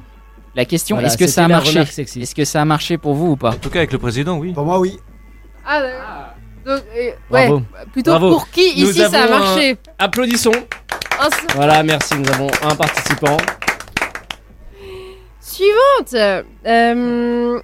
La 0.54 0.64
question, 0.64 0.96
Voilà, 0.96 1.08
est-ce 1.08 1.18
que 1.18 1.26
ça 1.26 1.44
a 1.44 1.48
marché. 1.48 1.80
Est-ce 1.80 2.34
que 2.34 2.44
ça 2.46 2.62
a 2.62 2.64
marché 2.64 2.96
pour 2.96 3.14
vous 3.14 3.32
ou 3.32 3.36
pas 3.36 3.50
En 3.50 3.56
tout 3.56 3.68
cas, 3.68 3.80
avec 3.80 3.92
le 3.92 3.98
président, 3.98 4.38
oui. 4.38 4.52
Pour 4.54 4.64
moi, 4.64 4.78
oui. 4.78 4.96
Ah. 5.66 6.34
Donc, 6.64 6.80
euh, 6.96 7.10
Bravo. 7.30 7.56
ouais, 7.56 7.62
plutôt 7.92 8.12
Bravo. 8.12 8.30
pour 8.30 8.48
qui 8.50 8.80
Nous 8.80 8.90
ici 8.90 9.00
ça 9.00 9.22
a 9.22 9.26
un- 9.26 9.28
marché 9.28 9.76
Applaudissons. 9.98 10.52
Voilà, 11.54 11.82
merci, 11.82 12.14
nous 12.18 12.28
avons 12.30 12.48
un 12.62 12.74
participant. 12.74 13.36
Suivante 15.40 16.14
Euh, 16.66 17.60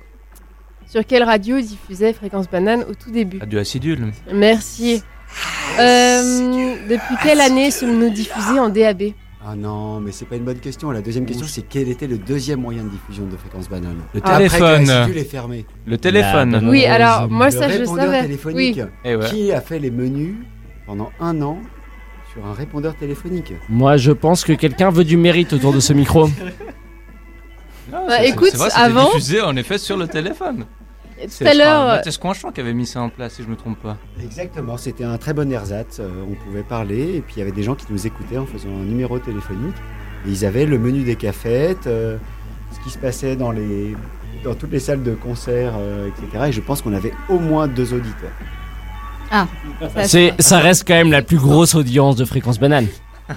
Sur 0.87 1.05
quelle 1.07 1.23
radio 1.25 1.61
diffusait 1.61 2.13
Fréquence 2.13 2.49
Banane 2.51 2.85
au 2.89 2.95
tout 2.95 3.11
début 3.11 3.39
Radio 3.41 3.59
Acidule. 3.61 4.13
Merci. 4.33 5.03
Euh, 5.79 6.75
depuis 6.89 7.15
quelle 7.23 7.41
année 7.41 7.71
sommes-nous 7.71 8.11
diffusés 8.11 8.59
en 8.59 8.69
DAB 8.69 9.03
Ah 9.47 9.55
non, 9.57 10.01
mais 10.01 10.13
c'est 10.13 10.27
pas 10.27 10.37
une 10.37 10.45
bonne 10.45 10.59
question. 10.61 10.91
La 10.91 11.01
deuxième 11.01 11.25
question, 11.27 11.47
c'est 11.47 11.63
quel 11.63 11.89
était 11.89 12.07
le 12.07 12.19
deuxième 12.19 12.61
moyen 12.61 12.85
de 12.85 12.91
diffusion 12.91 13.25
de 13.27 13.37
fréquence 13.37 13.69
banane? 13.69 13.97
Le 14.15 14.21
Après 14.23 14.45
que 14.49 14.51
téléphone. 14.51 14.91
est. 15.55 15.67
Le 15.87 15.99
téléphone. 15.99 16.51
La- 16.63 16.69
Oui, 16.71 16.85
alors 16.85 17.29
moi 17.31 17.47
le 17.47 17.53
ça 17.53 17.69
je 17.69 17.79
répondeur 17.79 18.05
savais. 18.07 18.23
téléphonique. 18.23 18.81
Oui. 18.81 18.85
Eh. 19.05 19.19
Qui 19.31 19.53
a 19.53 19.61
fait 19.63 19.79
les 19.79 19.91
menus 19.91 20.35
pendant 20.87 21.11
un 21.21 21.41
an 21.43 21.59
sur 22.33 22.45
un 22.47 22.53
répondeur 22.55 22.95
téléphonique 22.97 23.53
Moi, 23.69 23.97
je 23.97 24.13
pense 24.13 24.45
que 24.45 24.53
quelqu'un 24.53 24.91
veut 24.91 25.05
du 25.05 25.17
mérite 25.17 25.53
autour 25.53 25.73
de 25.73 25.81
ce 25.81 25.93
micro. 25.93 26.29
Ah, 27.95 28.05
Bah, 28.09 28.15
c'est- 28.19 28.29
écoute, 28.31 28.49
c'est 28.53 28.57
vrai, 28.57 28.71
c'était 28.71 28.81
avant- 28.83 29.07
diffusé 29.07 29.41
en 29.43 29.55
effet 29.57 29.77
sur 29.77 29.97
le 29.99 30.07
téléphone. 30.09 30.61
Tout 31.21 31.29
C'est, 31.29 31.47
à 31.47 31.53
l'heure, 31.55 31.87
Mathias 31.89 32.17
Coinchon 32.17 32.51
qui 32.51 32.61
avait 32.61 32.73
mis 32.73 32.87
ça 32.87 33.03
en 33.03 33.11
place, 33.11 33.35
si 33.35 33.43
je 33.43 33.49
me 33.49 33.55
trompe 33.57 33.79
pas. 33.81 33.99
Exactement, 34.23 34.77
c'était 34.79 35.05
un 35.05 35.19
très 35.19 35.35
bon 35.35 35.51
ersatz. 35.53 35.99
euh, 36.01 36.09
on 36.29 36.35
pouvait 36.35 36.63
parler 36.63 37.17
et 37.17 37.21
puis 37.21 37.35
il 37.37 37.39
y 37.41 37.43
avait 37.43 37.53
des 37.53 37.63
gens 37.63 37.75
qui 37.75 37.85
nous 37.91 38.07
écoutaient 38.07 38.39
en 38.39 38.47
faisant 38.47 38.71
un 38.71 38.85
numéro 38.85 39.19
téléphonique. 39.19 39.77
Et 40.27 40.31
ils 40.31 40.45
avaient 40.47 40.65
le 40.65 40.79
menu 40.79 41.03
des 41.03 41.17
cafettes, 41.17 41.87
euh, 41.87 42.17
ce 42.73 42.81
qui 42.83 42.91
se 42.91 42.99
passait 42.99 43.37
dans, 43.37 43.51
les, 43.53 43.95
dans 44.43 44.55
toutes 44.55 44.73
les 44.73 44.81
salles 44.81 45.03
de 45.03 45.15
concert, 45.15 45.75
euh, 45.77 46.09
etc. 46.09 46.45
Et 46.49 46.53
je 46.53 46.61
pense 46.63 46.81
qu'on 46.81 46.95
avait 46.95 47.13
au 47.29 47.39
moins 47.39 47.69
deux 47.69 47.93
auditeurs. 47.93 48.31
Ah, 49.33 49.47
ça, 49.95 50.05
C'est, 50.05 50.35
ça 50.39 50.59
reste 50.59 50.87
quand 50.87 50.95
même 50.95 51.11
la 51.11 51.23
plus 51.23 51.39
grosse 51.39 51.75
audience 51.75 52.17
de 52.17 52.25
fréquence 52.27 52.61
banane. 52.61 52.87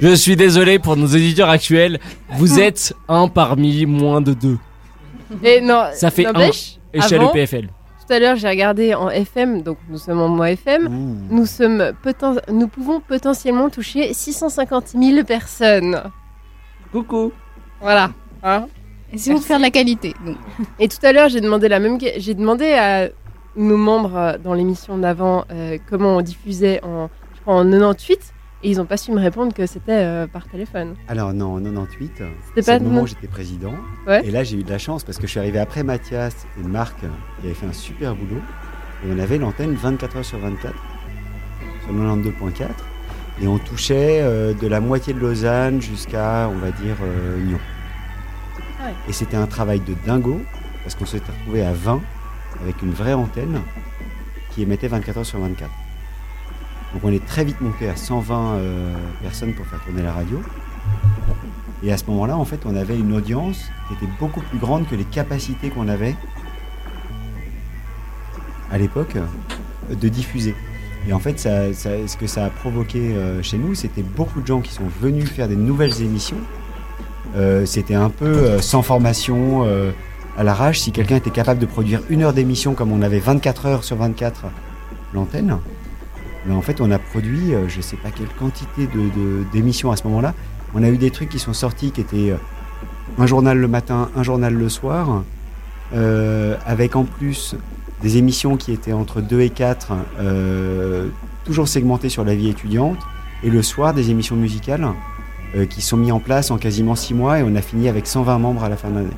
Je 0.00 0.14
suis 0.14 0.36
désolé 0.36 0.78
pour 0.78 0.96
nos 0.96 1.06
éditeurs 1.06 1.48
actuels. 1.50 2.00
Vous 2.30 2.58
êtes 2.60 2.94
un 3.08 3.28
parmi 3.28 3.84
moins 3.86 4.20
de 4.20 4.32
deux. 4.34 4.58
Et 5.42 5.60
non, 5.60 5.84
Ça 5.92 6.10
fait 6.10 6.26
un 6.26 6.32
échelle 6.92 7.20
avant, 7.20 7.32
EPFL. 7.32 7.66
Tout 8.06 8.12
à 8.12 8.18
l'heure, 8.18 8.36
j'ai 8.36 8.48
regardé 8.48 8.94
en 8.94 9.08
FM, 9.08 9.62
donc 9.62 9.78
nous 9.88 9.98
sommes 9.98 10.20
en 10.20 10.28
mois 10.28 10.50
FM. 10.50 10.88
Nous, 11.30 11.46
sommes 11.46 11.92
poten- 12.04 12.40
nous 12.52 12.68
pouvons 12.68 13.00
potentiellement 13.00 13.70
toucher 13.70 14.12
650 14.12 14.88
000 14.88 15.24
personnes. 15.24 16.00
Coucou. 16.92 17.32
Voilà. 17.80 18.10
Hein 18.42 18.66
c'est 19.16 19.32
pour 19.32 19.42
faire 19.42 19.58
de 19.58 19.62
la 19.62 19.70
qualité. 19.70 20.14
donc. 20.24 20.36
Et 20.78 20.88
tout 20.88 21.04
à 21.04 21.12
l'heure, 21.12 21.28
j'ai 21.28 21.40
demandé 21.40 21.68
la 21.68 21.80
même. 21.80 21.98
J'ai 22.16 22.34
demandé 22.34 22.72
à 22.72 23.08
nos 23.56 23.76
membres 23.76 24.16
euh, 24.16 24.38
dans 24.38 24.54
l'émission 24.54 24.98
d'avant 24.98 25.44
euh, 25.50 25.78
comment 25.88 26.16
on 26.16 26.22
diffusait 26.22 26.82
en, 26.82 27.08
je 27.36 27.40
crois, 27.40 27.54
en 27.54 27.64
98, 27.70 28.34
et 28.64 28.70
ils 28.70 28.78
n'ont 28.78 28.86
pas 28.86 28.96
su 28.96 29.12
me 29.12 29.20
répondre 29.20 29.52
que 29.52 29.66
c'était 29.66 29.92
euh, 29.92 30.26
par 30.26 30.48
téléphone. 30.48 30.96
Alors 31.08 31.32
non, 31.32 31.54
en 31.56 31.60
98, 31.62 32.22
C'était 32.48 32.62
c'est 32.62 32.78
le 32.78 32.84
moment 32.84 33.02
où 33.02 33.06
j'étais 33.06 33.28
président. 33.28 33.74
Ouais. 34.06 34.26
Et 34.26 34.30
là, 34.30 34.42
j'ai 34.42 34.56
eu 34.56 34.64
de 34.64 34.70
la 34.70 34.78
chance 34.78 35.04
parce 35.04 35.18
que 35.18 35.26
je 35.26 35.32
suis 35.32 35.40
arrivé 35.40 35.58
après 35.58 35.82
Mathias 35.82 36.46
et 36.58 36.66
Marc 36.66 36.98
qui 37.00 37.06
avaient 37.44 37.54
fait 37.54 37.66
un 37.66 37.72
super 37.72 38.16
boulot. 38.16 38.40
Et 39.04 39.12
on 39.12 39.18
avait 39.18 39.38
l'antenne 39.38 39.74
24 39.74 40.16
heures 40.16 40.24
sur 40.24 40.38
24 40.38 40.74
sur 41.84 41.94
92.4. 41.94 42.68
Et 43.42 43.48
on 43.48 43.58
touchait 43.58 44.20
euh, 44.22 44.54
de 44.54 44.66
la 44.66 44.80
moitié 44.80 45.12
de 45.12 45.18
Lausanne 45.18 45.82
jusqu'à, 45.82 46.48
on 46.52 46.58
va 46.58 46.70
dire, 46.70 46.96
euh. 47.02 47.36
Ah 47.52 47.58
Et 49.08 49.12
c'était 49.12 49.36
un 49.36 49.46
travail 49.46 49.80
de 49.80 49.94
dingo 50.06 50.40
parce 50.82 50.94
qu'on 50.94 51.06
s'était 51.06 51.32
retrouvé 51.32 51.64
à 51.64 51.72
20 51.72 52.00
avec 52.62 52.82
une 52.82 52.92
vraie 52.92 53.14
antenne 53.14 53.60
qui 54.50 54.62
émettait 54.62 54.88
24 54.88 55.18
heures 55.18 55.26
sur 55.26 55.40
24. 55.40 55.70
Donc 56.94 57.02
on 57.04 57.12
est 57.12 57.24
très 57.24 57.44
vite 57.44 57.60
monté 57.60 57.88
à 57.88 57.96
120 57.96 58.54
euh, 58.54 58.94
personnes 59.22 59.52
pour 59.54 59.66
faire 59.66 59.82
tourner 59.82 60.02
la 60.02 60.12
radio. 60.12 60.40
Et 61.82 61.92
à 61.92 61.98
ce 61.98 62.06
moment-là, 62.06 62.36
en 62.36 62.44
fait, 62.44 62.60
on 62.64 62.76
avait 62.76 62.98
une 62.98 63.12
audience 63.12 63.70
qui 63.88 63.94
était 63.94 64.12
beaucoup 64.18 64.40
plus 64.40 64.58
grande 64.58 64.86
que 64.86 64.94
les 64.94 65.04
capacités 65.04 65.70
qu'on 65.70 65.88
avait 65.88 66.14
à 68.70 68.78
l'époque 68.78 69.16
euh, 69.16 69.94
de 69.94 70.08
diffuser. 70.08 70.54
Et 71.06 71.12
en 71.12 71.18
fait, 71.18 71.38
ce 71.38 72.16
que 72.16 72.26
ça 72.26 72.46
a 72.46 72.50
provoqué 72.50 73.14
euh, 73.14 73.42
chez 73.42 73.58
nous, 73.58 73.74
c'était 73.74 74.02
beaucoup 74.02 74.40
de 74.40 74.46
gens 74.46 74.60
qui 74.60 74.72
sont 74.72 74.86
venus 75.00 75.28
faire 75.28 75.48
des 75.48 75.56
nouvelles 75.56 76.00
émissions. 76.00 76.38
Euh, 77.36 77.66
c'était 77.66 77.94
un 77.94 78.10
peu 78.10 78.26
euh, 78.26 78.60
sans 78.60 78.82
formation, 78.82 79.64
euh, 79.64 79.90
à 80.36 80.44
l'arrache. 80.44 80.80
Si 80.80 80.92
quelqu'un 80.92 81.16
était 81.16 81.30
capable 81.30 81.60
de 81.60 81.66
produire 81.66 82.00
une 82.08 82.22
heure 82.22 82.32
d'émission, 82.32 82.74
comme 82.74 82.92
on 82.92 83.02
avait 83.02 83.18
24 83.20 83.66
heures 83.66 83.84
sur 83.84 83.96
24 83.96 84.44
l'antenne, 85.12 85.58
mais 86.46 86.54
en 86.54 86.60
fait, 86.62 86.80
on 86.80 86.90
a 86.90 86.98
produit, 86.98 87.54
euh, 87.54 87.68
je 87.68 87.80
sais 87.80 87.96
pas 87.96 88.10
quelle 88.10 88.28
quantité 88.28 88.86
de- 88.86 89.00
de- 89.00 89.44
d'émissions 89.52 89.90
à 89.90 89.96
ce 89.96 90.04
moment-là. 90.04 90.34
On 90.74 90.82
a 90.82 90.88
eu 90.88 90.98
des 90.98 91.10
trucs 91.10 91.28
qui 91.28 91.38
sont 91.38 91.52
sortis 91.54 91.90
qui 91.92 92.00
étaient 92.00 92.34
un 93.18 93.26
journal 93.26 93.56
le 93.58 93.68
matin, 93.68 94.10
un 94.16 94.22
journal 94.24 94.52
le 94.54 94.68
soir, 94.68 95.22
avec 96.66 96.96
en 96.96 97.04
plus 97.04 97.54
des 98.02 98.16
émissions 98.16 98.56
qui 98.56 98.72
étaient 98.72 98.92
entre 98.92 99.20
2 99.20 99.40
et 99.40 99.50
4, 99.50 99.92
euh, 100.18 101.06
toujours 101.44 101.68
segmentées 101.68 102.08
sur 102.08 102.24
la 102.24 102.34
vie 102.34 102.48
étudiante, 102.48 102.98
et 103.44 103.50
le 103.50 103.62
soir 103.62 103.94
des 103.94 104.10
émissions 104.10 104.34
musicales 104.36 104.86
qui 105.68 105.80
sont 105.82 105.96
mis 105.96 106.10
en 106.12 106.20
place 106.20 106.50
en 106.50 106.58
quasiment 106.58 106.94
6 106.94 107.14
mois, 107.14 107.38
et 107.38 107.42
on 107.42 107.54
a 107.54 107.62
fini 107.62 107.88
avec 107.88 108.06
120 108.06 108.38
membres 108.38 108.64
à 108.64 108.68
la 108.68 108.76
fin 108.76 108.88
de 108.90 108.96
l'année. 108.96 109.16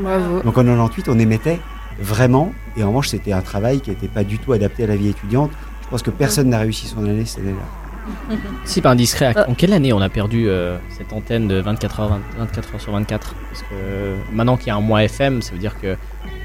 Bravo. 0.00 0.40
Donc 0.42 0.56
en 0.58 0.64
98, 0.64 1.08
on 1.08 1.18
émettait 1.18 1.60
vraiment, 2.00 2.52
et 2.76 2.82
en 2.84 2.88
revanche, 2.88 3.08
c'était 3.08 3.32
un 3.32 3.42
travail 3.42 3.80
qui 3.80 3.90
n'était 3.90 4.08
pas 4.08 4.24
du 4.24 4.38
tout 4.38 4.52
adapté 4.52 4.84
à 4.84 4.86
la 4.86 4.96
vie 4.96 5.08
étudiante. 5.08 5.50
Je 5.84 5.88
pense 5.88 6.02
que 6.02 6.10
personne 6.10 6.48
n'a 6.48 6.58
réussi 6.58 6.86
son 6.86 7.04
année 7.04 7.24
cette 7.26 7.40
année-là. 7.44 8.36
Si 8.64 8.80
pas 8.80 8.90
indiscret, 8.90 9.32
à- 9.36 9.48
en 9.48 9.54
quelle 9.54 9.72
année 9.72 9.92
on 9.92 10.00
a 10.00 10.08
perdu 10.08 10.48
euh, 10.48 10.76
cette 10.96 11.12
antenne 11.12 11.46
de 11.46 11.60
24 11.60 12.00
heures, 12.00 12.08
20 12.08 12.20
24 12.38 12.74
heures 12.74 12.80
sur 12.80 12.92
24 12.92 13.34
Parce 13.50 13.62
que 13.62 13.66
euh, 13.74 14.16
maintenant 14.32 14.56
qu'il 14.56 14.68
y 14.68 14.70
a 14.70 14.76
un 14.76 14.80
mois 14.80 15.04
FM, 15.04 15.40
ça 15.42 15.52
veut 15.52 15.58
dire 15.58 15.78
que 15.80 15.96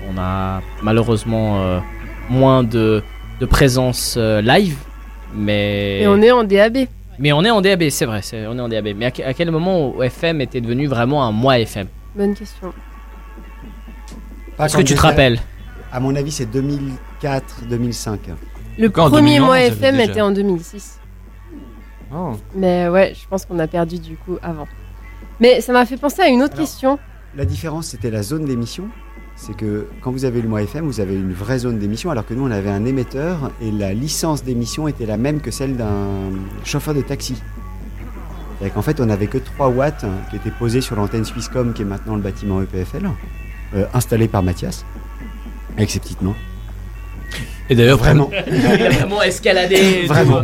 on 0.07 0.19
a 0.19 0.61
malheureusement 0.83 1.59
euh, 1.61 1.79
moins 2.29 2.63
de, 2.63 3.01
de 3.39 3.45
présence 3.47 4.15
euh, 4.17 4.41
live, 4.41 4.75
mais 5.33 6.01
Et 6.01 6.07
on 6.07 6.21
est 6.21 6.31
en 6.31 6.43
DAB. 6.43 6.77
Mais 7.19 7.31
on 7.33 7.43
est 7.43 7.49
en 7.49 7.61
DAB, 7.61 7.89
c'est 7.89 8.05
vrai, 8.05 8.21
on 8.47 8.57
est 8.57 8.61
en 8.61 8.69
DAB. 8.69 8.89
Mais 8.95 9.05
à, 9.05 9.11
que- 9.11 9.23
à 9.23 9.33
quel 9.33 9.51
moment 9.51 10.01
FM 10.01 10.41
était 10.41 10.61
devenu 10.61 10.87
vraiment 10.87 11.25
un 11.25 11.31
mois 11.31 11.59
FM 11.59 11.87
Bonne 12.15 12.33
question. 12.35 12.73
Est-ce 14.59 14.77
que 14.77 14.81
tu 14.81 14.95
te 14.95 15.01
rappelles? 15.01 15.39
À 15.91 15.99
mon 15.99 16.15
avis, 16.15 16.31
c'est 16.31 16.45
2004-2005. 16.51 18.17
Le 18.79 18.89
Quand, 18.89 19.09
premier 19.09 19.37
2011, 19.37 19.45
mois 19.45 19.59
FM 19.61 19.99
était 19.99 20.21
en 20.21 20.31
2006. 20.31 20.99
Oh. 22.13 22.31
Mais 22.55 22.87
ouais, 22.87 23.13
je 23.19 23.27
pense 23.27 23.45
qu'on 23.45 23.59
a 23.59 23.67
perdu 23.67 23.99
du 23.99 24.15
coup 24.17 24.37
avant. 24.41 24.67
Mais 25.39 25.61
ça 25.61 25.73
m'a 25.73 25.85
fait 25.85 25.97
penser 25.97 26.21
à 26.21 26.27
une 26.27 26.41
autre 26.41 26.55
question. 26.55 26.97
La 27.35 27.45
différence, 27.45 27.87
c'était 27.87 28.09
la 28.09 28.23
zone 28.23 28.45
d'émission. 28.45 28.87
C'est 29.37 29.55
que 29.55 29.87
quand 30.01 30.11
vous 30.11 30.25
avez 30.25 30.41
le 30.41 30.49
mois 30.49 30.63
FM, 30.63 30.85
vous 30.85 30.99
avez 30.99 31.13
une 31.13 31.31
vraie 31.31 31.59
zone 31.59 31.77
d'émission, 31.77 32.09
alors 32.09 32.25
que 32.25 32.33
nous, 32.33 32.45
on 32.45 32.51
avait 32.51 32.71
un 32.71 32.83
émetteur 32.85 33.51
et 33.61 33.71
la 33.71 33.93
licence 33.93 34.43
d'émission 34.43 34.87
était 34.87 35.05
la 35.05 35.17
même 35.17 35.41
que 35.41 35.51
celle 35.51 35.77
d'un 35.77 36.31
chauffeur 36.65 36.95
de 36.95 37.01
taxi. 37.01 37.35
Et 38.65 38.71
qu'en 38.71 38.81
fait, 38.81 38.99
on 38.99 39.05
n'avait 39.05 39.27
que 39.27 39.37
3 39.37 39.69
watts 39.69 40.03
hein, 40.03 40.09
qui 40.31 40.37
étaient 40.37 40.51
posés 40.51 40.81
sur 40.81 40.95
l'antenne 40.95 41.23
Swisscom, 41.23 41.73
qui 41.73 41.83
est 41.83 41.85
maintenant 41.85 42.15
le 42.15 42.23
bâtiment 42.23 42.59
EPFL, 42.63 43.07
euh, 43.75 43.85
installé 43.93 44.27
par 44.27 44.41
Mathias, 44.41 44.83
avec 45.77 45.91
ses 45.91 45.99
petites 45.99 46.23
mains. 46.23 46.35
Et 47.69 47.75
d'ailleurs, 47.75 47.99
vraiment. 47.99 48.31
Il 48.47 48.65
a 48.65 48.89
vraiment 48.89 49.21
escaladé. 49.21 50.05
Vraiment. 50.07 50.41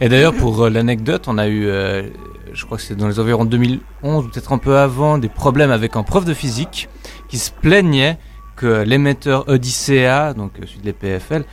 Et 0.00 0.08
d'ailleurs, 0.08 0.32
pour 0.32 0.62
euh, 0.62 0.70
l'anecdote, 0.70 1.24
on 1.26 1.36
a 1.36 1.48
eu, 1.48 1.66
euh, 1.66 2.04
je 2.54 2.64
crois 2.64 2.78
que 2.78 2.84
c'est 2.84 2.94
dans 2.94 3.08
les 3.08 3.18
environs 3.18 3.44
de 3.44 3.50
2011 3.50 4.24
ou 4.24 4.28
peut-être 4.28 4.52
un 4.52 4.58
peu 4.58 4.78
avant, 4.78 5.18
des 5.18 5.28
problèmes 5.28 5.72
avec 5.72 5.96
un 5.96 6.04
prof 6.04 6.24
de 6.24 6.32
physique 6.32 6.88
qui 7.28 7.38
se 7.38 7.50
plaignait 7.50 8.18
que 8.60 8.82
l'émetteur 8.82 9.48
Odyssea, 9.48 10.34
donc 10.34 10.52
euh, 10.58 10.66
celui 10.66 10.80
de 10.80 10.86
l'EPFL, 10.86 11.44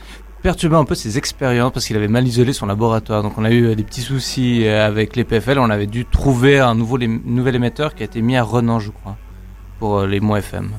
perturbait 0.42 0.76
un 0.76 0.84
peu 0.84 0.94
ses 0.94 1.16
expériences 1.16 1.72
parce 1.72 1.86
qu'il 1.86 1.96
avait 1.96 2.06
mal 2.06 2.28
isolé 2.28 2.52
son 2.52 2.66
laboratoire. 2.66 3.22
Donc 3.22 3.38
on 3.38 3.44
a 3.46 3.50
eu 3.50 3.64
euh, 3.64 3.74
des 3.74 3.82
petits 3.82 4.02
soucis 4.02 4.66
euh, 4.66 4.86
avec 4.86 5.16
l'EPFL, 5.16 5.58
on 5.58 5.70
avait 5.70 5.86
dû 5.86 6.04
trouver 6.04 6.60
un 6.60 6.74
nouveau, 6.74 6.98
nouvel 6.98 7.54
émetteur 7.54 7.94
qui 7.94 8.02
a 8.02 8.04
été 8.04 8.20
mis 8.20 8.36
à 8.36 8.42
Renan, 8.42 8.78
je 8.78 8.90
crois, 8.90 9.16
pour 9.78 10.02
les 10.02 10.20
mois 10.20 10.40
FM. 10.40 10.70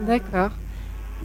D'accord. 0.00 0.50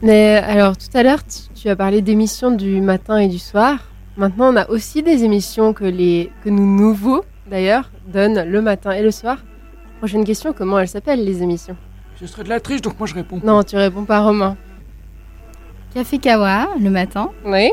Mais 0.00 0.36
alors 0.36 0.76
tout 0.76 0.96
à 0.96 1.02
l'heure, 1.02 1.24
tu, 1.24 1.60
tu 1.60 1.68
as 1.68 1.74
parlé 1.74 2.02
d'émissions 2.02 2.52
du 2.52 2.80
matin 2.80 3.18
et 3.18 3.28
du 3.28 3.40
soir. 3.40 3.78
Maintenant, 4.16 4.52
on 4.52 4.56
a 4.56 4.68
aussi 4.70 5.02
des 5.02 5.24
émissions 5.24 5.72
que 5.72 5.84
les 5.84 6.30
que 6.44 6.50
nous 6.50 6.78
nouveaux 6.78 7.24
d'ailleurs 7.50 7.90
donnent 8.06 8.44
le 8.44 8.62
matin 8.62 8.92
et 8.92 9.02
le 9.02 9.10
soir. 9.10 9.38
Prochaine 9.98 10.24
question, 10.24 10.52
comment 10.52 10.78
elles 10.78 10.88
s'appellent 10.88 11.24
les 11.24 11.42
émissions? 11.42 11.76
Ce 12.22 12.26
serait 12.28 12.44
de 12.44 12.48
la 12.48 12.60
triche, 12.60 12.80
donc 12.80 12.98
moi 12.98 13.06
je 13.06 13.14
réponds. 13.14 13.40
Non, 13.44 13.62
tu 13.62 13.76
réponds 13.76 14.04
pas 14.04 14.20
Romain. 14.20 14.56
Café 15.94 16.18
Kawa 16.18 16.68
le 16.80 16.88
matin. 16.88 17.28
Oui. 17.44 17.70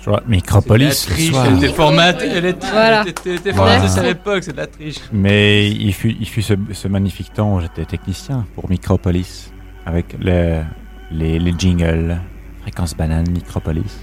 Je 0.00 0.10
vois, 0.10 0.22
Micropolis. 0.28 0.92
C'est 0.92 1.08
de 1.08 1.10
la 1.10 1.16
triche, 1.16 1.26
le 1.28 1.32
soir. 1.32 1.46
elle 1.46 1.56
était 1.56 1.68
formatée, 1.74 2.26
elle 2.28 2.44
était, 2.46 2.66
Voilà. 2.70 3.00
elle 3.02 3.08
était- 3.08 3.30
elle 3.30 3.36
était 3.36 3.50
Voilà. 3.52 3.80
formatée 3.80 4.00
à 4.00 4.02
l'époque, 4.02 4.42
c'est 4.44 4.52
de 4.52 4.56
la 4.58 4.66
triche. 4.66 4.98
Mais 5.12 5.70
il 5.70 5.92
fut, 5.94 6.14
il 6.20 6.28
fut 6.28 6.42
ce, 6.42 6.54
ce 6.72 6.86
magnifique 6.88 7.32
temps 7.32 7.56
où 7.56 7.60
j'étais 7.60 7.84
technicien 7.86 8.44
pour 8.54 8.68
Micropolis, 8.68 9.50
avec 9.86 10.14
le- 10.20 10.60
les, 11.10 11.38
les 11.38 11.54
jingles, 11.58 12.18
fréquence 12.60 12.94
banane, 12.94 13.28
Micropolis. 13.30 13.98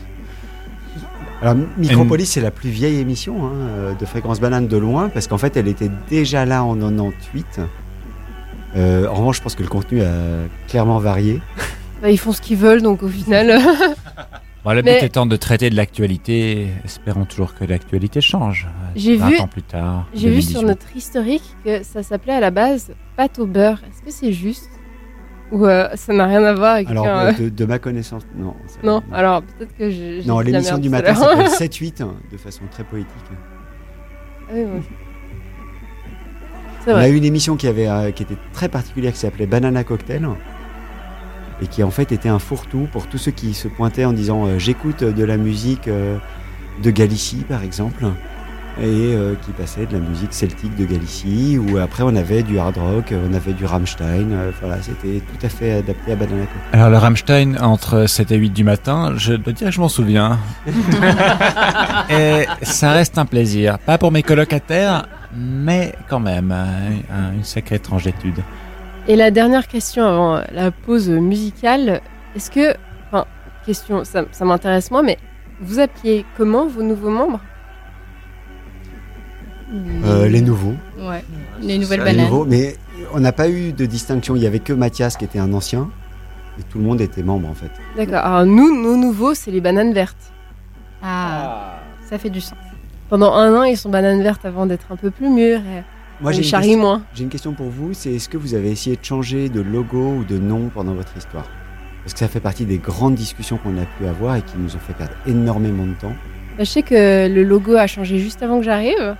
Alors, 1.41 1.55
Micropolis, 1.77 2.25
c'est 2.25 2.41
la 2.41 2.51
plus 2.51 2.69
vieille 2.69 2.99
émission 2.99 3.45
hein, 3.45 3.51
euh, 3.53 3.93
de 3.95 4.05
Fréquence 4.05 4.39
Banane 4.39 4.67
de 4.67 4.77
loin, 4.77 5.09
parce 5.09 5.27
qu'en 5.27 5.37
fait, 5.37 5.55
elle 5.57 5.67
était 5.67 5.91
déjà 6.09 6.45
là 6.45 6.63
en 6.63 6.73
98. 6.75 7.59
Euh, 8.75 9.07
en 9.07 9.13
revanche, 9.13 9.37
je 9.37 9.41
pense 9.43 9.55
que 9.55 9.63
le 9.63 9.69
contenu 9.69 10.01
a 10.01 10.11
clairement 10.67 10.99
varié. 10.99 11.41
Bah, 12.01 12.09
ils 12.09 12.17
font 12.19 12.31
ce 12.33 12.41
qu'ils 12.41 12.57
veulent, 12.57 12.81
donc 12.81 13.03
au 13.03 13.07
final. 13.07 13.59
Bon, 14.65 14.71
le 14.71 14.81
Mais- 14.81 14.99
but 14.99 15.05
étant 15.05 15.25
de 15.25 15.35
traiter 15.35 15.69
de 15.69 15.75
l'actualité, 15.75 16.67
espérons 16.85 17.25
toujours 17.25 17.53
que 17.53 17.65
l'actualité 17.65 18.21
change. 18.21 18.67
J'ai 18.95 19.17
20 19.17 19.29
vu, 19.29 19.39
ans 19.39 19.47
plus 19.47 19.61
tard. 19.61 20.05
j'ai 20.13 20.29
vu 20.29 20.35
2018. 20.35 20.51
sur 20.57 20.63
notre 20.67 20.95
historique 20.95 21.43
que 21.65 21.83
ça 21.83 22.01
s'appelait 22.01 22.33
à 22.33 22.39
la 22.39 22.49
base 22.51 22.91
pâte 23.17 23.39
au 23.39 23.45
beurre. 23.45 23.81
Est-ce 23.89 24.01
que 24.01 24.11
c'est 24.11 24.31
juste 24.33 24.69
ou 25.51 25.65
euh, 25.67 25.89
ça 25.95 26.13
n'a 26.13 26.25
rien 26.25 26.43
à 26.45 26.53
voir 26.53 26.75
avec 26.75 26.89
Alors, 26.89 27.05
un, 27.05 27.25
euh, 27.27 27.31
euh, 27.31 27.43
de, 27.43 27.49
de 27.49 27.65
ma 27.65 27.77
connaissance, 27.77 28.23
non. 28.37 28.55
ça- 28.67 28.79
Non, 28.83 29.03
alors 29.11 29.41
peut-être 29.43 29.75
que 29.77 29.89
j'ai. 29.89 30.23
Non, 30.25 30.39
l'émission 30.39 30.77
du 30.77 30.89
matin 30.89 31.13
s'appelle 31.13 31.47
7-8, 31.49 32.01
hein, 32.01 32.15
de 32.31 32.37
façon 32.37 32.61
très 32.71 32.83
poétique. 32.85 33.09
Ah 34.49 34.53
oui, 34.53 34.61
ouais. 34.61 34.81
On 36.87 36.95
a 36.95 37.07
eu 37.07 37.15
une 37.15 37.23
émission 37.23 37.55
qui, 37.55 37.67
avait, 37.67 37.87
euh, 37.87 38.11
qui 38.11 38.23
était 38.23 38.37
très 38.51 38.67
particulière 38.67 39.13
qui 39.13 39.19
s'appelait 39.19 39.45
Banana 39.45 39.83
Cocktail 39.83 40.27
et 41.61 41.67
qui 41.67 41.83
en 41.83 41.91
fait 41.91 42.11
était 42.11 42.29
un 42.29 42.39
fourre-tout 42.39 42.87
pour 42.91 43.07
tous 43.07 43.17
ceux 43.17 43.31
qui 43.31 43.53
se 43.53 43.67
pointaient 43.67 44.05
en 44.05 44.13
disant 44.13 44.45
euh, 44.45 44.59
j'écoute 44.59 45.03
de 45.03 45.23
la 45.23 45.37
musique 45.37 45.87
euh, 45.87 46.17
de 46.81 46.91
Galicie 46.91 47.45
par 47.47 47.63
exemple 47.63 48.05
et 48.81 49.13
euh, 49.13 49.35
qui 49.45 49.51
passait 49.51 49.85
de 49.85 49.93
la 49.93 49.99
musique 49.99 50.33
celtique 50.33 50.75
de 50.75 50.85
Galicie 50.85 51.59
ou 51.59 51.77
après 51.77 52.03
on 52.03 52.15
avait 52.15 52.41
du 52.41 52.57
hard 52.57 52.77
rock, 52.77 53.13
on 53.29 53.33
avait 53.33 53.53
du 53.53 53.65
Rammstein, 53.65 54.31
euh, 54.31 54.51
voilà 54.61 54.81
c'était 54.81 55.19
tout 55.19 55.45
à 55.45 55.49
fait 55.49 55.73
adapté 55.73 56.11
à 56.11 56.15
Banana 56.15 56.41
Cocktail. 56.45 56.79
Alors 56.79 56.89
le 56.89 56.97
Rammstein 56.97 57.57
entre 57.61 58.07
7 58.07 58.31
et 58.31 58.37
8 58.37 58.49
du 58.49 58.63
matin, 58.63 59.13
je 59.15 59.33
dois 59.33 59.53
dire 59.53 59.67
que 59.67 59.73
je 59.73 59.79
m'en 59.79 59.89
souviens. 59.89 60.39
et 62.09 62.47
ça 62.63 62.91
reste 62.91 63.17
un 63.17 63.25
plaisir. 63.25 63.77
Pas 63.79 63.97
pour 63.99 64.11
mes 64.11 64.23
colocataires, 64.23 65.05
mais 65.35 65.93
quand 66.09 66.19
même, 66.19 66.51
un- 66.51 67.33
une 67.33 67.43
sacrée 67.43 67.75
étrangetude. 67.75 68.39
Et 69.07 69.15
la 69.15 69.31
dernière 69.31 69.67
question 69.67 70.03
avant 70.05 70.41
la 70.51 70.71
pause 70.71 71.09
musicale, 71.09 72.01
est-ce 72.35 72.49
que, 72.49 72.73
enfin, 73.07 73.25
question, 73.65 74.03
ça, 74.05 74.23
ça 74.31 74.45
m'intéresse 74.45 74.91
moi, 74.91 75.03
mais 75.03 75.17
vous 75.59 75.79
appeliez 75.79 76.25
comment 76.37 76.67
vos 76.67 76.83
nouveaux 76.83 77.09
membres? 77.09 77.39
Euh, 80.05 80.27
les 80.27 80.41
nouveaux. 80.41 80.75
Ouais, 80.99 81.23
les 81.59 81.77
nouvelles 81.79 81.99
Les 82.01 82.05
bananes. 82.05 82.25
nouveaux, 82.25 82.45
mais 82.45 82.75
on 83.13 83.19
n'a 83.19 83.31
pas 83.31 83.49
eu 83.49 83.73
de 83.73 83.85
distinction, 83.85 84.35
il 84.35 84.43
y 84.43 84.47
avait 84.47 84.59
que 84.59 84.71
Mathias 84.73 85.17
qui 85.17 85.25
était 85.25 85.39
un 85.39 85.51
ancien 85.53 85.89
et 86.59 86.63
tout 86.63 86.77
le 86.77 86.83
monde 86.83 87.01
était 87.01 87.23
membre 87.23 87.49
en 87.49 87.55
fait. 87.55 87.71
D'accord. 87.97 88.23
Alors 88.25 88.45
nous, 88.45 88.81
nos 88.83 88.95
nouveaux, 88.95 89.33
c'est 89.33 89.49
les 89.49 89.61
bananes 89.61 89.93
vertes. 89.93 90.31
Ah, 91.01 91.79
ça 92.07 92.17
fait 92.19 92.29
du 92.29 92.39
sens. 92.39 92.57
Pendant 93.13 93.35
un 93.35 93.55
an, 93.55 93.61
ils 93.61 93.77
sont 93.77 93.91
bananes 93.91 94.23
vertes 94.23 94.43
avant 94.43 94.65
d'être 94.65 94.87
un 94.91 94.95
peu 94.95 95.11
plus 95.11 95.29
mûrs. 95.29 95.59
Et 95.59 95.83
Moi, 96.19 96.31
j'ai 96.31 96.41
une, 96.73 96.79
moins. 96.79 97.03
j'ai 97.13 97.21
une 97.21 97.29
question 97.29 97.53
pour 97.53 97.67
vous, 97.67 97.93
c'est 97.93 98.11
est-ce 98.11 98.27
que 98.27 98.37
vous 98.37 98.55
avez 98.55 98.71
essayé 98.71 98.95
de 98.95 99.05
changer 99.05 99.49
de 99.49 99.61
logo 99.61 100.15
ou 100.15 100.23
de 100.23 100.39
nom 100.39 100.71
pendant 100.73 100.95
votre 100.95 101.15
histoire? 101.15 101.45
Parce 102.01 102.13
que 102.13 102.19
ça 102.19 102.27
fait 102.27 102.39
partie 102.39 102.65
des 102.65 102.79
grandes 102.79 103.13
discussions 103.13 103.57
qu'on 103.57 103.77
a 103.77 103.85
pu 103.85 104.07
avoir 104.07 104.37
et 104.37 104.41
qui 104.41 104.57
nous 104.57 104.75
ont 104.75 104.79
fait 104.79 104.93
perdre 104.93 105.13
énormément 105.27 105.85
de 105.85 105.93
temps. 105.93 106.15
Bah, 106.57 106.63
je 106.63 106.63
sais 106.63 106.81
que 106.81 107.27
le 107.31 107.43
logo 107.43 107.75
a 107.75 107.85
changé 107.85 108.17
juste 108.17 108.41
avant 108.41 108.57
que 108.57 108.65
j'arrive, 108.65 109.15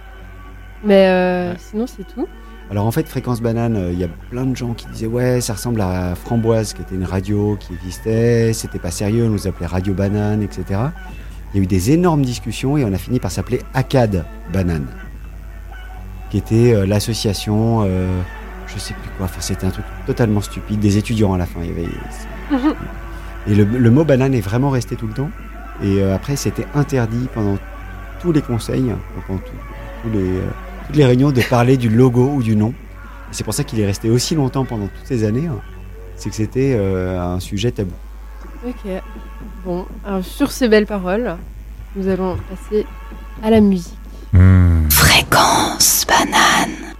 mais 0.83 1.05
euh, 1.09 1.55
sinon 1.57 1.85
c'est 1.85 2.07
tout. 2.15 2.27
Alors 2.71 2.87
en 2.87 2.91
fait, 2.91 3.07
Fréquence 3.07 3.41
Banane, 3.41 3.75
euh, 3.75 3.91
il 3.91 3.99
y 3.99 4.03
a 4.03 4.09
plein 4.31 4.45
de 4.45 4.55
gens 4.55 4.73
qui 4.73 4.87
disaient 4.87 5.05
ouais, 5.05 5.39
ça 5.39 5.53
ressemble 5.53 5.81
à 5.81 6.15
Framboise, 6.15 6.73
qui 6.73 6.81
était 6.81 6.95
une 6.95 7.05
radio 7.05 7.57
qui 7.59 7.73
existait, 7.75 8.53
c'était 8.53 8.79
pas 8.79 8.89
sérieux, 8.89 9.25
on 9.25 9.29
nous 9.29 9.45
appelait 9.45 9.67
Radio 9.67 9.93
Banane, 9.93 10.41
etc. 10.41 10.79
Il 11.53 11.57
y 11.57 11.59
a 11.59 11.63
eu 11.63 11.67
des 11.67 11.91
énormes 11.91 12.23
discussions 12.23 12.77
et 12.77 12.83
on 12.85 12.93
a 12.93 12.97
fini 12.97 13.19
par 13.19 13.29
s'appeler 13.31 13.61
Acad 13.73 14.25
Banane, 14.51 14.87
qui 16.31 16.37
était 16.37 16.73
euh, 16.73 16.85
l'association, 16.85 17.83
euh, 17.85 18.07
je 18.67 18.79
sais 18.79 18.93
plus 18.95 19.09
quoi, 19.17 19.25
enfin 19.27 19.39
c'était 19.39 19.65
un 19.67 19.69
truc 19.69 19.85
totalement 20.07 20.41
stupide, 20.41 20.79
des 20.79 20.97
étudiants 20.97 21.33
à 21.33 21.37
la 21.37 21.45
fin. 21.45 21.59
Il 21.61 21.67
y 21.67 21.71
avait... 21.71 21.87
Et 23.47 23.55
le, 23.55 23.65
le 23.65 23.91
mot 23.91 24.03
banane 24.03 24.33
est 24.33 24.41
vraiment 24.41 24.69
resté 24.69 24.95
tout 24.95 25.05
le 25.07 25.13
temps. 25.13 25.29
Et 25.83 26.01
euh, 26.01 26.15
après, 26.15 26.35
c'était 26.35 26.65
interdit 26.75 27.27
pendant 27.33 27.57
tous 28.21 28.31
les 28.31 28.41
conseils, 28.41 28.93
pendant 29.27 29.39
tout- 29.39 29.51
tous 30.03 30.09
les, 30.11 30.19
euh, 30.37 30.41
toutes 30.87 30.95
les 30.95 31.05
réunions, 31.05 31.31
de 31.31 31.41
parler 31.41 31.75
du 31.77 31.89
logo 31.89 32.29
ou 32.35 32.41
du 32.41 32.55
nom. 32.55 32.73
C'est 33.31 33.43
pour 33.43 33.53
ça 33.53 33.63
qu'il 33.63 33.79
est 33.79 33.85
resté 33.85 34.09
aussi 34.09 34.33
longtemps 34.35 34.63
pendant 34.65 34.87
toutes 34.87 35.05
ces 35.05 35.23
années. 35.25 35.47
hein. 35.47 35.59
C'est 36.15 36.29
que 36.29 36.35
c'était 36.35 36.75
un 37.19 37.39
sujet 37.39 37.71
tabou. 37.71 37.91
Ok. 38.65 38.75
Bon, 39.65 39.85
alors 40.05 40.25
sur 40.25 40.51
ces 40.51 40.67
belles 40.67 40.85
paroles, 40.85 41.37
nous 41.95 42.09
allons 42.09 42.37
passer 42.49 42.85
à 43.41 43.49
la 43.49 43.61
musique. 43.61 43.97
Fréquence 44.89 46.05
banane. 46.05 46.93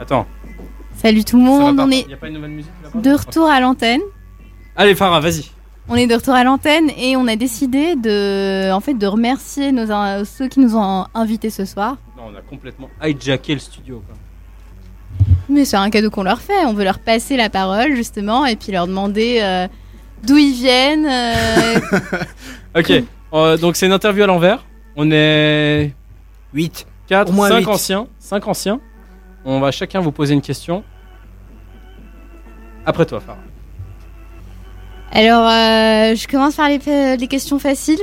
Attends. 0.00 0.26
Salut 1.00 1.24
tout 1.24 1.38
le 1.38 1.44
monde, 1.44 1.78
on 1.78 1.90
est 1.90 2.08
Y 2.08 2.14
a 2.14 2.16
pas 2.16 2.26
une 2.26 2.34
nouvelle 2.34 2.50
musique 2.50 2.72
là-bas 2.82 3.00
de 3.00 3.10
retour 3.14 3.48
à 3.48 3.60
l'antenne. 3.60 4.00
Allez, 4.76 4.94
Farah, 4.96 5.20
vas-y. 5.20 5.44
On 5.88 5.94
est 5.94 6.06
de 6.08 6.14
retour 6.14 6.34
à 6.34 6.42
l'antenne 6.44 6.90
et 6.98 7.16
on 7.16 7.26
a 7.28 7.36
décidé 7.36 7.94
de, 7.96 8.70
en 8.72 8.80
fait, 8.80 8.94
de 8.94 9.06
remercier 9.06 9.70
nos, 9.72 9.86
ceux 10.24 10.48
qui 10.48 10.60
nous 10.60 10.76
ont 10.76 11.06
invités 11.14 11.50
ce 11.50 11.64
soir. 11.64 11.96
Non, 12.16 12.24
on 12.32 12.36
a 12.36 12.40
complètement 12.42 12.90
hijacké 13.02 13.54
le 13.54 13.60
studio. 13.60 14.02
Quoi. 14.06 14.16
Mais 15.48 15.64
c'est 15.64 15.76
un 15.76 15.88
cadeau 15.88 16.10
qu'on 16.10 16.24
leur 16.24 16.40
fait. 16.40 16.64
On 16.66 16.74
veut 16.74 16.84
leur 16.84 16.98
passer 16.98 17.36
la 17.36 17.48
parole 17.48 17.94
justement 17.94 18.44
et 18.44 18.56
puis 18.56 18.72
leur 18.72 18.86
demander 18.86 19.38
euh, 19.40 19.66
d'où 20.24 20.36
ils 20.36 20.52
viennent. 20.52 21.06
euh, 21.06 21.78
Ok, 22.78 22.92
euh, 23.32 23.56
donc 23.56 23.76
c'est 23.76 23.86
une 23.86 23.92
interview 23.92 24.24
à 24.24 24.26
l'envers. 24.26 24.64
On 24.96 25.10
est 25.10 25.94
8, 26.52 26.86
4, 27.06 27.30
Au 27.30 27.32
moins 27.32 27.48
5 27.48 27.58
huit. 27.60 27.66
anciens. 27.68 28.06
5 28.18 28.46
anciens. 28.48 28.80
On 29.50 29.60
va 29.60 29.70
chacun 29.70 30.00
vous 30.00 30.12
poser 30.12 30.34
une 30.34 30.42
question. 30.42 30.84
Après 32.84 33.06
toi, 33.06 33.18
Farah. 33.18 33.38
Alors, 35.10 35.48
euh, 35.48 36.14
je 36.14 36.28
commence 36.28 36.56
par 36.56 36.68
les, 36.68 37.28
questions 37.28 37.58
faciles. 37.58 37.98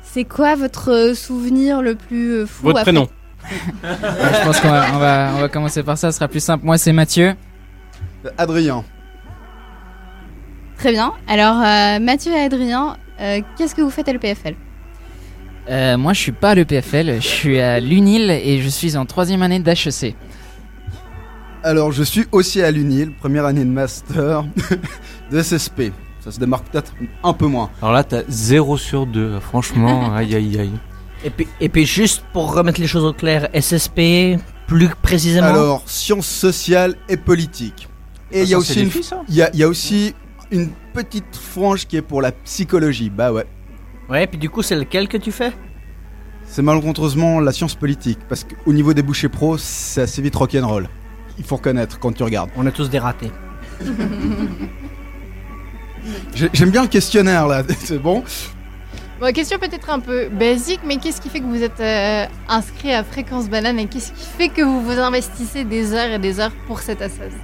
C'est 0.00 0.24
quoi 0.24 0.54
votre 0.54 0.90
euh, 0.92 1.14
souvenir 1.14 1.82
le 1.82 1.94
plus 1.94 2.30
euh, 2.30 2.46
fou 2.46 2.64
Votre 2.64 2.78
après- 2.78 2.92
prénom. 2.92 3.06
Je 3.82 4.44
pense 4.46 4.60
qu'on 4.60 4.70
va, 4.70 4.86
on 4.94 4.98
va, 4.98 5.32
on 5.36 5.40
va 5.40 5.48
commencer 5.50 5.82
par 5.82 5.98
ça, 5.98 6.10
ce 6.10 6.16
sera 6.16 6.26
plus 6.26 6.40
simple. 6.42 6.64
Moi, 6.64 6.78
c'est 6.78 6.94
Mathieu. 6.94 7.34
Adrien. 8.38 8.82
Très 10.78 10.90
bien. 10.90 11.12
Alors, 11.28 11.56
euh, 11.58 11.98
Mathieu 11.98 12.32
et 12.32 12.40
Adrien, 12.40 12.96
euh, 13.20 13.42
qu'est-ce 13.58 13.74
que 13.74 13.82
vous 13.82 13.90
faites 13.90 14.08
à 14.08 14.12
l'EPFL 14.14 14.54
Euh, 15.68 15.98
moi, 15.98 16.14
je 16.14 16.20
suis 16.20 16.32
pas 16.32 16.50
à 16.50 16.54
l'EPFL, 16.54 17.16
je 17.16 17.28
suis 17.28 17.60
à 17.60 17.78
l'UNIL 17.78 18.30
et 18.30 18.62
je 18.62 18.68
suis 18.70 18.96
en 18.96 19.04
troisième 19.04 19.42
année 19.42 19.58
d'HEC. 19.60 20.16
Alors, 21.66 21.90
je 21.90 22.04
suis 22.04 22.24
aussi 22.30 22.62
à 22.62 22.70
l'UNIL, 22.70 23.10
première 23.10 23.44
année 23.44 23.64
de 23.64 23.70
master 23.70 24.44
de 25.32 25.42
SSP. 25.42 25.90
Ça 26.20 26.30
se 26.30 26.38
démarque 26.38 26.68
peut-être 26.70 26.94
un 27.24 27.32
peu 27.32 27.46
moins. 27.46 27.70
Alors 27.82 27.92
là, 27.92 28.04
t'as 28.04 28.22
0 28.28 28.76
sur 28.76 29.04
2. 29.04 29.40
Franchement, 29.40 30.14
aïe 30.14 30.36
aïe 30.36 30.60
aïe. 30.60 30.70
Et 31.24 31.30
puis, 31.30 31.48
et 31.60 31.68
puis 31.68 31.84
juste 31.84 32.22
pour 32.32 32.54
remettre 32.54 32.80
les 32.80 32.86
choses 32.86 33.02
au 33.02 33.12
clair, 33.12 33.48
SSP, 33.52 34.38
plus 34.68 34.90
précisément. 35.02 35.48
Alors, 35.48 35.82
sciences 35.86 36.28
sociales 36.28 36.94
et 37.08 37.16
politiques. 37.16 37.88
Et 38.30 38.42
Ah, 38.42 38.44
il 38.44 38.48
y 38.48 38.54
a 38.54 38.58
aussi 38.58 38.82
une, 38.84 38.90
il 39.28 39.34
y 39.34 39.42
a, 39.42 39.50
il 39.52 39.58
y 39.58 39.64
a 39.64 39.68
aussi 39.68 40.14
une 40.52 40.70
petite 40.94 41.34
frange 41.34 41.88
qui 41.88 41.96
est 41.96 42.02
pour 42.02 42.22
la 42.22 42.30
psychologie. 42.30 43.10
Bah 43.10 43.32
ouais. 43.32 43.46
Ouais, 44.08 44.22
et 44.22 44.26
puis 44.28 44.38
du 44.38 44.50
coup, 44.50 44.62
c'est 44.62 44.76
lequel 44.76 45.08
que 45.08 45.16
tu 45.16 45.32
fais? 45.32 45.52
C'est 46.44 46.62
malencontreusement 46.62 47.40
la 47.40 47.50
science 47.50 47.74
politique, 47.74 48.20
parce 48.28 48.44
qu'au 48.44 48.72
niveau 48.72 48.94
des 48.94 49.02
bouchées 49.02 49.28
pro, 49.28 49.58
c'est 49.58 50.02
assez 50.02 50.22
vite 50.22 50.36
rock'n'roll. 50.36 50.86
Il 51.38 51.44
faut 51.44 51.56
reconnaître 51.56 51.98
quand 51.98 52.12
tu 52.12 52.22
regardes. 52.22 52.50
On 52.56 52.66
est 52.66 52.70
tous 52.72 52.88
des 52.90 52.98
ratés. 52.98 53.30
J'ai- 56.34 56.50
J'aime 56.52 56.70
bien 56.70 56.82
le 56.82 56.88
questionnaire 56.88 57.46
là, 57.46 57.62
c'est 57.78 57.98
bon? 57.98 58.22
Bon, 59.20 59.32
question 59.32 59.58
peut-être 59.58 59.88
un 59.90 59.98
peu 59.98 60.28
basique, 60.28 60.80
mais 60.86 60.98
qu'est-ce 60.98 61.20
qui 61.22 61.30
fait 61.30 61.40
que 61.40 61.46
vous 61.46 61.62
êtes 61.62 61.80
euh, 61.80 62.26
inscrit 62.48 62.92
à 62.92 63.02
Fréquence 63.02 63.48
Banane 63.48 63.78
et 63.78 63.86
qu'est-ce 63.86 64.12
qui 64.12 64.26
fait 64.26 64.48
que 64.50 64.60
vous 64.62 64.82
vous 64.82 64.98
investissez 65.00 65.64
des 65.64 65.94
heures 65.94 66.10
et 66.12 66.18
des 66.18 66.38
heures 66.38 66.52
pour 66.66 66.80
cette 66.80 67.00
association 67.00 67.38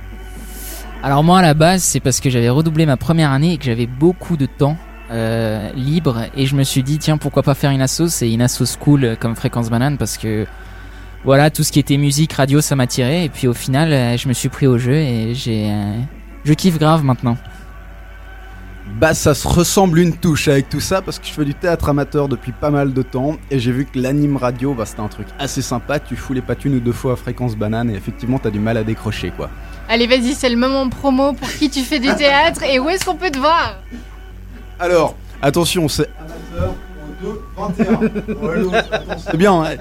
Alors 1.03 1.25
moi, 1.25 1.39
à 1.39 1.43
la 1.43 1.55
base, 1.55 1.83
c'est 1.83 2.01
parce 2.01 2.21
que 2.21 2.29
j'avais 2.29 2.51
redoublé 2.51 2.85
ma 2.85 2.99
première 2.99 3.31
année 3.31 3.55
et 3.55 3.59
que 3.59 3.65
j'avais 3.65 3.87
beaucoup 3.87 4.37
de 4.37 4.45
temps 4.47 4.77
euh, 5.11 5.71
libre 5.75 6.25
et 6.37 6.45
je 6.47 6.55
me 6.57 6.63
suis 6.63 6.83
dit, 6.83 6.99
tiens, 6.99 7.17
pourquoi 7.17 7.43
pas 7.43 7.55
faire 7.55 7.71
une 7.71 7.81
asso 7.83 8.07
C'est 8.09 8.31
une 8.31 8.43
asso 8.43 8.65
cool 8.79 9.05
euh, 9.05 9.17
comme 9.19 9.35
Fréquence 9.35 9.71
Banane 9.71 9.97
parce 9.97 10.19
que 10.19 10.47
voilà, 11.25 11.51
tout 11.51 11.63
ce 11.63 11.71
qui 11.71 11.79
était 11.79 11.97
musique, 11.97 12.33
radio, 12.33 12.61
ça 12.61 12.77
m'attirait 12.77 13.25
et 13.25 13.29
puis 13.29 13.47
au 13.47 13.55
final, 13.55 13.93
euh, 13.93 14.17
je 14.17 14.29
me 14.29 14.33
suis 14.33 14.49
pris 14.49 14.67
au 14.67 14.79
jeu 14.79 14.95
et 14.95 15.35
j'ai, 15.35 15.71
euh, 15.71 15.99
je 16.45 16.53
kiffe 16.53 16.79
grave 16.79 17.05
maintenant. 17.05 17.37
Bah 18.99 19.15
ça 19.15 19.33
se 19.33 19.47
ressemble 19.47 20.01
une 20.01 20.17
touche 20.17 20.49
avec 20.49 20.69
tout 20.69 20.81
ça 20.81 21.01
parce 21.01 21.19
que 21.19 21.27
je 21.27 21.33
fais 21.33 21.45
du 21.45 21.55
théâtre 21.55 21.89
amateur 21.89 22.29
depuis 22.29 22.53
pas 22.53 22.71
mal 22.71 22.93
de 22.93 23.03
temps 23.03 23.37
et 23.51 23.59
j'ai 23.59 23.71
vu 23.71 23.87
que 23.87 23.99
l'anime 23.99 24.37
radio 24.37 24.75
bah 24.75 24.85
c'était 24.85 25.01
un 25.01 25.09
truc 25.09 25.29
assez 25.39 25.63
sympa, 25.63 26.01
tu 26.01 26.17
fous 26.17 26.33
les 26.33 26.43
pattes 26.43 26.65
une 26.65 26.75
ou 26.75 26.81
deux 26.81 26.93
fois 26.93 27.13
à 27.13 27.17
fréquence 27.17 27.57
banane 27.57 27.91
et 27.91 27.95
effectivement 27.95 28.39
t'as 28.39 28.51
du 28.51 28.59
mal 28.59 28.77
à 28.77 28.83
décrocher 28.85 29.33
quoi. 29.37 29.49
Allez, 29.89 30.07
vas-y, 30.07 30.35
c'est 30.35 30.49
le 30.49 30.57
moment 30.57 30.89
promo 30.89 31.33
pour 31.33 31.49
qui 31.49 31.71
tu 31.71 31.81
fais 31.83 32.01
du 32.01 32.13
théâtre 32.17 32.63
et 32.65 32.79
où 32.79 32.89
est-ce 32.89 33.05
qu'on 33.05 33.15
peut 33.15 33.31
te 33.31 33.39
voir? 33.39 33.77
Alors, 34.79 35.17
attention, 35.41 35.89
c'est 35.89 36.09
amateur 36.19 36.75
au 37.25 37.63
2-21. 37.71 38.35
Ouais, 38.41 38.61
l'autre, 38.61 38.77
attends, 38.91 39.19
c'est 39.19 39.37
bien, 39.37 39.61
ouais. 39.61 39.79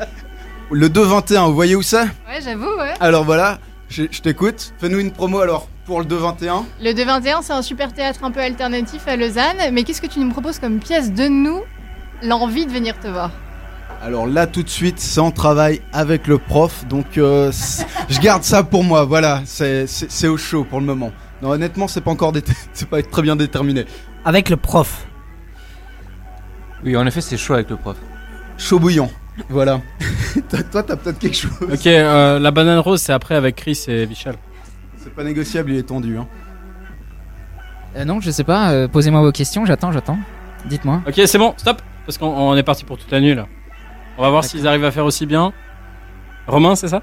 Le 0.71 0.87
2-21, 0.87 1.47
vous 1.47 1.55
voyez 1.55 1.75
où 1.75 1.81
c'est? 1.81 2.03
Ouais, 2.03 2.39
j'avoue, 2.41 2.77
ouais. 2.77 2.93
Alors 3.01 3.25
voilà, 3.25 3.59
je, 3.89 4.03
je 4.09 4.21
t'écoute, 4.21 4.73
fais-nous 4.79 4.99
une 4.99 5.11
promo 5.11 5.39
alors 5.39 5.67
pour 5.85 5.99
le 5.99 6.05
2-21. 6.05 6.63
Le 6.81 6.91
2-21, 6.91 7.39
c'est 7.41 7.51
un 7.51 7.61
super 7.61 7.93
théâtre 7.93 8.23
un 8.23 8.31
peu 8.31 8.39
alternatif 8.39 9.05
à 9.07 9.17
Lausanne, 9.17 9.57
mais 9.73 9.83
qu'est-ce 9.83 10.01
que 10.01 10.07
tu 10.07 10.19
nous 10.19 10.29
proposes 10.29 10.59
comme 10.59 10.79
pièce 10.79 11.11
de 11.11 11.27
nous 11.27 11.61
l'envie 12.23 12.65
de 12.65 12.71
venir 12.71 12.97
te 12.99 13.07
voir? 13.07 13.31
Alors 14.01 14.25
là 14.25 14.47
tout 14.47 14.63
de 14.63 14.69
suite, 14.69 14.99
c'est 14.99 15.19
en 15.19 15.31
travail 15.31 15.81
avec 15.91 16.25
le 16.25 16.37
prof, 16.37 16.85
donc 16.87 17.17
euh, 17.17 17.51
je 18.09 18.19
garde 18.19 18.43
ça 18.43 18.63
pour 18.63 18.83
moi, 18.83 19.03
voilà, 19.03 19.41
c'est 19.45 20.27
au 20.27 20.37
chaud 20.37 20.63
pour 20.63 20.79
le 20.79 20.85
moment. 20.85 21.11
Non 21.41 21.49
honnêtement 21.49 21.87
c'est 21.87 22.01
pas 22.01 22.11
encore 22.11 22.31
c'est 22.73 22.87
pas 22.87 23.03
très 23.03 23.21
bien 23.21 23.35
déterminé. 23.35 23.85
Avec 24.23 24.49
le 24.49 24.55
prof. 24.55 25.05
Oui, 26.83 26.95
en 26.95 27.05
effet, 27.05 27.21
c'est 27.21 27.37
chaud 27.37 27.53
avec 27.53 27.69
le 27.69 27.75
prof. 27.75 27.95
Chaud 28.57 28.79
bouillant, 28.79 29.11
voilà. 29.49 29.81
Toi 30.71 30.83
t'as 30.83 30.95
peut-être 30.95 31.19
quelque 31.19 31.37
chose. 31.37 31.51
Ok, 31.61 31.87
euh, 31.87 32.39
la 32.39 32.51
banane 32.51 32.79
rose, 32.79 33.01
c'est 33.01 33.13
après 33.13 33.35
avec 33.35 33.55
Chris 33.55 33.85
et 33.87 34.05
Vichal. 34.05 34.35
C'est 34.97 35.13
pas 35.13 35.23
négociable, 35.23 35.71
il 35.71 35.77
est 35.77 35.83
tendu. 35.83 36.17
Hein. 36.17 36.27
Euh, 37.95 38.05
non, 38.05 38.21
je 38.21 38.31
sais 38.31 38.43
pas, 38.43 38.71
euh, 38.71 38.87
posez-moi 38.87 39.21
vos 39.21 39.31
questions, 39.31 39.65
j'attends, 39.65 39.91
j'attends. 39.91 40.19
Dites-moi. 40.65 41.01
Ok, 41.07 41.21
c'est 41.25 41.37
bon, 41.37 41.53
stop 41.57 41.81
Parce 42.05 42.17
qu'on 42.17 42.27
on 42.27 42.55
est 42.55 42.63
parti 42.63 42.85
pour 42.85 42.97
toute 42.97 43.11
la 43.11 43.19
nuit 43.19 43.35
là. 43.35 43.47
On 44.17 44.21
va 44.21 44.29
voir 44.29 44.43
s'ils 44.43 44.67
arrivent 44.67 44.85
à 44.85 44.91
faire 44.91 45.05
aussi 45.05 45.25
bien. 45.25 45.53
Romain, 46.47 46.75
c'est 46.75 46.89
ça? 46.89 47.01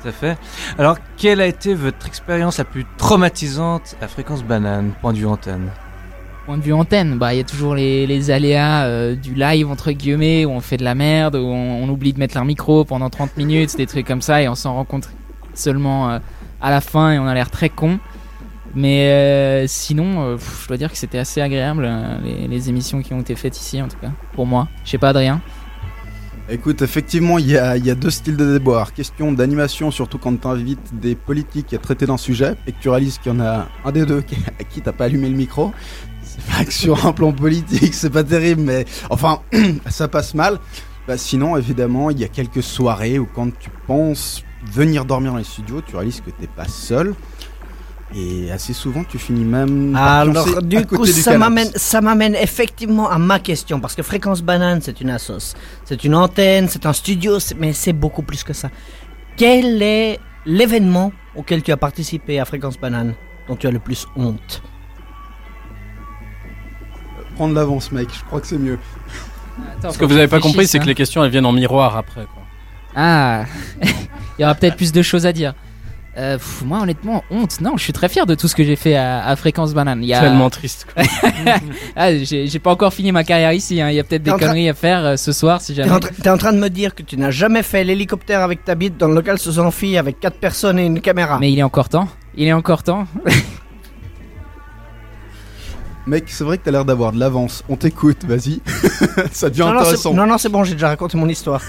Tout 0.00 0.08
à 0.08 0.12
fait. 0.12 0.38
Alors, 0.78 0.98
quelle 1.16 1.40
a 1.40 1.46
été 1.46 1.74
votre 1.74 2.06
expérience 2.06 2.58
la 2.58 2.64
plus 2.64 2.84
traumatisante 2.98 3.96
à 4.00 4.08
fréquence 4.08 4.44
banane, 4.44 4.92
point 5.00 5.12
de 5.12 5.18
vue 5.18 5.26
antenne 5.26 5.70
Point 6.46 6.58
de 6.58 6.62
vue 6.62 6.72
antenne, 6.72 7.18
bah 7.18 7.34
il 7.34 7.38
y 7.38 7.40
a 7.40 7.44
toujours 7.44 7.74
les, 7.74 8.06
les 8.06 8.30
aléas 8.30 8.84
euh, 8.84 9.16
du 9.16 9.34
live 9.34 9.68
entre 9.68 9.90
guillemets 9.90 10.44
où 10.44 10.50
on 10.50 10.60
fait 10.60 10.76
de 10.76 10.84
la 10.84 10.94
merde, 10.94 11.34
où 11.34 11.44
on, 11.44 11.88
oublie 11.88 12.12
de 12.12 12.20
mettre 12.20 12.36
leur 12.36 12.44
micro 12.44 12.84
pendant 12.84 13.10
30 13.10 13.36
minutes, 13.36 13.76
des 13.76 13.86
trucs 13.86 14.06
comme 14.06 14.22
ça 14.22 14.40
et 14.42 14.48
on 14.48 14.54
s'en 14.54 14.74
rend 14.74 14.84
compte 14.84 15.10
seulement 15.54 16.08
euh, 16.08 16.18
à 16.60 16.70
la 16.70 16.80
fin 16.80 17.10
et 17.10 17.18
on 17.18 17.26
a 17.26 17.34
l'air 17.34 17.50
très 17.50 17.68
con. 17.68 17.98
Mais 18.76 19.08
euh, 19.08 19.64
sinon, 19.66 20.36
je 20.38 20.68
dois 20.68 20.76
dire 20.76 20.92
que 20.92 20.96
c'était 20.96 21.18
assez 21.18 21.40
agréable 21.40 21.90
les, 22.22 22.68
émissions 22.68 23.02
qui 23.02 23.12
ont 23.12 23.20
été 23.22 23.34
faites 23.34 23.58
ici 23.58 23.82
en 23.82 23.88
tout 23.88 23.98
cas 24.00 24.12
pour 24.32 24.46
moi. 24.46 24.68
Je 24.84 24.90
sais 24.90 24.98
pas 24.98 25.08
Adrien. 25.08 25.42
Écoute, 26.48 26.80
effectivement, 26.80 27.38
il 27.38 27.46
y 27.46 27.54
y 27.54 27.58
a 27.58 27.94
deux 27.96 28.10
styles 28.10 28.36
de 28.36 28.52
déboire. 28.52 28.92
Question 28.92 29.32
d'animation, 29.32 29.90
surtout 29.90 30.18
quand 30.18 30.40
tu 30.40 30.46
invites 30.46 31.00
des 31.00 31.16
politiques 31.16 31.74
à 31.74 31.78
traiter 31.78 32.06
d'un 32.06 32.16
sujet 32.16 32.54
et 32.68 32.72
que 32.72 32.80
tu 32.80 32.88
réalises 32.88 33.18
qu'il 33.18 33.32
y 33.32 33.34
en 33.34 33.40
a 33.40 33.66
un 33.84 33.90
des 33.90 34.06
deux 34.06 34.22
à 34.60 34.62
qui 34.62 34.80
t'as 34.80 34.92
pas 34.92 35.06
allumé 35.06 35.28
le 35.28 35.34
micro. 35.34 35.72
C'est 36.38 36.52
vrai 36.52 36.64
que 36.64 36.72
sur 36.72 37.06
un 37.06 37.12
plan 37.12 37.32
politique, 37.32 37.94
c'est 37.94 38.10
pas 38.10 38.24
terrible, 38.24 38.62
mais 38.62 38.84
enfin, 39.10 39.40
ça 39.88 40.08
passe 40.08 40.34
mal. 40.34 40.58
Bah, 41.06 41.16
sinon, 41.16 41.56
évidemment, 41.56 42.10
il 42.10 42.18
y 42.18 42.24
a 42.24 42.28
quelques 42.28 42.62
soirées 42.62 43.18
où 43.18 43.26
quand 43.32 43.56
tu 43.58 43.70
penses 43.86 44.42
venir 44.72 45.04
dormir 45.04 45.32
dans 45.32 45.38
les 45.38 45.44
studios, 45.44 45.80
tu 45.80 45.96
réalises 45.96 46.20
que 46.20 46.30
t'es 46.30 46.48
pas 46.48 46.66
seul. 46.66 47.14
Et 48.14 48.50
assez 48.52 48.72
souvent, 48.72 49.02
tu 49.04 49.18
finis 49.18 49.44
même 49.44 49.92
par 49.92 50.20
Alors, 50.20 50.62
du 50.62 50.86
coup, 50.86 51.04
du 51.04 51.12
ça 51.12 51.36
m'amène, 51.38 51.70
ça 51.74 52.00
m'amène 52.00 52.36
effectivement 52.36 53.10
à 53.10 53.18
ma 53.18 53.40
question. 53.40 53.80
Parce 53.80 53.94
que 53.94 54.02
Fréquence 54.02 54.42
Banane, 54.42 54.80
c'est 54.80 55.00
une 55.00 55.10
assos. 55.10 55.54
C'est 55.84 56.04
une 56.04 56.14
antenne, 56.14 56.68
c'est 56.68 56.86
un 56.86 56.92
studio, 56.92 57.38
mais 57.58 57.72
c'est 57.72 57.92
beaucoup 57.92 58.22
plus 58.22 58.44
que 58.44 58.52
ça. 58.52 58.70
Quel 59.36 59.82
est 59.82 60.20
l'événement 60.44 61.12
auquel 61.34 61.62
tu 61.62 61.72
as 61.72 61.76
participé 61.76 62.38
à 62.38 62.44
Fréquence 62.44 62.78
Banane 62.78 63.14
dont 63.48 63.56
tu 63.56 63.66
as 63.66 63.72
le 63.72 63.80
plus 63.80 64.06
honte? 64.16 64.62
Prendre 67.36 67.54
l'avance, 67.54 67.92
mec. 67.92 68.08
Je 68.12 68.24
crois 68.24 68.40
que 68.40 68.46
c'est 68.46 68.58
mieux. 68.58 68.78
Ce 69.90 69.96
que 69.96 70.04
vous 70.04 70.16
avez 70.16 70.28
pas 70.28 70.40
compris, 70.40 70.66
c'est 70.66 70.78
que 70.78 70.84
les 70.86 70.94
questions 70.94 71.24
elles 71.24 71.30
viennent 71.30 71.46
en 71.46 71.52
miroir 71.52 71.96
après. 71.96 72.22
Quoi. 72.24 72.42
Ah, 72.96 73.44
il 73.82 74.42
y 74.42 74.44
aura 74.44 74.54
peut-être 74.54 74.76
plus 74.76 74.92
de 74.92 75.02
choses 75.02 75.24
à 75.26 75.32
dire. 75.32 75.54
Euh, 76.18 76.38
pff, 76.38 76.62
moi, 76.64 76.80
honnêtement, 76.80 77.22
honte. 77.30 77.60
Non, 77.60 77.76
je 77.76 77.82
suis 77.82 77.92
très 77.92 78.08
fier 78.08 78.24
de 78.24 78.34
tout 78.34 78.48
ce 78.48 78.54
que 78.56 78.64
j'ai 78.64 78.74
fait 78.76 78.96
à, 78.96 79.26
à 79.26 79.36
Fréquence 79.36 79.74
Banane. 79.74 80.02
Il 80.02 80.08
y 80.08 80.14
a... 80.14 80.20
Tellement 80.20 80.48
triste. 80.50 80.86
Ah, 81.94 82.14
j'ai 82.16 82.58
pas 82.58 82.70
encore 82.70 82.92
fini 82.94 83.12
ma 83.12 83.22
carrière 83.24 83.52
ici. 83.52 83.80
hein. 83.80 83.90
Il 83.90 83.96
y 83.96 84.00
a 84.00 84.04
peut-être 84.04 84.22
des 84.22 84.30
en 84.30 84.38
conneries 84.38 84.68
à 84.70 84.74
faire 84.74 85.04
euh, 85.04 85.16
ce 85.16 85.32
soir 85.32 85.60
si 85.60 85.74
T'es 85.74 85.82
jamais. 85.82 85.92
en, 85.94 85.98
tra- 85.98 86.10
t'es 86.22 86.28
en 86.30 86.38
train 86.38 86.52
de 86.54 86.58
me 86.58 86.68
dire 86.70 86.94
que 86.94 87.02
tu 87.02 87.16
n'as 87.18 87.30
jamais 87.30 87.62
fait 87.62 87.84
l'hélicoptère 87.84 88.40
avec 88.40 88.64
ta 88.64 88.74
bite 88.74 88.96
dans 88.96 89.08
le 89.08 89.14
local 89.14 89.38
sous 89.38 89.58
amphi 89.58 89.96
avec 89.98 90.18
4 90.20 90.38
personnes 90.38 90.78
et 90.78 90.86
une 90.86 91.00
caméra. 91.02 91.38
Mais 91.38 91.52
il 91.52 91.58
est 91.58 91.62
encore 91.62 91.88
temps. 91.90 92.08
Il 92.34 92.46
est 92.46 92.52
encore 92.54 92.82
temps. 92.82 93.06
Mec, 96.06 96.24
c'est 96.28 96.44
vrai 96.44 96.56
que 96.58 96.64
t'as 96.64 96.70
l'air 96.70 96.84
d'avoir 96.84 97.12
de 97.12 97.18
l'avance. 97.18 97.64
On 97.68 97.76
t'écoute, 97.76 98.24
vas-y. 98.24 98.60
Ça 99.32 99.50
devient 99.50 99.60
non, 99.62 99.78
intéressant. 99.80 100.14
non, 100.14 100.26
non, 100.26 100.38
c'est 100.38 100.48
bon, 100.48 100.62
j'ai 100.62 100.74
déjà 100.74 100.88
raconté 100.88 101.18
mon 101.18 101.28
histoire. 101.28 101.60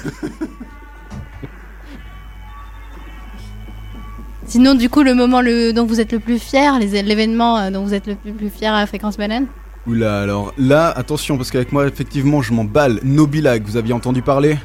Sinon, 4.45 4.76
du 4.76 4.89
coup, 4.89 5.03
le 5.03 5.14
moment 5.14 5.41
le, 5.41 5.73
dont 5.73 5.85
vous 5.85 5.99
êtes 5.99 6.11
le 6.11 6.19
plus 6.19 6.39
fier, 6.39 6.80
les- 6.80 7.01
l'événement 7.03 7.57
euh, 7.57 7.72
dont 7.72 7.84
vous 7.84 7.93
êtes 7.93 8.07
le 8.07 8.15
plus, 8.15 8.31
plus 8.31 8.49
fier 8.49 8.73
à 8.73 8.85
Fréquence 8.85 9.18
Banane 9.18 9.47
Oula, 9.88 10.22
alors 10.22 10.53
là, 10.57 10.89
attention, 10.89 11.38
parce 11.38 11.49
qu'avec 11.51 11.72
moi, 11.72 11.88
effectivement, 11.88 12.41
je 12.41 12.53
m'emballe. 12.53 12.99
Nobilag, 13.03 13.64
vous 13.65 13.77
aviez 13.77 13.93
entendu 13.93 14.22
parler? 14.22 14.57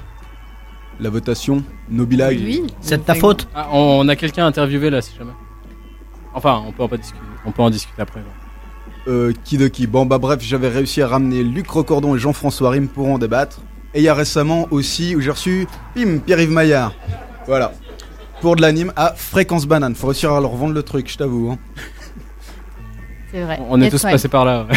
La 1.01 1.11
votation 1.11 1.65
Nobilag 1.89 2.39
C'est 2.81 2.99
de 2.99 3.03
ta 3.03 3.15
faute. 3.15 3.49
Ah, 3.55 3.69
on 3.73 4.07
a 4.09 4.15
quelqu'un 4.17 4.45
à 4.45 4.49
interviewer 4.49 4.91
là, 4.91 5.01
si 5.01 5.17
jamais. 5.17 5.33
Enfin, 6.35 6.63
on 6.67 6.73
peut 6.73 6.83
en, 6.83 6.89
pas 6.89 6.97
discuter. 6.97 7.21
On 7.45 7.51
peut 7.51 7.63
en 7.63 7.71
discuter 7.71 8.01
après. 8.03 8.21
Euh, 9.09 9.33
qui 9.45 9.59
de 9.59 9.67
qui 9.69 9.87
Bon, 9.89 10.07
bah 10.07 10.19
bref, 10.19 10.39
j'avais 10.43 10.69
réussi 10.69 11.03
à 11.03 11.09
ramener 11.09 11.43
Luc 11.43 11.69
Recordon 11.69 12.15
et 12.15 12.19
Jean-François 12.19 12.71
Rim 12.71 12.87
pour 12.89 13.09
en 13.09 13.19
débattre. 13.19 13.61
Et 13.95 13.99
il 14.01 14.05
y 14.05 14.09
a 14.09 14.15
récemment 14.15 14.69
aussi 14.71 15.17
où 15.17 15.21
j'ai 15.21 15.31
reçu, 15.31 15.67
bim, 15.97 16.19
Pierre-Yves 16.19 16.51
Maillard. 16.51 16.95
Voilà. 17.47 17.73
Pour 18.41 18.57
de 18.57 18.63
l'anime 18.63 18.93
à 18.97 19.13
Fréquence 19.17 19.67
Banane. 19.67 19.95
Faut 19.95 20.07
réussir 20.07 20.33
à 20.33 20.41
leur 20.41 20.53
vendre 20.55 20.75
le 20.75 20.83
truc, 20.83 21.11
je 21.11 21.19
t'avoue. 21.19 21.51
hein. 21.51 21.59
C'est 23.33 23.43
vrai. 23.43 23.59
On 23.69 23.81
est 23.81 23.91
tous 23.91 24.03
vrai. 24.03 24.13
passés 24.13 24.29
par 24.29 24.45
là. 24.45 24.67
ouais. 24.71 24.77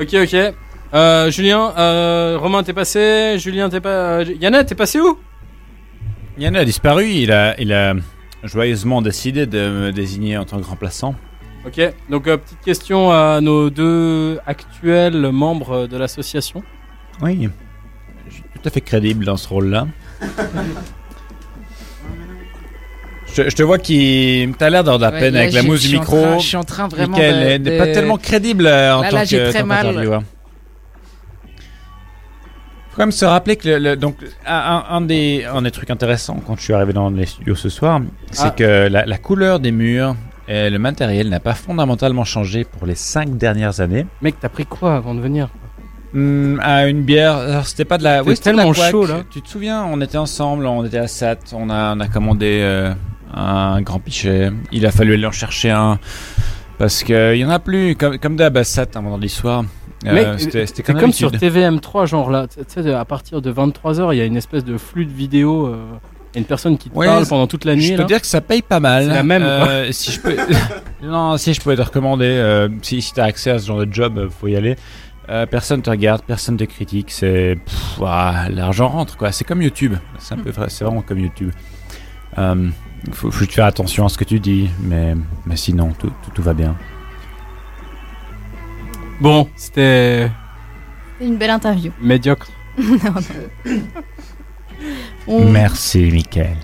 ok, 0.00 0.14
ok. 0.24 0.54
Euh, 0.92 1.30
Julien, 1.30 1.72
euh, 1.78 2.36
Romain, 2.40 2.62
t'es 2.62 2.72
passé. 2.72 3.36
Julien, 3.38 3.68
t'es 3.70 3.80
pas. 3.80 3.88
euh, 4.20 4.24
Yana, 4.40 4.64
t'es 4.64 4.74
passé 4.74 5.00
où? 5.00 5.18
Yann 6.38 6.56
a 6.56 6.64
disparu, 6.64 7.06
il 7.06 7.32
a, 7.32 7.54
il 7.60 7.72
a 7.72 7.94
joyeusement 8.44 9.02
décidé 9.02 9.46
de 9.46 9.58
me 9.58 9.92
désigner 9.92 10.36
en 10.38 10.44
tant 10.44 10.58
que 10.58 10.64
remplaçant. 10.66 11.14
Ok, 11.66 11.80
donc 12.08 12.26
euh, 12.26 12.36
petite 12.38 12.60
question 12.60 13.10
à 13.12 13.40
nos 13.42 13.68
deux 13.68 14.38
actuels 14.46 15.30
membres 15.30 15.86
de 15.86 15.96
l'association. 15.98 16.62
Oui, 17.20 17.48
je 18.28 18.34
suis 18.34 18.42
tout 18.54 18.60
à 18.64 18.70
fait 18.70 18.80
crédible 18.80 19.24
dans 19.26 19.36
ce 19.36 19.46
rôle-là. 19.48 19.86
Je, 23.32 23.48
je 23.48 23.54
te 23.54 23.62
vois 23.62 23.78
qui. 23.78 24.52
T'as 24.58 24.70
l'air 24.70 24.82
d'avoir 24.82 24.98
de 24.98 25.04
la 25.04 25.10
Ouais, 25.12 25.20
peine 25.20 25.34
là, 25.34 25.40
avec 25.42 25.52
la 25.52 25.62
mousse 25.62 25.82
du 25.86 25.96
micro. 25.96 26.20
train- 26.20 26.38
je 26.40 26.46
suis 26.48 26.56
en 26.56 26.64
train 26.64 26.88
vraiment 26.88 27.16
de- 27.16 27.22
n'est- 27.22 27.58
n'est 27.60 27.78
pas 27.78 27.86
de- 27.86 27.92
tellement 27.94 28.16
crédible 28.18 28.66
euh, 28.66 28.96
en 28.96 29.02
Là, 29.02 29.10
tant 29.10 29.16
là, 29.18 29.24
j'ai 29.24 29.38
que 29.38 29.50
très 29.50 29.62
mal. 29.62 29.86
qu'intervieweur. 29.86 30.22
Faut 32.88 32.96
quand 32.96 33.02
même 33.02 33.12
se 33.12 33.24
rappeler 33.24 33.54
que 33.54 33.68
le, 33.68 33.78
le- 33.78 33.96
donc 33.96 34.16
un, 34.44 34.84
un 34.90 35.00
des 35.00 35.44
un 35.44 35.62
des 35.62 35.70
trucs 35.70 35.90
intéressants 35.90 36.42
quand 36.44 36.56
je 36.56 36.62
suis 36.62 36.74
arrivé 36.74 36.92
dans 36.92 37.08
les 37.10 37.24
studios 37.26 37.54
ce 37.54 37.68
soir, 37.68 38.00
c'est 38.32 38.46
Ah. 38.48 38.50
que 38.50 38.88
la, 38.88 39.06
la 39.06 39.18
couleur 39.18 39.60
des 39.60 39.70
murs 39.70 40.16
et 40.50 40.68
le 40.68 40.78
matériel 40.80 41.28
n'a 41.28 41.38
pas 41.38 41.54
fondamentalement 41.54 42.24
changé 42.24 42.64
pour 42.64 42.84
les 42.84 42.96
cinq 42.96 43.38
dernières 43.38 43.80
années. 43.80 44.04
Mec, 44.20 44.34
t'as 44.40 44.48
pris 44.48 44.66
quoi 44.66 44.96
avant 44.96 45.14
de 45.14 45.20
venir 45.20 45.48
Hmm, 46.12 46.58
à 46.60 46.88
une 46.88 47.02
bière, 47.02 47.36
alors 47.36 47.66
c'était 47.68 47.84
pas 47.84 47.96
de 47.96 48.02
la. 48.02 48.24
De 48.24 48.28
la 48.28 48.36
tellement 48.36 48.72
chaud, 48.72 49.06
là. 49.06 49.22
Tu 49.30 49.42
te 49.42 49.48
souviens, 49.48 49.84
on 49.84 50.00
était 50.00 50.18
ensemble, 50.18 50.66
on 50.66 50.84
était 50.84 50.98
à 50.98 51.06
Sat, 51.06 51.38
on 51.52 51.70
a, 51.70 51.94
on 51.94 52.00
a 52.00 52.08
commandé 52.08 52.58
euh, 52.62 52.92
un 53.32 53.80
grand 53.80 54.00
pichet. 54.00 54.50
Il 54.72 54.84
a 54.86 54.90
fallu 54.90 55.14
aller 55.14 55.26
en 55.26 55.30
chercher 55.30 55.70
un 55.70 56.00
parce 56.78 57.04
que 57.04 57.36
il 57.36 57.38
y 57.38 57.44
en 57.44 57.50
a 57.50 57.60
plus. 57.60 57.94
Comme, 57.94 58.18
comme 58.18 58.34
d'hab 58.34 58.56
à 58.56 58.64
Sat 58.64 58.88
un 58.96 59.02
vendredi 59.02 59.28
soir. 59.28 59.64
Euh, 60.04 60.36
c'était 60.38 60.66
c'est 60.66 60.82
comme, 60.82 60.98
comme 60.98 61.12
sur 61.12 61.30
d'habitude. 61.30 61.54
TVM3, 61.54 62.06
genre 62.08 62.28
là, 62.28 62.48
tu 62.48 62.58
sais, 62.66 62.92
à 62.92 63.04
partir 63.04 63.40
de 63.40 63.52
23h, 63.52 64.12
il 64.12 64.18
y 64.18 64.20
a 64.20 64.24
une 64.24 64.36
espèce 64.36 64.64
de 64.64 64.78
flux 64.78 65.06
de 65.06 65.12
vidéos. 65.12 65.72
Il 66.32 66.36
y 66.36 66.38
a 66.38 66.40
une 66.40 66.46
personne 66.46 66.78
qui 66.78 66.88
te 66.90 66.96
Ouais, 66.96 67.06
parle 67.06 67.26
pendant 67.26 67.46
toute 67.48 67.64
la 67.64 67.74
nuit. 67.74 67.86
Je 67.86 67.92
peux 67.94 67.98
là. 68.00 68.04
dire 68.04 68.20
que 68.20 68.26
ça 68.26 68.40
paye 68.40 68.62
pas 68.62 68.78
mal. 68.78 69.08
La 69.08 69.22
même. 69.24 69.42
Euh, 69.42 69.84
quoi. 69.84 69.92
si 69.92 70.12
je 70.12 70.20
peux, 70.20 70.36
non, 71.02 71.36
si 71.36 71.52
je 71.54 71.60
pouvais 71.60 71.76
te 71.76 71.82
recommander, 71.82 72.24
euh, 72.26 72.68
si, 72.82 73.02
si 73.02 73.12
t'as 73.12 73.24
accès 73.24 73.50
à 73.50 73.58
ce 73.58 73.66
genre 73.66 73.84
de 73.84 73.92
job, 73.92 74.16
euh, 74.18 74.28
faut 74.30 74.46
y 74.46 74.54
aller. 74.54 74.76
Euh, 75.28 75.46
personne 75.46 75.82
te 75.82 75.90
regarde, 75.90 76.22
personne 76.22 76.56
te 76.56 76.64
critique. 76.64 77.10
C'est 77.10 77.58
l'argent 78.00 78.88
rentre 78.88 79.16
quoi. 79.16 79.32
C'est 79.32 79.44
comme 79.44 79.62
YouTube. 79.62 79.94
C'est 80.18 80.34
un 80.34 80.38
peu 80.38 80.50
vrai. 80.50 80.66
C'est 80.68 80.84
vraiment 80.84 81.02
comme 81.02 81.18
YouTube. 81.18 81.50
Euh, 82.38 82.68
faut, 83.12 83.30
faut 83.30 83.40
juste 83.40 83.52
faire 83.52 83.64
attention 83.66 84.04
à 84.06 84.08
ce 84.08 84.16
que 84.18 84.24
tu 84.24 84.38
dis, 84.40 84.70
mais 84.80 85.14
mais 85.46 85.56
sinon 85.56 85.92
tout, 85.98 86.12
tout, 86.22 86.30
tout 86.34 86.42
va 86.42 86.54
bien. 86.54 86.76
Bon, 89.20 89.48
c'était 89.56 90.30
une 91.20 91.36
belle 91.36 91.50
interview. 91.50 91.92
médiocre. 92.00 92.48
non, 92.78 93.14
non. 93.66 93.72
On- 95.26 95.44
Merci, 95.46 96.10
Michael. 96.12 96.56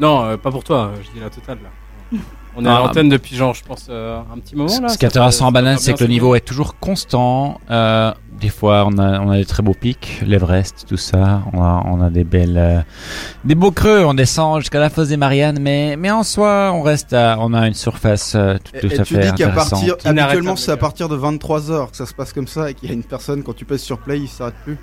Non, 0.00 0.24
euh, 0.24 0.36
pas 0.36 0.50
pour 0.50 0.64
toi, 0.64 0.92
je 1.02 1.10
dis 1.12 1.20
la 1.20 1.30
totale 1.30 1.58
là. 1.62 2.18
On 2.56 2.64
est 2.64 2.68
Ah, 2.68 2.76
à 2.76 2.78
l'antenne 2.80 3.08
depuis 3.08 3.34
genre, 3.34 3.52
je 3.52 3.64
pense, 3.64 3.88
euh, 3.90 4.20
un 4.32 4.38
petit 4.38 4.54
moment 4.54 4.70
là. 4.80 4.88
Ce 4.88 4.96
qui 4.96 5.04
est 5.04 5.08
intéressant 5.08 5.46
en 5.48 5.52
banane, 5.52 5.76
c'est 5.78 5.92
que 5.94 6.04
le 6.04 6.10
niveau 6.10 6.36
est 6.36 6.40
toujours 6.40 6.78
constant. 6.78 7.60
Euh, 7.68 8.12
des 8.40 8.48
fois, 8.48 8.86
on 8.86 8.96
a, 8.98 9.18
on 9.20 9.30
a 9.30 9.36
des 9.38 9.44
très 9.44 9.64
beaux 9.64 9.74
pics, 9.74 10.20
l'Everest, 10.24 10.84
tout 10.88 10.96
ça. 10.96 11.42
On 11.52 11.60
a, 11.60 11.82
on 11.86 12.00
a 12.00 12.10
des 12.10 12.22
belles, 12.22 12.56
euh, 12.56 12.80
des 13.44 13.56
beaux 13.56 13.72
creux. 13.72 14.04
On 14.04 14.14
descend 14.14 14.60
jusqu'à 14.60 14.78
la 14.78 14.88
fosse 14.88 15.08
des 15.08 15.16
Mariannes, 15.16 15.58
mais, 15.60 15.96
mais 15.96 16.12
en 16.12 16.22
soi, 16.22 16.70
on 16.72 16.82
reste, 16.82 17.12
à, 17.12 17.38
on 17.40 17.54
a 17.54 17.66
une 17.66 17.74
surface 17.74 18.34
euh, 18.36 18.56
tout, 18.62 18.76
Et, 18.76 18.80
tout 18.80 18.92
et 18.94 19.00
à 19.00 19.04
tu 19.04 19.14
fait 19.14 19.26
dis 19.32 19.34
qu'à 19.34 19.48
partir, 19.48 19.96
habituellement 20.04 20.54
c'est 20.56 20.70
à 20.72 20.76
partir 20.76 21.08
de 21.08 21.16
23h 21.16 21.90
que 21.90 21.96
ça 21.96 22.06
se 22.06 22.14
passe 22.14 22.32
comme 22.32 22.46
ça 22.46 22.70
et 22.70 22.74
qu'il 22.74 22.88
y 22.88 22.92
a 22.92 22.94
une 22.94 23.02
personne, 23.04 23.42
quand 23.42 23.54
tu 23.56 23.64
pèses 23.64 23.82
sur 23.82 23.98
play, 23.98 24.20
il 24.20 24.28
s'arrête 24.28 24.54
plus. 24.62 24.78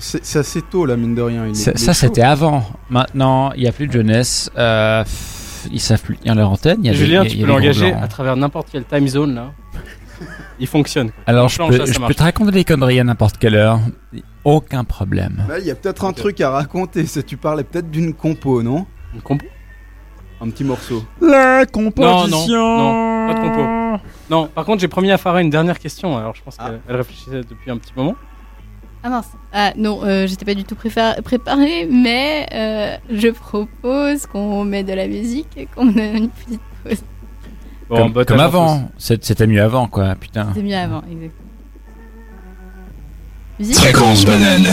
C'est 0.00 0.38
assez 0.38 0.62
tôt 0.62 0.86
là, 0.86 0.96
mine 0.96 1.14
de 1.14 1.22
rien. 1.22 1.46
il 1.46 1.50
est- 1.52 1.76
Ça, 1.78 1.94
c'était 1.94 2.22
avant. 2.22 2.64
Maintenant, 2.88 3.52
il 3.52 3.62
n'y 3.62 3.68
a 3.68 3.72
plus 3.72 3.86
de 3.86 3.92
jeunesse. 3.92 4.50
Euh, 4.56 5.04
ils 5.70 5.80
savent 5.80 6.02
plus 6.02 6.16
tenir 6.16 6.34
leur 6.34 6.50
antenne. 6.50 6.78
Il 6.82 6.86
y 6.86 6.90
a 6.90 6.92
Julien, 6.92 7.22
il 7.22 7.24
y 7.24 7.26
a- 7.26 7.30
tu 7.30 7.36
il 7.36 7.40
y 7.40 7.44
a 7.44 7.46
peux 7.46 7.52
l'engager 7.52 7.92
à 7.92 8.08
travers 8.08 8.36
n'importe 8.36 8.68
quelle 8.70 8.84
time 8.84 9.06
zone 9.08 9.34
là. 9.34 9.52
Il 10.58 10.66
fonctionne. 10.66 11.10
Alors, 11.26 11.48
je 11.48 11.56
planche, 11.56 11.70
peux, 11.70 11.78
là, 11.78 11.86
ça 11.86 11.92
je 11.92 11.96
peux 11.96 12.02
marche. 12.02 12.16
te 12.16 12.22
raconter 12.22 12.50
des 12.52 12.64
conneries 12.64 13.00
à 13.00 13.04
n'importe 13.04 13.38
quelle 13.38 13.54
heure. 13.54 13.80
Aucun 14.44 14.84
problème. 14.84 15.44
Là, 15.48 15.58
il 15.58 15.66
y 15.66 15.70
a 15.70 15.74
peut-être 15.74 16.04
un 16.04 16.12
truc 16.12 16.40
à 16.40 16.50
raconter. 16.50 17.04
Tu 17.26 17.36
parlais 17.36 17.64
peut-être 17.64 17.90
d'une 17.90 18.12
compo, 18.14 18.62
non? 18.62 18.86
Une 19.14 19.22
compo? 19.22 19.46
Un 20.42 20.48
petit 20.50 20.64
morceau. 20.64 21.04
La 21.20 21.64
Non, 21.74 22.26
non, 22.28 22.46
non, 22.48 23.28
pas 23.28 23.34
de 23.34 23.40
compo. 23.40 24.02
Non, 24.30 24.46
par 24.46 24.64
contre, 24.64 24.80
j'ai 24.80 24.88
promis 24.88 25.10
à 25.10 25.18
Farah 25.18 25.42
une 25.42 25.50
dernière 25.50 25.78
question. 25.78 26.16
Alors, 26.16 26.34
je 26.34 26.42
pense 26.42 26.56
qu'elle 26.56 26.80
elle 26.88 26.96
réfléchissait 26.96 27.40
depuis 27.42 27.70
un 27.70 27.76
petit 27.78 27.92
moment. 27.96 28.14
Ah 29.02 29.08
mince. 29.08 29.28
Ah 29.52 29.72
non, 29.76 30.00
euh, 30.04 30.26
j'étais 30.26 30.44
pas 30.44 30.54
du 30.54 30.64
tout 30.64 30.74
préparée, 30.74 31.88
mais 31.90 32.46
euh, 32.52 32.96
je 33.10 33.28
propose 33.28 34.26
qu'on 34.26 34.64
met 34.64 34.84
de 34.84 34.92
la 34.92 35.06
musique 35.06 35.48
et 35.56 35.66
qu'on 35.66 35.86
donne 35.86 36.16
une 36.16 36.28
petite 36.28 36.60
pause. 36.84 37.02
comme 37.88 38.12
bah, 38.12 38.24
comme 38.24 38.36
t'as 38.36 38.44
avant. 38.44 38.90
C'était 38.98 39.46
mieux 39.46 39.62
avant, 39.62 39.86
quoi. 39.86 40.14
Putain. 40.16 40.48
C'était 40.48 40.66
mieux 40.66 40.76
avant, 40.76 41.02
exactement. 41.10 41.48
Musique 43.58 43.76
Fréquence 43.76 44.24
banane. 44.24 44.66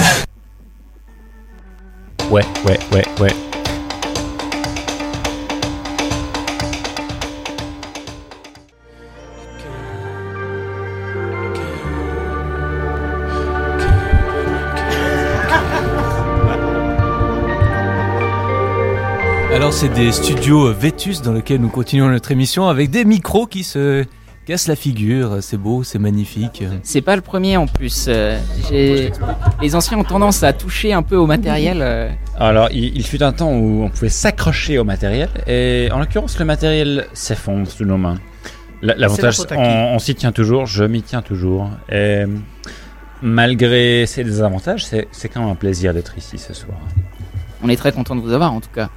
Ouais, 2.30 2.44
ouais, 2.66 2.80
ouais, 2.94 3.06
ouais. 3.22 3.57
C'est 19.80 19.90
des 19.94 20.12
studios 20.12 20.68
euh, 20.70 20.74
Vétus 20.74 21.22
dans 21.22 21.34
lesquels 21.34 21.62
nous 21.62 21.70
continuons 21.70 22.10
notre 22.10 22.32
émission 22.32 22.68
avec 22.68 22.90
des 22.90 23.06
micros 23.06 23.46
qui 23.46 23.64
se 23.64 24.04
cassent 24.46 24.68
la 24.68 24.76
figure. 24.76 25.38
C'est 25.42 25.58
beau, 25.58 25.84
c'est 25.84 26.00
magnifique. 26.00 26.64
C'est 26.82 27.02
pas 27.02 27.16
le 27.16 27.22
premier 27.22 27.58
en 27.58 27.68
plus. 27.68 28.06
euh, 28.08 28.40
Les 28.72 29.76
anciens 29.76 30.00
ont 30.00 30.04
tendance 30.04 30.42
à 30.42 30.52
toucher 30.54 30.94
un 30.94 31.04
peu 31.04 31.16
au 31.16 31.28
matériel. 31.28 31.80
euh. 31.82 32.10
Alors, 32.40 32.70
il, 32.72 32.96
il 32.98 33.06
fut 33.06 33.22
un 33.22 33.32
temps 33.34 33.52
où 33.52 33.84
on 33.84 33.90
pouvait 33.90 34.10
s'accrocher 34.10 34.80
au 34.80 34.84
matériel, 34.84 35.30
et 35.46 35.90
en 35.92 36.00
l'occurrence, 36.00 36.40
le 36.40 36.46
matériel 36.46 37.06
s'effondre 37.14 37.68
sous 37.68 37.86
nos 37.86 37.98
mains. 37.98 38.18
La- 38.82 38.96
L'avantage, 38.96 39.38
la 39.52 39.58
on, 39.60 39.96
on 39.96 40.00
s'y 40.00 40.16
tient 40.16 40.32
toujours, 40.32 40.66
je 40.66 40.86
m'y 40.86 41.04
tiens 41.04 41.22
toujours. 41.22 41.70
Et 41.92 42.24
malgré 43.22 44.06
ces 44.08 44.24
désavantages, 44.24 44.86
c'est 44.86 45.08
c'est 45.12 45.30
quand 45.30 45.42
même 45.42 45.50
un 45.50 45.56
plaisir 45.56 45.94
d'être 45.94 46.18
ici 46.18 46.38
ce 46.40 46.54
soir. 46.56 46.78
On 47.64 47.70
est 47.70 47.76
très 47.76 47.92
content 47.92 48.16
de 48.16 48.22
vous 48.22 48.34
avoir 48.34 48.54
en 48.54 48.60
tout 48.62 48.70
cas. 48.74 48.90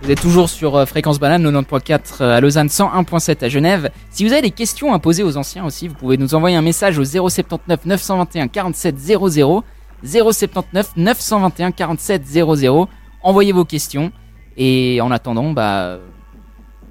Vous 0.00 0.12
êtes 0.12 0.20
toujours 0.20 0.48
sur 0.48 0.76
euh, 0.76 0.86
Fréquence 0.86 1.18
Banane 1.18 1.44
90.4 1.44 2.22
à 2.22 2.40
Lausanne, 2.40 2.68
101.7 2.68 3.44
à 3.44 3.48
Genève. 3.48 3.90
Si 4.10 4.24
vous 4.24 4.32
avez 4.32 4.42
des 4.42 4.52
questions 4.52 4.94
à 4.94 5.00
poser 5.00 5.24
aux 5.24 5.36
anciens 5.36 5.64
aussi, 5.64 5.88
vous 5.88 5.94
pouvez 5.94 6.16
nous 6.16 6.36
envoyer 6.36 6.56
un 6.56 6.62
message 6.62 6.98
au 6.98 7.04
079 7.04 7.84
921 7.84 8.48
47 8.48 8.96
00. 8.98 9.64
079 10.04 10.92
921 10.96 11.72
47 11.72 12.26
00. 12.26 12.88
Envoyez 13.22 13.50
vos 13.52 13.64
questions. 13.64 14.12
Et 14.56 15.00
en 15.00 15.10
attendant, 15.10 15.50
bah, 15.50 15.98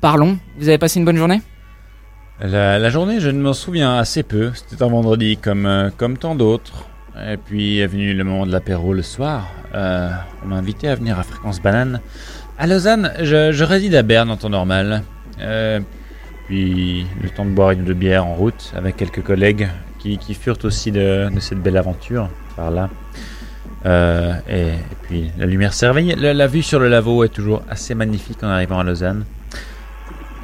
parlons. 0.02 0.38
Vous 0.58 0.68
avez 0.68 0.78
passé 0.78 1.00
une 1.00 1.06
bonne 1.06 1.18
journée? 1.18 1.42
La, 2.42 2.90
journée, 2.90 3.20
je 3.20 3.30
ne 3.30 3.42
m'en 3.42 3.54
souviens 3.54 3.98
assez 3.98 4.24
peu. 4.24 4.52
C'était 4.54 4.84
un 4.84 4.90
vendredi 4.90 5.38
comme, 5.38 5.66
euh, 5.66 5.90
comme 5.96 6.18
tant 6.18 6.36
d'autres. 6.36 6.86
Et 7.26 7.38
puis 7.38 7.80
est 7.80 7.88
venu 7.88 8.14
le 8.14 8.24
moment 8.24 8.46
de 8.46 8.52
l'apéro 8.52 8.94
le 8.94 9.02
soir. 9.02 9.48
Euh, 9.74 10.10
on 10.44 10.48
m'a 10.50 10.58
invité 10.58 10.88
à 10.88 10.96
venir 10.96 11.18
à 11.18 11.24
Fréquence 11.24 11.60
Banane. 11.62 12.00
À 12.58 12.66
Lausanne, 12.68 13.12
je, 13.22 13.52
je 13.52 13.64
réside 13.64 13.96
à 13.96 14.02
Berne 14.04 14.30
en 14.32 14.38
temps 14.38 14.50
normal. 14.50 15.04
Euh, 15.40 15.80
puis 16.48 17.06
le 17.22 17.30
temps 17.30 17.46
de 17.46 17.52
boire 17.52 17.72
une 17.72 17.82
ou 17.82 17.86
deux 17.86 17.94
bières 17.94 18.26
en 18.26 18.34
route 18.34 18.74
avec 18.76 18.98
quelques 18.98 19.22
collègues 19.22 19.68
qui, 20.00 20.18
qui 20.18 20.34
furent 20.34 20.58
aussi 20.64 20.92
de, 20.92 21.30
de 21.30 21.40
cette 21.40 21.60
belle 21.62 21.78
aventure 21.78 22.30
par 22.56 22.72
là. 22.72 22.90
Euh, 23.86 24.34
et, 24.50 24.70
et 24.70 24.96
puis 25.04 25.32
la 25.38 25.46
lumière 25.46 25.74
s'éveille. 25.74 26.16
La, 26.18 26.34
la 26.34 26.48
vue 26.48 26.64
sur 26.64 26.80
le 26.80 26.88
laveau 26.90 27.24
est 27.24 27.30
toujours 27.30 27.62
assez 27.70 27.94
magnifique 27.94 28.44
en 28.44 28.48
arrivant 28.48 28.80
à 28.80 28.84
Lausanne. 28.84 29.26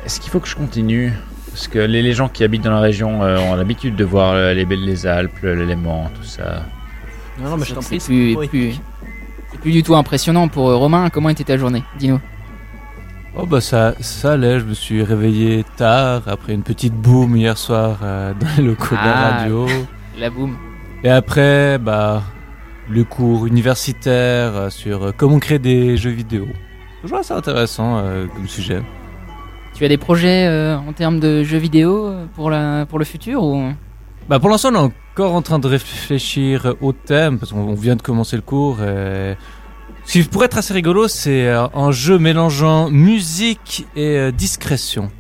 Est-ce 0.06 0.20
qu'il 0.20 0.30
faut 0.32 0.40
que 0.40 0.48
je 0.48 0.56
continue? 0.56 1.14
Parce 1.50 1.68
que 1.68 1.80
les, 1.80 2.02
les 2.04 2.14
gens 2.14 2.30
qui 2.30 2.44
habitent 2.44 2.64
dans 2.64 2.72
la 2.72 2.80
région 2.80 3.24
euh, 3.24 3.38
ont 3.40 3.56
l'habitude 3.56 3.96
de 3.96 4.04
voir 4.04 4.36
les, 4.54 4.66
les 4.66 5.08
Alpes, 5.08 5.42
l'élément, 5.44 6.10
tout 6.16 6.24
ça. 6.24 6.64
Non, 7.40 7.50
non, 7.50 7.58
mais 7.58 7.64
je 7.66 7.70
C'est 7.70 7.76
t'en 7.76 7.82
prie. 7.82 7.98
plus, 8.00 8.36
oui. 8.36 8.48
plus, 8.48 8.74
c'est 8.74 8.80
plus 9.64 9.72
du 9.72 9.82
tout 9.82 9.96
impressionnant 9.96 10.50
pour 10.50 10.70
euh, 10.70 10.76
Romain. 10.76 11.10
Comment 11.10 11.30
était 11.30 11.46
ta 11.46 11.58
journée 11.58 11.84
Dis-nous? 11.98 12.20
Oh 13.36 13.46
bah 13.46 13.62
ça, 13.62 13.96
ça 14.02 14.34
allait, 14.34 14.60
je 14.60 14.66
me 14.66 14.74
suis 14.74 15.02
réveillé 15.02 15.64
tard 15.78 16.24
après 16.28 16.54
une 16.54 16.64
petite 16.64 16.94
boom 16.94 17.36
hier 17.38 17.58
soir 17.58 17.98
euh, 18.04 18.34
dans 18.40 18.48
les 18.58 18.64
locaux 18.64 18.92
de 18.92 18.96
la 18.96 19.18
Ah, 19.18 19.38
radio. 19.40 19.66
La 20.20 20.30
boum. 20.30 20.58
Et 21.06 21.10
après, 21.10 21.78
bah, 21.78 22.24
le 22.90 23.06
cours 23.06 23.48
universitaire 23.48 24.56
euh, 24.56 24.70
sur 24.70 25.04
euh, 25.04 25.12
comment 25.16 25.40
créer 25.40 25.60
des 25.60 25.96
jeux 25.96 26.12
vidéo. 26.12 26.46
Toujours 27.02 27.20
assez 27.20 27.34
intéressant 27.34 28.00
euh, 28.00 28.28
comme 28.28 28.50
sujet. 28.50 28.82
Tu 29.74 29.86
as 29.86 29.88
des 29.88 29.98
projets 29.98 30.48
en 30.76 30.94
termes 30.94 31.20
de 31.20 31.42
jeux 31.42 31.58
vidéo 31.58 32.14
pour, 32.36 32.52
la, 32.52 32.86
pour 32.86 33.00
le 33.00 33.06
futur 33.06 33.44
ou... 33.44 33.72
Bah 34.30 34.40
pour 34.40 34.50
l'instant, 34.52 34.70
on 34.72 34.90
est 34.90 34.92
encore 35.14 35.36
en 35.36 35.44
train 35.44 35.60
de 35.60 35.68
réfléchir 35.68 36.74
au 36.82 36.92
thème 36.92 37.38
parce 37.38 37.52
qu'on 37.52 37.60
on 37.60 37.76
vient 37.76 37.96
de 37.96 38.02
commencer 38.02 38.36
le 38.36 38.42
cours. 38.42 38.82
Et... 38.82 39.38
Ce 40.06 40.14
qui 40.14 40.24
pourrait 40.24 40.48
être 40.48 40.58
assez 40.58 40.74
rigolo, 40.74 41.08
c'est 41.08 41.48
euh, 41.48 41.68
un 41.76 41.92
jeu 41.92 42.18
mélangeant 42.18 42.90
musique 42.90 43.86
et 43.96 44.18
euh, 44.18 44.32
discrétion. 44.32 45.12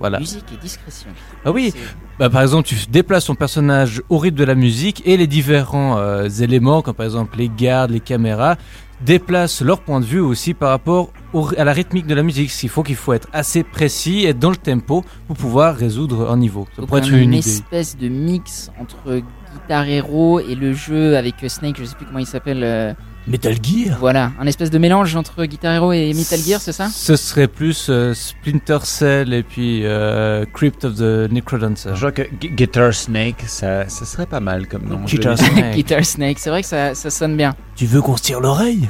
Voilà. 0.00 0.18
Musique 0.18 0.44
et 0.52 0.56
discrétion. 0.56 1.08
Ah 1.44 1.52
oui. 1.52 1.72
Bah, 2.18 2.28
par 2.28 2.42
exemple, 2.42 2.66
tu 2.66 2.74
déplaces 2.90 3.26
ton 3.26 3.36
personnage 3.36 4.02
au 4.08 4.18
rythme 4.18 4.36
de 4.38 4.44
la 4.44 4.56
musique 4.56 5.02
et 5.06 5.16
les 5.16 5.28
différents 5.28 5.98
euh, 5.98 6.28
éléments, 6.28 6.82
comme 6.82 6.94
par 6.94 7.06
exemple 7.06 7.38
les 7.38 7.48
gardes, 7.48 7.92
les 7.92 8.00
caméras, 8.00 8.56
déplacent 9.00 9.62
leur 9.62 9.80
point 9.80 10.00
de 10.00 10.04
vue 10.04 10.20
aussi 10.20 10.54
par 10.54 10.70
rapport 10.70 11.12
au- 11.32 11.48
à 11.56 11.64
la 11.64 11.72
rythmique 11.72 12.06
de 12.06 12.14
la 12.14 12.22
musique. 12.22 12.50
Qu'il 12.50 12.68
faut 12.68 12.82
qu'il 12.82 12.96
faut 12.96 13.12
être 13.12 13.28
assez 13.32 13.62
précis, 13.62 14.24
être 14.26 14.38
dans 14.38 14.50
le 14.50 14.56
tempo 14.56 15.04
pour 15.26 15.36
pouvoir 15.36 15.76
résoudre 15.76 16.30
un 16.30 16.36
niveau. 16.36 16.66
Ça 16.74 16.82
Donc 16.82 16.88
pourrait 16.88 17.00
être 17.00 17.12
un- 17.12 17.18
une 17.18 17.34
idée. 17.34 17.38
espèce 17.48 17.96
de 17.96 18.08
mix 18.08 18.70
entre 18.80 19.20
Guitar 19.54 19.86
Hero 19.88 20.40
et 20.40 20.54
le 20.54 20.72
jeu 20.72 21.16
avec 21.16 21.34
Snake, 21.48 21.76
je 21.78 21.84
sais 21.84 21.94
plus 21.96 22.06
comment 22.06 22.18
il 22.18 22.26
s'appelle. 22.26 22.62
euh, 22.64 22.92
Metal 23.28 23.54
Gear 23.62 23.96
Voilà, 24.00 24.32
un 24.40 24.46
espèce 24.46 24.70
de 24.70 24.78
mélange 24.78 25.14
entre 25.16 25.44
Guitar 25.44 25.74
Hero 25.74 25.92
et 25.92 26.12
Metal 26.14 26.38
Gear, 26.38 26.60
c'est 26.60 26.72
ça? 26.72 26.88
Ce 26.88 27.14
serait 27.16 27.46
plus 27.48 27.88
euh, 27.90 28.14
Splinter 28.14 28.78
Cell 28.84 29.32
et 29.34 29.42
puis 29.42 29.82
euh, 29.84 30.44
Crypt 30.54 30.84
of 30.84 30.94
the 30.96 31.30
Necrodancer. 31.30 31.90
Je 31.94 31.98
crois 31.98 32.12
que 32.12 32.22
Gu- 32.22 32.48
Guitar 32.54 32.94
Snake, 32.94 33.42
ça, 33.46 33.88
ça 33.88 34.04
serait 34.04 34.26
pas 34.26 34.40
mal 34.40 34.66
comme 34.66 34.84
nom. 34.84 35.00
Guitar 35.04 35.36
Je- 35.36 35.44
Snake. 35.44 35.74
Guitar 35.74 36.04
Snake, 36.04 36.38
c'est 36.38 36.50
vrai 36.50 36.62
que 36.62 36.68
ça, 36.68 36.94
ça 36.94 37.10
sonne 37.10 37.36
bien. 37.36 37.54
Tu 37.76 37.86
veux 37.86 38.00
qu'on 38.00 38.16
se 38.16 38.22
tire 38.22 38.40
l'oreille? 38.40 38.88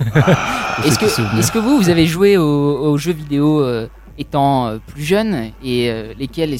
Est-ce 0.86 0.98
que, 0.98 1.38
est-ce 1.38 1.52
que 1.52 1.58
vous, 1.58 1.76
vous 1.76 1.90
avez 1.90 2.06
joué 2.06 2.38
aux, 2.38 2.42
aux 2.44 2.96
jeux 2.96 3.12
vidéo 3.12 3.60
euh, 3.62 3.86
étant 4.16 4.66
euh, 4.68 4.78
plus 4.86 5.02
jeune 5.02 5.50
et 5.62 5.90
euh, 5.90 6.14
lesquels, 6.18 6.54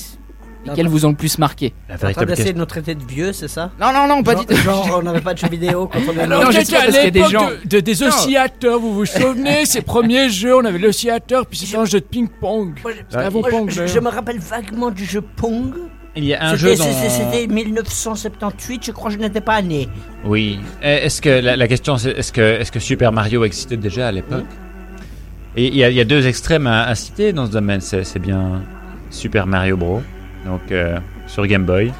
lesquels 0.66 0.88
vous 0.88 1.06
ont 1.06 1.10
le 1.10 1.14
plus 1.16 1.38
marqué 1.38 1.72
T'es 1.88 2.06
en 2.06 2.12
train 2.12 2.24
d'essayer 2.26 2.52
de 2.52 2.58
nous 2.58 2.64
traiter 2.66 2.94
de 2.94 3.02
vieux, 3.04 3.32
c'est 3.32 3.48
ça? 3.48 3.70
Non, 3.80 3.92
non, 3.92 4.06
non, 4.06 4.22
pas 4.22 4.34
du 4.34 4.46
tout. 4.46 4.54
Genre, 4.56 4.96
on 4.98 5.02
n'avait 5.02 5.20
pas 5.20 5.34
de 5.34 5.38
jeux 5.38 5.48
vidéo 5.48 5.88
quand 5.92 5.98
on 6.08 6.16
est 6.18 6.22
Alors, 6.22 6.42
Non, 6.44 6.48
a 6.50 7.10
des 7.10 7.24
gens. 7.24 7.48
de, 7.64 7.80
des 7.80 8.02
oscillateurs, 8.02 8.78
vous 8.78 8.94
vous 8.94 9.06
souvenez 9.06 9.64
Ces 9.66 9.82
premiers 9.82 10.28
jeux, 10.30 10.54
on 10.56 10.64
avait 10.64 10.78
l'oscillateur, 10.78 11.46
puis 11.46 11.58
c'était 11.58 11.76
un 11.78 11.84
jeu 11.84 12.00
de 12.00 12.04
ping-pong. 12.04 12.74
Je, 13.10 13.86
je 13.86 13.98
me 14.00 14.08
rappelle 14.08 14.38
vaguement 14.38 14.90
du 14.90 15.04
jeu 15.04 15.20
Pong. 15.20 15.72
Il 16.16 16.24
y 16.24 16.34
a 16.34 16.44
un 16.44 16.56
jeu 16.56 16.74
dont- 16.74 16.82
c'était- 16.84 17.08
C'était 17.08 17.46
1978, 17.46 18.84
je 18.86 18.92
crois 18.92 19.10
que 19.10 19.16
je 19.16 19.20
n'étais 19.22 19.40
pas 19.40 19.62
né. 19.62 19.88
Oui. 20.24 20.58
Eh, 20.82 20.86
Est-ce 21.06 21.22
que 21.22 21.28
la, 21.28 21.56
la 21.56 21.68
question, 21.68 21.96
c'est 21.98 22.10
est-ce 22.10 22.32
que, 22.32 22.40
est-ce 22.40 22.72
que 22.72 22.80
Super 22.80 23.12
Mario 23.12 23.44
existait 23.44 23.76
déjà 23.76 24.08
à 24.08 24.12
l'époque? 24.12 24.44
Et 25.56 25.66
il 25.68 25.76
y, 25.76 25.84
a- 25.84 25.90
il 25.90 25.96
y 25.96 26.00
a 26.00 26.04
deux 26.04 26.26
extrêmes 26.26 26.66
à, 26.66 26.82
à 26.84 26.94
citer 26.94 27.32
dans 27.32 27.46
ce 27.46 27.50
domaine. 27.52 27.80
C'est 27.80 28.04
c'est 28.04 28.18
bien 28.18 28.62
Super 29.10 29.46
Mario 29.46 29.76
Bros. 29.76 30.02
Donc 30.46 30.60
euh, 30.72 30.98
sur 31.26 31.46
Game 31.46 31.64
Boy. 31.64 31.92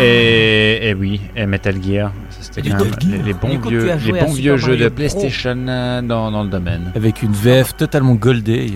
Et, 0.00 0.88
et 0.88 0.94
oui, 0.94 1.20
et 1.36 1.46
Metal 1.46 1.74
Gear. 1.82 2.12
C'était 2.40 2.68
quand 2.70 2.84
même 2.84 2.92
les, 3.08 3.18
les 3.22 3.32
bons 3.34 3.58
vieux, 3.58 3.90
les 4.04 4.12
bons 4.20 4.32
vieux 4.32 4.56
jeux 4.56 4.76
de 4.76 4.88
Pro. 4.88 4.96
PlayStation 4.96 5.56
euh, 5.68 6.02
dans, 6.02 6.30
dans 6.30 6.42
le 6.42 6.48
domaine. 6.50 6.92
Avec 6.94 7.22
une 7.22 7.32
VF 7.32 7.76
totalement 7.76 8.14
goldée. 8.14 8.72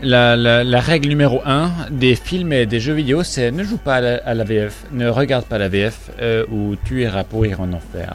La, 0.00 0.36
la- 0.36 0.62
la 0.62 0.80
règle 0.80 1.08
numéro 1.08 1.42
1 1.44 1.70
des 1.90 2.14
films 2.14 2.52
et 2.52 2.66
des 2.66 2.78
jeux 2.78 2.92
vidéo, 2.92 3.24
c'est 3.24 3.50
ne 3.50 3.64
joue 3.64 3.78
pas 3.78 3.96
à 3.96 4.00
la, 4.00 4.14
à 4.18 4.34
la 4.34 4.44
VF, 4.44 4.84
ne 4.92 5.08
regarde 5.08 5.44
pas 5.46 5.58
la 5.58 5.68
VF 5.68 6.10
euh, 6.20 6.44
ou 6.52 6.76
tu 6.84 7.02
iras 7.02 7.24
pourrir 7.24 7.60
en 7.60 7.72
enfer. 7.72 8.14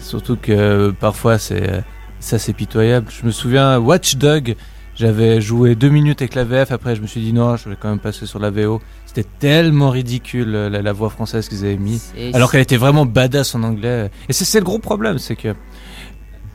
Surtout 0.00 0.36
que 0.36 0.52
euh, 0.52 0.92
parfois 0.98 1.36
c'est 1.36 1.82
ça 2.20 2.38
c'est 2.38 2.54
pitoyable. 2.54 3.08
Je 3.10 3.26
me 3.26 3.32
souviens 3.32 3.76
Watch 3.78 4.16
Dog, 4.16 4.56
j'avais 4.96 5.40
joué 5.40 5.74
deux 5.74 5.88
minutes 5.88 6.22
avec 6.22 6.34
la 6.34 6.44
VF, 6.44 6.70
après 6.70 6.94
je 6.94 7.00
me 7.02 7.06
suis 7.06 7.20
dit 7.20 7.32
non, 7.32 7.56
je 7.56 7.68
vais 7.68 7.76
quand 7.78 7.88
même 7.88 7.98
passer 7.98 8.26
sur 8.26 8.38
la 8.38 8.50
VO. 8.50 8.80
C'était 9.06 9.28
tellement 9.38 9.90
ridicule 9.90 10.54
euh, 10.54 10.68
la, 10.70 10.82
la 10.82 10.92
voix 10.92 11.10
française 11.10 11.48
qu'ils 11.48 11.64
avaient 11.64 11.76
mis, 11.76 12.00
alors 12.32 12.50
qu'elle 12.50 12.60
était 12.60 12.76
vraiment 12.76 13.06
badass 13.06 13.54
en 13.54 13.62
anglais. 13.62 14.10
Et 14.28 14.32
c'est 14.32 14.58
le 14.58 14.64
gros 14.64 14.78
problème, 14.78 15.18
c'est 15.18 15.36
que 15.36 15.54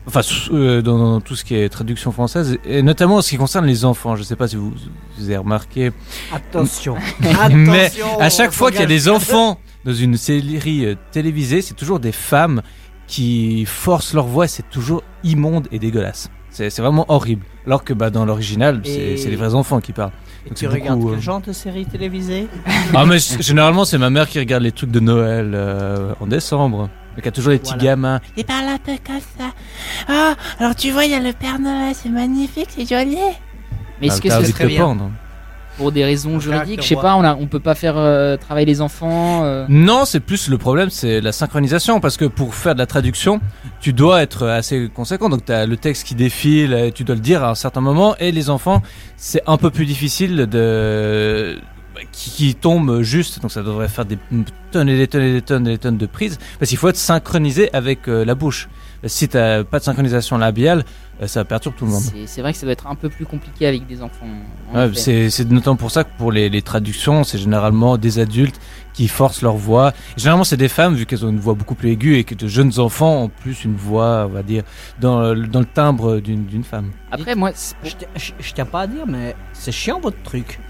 enfin 0.06 0.20
euh, 0.52 0.82
dans, 0.82 0.98
dans 0.98 1.20
tout 1.20 1.36
ce 1.36 1.44
qui 1.44 1.54
est 1.54 1.68
traduction 1.68 2.12
française 2.12 2.58
et 2.64 2.82
notamment 2.82 3.16
en 3.16 3.22
ce 3.22 3.30
qui 3.30 3.36
concerne 3.36 3.66
les 3.66 3.84
enfants. 3.84 4.16
Je 4.16 4.22
sais 4.22 4.36
pas 4.36 4.48
si 4.48 4.56
vous, 4.56 4.72
vous 5.18 5.24
avez 5.24 5.36
remarqué. 5.36 5.92
Attention. 6.32 6.96
Mais 7.50 7.86
Attention, 7.86 8.20
à 8.20 8.30
chaque 8.30 8.52
fois 8.52 8.70
qu'il 8.70 8.80
y 8.80 8.84
a 8.84 8.86
des 8.86 9.08
enfants 9.08 9.58
dans 9.84 9.92
une 9.94 10.16
série 10.16 10.86
euh, 10.86 10.94
télévisée, 11.12 11.62
c'est 11.62 11.74
toujours 11.74 12.00
des 12.00 12.12
femmes 12.12 12.62
qui 13.06 13.64
forcent 13.66 14.14
leur 14.14 14.26
voix. 14.26 14.46
C'est 14.48 14.68
toujours 14.70 15.02
immonde 15.24 15.68
et 15.72 15.78
dégueulasse. 15.78 16.30
C'est 16.50 16.70
c'est 16.70 16.82
vraiment 16.82 17.04
horrible. 17.08 17.44
Alors 17.66 17.84
que 17.84 17.92
bah, 17.92 18.10
dans 18.10 18.24
l'original, 18.24 18.80
c'est 18.84 18.90
Et- 18.90 19.16
c'est 19.16 19.30
les 19.30 19.36
vrais 19.36 19.54
enfants 19.54 19.80
qui 19.80 19.92
parlent. 19.92 20.12
Et 20.44 20.48
Donc 20.48 20.58
tu 20.58 20.64
c'est 20.66 20.70
regardes 20.72 20.98
beaucoup, 20.98 21.10
quel 21.10 21.18
euh, 21.18 21.22
genre 21.22 21.40
de 21.40 21.52
série 21.52 21.84
télévisée 21.86 22.48
Ah 22.94 23.04
mais 23.06 23.18
c- 23.18 23.36
généralement 23.40 23.84
c'est 23.84 23.98
ma 23.98 24.08
mère 24.10 24.26
qui 24.28 24.38
regarde 24.38 24.62
les 24.62 24.72
trucs 24.72 24.90
de 24.90 25.00
Noël 25.00 25.52
euh, 25.54 26.12
en 26.20 26.26
décembre. 26.26 26.78
Donc 26.78 27.18
il 27.18 27.24
y 27.24 27.28
a 27.28 27.32
toujours 27.32 27.52
les 27.52 27.58
petits 27.58 27.72
Voilà. 27.74 27.84
gamins. 27.84 28.20
Il 28.36 28.44
parle 28.44 28.66
un 28.68 28.78
peu 28.78 28.92
comme 29.06 29.20
ça. 29.38 29.50
Ah, 30.08 30.34
alors 30.58 30.74
tu 30.74 30.90
vois, 30.90 31.04
il 31.04 31.10
y 31.10 31.14
a 31.14 31.20
le 31.20 31.32
Père 31.32 31.58
Noël, 31.58 31.92
c'est 31.94 32.08
magnifique, 32.08 32.68
c'est 32.70 32.88
joli. 32.88 33.18
Mais 34.00 34.06
est-ce 34.06 34.20
que 34.22 34.28
t'as 34.28 34.34
ce 34.36 34.38
envie 34.40 34.48
de 34.52 34.52
serait 34.56 34.64
te 34.64 34.68
bien 34.70 34.84
pendre. 34.84 35.10
Pour 35.80 35.92
des 35.92 36.04
raisons 36.04 36.38
juridiques 36.38 36.82
Je 36.82 36.88
sais 36.88 36.94
pas, 36.94 37.16
on, 37.16 37.24
a, 37.24 37.34
on 37.34 37.46
peut 37.46 37.58
pas 37.58 37.74
faire 37.74 37.94
euh, 37.96 38.36
travailler 38.36 38.66
les 38.66 38.82
enfants. 38.82 39.44
euh, 39.44 39.64
Non, 39.70 40.04
c'est 40.04 40.20
plus 40.20 40.48
le 40.48 40.58
problème, 40.58 40.90
c'est 40.90 41.22
la 41.22 41.32
synchronisation, 41.32 42.00
parce 42.00 42.18
que 42.18 42.26
pour 42.26 42.54
faire 42.54 42.74
de 42.74 42.80
la 42.80 42.86
traduction, 42.86 43.40
tu 43.80 43.94
dois 43.94 44.20
être 44.22 44.46
assez 44.46 44.90
conséquent. 44.94 45.30
Donc 45.30 45.46
tu 45.46 45.52
as 45.52 45.64
le 45.64 45.78
texte 45.78 46.06
qui 46.06 46.14
défile, 46.14 46.74
et 46.74 46.92
tu 46.92 47.04
dois 47.04 47.14
le 47.14 47.22
dire 47.22 47.42
à 47.42 47.48
un 47.50 47.54
certain 47.54 47.80
moment, 47.80 48.14
et 48.20 48.30
les 48.30 48.50
enfants, 48.50 48.82
c'est 49.16 49.42
un 49.46 49.56
peu 49.56 49.70
plus 49.70 49.86
difficile 49.86 50.36
de 50.46 51.58
qui, 52.12 52.30
qui 52.30 52.54
tombe 52.54 53.00
juste. 53.00 53.40
Donc 53.40 53.50
ça 53.50 53.62
devrait 53.62 53.88
faire 53.88 54.04
des 54.04 54.18
tonnes 54.72 54.88
et 54.90 54.98
des 54.98 55.08
tonnes 55.08 55.22
et 55.22 55.32
des 55.32 55.42
tonnes 55.42 55.66
et 55.66 55.70
des 55.70 55.78
tonnes 55.78 55.96
de 55.96 56.06
prises, 56.06 56.38
parce 56.58 56.68
qu'il 56.68 56.76
faut 56.78 56.88
être 56.90 56.96
synchronisé 56.96 57.70
avec 57.72 58.06
euh, 58.06 58.22
la 58.26 58.34
bouche. 58.34 58.68
Si 59.06 59.28
t'as 59.28 59.64
pas 59.64 59.78
de 59.78 59.84
synchronisation 59.84 60.36
labiale, 60.38 60.84
euh, 61.22 61.26
ça 61.26 61.44
perturbe 61.44 61.74
tout 61.76 61.86
le 61.86 61.92
monde. 61.92 62.02
c'est- 62.26 62.42
vrai 62.42 62.52
que 62.52 62.58
ça 62.58 62.66
doit 62.66 62.72
être 62.72 62.86
un 62.86 62.94
peu 62.94 63.08
plus 63.08 63.24
compliqué 63.26 63.66
avec 63.66 63.86
des 63.86 64.02
enfants. 64.02 64.26
en 64.72 64.76
Ouais, 64.78 64.88
effet. 64.88 65.30
c'est 65.30 65.48
notamment 65.50 65.76
pour 65.76 65.90
ça 65.90 66.04
que 66.04 66.10
pour 66.18 66.32
les, 66.32 66.48
les 66.48 66.62
traductions, 66.62 67.24
c'est 67.24 67.38
généralement 67.38 67.96
des 67.96 68.18
adultes 68.18 68.60
qui 68.92 69.08
forcent 69.08 69.40
leur 69.42 69.56
voix. 69.56 69.92
Et 70.16 70.20
généralement, 70.20 70.44
c'est 70.44 70.56
des 70.58 70.68
femmes, 70.68 70.94
vu 70.94 71.06
qu'elles 71.06 71.24
ont 71.24 71.30
une 71.30 71.40
voix 71.40 71.54
beaucoup 71.54 71.74
plus 71.74 71.90
aiguë 71.90 72.16
et 72.18 72.24
que 72.24 72.34
de 72.34 72.46
jeunes 72.46 72.78
enfants 72.78 73.22
ont 73.24 73.28
plus 73.28 73.64
une 73.64 73.74
voix, 73.76 74.26
on 74.28 74.32
va 74.32 74.42
dire, 74.42 74.64
dans, 75.00 75.32
le- 75.32 75.46
dans 75.46 75.60
le 75.60 75.66
timbre 75.66 76.18
d'une 76.20 76.44
d'une 76.44 76.64
femme. 76.64 76.90
Après, 77.10 77.34
moi, 77.34 77.52
je, 77.84 77.90
je- 78.16 78.32
je 78.38 78.52
tiens 78.52 78.66
pas 78.66 78.82
à 78.82 78.86
dire, 78.86 79.06
mais 79.06 79.34
c'est 79.52 79.72
chiant 79.72 79.98
votre 80.00 80.22
truc. 80.22 80.60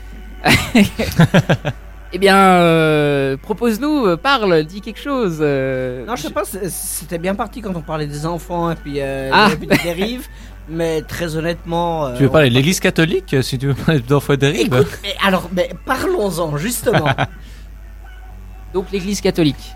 Eh 2.12 2.18
bien, 2.18 2.36
euh, 2.36 3.36
propose-nous, 3.36 4.06
euh, 4.06 4.16
parle, 4.16 4.64
dis 4.64 4.80
quelque 4.80 4.98
chose. 5.00 5.38
euh, 5.40 6.04
Non, 6.06 6.16
je 6.16 6.22
sais 6.22 6.30
pas, 6.30 6.42
c'était 6.44 7.18
bien 7.18 7.34
parti 7.36 7.60
quand 7.60 7.74
on 7.76 7.82
parlait 7.82 8.08
des 8.08 8.26
enfants 8.26 8.70
et 8.70 8.74
puis, 8.74 8.94
euh, 9.00 9.30
Ah. 9.32 9.50
et 9.52 9.56
puis 9.56 9.66
des 9.68 9.76
dérives. 9.76 10.26
Mais 10.68 11.02
très 11.02 11.34
honnêtement. 11.36 12.06
euh, 12.06 12.16
Tu 12.16 12.22
veux 12.24 12.28
parler 12.28 12.48
de 12.48 12.54
l'église 12.54 12.78
catholique 12.80 13.34
si 13.42 13.58
tu 13.58 13.66
veux 13.68 13.74
parler 13.74 14.00
d'enfants 14.00 14.34
dérive 14.36 14.66
Écoute, 14.72 14.98
mais 15.02 15.16
alors, 15.24 15.48
mais 15.52 15.70
parlons-en 15.84 16.56
justement. 16.58 17.08
Donc 18.74 18.86
l'église 18.92 19.20
catholique. 19.20 19.72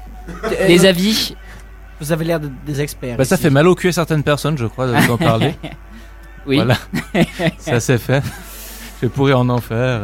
Des 0.68 0.86
avis 0.86 1.34
Vous 2.00 2.12
avez 2.12 2.24
l'air 2.24 2.38
de- 2.38 2.50
des 2.64 2.80
experts. 2.80 3.16
Bah, 3.16 3.24
ça 3.24 3.36
fait 3.36 3.50
mal 3.50 3.66
au 3.66 3.74
cul 3.74 3.88
à 3.88 3.92
certaines 3.92 4.22
personnes, 4.22 4.56
je 4.56 4.66
crois, 4.66 4.86
de- 4.86 5.06
d'en 5.08 5.18
parler. 5.18 5.54
Oui. 6.46 6.56
Voilà. 6.56 6.76
ça 7.58 7.80
c'est 7.80 7.96
fait. 7.98 8.22
Je 9.00 9.06
vais 9.06 9.08
pourrir 9.08 9.38
en 9.38 9.48
enfer. 9.48 10.00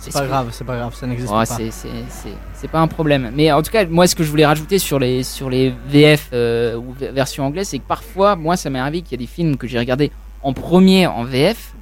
C'est 0.00 0.12
pas 0.12 0.26
grave, 0.26 0.48
c'est 0.52 0.64
pas 0.64 0.76
grave, 0.76 0.94
ça 0.94 1.06
n'existe 1.06 1.28
Oh, 1.30 1.36
pas. 1.36 1.44
c'est- 1.46 2.68
pas 2.68 2.80
un 2.80 2.86
problème. 2.88 3.30
Mais 3.34 3.52
en 3.52 3.62
tout 3.62 3.70
cas, 3.70 3.84
moi, 3.86 4.06
ce 4.06 4.14
que 4.14 4.22
je 4.24 4.30
voulais 4.30 4.46
rajouter 4.46 4.78
sur 4.78 4.98
les, 4.98 5.22
sur 5.22 5.50
les 5.50 5.74
VF 5.88 6.30
euh, 6.32 6.76
ou 6.76 6.94
version 6.98 7.44
anglaise, 7.44 7.68
c'est 7.68 7.78
que 7.78 7.86
parfois, 7.86 8.36
moi, 8.36 8.56
ça 8.56 8.70
m'est 8.70 8.78
arrivé 8.78 9.02
qu'il 9.02 9.12
y 9.12 9.22
a 9.22 9.24
des 9.24 9.30
films 9.30 9.56
que 9.56 9.66
j'ai 9.66 9.78
regardés 9.78 10.10
en 10.42 10.52
premier 10.52 11.06
en 11.06 11.24
VF. 11.24 11.74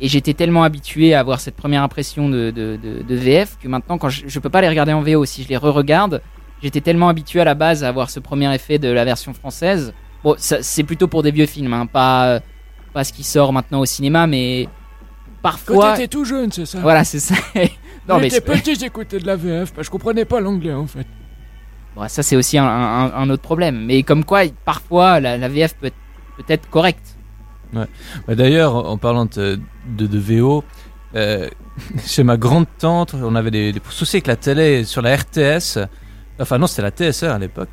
Et 0.00 0.06
j'étais 0.08 0.32
tellement 0.32 0.62
habitué 0.62 1.12
à 1.14 1.20
avoir 1.20 1.40
cette 1.40 1.56
première 1.56 1.82
impression 1.82 2.28
de, 2.28 2.50
de, 2.52 2.78
de- 2.82 3.02
de 3.02 3.14
VF 3.16 3.58
que 3.60 3.66
maintenant, 3.66 3.98
quand 3.98 4.08
je, 4.08 4.22
je 4.28 4.38
peux 4.38 4.48
pas 4.48 4.60
les 4.60 4.68
regarder 4.68 4.92
en 4.92 5.02
VO, 5.02 5.24
si 5.24 5.42
je 5.42 5.48
les 5.48 5.56
re-regarde, 5.56 6.22
j'étais 6.62 6.80
tellement 6.80 7.08
habitué 7.08 7.40
à 7.40 7.44
la 7.44 7.54
base 7.54 7.82
à 7.82 7.88
avoir 7.88 8.08
ce 8.08 8.20
premier 8.20 8.54
effet 8.54 8.78
de 8.78 8.88
la 8.88 9.04
version 9.04 9.34
française. 9.34 9.92
Bon, 10.22 10.36
c'est 10.38 10.84
plutôt 10.84 11.08
pour 11.08 11.22
des 11.24 11.32
vieux 11.32 11.46
films, 11.46 11.72
hein, 11.72 11.86
pas, 11.86 12.38
pas 12.92 13.02
ce 13.02 13.12
qui 13.12 13.24
sort 13.24 13.52
maintenant 13.52 13.80
au 13.80 13.86
cinéma, 13.86 14.26
mais 14.28 14.68
parfois. 15.52 15.90
Quand 15.90 15.94
t'étais 15.94 16.08
tout 16.08 16.24
jeune, 16.24 16.50
c'est 16.52 16.66
ça 16.66 16.78
Voilà, 16.80 17.04
c'est 17.04 17.20
ça. 17.20 17.34
non, 18.08 18.18
mais 18.18 18.30
c'est- 18.30 18.40
petit, 18.40 18.74
j'écoutais 18.76 19.18
de 19.18 19.26
la 19.26 19.36
VF, 19.36 19.72
parce 19.72 19.76
que 19.76 19.82
je 19.84 19.90
comprenais 19.90 20.24
pas 20.24 20.40
l'anglais 20.40 20.72
en 20.74 20.86
fait. 20.86 21.06
Bon, 21.96 22.06
ça 22.08 22.22
c'est 22.22 22.36
aussi 22.36 22.58
un, 22.58 22.64
un- 22.66 23.12
un 23.14 23.30
autre 23.30 23.42
problème. 23.42 23.84
Mais 23.86 24.02
comme 24.02 24.24
quoi, 24.24 24.42
parfois 24.64 25.20
la, 25.20 25.36
la 25.36 25.48
VF 25.48 25.74
peut 25.74 25.86
être, 25.86 25.96
peut 26.36 26.44
être 26.52 26.68
correcte. 26.70 27.16
Ouais. 27.74 27.86
Bah, 28.26 28.34
D'ailleurs, 28.34 28.74
en 28.74 28.96
parlant 28.98 29.26
de, 29.26 29.58
de, 29.96 30.06
de 30.06 30.18
VO, 30.18 30.64
euh, 31.16 31.48
chez 32.06 32.22
ma 32.22 32.36
grande 32.36 32.66
tante, 32.78 33.14
on 33.14 33.34
avait 33.34 33.50
des, 33.50 33.72
des 33.72 33.80
soucis 33.90 34.16
avec 34.16 34.26
la 34.26 34.36
télé 34.36 34.84
sur 34.84 35.02
la 35.02 35.16
RTS. 35.16 35.78
Enfin 36.40 36.58
non, 36.58 36.66
c'était 36.66 36.82
la 36.82 36.90
TSR 36.90 37.30
à 37.32 37.38
l'époque. 37.38 37.70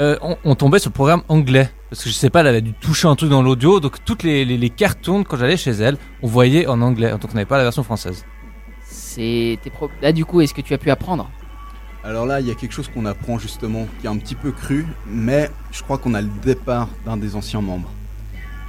Euh, 0.00 0.16
on, 0.22 0.36
on 0.44 0.54
tombait 0.54 0.78
sur 0.78 0.90
le 0.90 0.94
programme 0.94 1.22
anglais. 1.28 1.70
Parce 1.90 2.02
que 2.02 2.10
je 2.10 2.14
sais 2.14 2.30
pas, 2.30 2.40
elle 2.40 2.48
avait 2.48 2.60
dû 2.60 2.72
toucher 2.72 3.06
un 3.06 3.14
truc 3.14 3.30
dans 3.30 3.42
l'audio. 3.42 3.78
Donc 3.80 4.04
toutes 4.04 4.22
les, 4.24 4.44
les, 4.44 4.70
quand 4.70 5.36
j'allais 5.36 5.56
chez 5.56 5.70
elle, 5.70 5.96
on 6.22 6.26
voyait 6.26 6.66
en 6.66 6.80
anglais. 6.80 7.10
Donc 7.10 7.26
on 7.30 7.34
n'avait 7.34 7.44
pas 7.44 7.58
la 7.58 7.62
version 7.64 7.84
française. 7.84 8.24
C'est 8.84 9.58
tes 9.62 9.70
pro- 9.70 9.90
Là 10.02 10.12
du 10.12 10.24
coup, 10.24 10.40
est-ce 10.40 10.54
que 10.54 10.60
tu 10.60 10.74
as 10.74 10.78
pu 10.78 10.90
apprendre? 10.90 11.30
Alors 12.02 12.26
là, 12.26 12.40
il 12.40 12.46
y 12.46 12.50
a 12.50 12.54
quelque 12.54 12.72
chose 12.72 12.90
qu'on 12.92 13.06
apprend 13.06 13.38
justement, 13.38 13.86
qui 14.00 14.06
est 14.06 14.10
un 14.10 14.18
petit 14.18 14.34
peu 14.34 14.50
cru, 14.52 14.86
mais 15.06 15.50
je 15.72 15.82
crois 15.82 15.96
qu'on 15.98 16.12
a 16.14 16.20
le 16.20 16.28
départ 16.42 16.88
d'un 17.06 17.16
des 17.16 17.34
anciens 17.36 17.62
membres. 17.62 17.90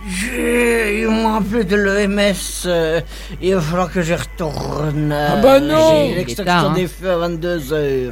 J'ai 0.07 1.01
eu 1.01 1.07
moins 1.07 1.41
plus 1.41 1.65
de 1.65 1.75
l'EMS. 1.75 2.33
euh, 2.67 3.01
il 3.41 3.55
va 3.55 3.61
falloir 3.61 3.91
que 3.91 4.03
je 4.03 4.13
retourne. 4.13 5.11
Ah 5.11 5.37
bah 5.41 5.59
non 5.59 6.05
J'ai 6.09 6.15
l'extraction 6.15 6.69
hein. 6.69 6.73
des 6.75 6.87
feux 6.87 7.09
à 7.09 7.27
22h. 7.27 8.11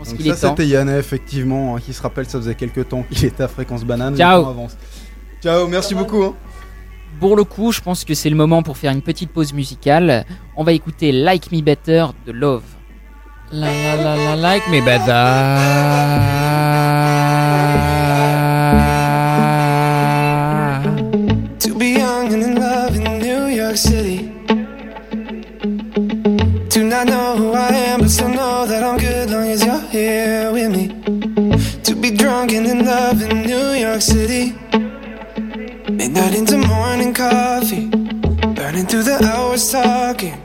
Pense 0.00 0.08
Donc 0.08 0.16
qu'il 0.18 0.26
ça, 0.26 0.32
est 0.32 0.40
temps. 0.50 0.56
c'était 0.56 0.68
Yann, 0.68 0.88
effectivement, 0.88 1.76
hein, 1.76 1.80
qui 1.80 1.92
se 1.92 2.02
rappelle, 2.02 2.26
ça 2.26 2.38
faisait 2.38 2.54
quelques 2.54 2.88
temps 2.88 3.04
qu'il 3.10 3.24
était 3.26 3.42
à 3.42 3.48
Fréquence 3.48 3.84
Banane. 3.84 4.16
Ciao. 4.16 4.46
avance. 4.46 4.76
Ciao, 5.42 5.66
merci 5.68 5.94
beaucoup. 5.94 6.22
hein. 6.24 6.34
Pour 7.18 7.36
le 7.36 7.44
coup, 7.44 7.72
je 7.72 7.80
pense 7.80 8.04
que 8.04 8.14
c'est 8.14 8.30
le 8.30 8.36
moment 8.36 8.62
pour 8.62 8.76
faire 8.78 8.92
une 8.92 9.02
petite 9.02 9.30
pause 9.30 9.52
musicale. 9.52 10.24
On 10.56 10.64
va 10.64 10.72
écouter 10.72 11.12
Like 11.12 11.52
Me 11.52 11.60
Better 11.60 12.06
de 12.26 12.32
Love. 12.32 12.62
La 13.52 13.66
la 13.66 13.96
la 13.96 14.16
la 14.16 14.36
like 14.36 14.68
me 14.68 14.80
better. 14.80 16.99
York 34.00 34.18
City. 34.18 34.54
Midnight 35.92 36.34
into 36.34 36.56
morning 36.56 37.12
coffee. 37.12 37.88
Burning 38.54 38.86
through 38.86 39.02
the 39.02 39.18
hours 39.22 39.70
talking. 39.70 40.40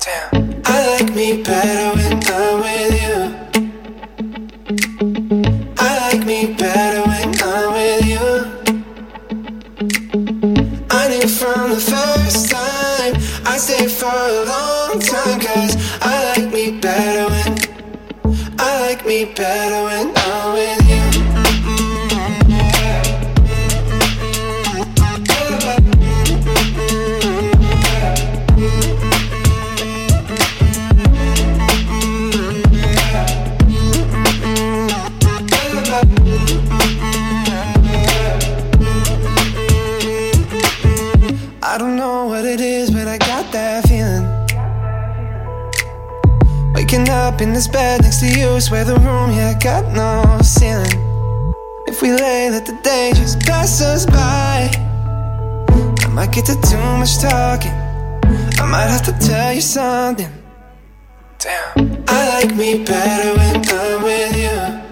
Damn. 0.00 0.62
I 0.64 0.86
like 0.92 1.14
me 1.14 1.42
better 1.42 1.96
when 1.96 2.20
I'm 2.26 2.60
with 2.64 2.94
you. 3.04 3.18
I 5.78 5.90
like 6.04 6.26
me 6.26 6.54
better 6.54 7.02
when 7.08 7.28
I'm 7.42 7.72
with 7.76 8.06
you. 8.12 8.26
I 10.90 11.02
knew 11.10 11.28
from 11.28 11.70
the 11.70 11.80
first 11.92 12.50
time 12.50 13.14
I 13.46 13.56
stayed 13.58 13.90
for 13.90 14.06
a 14.06 14.44
long 14.52 14.98
time 14.98 15.38
Cause 15.40 15.76
I 16.00 16.34
like 16.34 16.52
me 16.52 16.80
better 16.80 17.26
when 17.30 17.56
I 18.58 18.80
like 18.80 19.06
me 19.06 19.26
better 19.26 19.84
when 19.84 20.17
up 47.38 47.42
in 47.42 47.52
this 47.52 47.68
bed 47.68 48.02
next 48.02 48.18
to 48.18 48.26
you, 48.26 48.60
swear 48.60 48.84
the 48.84 48.94
room, 48.94 49.30
yeah, 49.30 49.56
got 49.60 49.84
no 49.94 50.40
ceiling. 50.42 50.90
If 51.86 52.02
we 52.02 52.10
lay, 52.10 52.50
let 52.50 52.66
the 52.66 52.76
day 52.82 53.12
just 53.14 53.40
pass 53.40 53.80
us 53.80 54.06
by. 54.06 54.68
I 56.04 56.08
might 56.08 56.32
get 56.32 56.46
to 56.46 56.54
too 56.68 56.76
much 56.98 57.18
talking. 57.18 57.70
I 58.60 58.66
might 58.68 58.88
have 58.90 59.04
to 59.04 59.12
tell 59.24 59.52
you 59.52 59.60
something. 59.60 60.32
Damn. 61.38 62.04
I 62.08 62.28
like 62.40 62.56
me 62.56 62.84
better 62.84 63.36
when 63.38 63.56
I'm 63.68 64.02
with 64.02 64.36
you. 64.36 64.87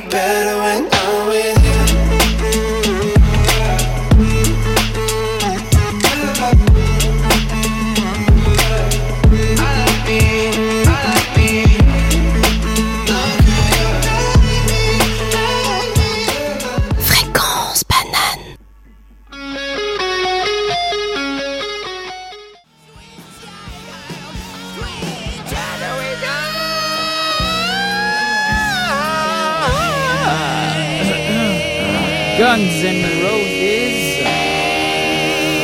Better 0.00 0.58
when 0.58 0.97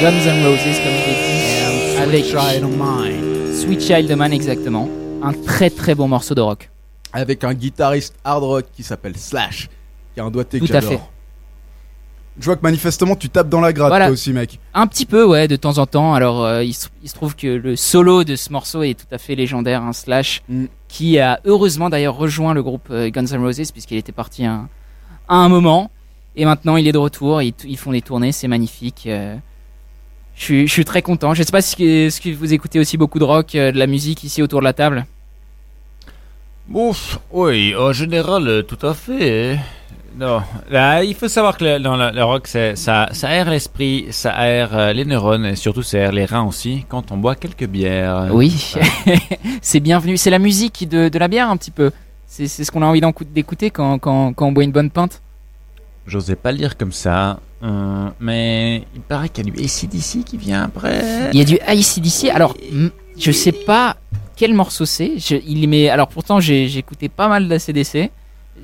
Guns 0.04 0.26
N' 0.26 0.44
Roses, 0.44 0.58
comme 0.84 0.92
je 0.92 1.06
l'ai 1.08 1.16
dit. 1.16 1.96
Avec 1.98 2.24
Child 2.26 2.64
of 2.64 2.72
Mine. 2.76 3.54
Sweet 3.54 3.80
Child 3.80 4.10
of 4.12 4.18
Mine, 4.18 4.34
exactement. 4.34 4.86
Un 5.22 5.32
très 5.32 5.70
très 5.70 5.94
bon 5.94 6.08
morceau 6.08 6.34
de 6.34 6.42
rock. 6.42 6.68
Avec 7.14 7.42
un 7.42 7.54
guitariste 7.54 8.14
hard 8.22 8.42
rock 8.44 8.64
qui 8.76 8.82
s'appelle 8.82 9.16
Slash, 9.16 9.70
qui 10.12 10.20
a 10.20 10.24
un 10.24 10.30
doigté 10.30 10.60
que 10.60 10.66
Tout 10.66 10.76
à 10.76 10.82
fait. 10.82 11.00
Je 12.38 12.44
vois 12.44 12.56
que 12.56 12.62
manifestement 12.62 13.16
tu 13.16 13.30
tapes 13.30 13.48
dans 13.48 13.62
la 13.62 13.72
gratte 13.72 13.88
Voilà. 13.92 14.06
toi 14.08 14.12
aussi 14.12 14.34
mec. 14.34 14.60
Un 14.74 14.86
petit 14.86 15.06
peu, 15.06 15.24
ouais, 15.24 15.48
de 15.48 15.56
temps 15.56 15.78
en 15.78 15.86
temps. 15.86 16.12
Alors, 16.12 16.44
euh, 16.44 16.62
il, 16.62 16.74
se, 16.74 16.88
il 17.02 17.08
se 17.08 17.14
trouve 17.14 17.34
que 17.34 17.46
le 17.46 17.74
solo 17.74 18.24
de 18.24 18.36
ce 18.36 18.52
morceau 18.52 18.82
est 18.82 18.92
tout 18.98 19.06
à 19.10 19.16
fait 19.16 19.34
légendaire, 19.34 19.82
un 19.82 19.94
Slash, 19.94 20.42
Mm. 20.50 20.66
qui 20.86 21.18
a 21.18 21.40
heureusement 21.46 21.88
d'ailleurs 21.88 22.16
rejoint 22.16 22.52
le 22.52 22.62
groupe 22.62 22.88
euh, 22.90 23.08
Guns 23.08 23.24
N' 23.32 23.40
Roses, 23.40 23.70
puisqu'il 23.72 23.96
était 23.96 24.12
parti 24.12 24.44
un- 24.44 24.68
à 25.28 25.36
un 25.36 25.48
moment. 25.48 25.90
Et 26.36 26.44
maintenant, 26.44 26.76
il 26.76 26.86
est 26.88 26.92
de 26.92 26.98
retour, 26.98 27.40
ils, 27.40 27.54
ils 27.64 27.78
font 27.78 27.92
des 27.92 28.02
tournées, 28.02 28.32
c'est 28.32 28.48
magnifique. 28.48 29.04
euh, 29.06 29.36
je 30.36 30.42
suis, 30.42 30.66
je 30.66 30.72
suis 30.72 30.84
très 30.84 31.02
content. 31.02 31.34
Je 31.34 31.42
sais 31.42 31.52
pas 31.52 31.62
si 31.62 31.76
que 31.76 32.34
vous 32.34 32.52
écoutez 32.52 32.78
aussi 32.78 32.96
beaucoup 32.96 33.18
de 33.18 33.24
rock, 33.24 33.54
euh, 33.54 33.72
de 33.72 33.78
la 33.78 33.86
musique 33.86 34.24
ici 34.24 34.42
autour 34.42 34.60
de 34.60 34.64
la 34.64 34.72
table. 34.72 35.06
Ouf, 36.72 37.18
oui, 37.30 37.74
en 37.76 37.92
général, 37.92 38.48
euh, 38.48 38.62
tout 38.62 38.84
à 38.86 38.94
fait. 38.94 39.58
Non, 40.16 40.40
là, 40.70 41.02
il 41.02 41.14
faut 41.14 41.28
savoir 41.28 41.56
que 41.56 41.64
le, 41.64 41.78
dans 41.80 41.96
le, 41.96 42.10
le 42.10 42.24
rock, 42.24 42.46
ça, 42.46 42.74
ça 42.76 43.28
aère 43.28 43.50
l'esprit, 43.50 44.06
ça 44.10 44.30
aère 44.30 44.76
euh, 44.76 44.92
les 44.92 45.04
neurones 45.04 45.44
et 45.44 45.56
surtout 45.56 45.82
ça 45.82 45.98
aère 45.98 46.12
les 46.12 46.24
reins 46.24 46.44
aussi 46.44 46.86
quand 46.88 47.10
on 47.10 47.16
boit 47.16 47.34
quelques 47.34 47.66
bières. 47.66 48.28
Oui, 48.32 48.74
c'est 49.62 49.80
bienvenu. 49.80 50.16
C'est 50.16 50.30
la 50.30 50.38
musique 50.38 50.88
de, 50.88 51.08
de 51.08 51.18
la 51.18 51.28
bière 51.28 51.50
un 51.50 51.56
petit 51.56 51.72
peu. 51.72 51.90
C'est 52.26 52.48
ce 52.48 52.70
qu'on 52.72 52.82
a 52.82 52.86
envie 52.86 53.00
d'écouter 53.32 53.70
quand, 53.70 53.98
quand, 53.98 54.32
quand 54.32 54.46
on 54.46 54.52
boit 54.52 54.64
une 54.64 54.72
bonne 54.72 54.90
pinte. 54.90 55.20
J'osais 56.06 56.36
pas 56.36 56.52
le 56.52 56.58
dire 56.58 56.76
comme 56.76 56.92
ça, 56.92 57.38
euh, 57.64 58.08
mais 58.20 58.84
il 58.94 59.00
paraît 59.00 59.28
qu'il 59.28 59.46
y 59.46 59.50
a 59.50 59.52
du 59.54 59.58
ACDC 59.64 60.24
qui 60.24 60.36
vient 60.36 60.62
après. 60.64 61.30
Il 61.32 61.38
y 61.38 61.42
a 61.42 61.44
du 61.44 61.58
ACDC. 61.60 62.30
Alors, 62.32 62.54
je 63.18 63.30
sais 63.32 63.52
pas 63.52 63.96
quel 64.36 64.52
morceau 64.54 64.84
c'est. 64.84 65.18
Je- 65.18 65.36
Il 65.46 65.66
met. 65.68 65.88
Alors 65.88 66.08
pourtant, 66.08 66.40
j'ai 66.40 66.68
j'ai 66.68 66.80
écouté 66.80 67.08
pas 67.08 67.28
mal 67.28 67.48
d'ACDC. 67.48 68.10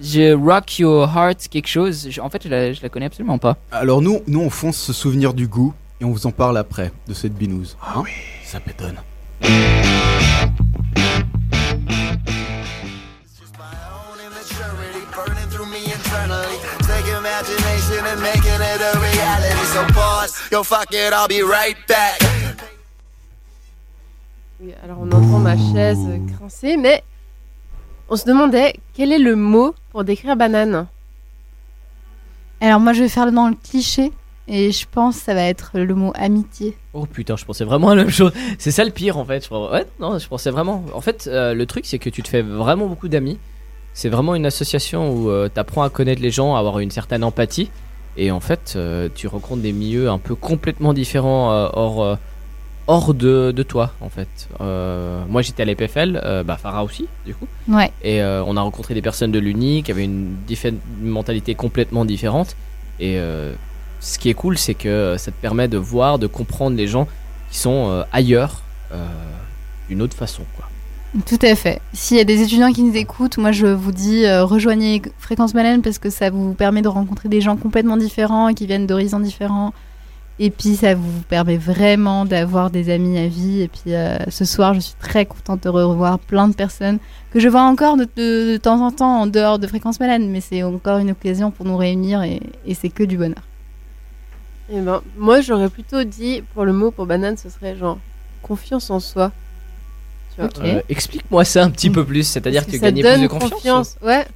Je 0.02 0.32
Rock 0.34 0.78
Your 0.78 1.08
Heart 1.16 1.48
quelque 1.48 1.66
chose. 1.68 2.08
Je- 2.10 2.20
en 2.20 2.28
fait, 2.30 2.42
je 2.44 2.48
la, 2.48 2.72
je 2.72 2.80
la 2.82 2.88
connais 2.88 3.06
absolument 3.06 3.38
pas. 3.38 3.56
Alors 3.72 4.02
nous, 4.02 4.20
nous 4.26 4.40
on 4.40 4.50
fonce 4.50 4.76
se 4.76 4.92
souvenir 4.92 5.34
du 5.34 5.48
goût 5.48 5.72
et 6.00 6.04
on 6.04 6.10
vous 6.10 6.26
en 6.26 6.30
parle 6.32 6.58
après 6.58 6.92
de 7.08 7.14
cette 7.14 7.34
binouse. 7.34 7.76
Ah 7.82 8.00
oui, 8.00 8.10
ça 8.44 8.60
pétonne. 8.60 8.96
Burning 18.00 18.16
through 18.16 18.22
me 18.22 18.30
internally. 18.30 18.30
Take 18.30 18.30
imagination 18.30 18.30
and 18.30 18.32
making 18.32 18.60
it 18.60 18.80
a 18.80 18.98
reality. 18.98 19.64
So 19.66 19.86
pause, 19.92 20.50
yo, 20.50 20.62
fuck 20.62 20.92
it, 20.92 21.12
I'll 21.12 21.28
be 21.28 21.42
right 21.42 21.76
back. 21.86 22.18
Oui, 24.60 24.74
alors 24.84 24.98
on 25.00 25.10
entend 25.10 25.38
ma 25.38 25.56
chaise 25.56 25.98
grincer, 26.38 26.76
mais 26.76 27.02
on 28.08 28.16
se 28.16 28.26
demandait 28.26 28.74
quel 28.92 29.12
est 29.12 29.18
le 29.18 29.36
mot 29.36 29.74
pour 29.90 30.04
décrire 30.04 30.36
banane. 30.36 30.86
Alors 32.60 32.80
moi 32.80 32.92
je 32.92 33.02
vais 33.02 33.08
faire 33.08 33.32
dans 33.32 33.48
le 33.48 33.54
cliché 33.54 34.12
et 34.48 34.70
je 34.70 34.86
pense 34.90 35.16
que 35.16 35.22
ça 35.24 35.34
va 35.34 35.44
être 35.44 35.70
le 35.74 35.94
mot 35.94 36.12
amitié. 36.14 36.76
Oh 36.92 37.06
putain, 37.06 37.36
je 37.36 37.46
pensais 37.46 37.64
vraiment 37.64 37.90
à 37.90 37.94
la 37.94 38.02
même 38.02 38.12
chose. 38.12 38.32
C'est 38.58 38.70
ça 38.70 38.84
le 38.84 38.90
pire 38.90 39.16
en 39.16 39.24
fait. 39.24 39.48
Ouais, 39.50 39.86
non, 39.98 40.18
je 40.18 40.28
pensais 40.28 40.50
vraiment. 40.50 40.84
En 40.92 41.00
fait, 41.00 41.26
euh, 41.26 41.54
le 41.54 41.64
truc 41.64 41.86
c'est 41.86 41.98
que 41.98 42.10
tu 42.10 42.22
te 42.22 42.28
fais 42.28 42.42
vraiment 42.42 42.86
beaucoup 42.86 43.08
d'amis. 43.08 43.38
C'est 43.94 44.10
vraiment 44.10 44.34
une 44.34 44.44
association 44.44 45.10
où 45.10 45.48
tu 45.48 45.58
apprends 45.58 45.82
à 45.82 45.88
connaître 45.88 46.20
les 46.20 46.30
gens, 46.30 46.54
à 46.54 46.58
avoir 46.58 46.80
une 46.80 46.90
certaine 46.90 47.24
empathie. 47.24 47.70
Et 48.16 48.30
en 48.30 48.40
fait, 48.40 48.74
euh, 48.76 49.08
tu 49.14 49.26
rencontres 49.26 49.62
des 49.62 49.72
milieux 49.72 50.10
un 50.10 50.18
peu 50.18 50.34
complètement 50.34 50.92
différents 50.92 51.52
euh, 51.52 51.68
hors, 51.72 52.02
euh, 52.02 52.16
hors 52.86 53.14
de, 53.14 53.52
de 53.52 53.62
toi 53.62 53.92
en 54.00 54.08
fait. 54.08 54.48
Moi 54.58 55.42
j'étais 55.42 55.62
à 55.62 55.66
l'EPFL, 55.66 56.42
bah 56.44 56.56
Farah 56.56 56.84
aussi 56.84 57.06
du 57.24 57.34
coup. 57.34 57.46
Ouais. 57.68 57.92
Et 58.02 58.22
on 58.22 58.56
a 58.56 58.60
rencontré 58.60 58.94
des 58.94 59.02
personnes 59.02 59.32
de 59.32 59.38
l'Uni 59.38 59.82
qui 59.82 59.92
avaient 59.92 60.04
une, 60.04 60.36
une 60.48 61.08
mentalité 61.08 61.54
complètement 61.54 62.04
différente. 62.04 62.56
Et 62.98 63.18
ce 64.00 64.18
qui 64.18 64.28
est 64.28 64.34
cool, 64.34 64.58
c'est 64.58 64.74
que 64.74 65.14
ça 65.18 65.30
te 65.30 65.40
permet 65.40 65.68
de 65.68 65.78
voir, 65.78 66.18
de 66.18 66.26
comprendre 66.26 66.76
les 66.76 66.88
gens 66.88 67.06
qui 67.50 67.58
sont 67.58 68.04
ailleurs 68.12 68.62
d'une 69.88 70.02
autre 70.02 70.16
façon. 70.16 70.42
Quoi. 70.56 70.69
Tout 71.26 71.38
à 71.42 71.56
fait. 71.56 71.80
S'il 71.92 72.18
y 72.18 72.20
a 72.20 72.24
des 72.24 72.40
étudiants 72.40 72.72
qui 72.72 72.84
nous 72.84 72.94
écoutent, 72.94 73.36
moi 73.36 73.50
je 73.50 73.66
vous 73.66 73.90
dis 73.90 74.24
euh, 74.26 74.44
rejoignez 74.44 75.02
Fréquence 75.18 75.52
Banane 75.52 75.82
parce 75.82 75.98
que 75.98 76.08
ça 76.08 76.30
vous 76.30 76.54
permet 76.54 76.82
de 76.82 76.88
rencontrer 76.88 77.28
des 77.28 77.40
gens 77.40 77.56
complètement 77.56 77.96
différents 77.96 78.54
qui 78.54 78.66
viennent 78.66 78.86
d'horizons 78.86 79.18
différents. 79.18 79.72
Et 80.38 80.50
puis 80.50 80.76
ça 80.76 80.94
vous 80.94 81.20
permet 81.28 81.56
vraiment 81.56 82.24
d'avoir 82.24 82.70
des 82.70 82.90
amis 82.90 83.18
à 83.18 83.26
vie. 83.26 83.60
Et 83.60 83.68
puis 83.68 83.92
euh, 83.92 84.18
ce 84.28 84.44
soir, 84.44 84.72
je 84.72 84.80
suis 84.80 84.94
très 85.00 85.26
contente 85.26 85.64
de 85.64 85.68
revoir 85.68 86.20
plein 86.20 86.46
de 86.46 86.54
personnes 86.54 86.98
que 87.32 87.40
je 87.40 87.48
vois 87.48 87.62
encore 87.62 87.96
de, 87.96 88.56
temps 88.58 88.80
en 88.80 88.92
temps 88.92 89.22
en 89.22 89.26
dehors 89.26 89.58
de 89.58 89.66
Fréquence 89.66 89.98
Banane. 89.98 90.30
Mais 90.30 90.40
c'est 90.40 90.62
encore 90.62 90.98
une 90.98 91.10
occasion 91.10 91.50
pour 91.50 91.66
nous 91.66 91.76
réunir 91.76 92.22
et, 92.22 92.40
et 92.64 92.74
c'est 92.74 92.88
que 92.88 93.02
du 93.02 93.18
bonheur. 93.18 93.42
Eh 94.72 94.80
ben, 94.80 95.02
moi 95.18 95.40
j'aurais 95.40 95.70
plutôt 95.70 96.04
dit 96.04 96.44
pour 96.54 96.64
le 96.64 96.72
mot 96.72 96.92
pour 96.92 97.06
banane, 97.06 97.36
ce 97.36 97.50
serait 97.50 97.76
genre 97.76 97.98
confiance 98.42 98.90
en 98.90 99.00
soi. 99.00 99.32
Euh, 100.62 100.80
Explique-moi 100.88 101.44
ça 101.44 101.64
un 101.64 101.70
petit 101.70 101.90
peu 101.90 102.04
plus, 102.04 102.24
c'est-à-dire 102.26 102.64
que, 102.66 102.72
que 102.72 102.78
ça 102.78 102.86
gagner 102.86 103.02
plus 103.02 103.10
donne 103.12 103.22
de 103.22 103.26
confiance. 103.28 103.96
Ouais, 104.02 104.26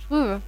je 0.00 0.06
trouve. 0.06 0.38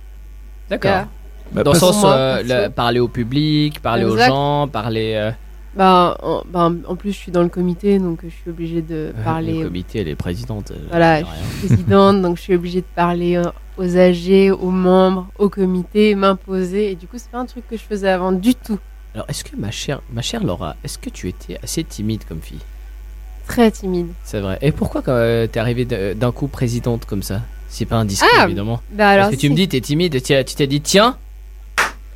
D'accord. 0.71 0.91
Yeah. 0.91 1.09
Bah, 1.53 1.63
Dans 1.65 1.73
le 1.75 1.79
sens, 1.79 2.01
moi, 2.01 2.15
euh, 2.15 2.43
le- 2.67 2.71
parler 2.71 2.99
au 3.01 3.09
public, 3.09 3.81
parler 3.81 4.05
Exact. 4.05 4.15
aux 4.31 4.35
gens, 4.35 4.69
parler. 4.69 5.15
euh, 5.17 5.31
Bah, 5.77 6.17
en, 6.23 6.43
bah, 6.51 6.71
en 6.87 6.97
plus, 6.97 7.13
je 7.13 7.17
suis 7.19 7.33
dans 7.33 7.43
le 7.43 7.49
comité, 7.49 7.99
donc 7.99 8.21
je 8.25 8.29
suis 8.31 8.49
obligée 8.51 8.81
de 8.83 9.13
parler. 9.25 9.59
Le 9.61 9.67
comité, 9.67 10.01
elle 10.01 10.09
est 10.09 10.15
présidente. 10.17 10.71
euh, 10.71 10.77
Voilà, 10.91 11.21
je 11.21 11.27
suis 11.27 11.67
présidente, 11.69 12.23
donc 12.23 12.37
je 12.39 12.43
suis 12.43 12.55
obligée 12.55 12.81
de 12.81 12.87
parler 12.95 13.37
euh, 13.37 13.45
aux 13.77 13.97
âgés, 13.99 14.51
aux 14.51 14.71
membres, 14.71 15.29
au 15.39 15.49
comité, 15.51 16.15
m'imposer. 16.15 16.93
Et 16.93 16.95
du 16.95 17.07
coup, 17.07 17.17
c'est 17.19 17.31
pas 17.31 17.39
un 17.39 17.47
truc 17.47 17.69
que 17.69 17.77
je 17.77 17.83
faisais 17.83 18.09
avant 18.09 18.33
du 18.33 18.55
tout. 18.55 18.79
Alors, 19.15 19.27
est-ce 19.29 19.45
que 19.45 19.55
ma 19.57 19.71
chère, 19.71 20.01
ma 20.11 20.23
chère 20.23 20.43
Laura, 20.43 20.77
est-ce 20.85 20.97
que 20.99 21.11
tu 21.11 21.29
étais 21.29 21.59
assez 21.63 21.85
timide 21.85 22.25
comme 22.27 22.41
fille? 22.41 22.61
Très 23.47 23.71
timide. 23.71 24.09
C'est 24.25 24.41
vrai. 24.41 24.59
Et 24.63 24.73
pourquoi 24.73 25.03
quand 25.03 25.13
euh, 25.13 25.47
t'es 25.47 25.61
arrivée 25.61 25.85
d- 25.85 26.15
d'un 26.15 26.33
coup 26.33 26.47
présidente 26.49 27.05
comme 27.07 27.23
ça? 27.23 27.41
C'est 27.69 27.87
pas 27.87 27.97
indiscret 27.97 28.29
Ah, 28.39 28.45
évidemment. 28.45 28.81
bah 28.91 29.09
alors, 29.11 29.25
Parce 29.27 29.37
que 29.37 29.41
tu 29.41 29.49
me 29.51 29.55
dis 29.55 29.67
t'es 29.69 29.81
timide, 29.81 30.23
tu 30.23 30.45
tu 30.45 30.55
t'es 30.55 30.67
dit 30.67 30.81
tiens, 30.81 31.17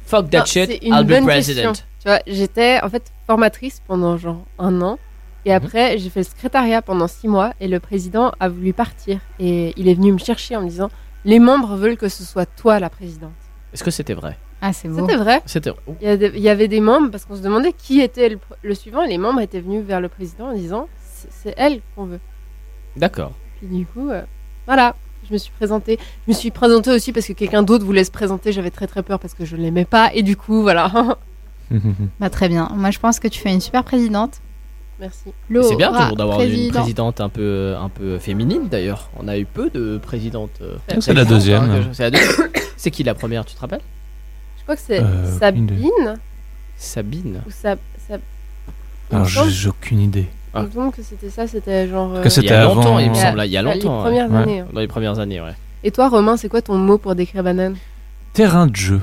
fuck 0.05 0.31
that 0.31 0.41
Non, 0.41 0.45
shit, 0.45 0.79
une 0.83 0.95
I'll 0.95 1.05
be 1.05 1.23
president. 1.25 1.73
question. 1.73 1.87
Tu 2.01 2.09
vois, 2.09 2.21
j'étais 2.27 2.79
en 2.83 2.89
fait 2.89 3.11
formatrice 3.27 3.81
pendant 3.87 4.17
genre 4.17 4.45
un 4.59 4.81
an. 4.83 4.99
Et 5.45 5.51
Mhm. 5.51 5.57
après, 5.57 5.99
j'ai 5.99 6.11
fait 6.11 6.21
le 6.21 6.25
secrétariat 6.27 6.83
pendant 6.83 7.07
six 7.09 7.29
mois. 7.29 7.53
Et 7.61 7.69
le 7.69 7.81
président 7.81 8.33
a 8.41 8.49
voulu 8.49 8.73
partir. 8.73 9.21
Et 9.39 9.73
il 9.77 9.89
est 9.89 9.95
venu 9.95 10.13
me 10.13 10.19
chercher 10.19 10.57
en 10.57 10.63
me 10.63 10.69
disant 10.69 10.91
Les 11.25 11.39
membres 11.39 11.77
veulent 11.77 11.97
que 11.97 12.09
ce 12.09 12.23
soit 12.25 12.47
toi 12.47 12.79
la 12.81 12.91
présidente. 12.91 13.33
Est-ce 13.73 13.83
que 13.85 13.91
c'était 13.91 14.15
vrai? 14.15 14.37
Ah, 14.61 14.73
c'est 14.73 14.89
beau. 14.89 15.01
C'était 15.01 15.17
vrai. 15.17 15.43
C'était 15.47 15.71
vrai. 15.71 15.81
Il 16.01 16.41
y, 16.41 16.49
avait 16.49 16.67
des 16.69 16.81
membres 16.81 17.11
parce 17.11 17.25
qu'on 17.25 17.37
se 17.37 17.43
demandait 17.43 17.73
qui 17.73 18.01
était 18.01 18.29
le, 18.29 18.39
le 18.63 18.75
suivant. 18.75 19.03
Et 19.03 19.09
les 19.09 19.19
membres 19.19 19.41
étaient 19.41 19.61
venus 19.61 19.85
vers 19.85 20.01
le 20.01 20.09
président 20.09 20.47
en 20.49 20.55
disant 20.55 20.89
C'est- 21.31 21.55
elle 21.57 21.81
qu'on 21.95 22.05
veut. 22.07 22.21
D'accord. 22.97 23.33
Puis 23.59 23.67
du 23.69 23.87
coup, 23.87 24.11
euh, 24.11 24.23
voilà, 24.67 24.95
je 25.29 25.33
me 25.33 25.39
suis 25.39 25.53
présentée. 25.53 25.99
Je 26.27 26.33
me 26.33 26.37
suis 26.37 26.51
présentée 26.51 26.91
aussi 26.91 27.13
parce 27.13 27.27
que 27.27 27.33
quelqu'un 27.33 27.63
d'autre 27.63 27.85
voulait 27.85 28.05
se 28.05 28.11
présenter. 28.11 28.53
J'avais 28.53 28.71
très 28.71 28.87
très 28.87 29.03
peur 29.03 29.19
parce 29.19 29.35
que 29.35 29.45
je 29.45 29.57
ne 29.57 29.63
l'aimais 29.63 29.85
pas. 29.85 30.11
Et 30.15 30.23
du 30.23 30.37
coup, 30.37 30.63
voilà. 30.63 30.91
Bah, 32.21 32.31
très 32.31 32.49
bien. 32.49 32.71
Moi 32.77 32.93
je 32.93 33.01
pense 33.01 33.19
que 33.19 33.27
tu 33.27 33.41
fais 33.41 33.53
une 33.53 33.61
super 33.61 33.83
présidente. 33.83 34.41
Merci. 35.01 35.33
C'est 35.63 35.75
bien 35.77 35.93
toujours 35.93 36.17
d'avoir 36.17 36.41
une 36.41 36.47
président. 36.49 36.81
présidente 36.81 37.21
un 37.21 37.29
peu, 37.29 37.75
un 37.77 37.89
peu 37.89 38.19
féminine 38.19 38.69
d'ailleurs. 38.71 39.11
On 39.19 39.27
a 39.29 39.37
eu 39.37 39.45
peu 39.47 39.69
de 39.69 39.99
présidentes. 39.99 40.59
euh, 40.63 40.77
c'est 40.89 40.95
la 41.13 41.25
présidentes, 41.25 41.29
deuxième. 41.29 41.63
hein, 41.71 41.89
C'est 41.93 42.05
la 42.05 42.11
deuxième. 42.13 42.49
C'est 42.79 42.91
qui 42.93 43.03
la 43.03 43.15
première, 43.15 43.45
tu 43.45 43.55
te 43.57 43.61
rappelles? 43.61 43.81
Je 44.59 44.63
crois 44.63 44.77
que 44.77 44.83
c'est 44.83 45.01
Euh, 45.03 45.39
Sabine. 45.39 46.19
Sabine. 46.77 47.43
Ou 47.47 47.51
Sab... 47.51 47.79
Sab... 48.07 48.21
Alors, 49.11 49.27
j'ai 49.27 49.69
aucune 49.69 50.01
idée. 50.01 50.27
Il 50.63 50.67
me 50.67 50.71
semble 50.71 50.93
que 50.93 51.03
c'était 51.03 51.31
ça, 51.31 51.47
c'était 51.47 51.89
genre. 51.89 52.15
euh, 52.17 52.23
Que 52.23 52.29
c'était 52.29 52.47
Il 52.49 52.51
y 52.51 52.55
a 52.55 52.65
longtemps, 52.65 52.81
avant- 52.81 52.99
il 52.99 53.11
me 53.11 53.15
Il 53.15 53.19
a- 53.19 53.23
semble. 53.23 53.39
Il 53.39 53.39
y 53.39 53.43
a 53.43 53.47
il 53.47 53.53
y 53.53 53.57
a 53.57 53.63
les 53.75 53.81
longtemps. 53.81 54.01
premières 54.03 54.31
ouais. 54.31 54.37
années. 54.39 54.65
Dans 54.73 54.81
les 54.81 54.87
premières 54.89 55.19
années, 55.19 55.41
ouais. 55.41 55.55
Et 55.85 55.91
toi, 55.91 56.09
Romain, 56.09 56.37
c'est 56.37 56.49
quoi 56.49 56.63
ton 56.63 56.77
mot 56.77 56.99
pour 56.99 57.15
décrire 57.15 57.43
banane? 57.43 57.77
Terrain 58.33 58.67
de 58.67 58.77
jeu. 58.77 59.01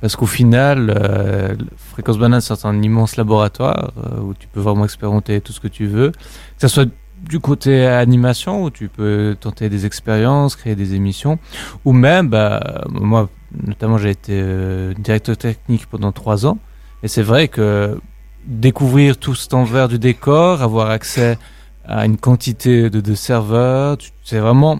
Parce 0.00 0.16
qu'au 0.16 0.26
final, 0.26 0.92
euh, 0.98 1.54
Fréquence 1.92 2.18
Banane, 2.18 2.40
c'est 2.40 2.64
un 2.66 2.82
immense 2.82 3.16
laboratoire 3.16 3.92
euh, 3.98 4.20
où 4.20 4.34
tu 4.34 4.48
peux 4.48 4.58
vraiment 4.60 4.84
expérimenter 4.84 5.40
tout 5.40 5.52
ce 5.52 5.60
que 5.60 5.68
tu 5.68 5.86
veux. 5.86 6.10
Que 6.10 6.18
ce 6.58 6.66
soit 6.68 6.88
du 7.20 7.38
côté 7.38 7.86
animation, 7.86 8.64
où 8.64 8.70
tu 8.70 8.88
peux 8.88 9.36
tenter 9.38 9.68
des 9.68 9.86
expériences, 9.86 10.56
créer 10.56 10.74
des 10.74 10.94
émissions, 10.94 11.38
ou 11.84 11.92
même, 11.92 12.28
bah, 12.28 12.82
moi, 12.90 13.28
notamment, 13.64 13.96
j'ai 13.96 14.10
été 14.10 14.32
euh, 14.42 14.92
directeur 14.98 15.36
technique 15.36 15.86
pendant 15.86 16.10
trois 16.10 16.46
ans. 16.46 16.58
Et 17.04 17.08
c'est 17.08 17.22
vrai 17.22 17.46
que 17.46 17.96
découvrir 18.44 19.16
tout 19.16 19.34
cet 19.34 19.54
envers 19.54 19.88
du 19.88 19.98
décor, 19.98 20.62
avoir 20.62 20.90
accès 20.90 21.38
à 21.84 22.06
une 22.06 22.16
quantité 22.16 22.90
de, 22.90 23.14
serveurs, 23.14 23.98
c'est 24.24 24.38
vraiment 24.38 24.78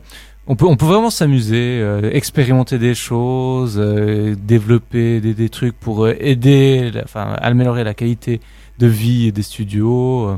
on 0.49 0.57
peut, 0.57 0.67
on 0.67 0.77
peut 0.77 0.87
vraiment 0.87 1.11
s'amuser, 1.11 1.81
euh, 1.81 2.11
expérimenter 2.13 2.79
des 2.79 2.95
choses, 2.95 3.79
euh, 3.79 4.35
développer 4.37 5.21
des, 5.21 5.49
trucs 5.49 5.79
pour 5.79 6.05
euh, 6.05 6.17
aider, 6.19 6.91
enfin, 7.05 7.35
améliorer 7.39 7.85
la 7.85 7.95
qualité 7.95 8.41
de 8.79 8.87
vie 8.89 9.31
des 9.31 9.43
studios. 9.43 10.37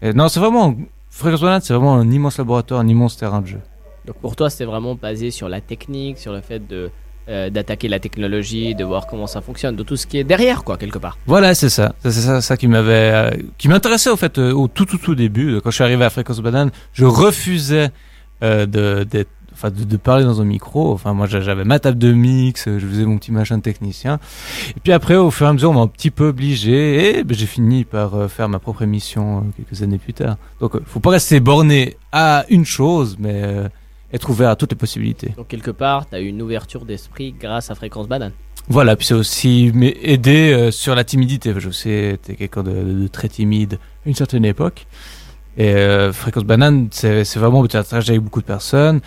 Et 0.00 0.14
non, 0.14 0.28
c'est 0.28 0.40
vraiment, 0.40 0.74
Fréquence 1.10 1.64
c'est 1.64 1.74
vraiment 1.74 1.96
un 1.96 2.10
immense 2.10 2.38
laboratoire, 2.38 2.80
un 2.80 2.88
immense 2.88 3.18
terrain 3.18 3.42
de 3.42 3.48
jeu. 3.48 3.60
Donc 4.06 4.16
pour 4.16 4.34
toi, 4.34 4.48
c'était 4.48 4.64
vraiment 4.64 4.94
basé 4.94 5.30
sur 5.30 5.50
la 5.50 5.60
technique, 5.60 6.18
sur 6.18 6.32
le 6.32 6.40
fait 6.40 6.66
de 6.66 6.90
euh, 7.28 7.50
d'attaquer 7.50 7.88
la 7.88 7.98
technologie, 7.98 8.74
de 8.74 8.84
voir 8.84 9.06
comment 9.06 9.26
ça 9.26 9.40
fonctionne, 9.40 9.76
de 9.76 9.82
tout 9.82 9.96
ce 9.96 10.06
qui 10.06 10.18
est 10.18 10.24
derrière, 10.24 10.64
quoi, 10.64 10.76
quelque 10.76 10.98
part. 10.98 11.18
Voilà, 11.26 11.54
c'est 11.54 11.68
ça. 11.68 11.94
C'est 12.02 12.40
ça, 12.40 12.56
qui 12.56 12.68
m'avait, 12.68 12.92
euh, 13.14 13.30
qui 13.58 13.68
m'intéressait 13.68 14.10
au 14.10 14.16
fait 14.16 14.38
euh, 14.38 14.52
au 14.52 14.68
tout 14.68 14.84
tout 14.86 14.98
tout 14.98 15.14
début. 15.14 15.60
Quand 15.62 15.70
je 15.70 15.76
suis 15.76 15.84
arrivé 15.84 16.04
à 16.04 16.10
Fréquence 16.10 16.40
Banane, 16.40 16.70
je 16.92 17.04
refusais 17.04 17.90
de 18.40 19.04
Enfin, 19.54 19.70
de, 19.70 19.96
parler 19.96 20.24
dans 20.24 20.40
un 20.40 20.44
micro. 20.44 20.92
Enfin, 20.92 21.12
moi, 21.12 21.26
j'a- 21.26 21.40
j'avais 21.40 21.64
ma 21.64 21.78
table 21.78 21.98
de 21.98 22.12
mix, 22.12 22.64
je 22.66 22.86
faisais 22.86 23.04
mon 23.04 23.18
petit 23.18 23.32
machin 23.32 23.58
de 23.58 23.62
technicien. 23.62 24.18
Et 24.76 24.80
puis 24.82 24.92
après, 24.92 25.16
au 25.16 25.30
fur 25.30 25.46
et 25.46 25.50
à 25.50 25.52
mesure, 25.52 25.70
on 25.70 25.74
m'a 25.74 25.80
un 25.80 25.86
petit 25.88 26.10
peu 26.10 26.28
obligé 26.28 27.18
et 27.18 27.22
ben, 27.24 27.36
j'ai 27.36 27.46
fini 27.46 27.84
par 27.84 28.30
faire 28.30 28.48
ma 28.48 28.58
propre 28.58 28.82
émission 28.82 29.44
quelques 29.56 29.82
années 29.82 29.98
plus 29.98 30.14
tard. 30.14 30.36
Donc, 30.60 30.76
euh, 30.76 30.82
faut 30.86 31.00
pas 31.00 31.10
rester 31.10 31.38
borné 31.40 31.96
à 32.12 32.44
une 32.48 32.64
chose, 32.64 33.16
mais 33.20 33.42
être 34.12 34.28
ouvert 34.30 34.50
à 34.50 34.56
toutes 34.56 34.72
les 34.72 34.78
possibilités. 34.78 35.32
Donc 35.36 35.48
quelque 35.48 35.70
part, 35.70 36.08
tu 36.08 36.14
as 36.14 36.20
eu 36.20 36.26
une 36.26 36.42
ouverture 36.42 36.84
d'esprit 36.84 37.34
grâce 37.38 37.70
à 37.70 37.74
Fréquence 37.74 38.08
Banane. 38.08 38.32
Voilà, 38.68 38.94
puis 38.94 39.06
c'est 39.06 39.14
aussi 39.14 39.72
aider 40.02 40.52
euh, 40.52 40.70
sur 40.70 40.94
la 40.94 41.04
timidité. 41.04 41.52
Je 41.58 41.70
sais, 41.70 42.18
t'es 42.22 42.36
quelqu'un 42.36 42.62
de, 42.62 43.02
de 43.02 43.08
très 43.08 43.28
timide 43.28 43.78
à 44.04 44.08
une 44.08 44.14
certaine 44.14 44.44
époque. 44.44 44.86
Et 45.56 45.74
euh, 45.74 46.12
Fréquence 46.12 46.44
Banane, 46.44 46.88
c'est 46.92 47.36
vraiment, 47.36 47.66
tu 47.66 47.76
interagis 47.76 48.10
avec 48.10 48.22
beaucoup 48.22 48.40
de 48.40 48.46
personnes. 48.46 49.00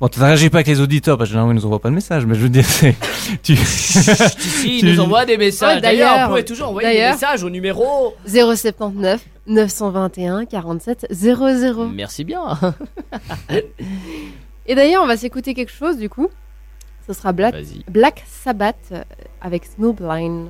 Bon, 0.00 0.06
tu 0.06 0.20
n'interagis 0.20 0.48
pas 0.48 0.58
avec 0.58 0.68
les 0.68 0.80
auditeurs, 0.80 1.18
parce 1.18 1.28
que 1.28 1.32
généralement, 1.32 1.52
ils 1.52 1.56
nous 1.56 1.66
envoient 1.66 1.80
pas 1.80 1.88
de 1.88 1.94
messages, 1.94 2.24
mais 2.24 2.36
je 2.36 2.40
veux 2.40 2.48
dire, 2.48 2.64
c'est... 2.64 2.94
Tu... 3.42 3.56
Si, 3.56 4.78
ils 4.78 4.84
nous 4.94 5.00
envoient 5.00 5.26
des 5.26 5.36
messages. 5.36 5.76
Ouais, 5.76 5.80
d'ailleurs, 5.80 6.20
vous 6.20 6.28
pouvez 6.28 6.44
toujours 6.44 6.68
envoyer 6.68 6.94
des 6.94 7.10
messages 7.10 7.42
au 7.42 7.50
numéro. 7.50 8.14
079 8.26 9.20
921 9.48 10.46
47 10.46 11.08
00. 11.10 11.88
Merci 11.88 12.24
bien. 12.24 12.58
Et 14.66 14.74
d'ailleurs, 14.74 15.02
on 15.02 15.06
va 15.06 15.16
s'écouter 15.16 15.54
quelque 15.54 15.72
chose 15.72 15.96
du 15.96 16.08
coup. 16.08 16.28
Ce 17.06 17.14
sera 17.14 17.32
Black. 17.32 17.54
Black 17.90 18.24
Sabbath 18.26 18.76
euh, 18.92 19.02
avec 19.40 19.64
Snowblind. 19.64 20.48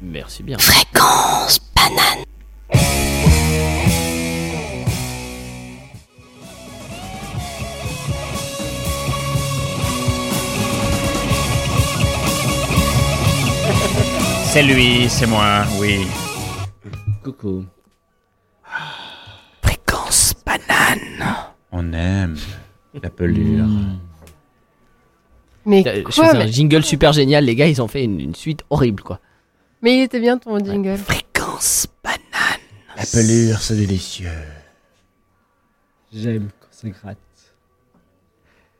Merci 0.00 0.42
bien. 0.42 0.56
Fréquence 0.58 1.60
banane. 1.74 2.24
C'est 14.56 14.62
lui, 14.62 15.06
c'est 15.10 15.26
moi, 15.26 15.64
oui. 15.78 16.06
Coucou. 17.22 17.66
Fréquence 19.60 20.32
banane. 20.46 21.44
On 21.70 21.92
aime 21.92 22.38
la 23.02 23.10
pelure. 23.10 23.66
Mais 25.66 25.86
Euh, 25.86 25.96
Je 25.96 26.00
quoi 26.04 26.12
faisais 26.28 26.28
un 26.38 26.44
mais... 26.46 26.48
jingle 26.50 26.82
super 26.82 27.12
génial, 27.12 27.44
les 27.44 27.54
gars, 27.54 27.66
ils 27.66 27.82
ont 27.82 27.86
fait 27.86 28.02
une, 28.04 28.18
une 28.18 28.34
suite 28.34 28.62
horrible, 28.70 29.02
quoi. 29.02 29.20
mais 29.82 29.98
il 29.98 30.02
était 30.04 30.20
bien 30.20 30.38
ton 30.38 30.58
jingle. 30.58 30.96
Fréquence 30.96 31.86
banane. 32.02 32.62
La 32.96 33.04
pelure, 33.04 33.58
c'est 33.60 33.76
délicieux. 33.76 34.30
J'aime 36.14 36.48
quand 36.60 36.68
ça 36.70 36.88
gratte. 36.88 37.18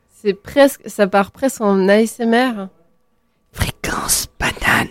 C'est 0.09 0.33
presque, 0.33 0.89
ça 0.89 1.05
part 1.05 1.29
presque 1.29 1.61
en 1.61 1.87
ASMR. 1.87 2.65
Fréquence 3.51 4.25
banane. 4.39 4.87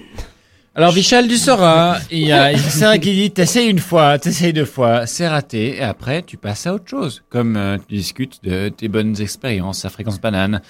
Alors, 0.78 0.92
Vichal, 0.92 1.26
tu 1.26 1.38
sauras, 1.38 2.00
il 2.10 2.18
y 2.18 2.32
a 2.32 2.52
un 2.82 2.98
qui 2.98 3.14
dit 3.14 3.30
t'essayes 3.30 3.70
une 3.70 3.78
fois, 3.78 4.18
t'essayes 4.18 4.52
deux 4.52 4.66
fois, 4.66 5.06
c'est 5.06 5.26
raté, 5.26 5.78
et 5.78 5.82
après, 5.82 6.20
tu 6.20 6.36
passes 6.36 6.66
à 6.66 6.74
autre 6.74 6.86
chose. 6.86 7.24
Comme 7.30 7.56
euh, 7.56 7.78
tu 7.88 7.94
discutes 7.94 8.44
de 8.44 8.68
tes 8.68 8.88
bonnes 8.88 9.18
expériences 9.18 9.86
à 9.86 9.88
fréquence 9.88 10.20
banane. 10.20 10.60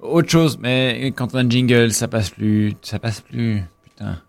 Autre 0.00 0.30
chose, 0.30 0.60
mais 0.62 1.12
quand 1.16 1.34
on 1.34 1.38
a 1.38 1.40
un 1.40 1.50
jingle, 1.50 1.90
ça 1.90 2.06
passe 2.06 2.30
plus, 2.30 2.74
ça 2.82 3.00
passe 3.00 3.20
plus, 3.20 3.64
putain. 3.82 4.22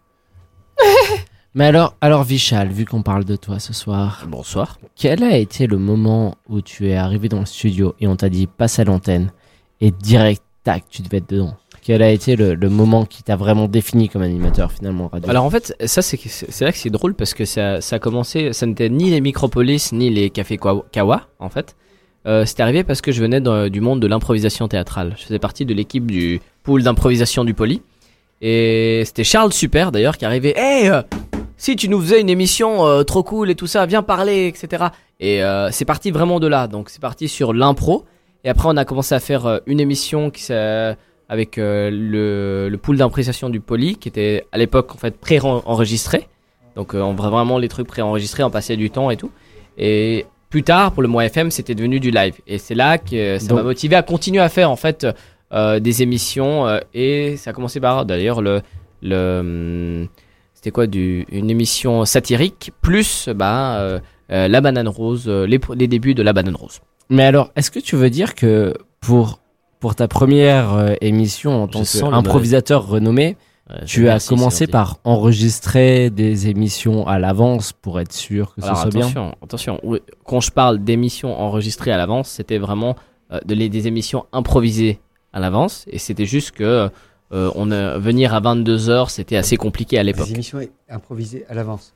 Mais 1.53 1.67
alors, 1.67 1.95
alors 2.01 2.23
Vichal, 2.23 2.69
vu 2.69 2.85
qu'on 2.85 3.03
parle 3.03 3.23
de 3.23 3.35
toi 3.35 3.59
ce 3.59 3.71
soir, 3.71 4.25
bonsoir. 4.27 4.79
Quel 4.95 5.23
a 5.23 5.37
été 5.37 5.67
le 5.67 5.77
moment 5.77 6.37
où 6.47 6.61
tu 6.61 6.89
es 6.89 6.95
arrivé 6.95 7.29
dans 7.29 7.41
le 7.41 7.45
studio 7.45 7.93
et 7.99 8.07
on 8.07 8.15
t'a 8.15 8.29
dit 8.29 8.47
passe 8.47 8.79
à 8.79 8.83
l'antenne 8.83 9.31
et 9.79 9.91
direct, 9.91 10.41
tac, 10.63 10.85
tu 10.89 11.03
devais 11.03 11.17
être 11.17 11.29
dedans? 11.29 11.55
Quel 11.81 12.01
a 12.01 12.09
été 12.09 12.35
le, 12.35 12.69
moment 12.69 13.05
qui 13.05 13.23
t'a 13.23 13.35
vraiment 13.35 13.67
défini 13.67 14.09
comme 14.09 14.21
animateur 14.21 14.71
finalement 14.71 15.09
radio 15.11 15.29
Alors 15.29 15.45
en 15.45 15.49
fait, 15.49 15.75
ça 15.85 16.01
c'est 16.01 16.19
c'est 16.25 16.65
là 16.65 16.71
que 16.71 16.77
c'est 16.77 16.89
drôle 16.89 17.13
parce 17.15 17.33
que 17.33 17.45
ça, 17.45 17.79
a 17.91 17.99
commencé, 17.99 18.53
ça 18.53 18.65
n'était 18.65 18.89
ni 18.89 19.09
les 19.09 19.21
Micropolis 19.21 19.91
ni 19.91 20.09
les 20.09 20.29
cafés 20.29 20.59
Kawa, 20.91 21.27
en 21.39 21.49
fait. 21.49 21.75
Euh, 22.27 22.45
C'était 22.45 22.63
arrivé 22.63 22.83
parce 22.83 23.01
que 23.01 23.11
je 23.11 23.21
venais 23.21 23.41
du 23.69 23.81
monde 23.81 24.01
de 24.01 24.07
l'improvisation 24.07 24.67
théâtrale. 24.67 25.15
Je 25.17 25.23
faisais 25.23 25.39
partie 25.39 25.65
de 25.65 25.73
l'équipe 25.73 26.05
du 26.05 26.41
pool 26.63 26.83
d'improvisation 26.83 27.45
du 27.45 27.53
Poly. 27.53 27.81
Et 28.41 29.03
c'était 29.05 29.23
Charles 29.23 29.53
Super 29.53 29.91
d'ailleurs 29.91 30.17
qui 30.17 30.25
arrivait. 30.25 30.53
Hey, 30.55 30.89
euh, 30.89 31.01
si 31.57 31.75
tu 31.75 31.89
nous 31.89 31.99
faisais 32.01 32.21
une 32.21 32.29
émission 32.29 32.85
euh, 32.85 33.03
trop 33.03 33.23
cool 33.23 33.49
et 33.49 33.55
tout 33.55 33.67
ça, 33.67 33.85
viens 33.85 34.03
parler, 34.03 34.47
etc. 34.47 34.85
Et 35.19 35.43
euh, 35.43 35.71
c'est 35.71 35.85
parti 35.85 36.11
vraiment 36.11 36.39
de 36.39 36.47
là. 36.47 36.67
Donc 36.67 36.89
c'est 36.89 37.01
parti 37.01 37.27
sur 37.27 37.53
l'impro. 37.53 38.05
Et 38.43 38.49
après 38.49 38.69
on 38.69 38.77
a 38.77 38.85
commencé 38.85 39.13
à 39.13 39.19
faire 39.19 39.59
une 39.65 39.81
émission 39.81 40.29
qui 40.29 40.43
s'est 40.43 40.95
avec 41.29 41.57
euh, 41.57 41.89
le, 41.91 42.69
le 42.69 42.77
pool 42.77 42.97
d'improvisation 42.97 43.49
du 43.49 43.59
Poly 43.59 43.95
qui 43.95 44.09
était 44.09 44.45
à 44.51 44.57
l'époque 44.57 44.93
en 44.93 44.97
fait 44.97 45.17
pré-enregistré. 45.17 46.27
Donc 46.75 46.93
euh, 46.93 47.01
on 47.01 47.13
vraiment 47.13 47.57
les 47.57 47.67
trucs 47.67 47.87
pré-enregistrés, 47.87 48.43
on 48.43 48.49
passait 48.49 48.77
du 48.77 48.89
temps 48.89 49.11
et 49.11 49.17
tout. 49.17 49.31
Et 49.77 50.25
plus 50.49 50.63
tard 50.63 50.91
pour 50.91 51.03
le 51.03 51.07
mois 51.07 51.25
FM 51.25 51.51
c'était 51.51 51.75
devenu 51.75 51.99
du 51.99 52.11
live. 52.11 52.35
Et 52.47 52.57
c'est 52.57 52.75
là 52.75 52.97
que 52.97 53.15
euh, 53.15 53.39
ça 53.39 53.53
m'a 53.53 53.63
motivé 53.63 53.95
à 53.95 54.01
continuer 54.01 54.41
à 54.41 54.49
faire 54.49 54.71
en 54.71 54.75
fait 54.75 55.07
euh, 55.53 55.79
des 55.79 56.01
émissions 56.01 56.65
et 56.93 57.37
ça 57.37 57.51
a 57.51 57.53
commencé 57.53 57.79
par 57.79 58.05
d'ailleurs 58.05 58.41
le 58.41 58.61
le 59.01 59.39
hum, 59.39 60.07
c'était 60.53 60.71
quoi 60.71 60.87
du 60.87 61.25
une 61.31 61.49
émission 61.49 62.03
satirique 62.05 62.71
plus 62.81 63.29
bah 63.29 63.99
la 64.29 64.61
banane 64.61 64.87
rose 64.87 65.27
les, 65.27 65.59
les 65.75 65.87
débuts 65.87 66.13
de 66.15 66.23
la 66.23 66.33
banane 66.33 66.55
rose. 66.55 66.81
Mais 67.09 67.23
alors, 67.23 67.51
est-ce 67.55 67.71
que 67.71 67.79
tu 67.79 67.95
veux 67.95 68.11
dire 68.11 68.35
que 68.35 68.75
pour, 69.01 69.39
pour 69.79 69.95
ta 69.95 70.07
première 70.07 70.73
euh, 70.73 70.93
émission 71.01 71.63
en 71.63 71.67
tant 71.67 71.79
qu'improvisateur 71.83 72.87
renommé, 72.87 73.37
tu 73.85 74.07
as 74.07 74.13
merci, 74.13 74.29
commencé 74.29 74.65
par 74.67 74.97
enregistrer 75.03 76.09
des 76.09 76.47
émissions 76.47 77.05
à 77.07 77.19
l'avance 77.19 77.71
pour 77.71 77.99
être 77.99 78.13
sûr 78.13 78.55
que 78.55 78.63
Alors 78.63 78.75
ce 78.77 78.81
soit 78.81 78.91
bien 78.91 79.31
attention, 79.43 79.79
Quand 80.25 80.39
je 80.39 80.51
parle 80.51 80.79
d'émissions 80.79 81.39
enregistrées 81.39 81.91
à 81.91 81.97
l'avance, 81.97 82.29
c'était 82.29 82.57
vraiment 82.57 82.95
euh, 83.31 83.39
de 83.45 83.53
les- 83.53 83.69
des 83.69 83.85
émissions 83.87 84.25
improvisées 84.31 84.99
à 85.33 85.39
l'avance. 85.39 85.85
Et 85.91 85.99
c'était 85.99 86.25
juste 86.25 86.51
que 86.51 86.89
euh, 87.31 87.51
on 87.53 87.69
a, 87.69 87.99
venir 87.99 88.33
à 88.33 88.39
22 88.39 88.75
h 88.89 89.09
c'était 89.09 89.35
assez 89.37 89.55
compliqué 89.55 89.99
à 89.99 90.03
l'époque. 90.03 90.25
Des 90.27 90.33
émissions 90.33 90.59
improvisées 90.89 91.45
à 91.47 91.53
l'avance. 91.53 91.93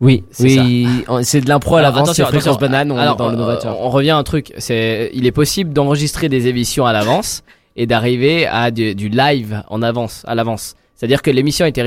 Oui, 0.00 0.24
C'est 0.30 0.44
oui, 0.44 0.86
c'est 1.22 1.40
de 1.40 1.48
l'impro 1.48 1.76
à 1.76 1.82
l'avance, 1.82 2.12
c'est 2.12 2.22
attention, 2.22 2.38
fréquence 2.40 2.58
banane, 2.58 2.92
on 2.92 2.98
Alors, 2.98 3.14
est 3.14 3.18
dans 3.18 3.28
le 3.28 3.34
euh, 3.34 3.38
novateur. 3.38 3.80
On 3.80 3.88
revient 3.88 4.10
à 4.10 4.18
un 4.18 4.22
truc, 4.24 4.52
c'est 4.58 5.10
il 5.14 5.24
est 5.26 5.32
possible 5.32 5.72
d'enregistrer 5.72 6.28
des 6.28 6.48
émissions 6.48 6.84
à 6.84 6.92
l'avance 6.92 7.42
et 7.76 7.86
d'arriver 7.86 8.46
à 8.46 8.70
du, 8.70 8.94
du 8.94 9.08
live 9.08 9.62
en 9.68 9.80
avance, 9.82 10.22
à 10.26 10.34
l'avance. 10.34 10.74
C'est-à-dire 10.96 11.22
que 11.22 11.30
l'émission 11.30 11.64
a 11.64 11.68
été 11.68 11.82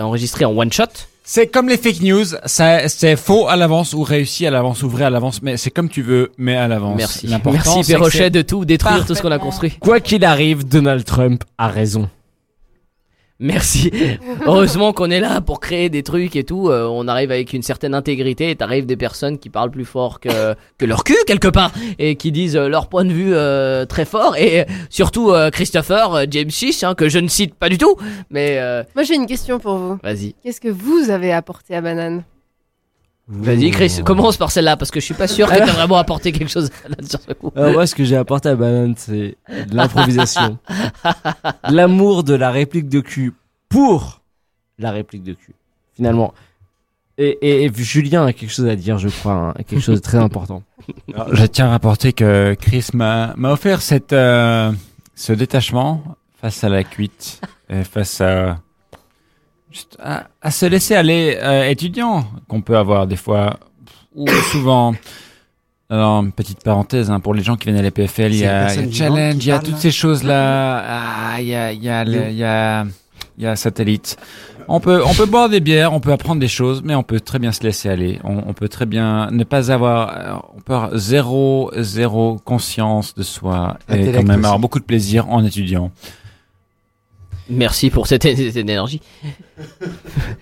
enregistrée 0.00 0.44
en 0.44 0.56
one 0.56 0.72
shot. 0.72 0.84
C'est 1.24 1.46
comme 1.46 1.68
les 1.68 1.76
fake 1.76 2.00
news, 2.02 2.24
ça- 2.46 2.88
c'est 2.88 3.14
faux 3.16 3.48
à 3.48 3.54
l'avance 3.56 3.92
ou 3.94 4.02
réussi 4.02 4.46
à 4.46 4.50
l'avance 4.50 4.82
ou 4.82 4.88
vrai 4.88 5.04
à 5.04 5.10
l'avance, 5.10 5.42
mais 5.42 5.56
c'est 5.56 5.70
comme 5.70 5.88
tu 5.88 6.02
veux, 6.02 6.32
mais 6.38 6.56
à 6.56 6.66
l'avance. 6.66 6.96
Merci. 6.96 7.28
Merci 7.44 7.82
Perrochet 7.92 8.30
de 8.30 8.42
tout 8.42 8.64
détruire 8.64 9.04
tout 9.06 9.14
ce 9.14 9.22
qu'on 9.22 9.30
a 9.30 9.38
construit. 9.38 9.72
Quoi 9.80 10.00
qu'il 10.00 10.24
arrive, 10.24 10.66
Donald 10.66 11.04
Trump 11.04 11.44
a 11.58 11.68
raison. 11.68 12.08
Merci. 13.42 13.90
Heureusement 14.46 14.92
qu'on 14.92 15.10
est 15.10 15.18
là 15.20 15.40
pour 15.40 15.58
créer 15.58 15.88
des 15.90 16.04
trucs 16.04 16.36
et 16.36 16.44
tout. 16.44 16.68
Euh, 16.68 16.86
on 16.90 17.08
arrive 17.08 17.32
avec 17.32 17.52
une 17.52 17.62
certaine 17.62 17.92
intégrité 17.92 18.50
et 18.50 18.56
t'arrives 18.56 18.86
des 18.86 18.96
personnes 18.96 19.38
qui 19.38 19.50
parlent 19.50 19.72
plus 19.72 19.84
fort 19.84 20.20
que, 20.20 20.54
que 20.78 20.86
leur 20.86 21.02
cul 21.02 21.16
quelque 21.26 21.48
part 21.48 21.72
et 21.98 22.14
qui 22.14 22.30
disent 22.30 22.56
euh, 22.56 22.68
leur 22.68 22.86
point 22.88 23.04
de 23.04 23.12
vue 23.12 23.34
euh, 23.34 23.84
très 23.84 24.04
fort. 24.04 24.36
Et 24.36 24.64
surtout 24.90 25.30
euh, 25.32 25.50
Christopher 25.50 26.14
euh, 26.14 26.24
James 26.30 26.50
Chish, 26.50 26.84
hein, 26.84 26.94
que 26.94 27.08
je 27.08 27.18
ne 27.18 27.26
cite 27.28 27.54
pas 27.56 27.68
du 27.68 27.78
tout. 27.78 27.96
Mais 28.30 28.58
euh, 28.60 28.84
Moi 28.94 29.02
j'ai 29.02 29.16
une 29.16 29.26
question 29.26 29.58
pour 29.58 29.74
vous. 29.76 29.98
vas-y. 30.04 30.34
Qu'est-ce 30.44 30.60
que 30.60 30.68
vous 30.68 31.10
avez 31.10 31.32
apporté 31.32 31.74
à 31.74 31.80
Banane? 31.80 32.22
Vas-y 33.34 33.70
Chris, 33.70 34.00
commence 34.04 34.36
par 34.36 34.50
celle-là 34.50 34.76
parce 34.76 34.90
que 34.90 35.00
je 35.00 35.04
suis 35.06 35.14
pas 35.14 35.26
sûr 35.26 35.48
que 35.48 35.56
t'as 35.56 35.72
vraiment 35.72 35.96
apporté 35.96 36.32
quelque 36.32 36.50
chose 36.50 36.70
là 36.88 36.96
sur 37.02 37.18
ce 37.20 37.32
coup. 37.32 37.50
Alors 37.56 37.72
moi, 37.72 37.86
ce 37.86 37.94
que 37.94 38.04
j'ai 38.04 38.16
apporté 38.16 38.50
à 38.50 38.54
Banane, 38.56 38.94
c'est 38.96 39.36
de 39.48 39.74
l'improvisation. 39.74 40.58
L'amour 41.68 42.24
de 42.24 42.34
la 42.34 42.50
réplique 42.50 42.88
de 42.88 43.00
cul 43.00 43.32
pour 43.68 44.20
la 44.78 44.90
réplique 44.90 45.22
de 45.22 45.32
cul. 45.34 45.54
Finalement, 45.94 46.34
Et, 47.18 47.38
et- 47.42 47.64
et 47.64 47.72
Julien 47.74 48.24
a 48.26 48.32
quelque 48.32 48.50
chose 48.50 48.66
à 48.66 48.74
dire, 48.76 48.96
je 48.98 49.08
crois, 49.08 49.32
hein, 49.34 49.54
quelque 49.68 49.80
chose 49.80 49.96
de 50.00 50.02
très 50.04 50.18
important. 50.18 50.62
Alors, 51.14 51.28
je 51.34 51.44
tiens 51.46 51.66
à 51.66 51.70
rapporter 51.70 52.12
que 52.14 52.54
Chris 52.58 52.88
m'a 52.94 53.34
m'a 53.36 53.52
offert 53.52 53.82
cette, 53.82 54.12
euh, 54.14 54.72
ce 55.14 55.32
détachement 55.34 56.02
face 56.40 56.64
à 56.64 56.68
la 56.70 56.82
cuite, 56.84 57.40
et 57.68 57.84
face 57.84 58.20
à, 58.22 58.58
juste 59.72 59.96
à, 60.02 60.24
à 60.40 60.50
se 60.50 60.66
laisser 60.66 60.94
aller 60.94 61.38
euh, 61.42 61.68
étudiant 61.68 62.24
qu'on 62.48 62.60
peut 62.60 62.76
avoir 62.76 63.06
des 63.06 63.16
fois, 63.16 63.58
ou 64.14 64.26
souvent. 64.52 64.94
Alors, 65.90 66.24
petite 66.34 66.62
parenthèse, 66.64 67.10
hein, 67.10 67.20
pour 67.20 67.34
les 67.34 67.42
gens 67.42 67.56
qui 67.56 67.66
viennent 67.66 67.78
à 67.78 67.82
la 67.82 67.90
PFL, 67.90 68.32
il 68.32 68.38
y 68.38 68.46
a, 68.46 68.74
y 68.74 68.78
a 68.78 68.90
Challenge, 68.90 69.34
il 69.44 69.46
y 69.46 69.52
a 69.52 69.58
toutes 69.58 69.76
ces 69.76 69.90
choses-là. 69.90 70.82
Ah, 70.86 71.40
il 71.40 71.48
y 71.48 71.54
a, 71.54 71.70
y 71.72 71.88
a, 71.90 72.02
le- 72.04 72.30
y 72.30 72.44
a, 72.44 72.84
il 73.36 73.44
y 73.44 73.46
a 73.46 73.56
Satellite. 73.56 74.16
On 74.68 74.80
peut, 74.80 75.02
on 75.04 75.12
peut 75.12 75.26
boire 75.26 75.50
des 75.50 75.60
bières, 75.60 75.92
on 75.92 76.00
peut 76.00 76.12
apprendre 76.12 76.40
des 76.40 76.48
choses, 76.48 76.80
mais 76.82 76.94
on 76.94 77.02
peut 77.02 77.20
très 77.20 77.38
bien 77.38 77.52
se 77.52 77.62
laisser 77.62 77.90
aller. 77.90 78.20
On, 78.24 78.38
on 78.46 78.54
peut 78.54 78.68
très 78.68 78.86
bien 78.86 79.30
ne 79.32 79.44
pas 79.44 79.70
avoir, 79.70 80.16
euh, 80.16 80.34
on 80.56 80.60
peut 80.60 80.72
avoir 80.74 80.96
zéro, 80.96 81.70
zéro 81.76 82.38
conscience 82.42 83.14
de 83.14 83.22
soi 83.22 83.76
et 83.90 84.12
quand 84.12 84.22
même 84.22 84.30
aussi. 84.30 84.32
avoir 84.46 84.58
beaucoup 84.60 84.78
de 84.78 84.84
plaisir 84.84 85.28
en 85.28 85.44
étudiant. 85.44 85.90
Merci 87.52 87.90
pour 87.90 88.06
cette, 88.06 88.22
cette 88.36 88.56
énergie. 88.56 89.00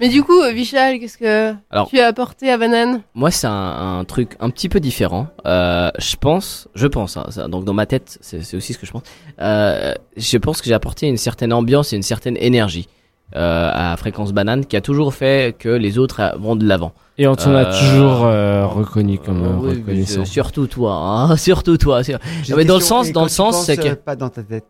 Mais 0.01 0.09
du 0.09 0.23
coup, 0.23 0.41
euh, 0.41 0.53
Vichal, 0.53 0.99
qu'est-ce 0.99 1.19
que 1.19 1.55
Alors- 1.70 1.89
tu 1.89 1.99
as 2.01 2.07
apporté 2.07 2.51
à 2.51 2.57
Banane 2.59 3.03
Moi, 3.15 3.31
c'est 3.31 3.47
un, 3.47 3.99
un 3.99 4.05
truc 4.05 4.37
un 4.41 4.51
petit 4.51 4.69
peu 4.69 4.81
différent. 4.81 5.27
Euh, 5.47 5.91
je 5.99 6.16
pense, 6.16 6.69
je 6.74 6.87
pense, 6.87 7.16
hein, 7.16 7.27
ça- 7.31 7.49
donc 7.49 7.65
dans 7.65 7.74
ma 7.74 7.87
tête, 7.87 8.19
c'est 8.20 8.55
aussi 8.57 8.73
ce 8.73 8.78
que 8.78 8.87
je 8.87 8.93
pense. 8.93 9.03
Euh, 9.41 9.93
je 10.16 10.39
pense 10.39 10.61
que 10.61 10.69
j'ai 10.69 10.74
apporté 10.74 11.07
une 11.09 11.16
certaine 11.16 11.53
ambiance 11.53 11.93
et 11.93 11.97
une 11.97 12.03
certaine 12.03 12.37
énergie 12.39 12.89
euh, 13.37 13.70
à 13.73 13.97
Fréquence 13.97 14.32
Banane 14.32 14.65
qui 14.66 14.77
a 14.77 14.81
toujours 14.81 15.15
fait 15.15 15.55
que 15.59 15.69
les 15.69 15.99
autres 15.99 16.20
vont 16.39 16.57
de 16.57 16.66
l'avant. 16.66 16.93
Et 17.19 17.27
on 17.27 17.35
t'en 17.37 17.55
a 17.55 17.66
toujours 17.66 18.24
euh, 18.24 18.66
reconnu 18.66 19.19
comme 19.19 19.45
euh, 19.45 19.57
oui, 19.61 19.74
reconnaissant. 19.77 20.24
surtout 20.24 20.66
toi, 20.66 20.95
hein, 20.95 21.37
surtout 21.49 21.77
toi. 21.77 22.03
sur- 22.03 22.19
Non, 22.49 22.57
mais 22.57 22.65
dans 22.65 22.77
le 22.77 22.81
sens, 22.81 23.12
dans 23.12 23.24
le 23.24 23.28
tu 23.28 23.35
sens, 23.35 23.66
c'est 23.66 23.77
que 23.77 23.93
pas 23.95 24.16
dans 24.16 24.31
ta 24.31 24.43
tête. 24.43 24.65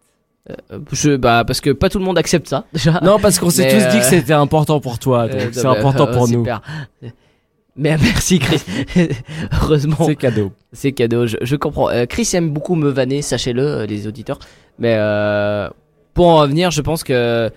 Euh, 0.49 0.79
je, 0.93 1.17
bah, 1.17 1.45
parce 1.47 1.61
que 1.61 1.71
pas 1.71 1.89
tout 1.89 1.99
le 1.99 2.05
monde 2.05 2.19
accepte 2.19 2.49
ça, 2.49 2.65
déjà. 2.73 3.01
Non, 3.03 3.19
parce 3.19 3.39
qu'on 3.39 3.51
s'est 3.51 3.69
tous 3.69 3.91
dit 3.93 3.99
que 4.01 4.05
euh, 4.05 4.09
c'était 4.09 4.33
important 4.33 4.81
pour 4.81 4.99
toi, 4.99 5.29
donc 5.29 5.41
euh, 5.41 5.49
c'est 5.53 5.62
bah, 5.62 5.73
important 5.79 6.07
pour 6.07 6.29
nous. 6.29 6.45
super. 6.45 6.62
Mais 7.77 7.97
merci 8.01 8.39
Chris. 8.39 8.62
Heureusement. 9.62 9.97
C'est 10.01 10.17
cadeau. 10.17 10.53
C'est 10.73 10.93
cadeau, 10.93 11.27
je, 11.27 11.37
je 11.41 11.57
comprends. 11.57 11.89
Chris 12.09 12.29
aime 12.35 12.51
beaucoup 12.51 12.75
me 12.75 12.89
vanner, 12.89 13.23
sachez-le, 13.23 13.85
les 13.85 14.07
auditeurs. 14.07 14.39
Mais 14.79 14.97
pour 16.15 16.27
en 16.27 16.39
revenir, 16.39 16.71
je 16.71 16.81
pense 16.81 17.05
que 17.05 17.51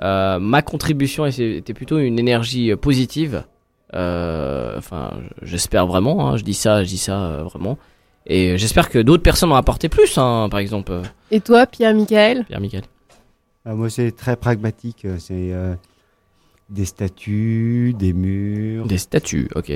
ma 0.00 0.62
contribution 0.62 1.26
était 1.26 1.74
plutôt 1.74 1.98
une 1.98 2.18
énergie 2.18 2.74
positive. 2.76 3.44
Enfin, 3.92 5.18
j'espère 5.42 5.86
vraiment. 5.86 6.28
hein, 6.28 6.36
je 6.36 6.44
dis 6.44 6.54
ça, 6.54 6.84
je 6.84 6.88
dis 6.88 6.98
ça 6.98 7.42
vraiment. 7.44 7.78
Et 8.28 8.58
j'espère 8.58 8.90
que 8.90 8.98
d'autres 8.98 9.22
personnes 9.22 9.50
ont 9.52 9.56
apporté 9.56 9.88
plus, 9.88 10.18
hein, 10.18 10.48
par 10.50 10.60
exemple. 10.60 11.00
Et 11.30 11.40
toi, 11.40 11.66
Pierre-Michael? 11.66 12.44
Pierre 12.44 12.60
Michael. 12.60 12.82
Ah, 13.64 13.74
moi, 13.74 13.88
c'est 13.90 14.12
très 14.12 14.36
pragmatique. 14.36 15.04
euh, 15.04 15.16
C'est 15.18 15.52
euh, 15.52 15.74
des 16.70 16.84
statues, 16.84 17.94
des 17.98 18.12
murs. 18.12 18.86
Des 18.86 18.98
statues, 18.98 19.48
ok. 19.54 19.72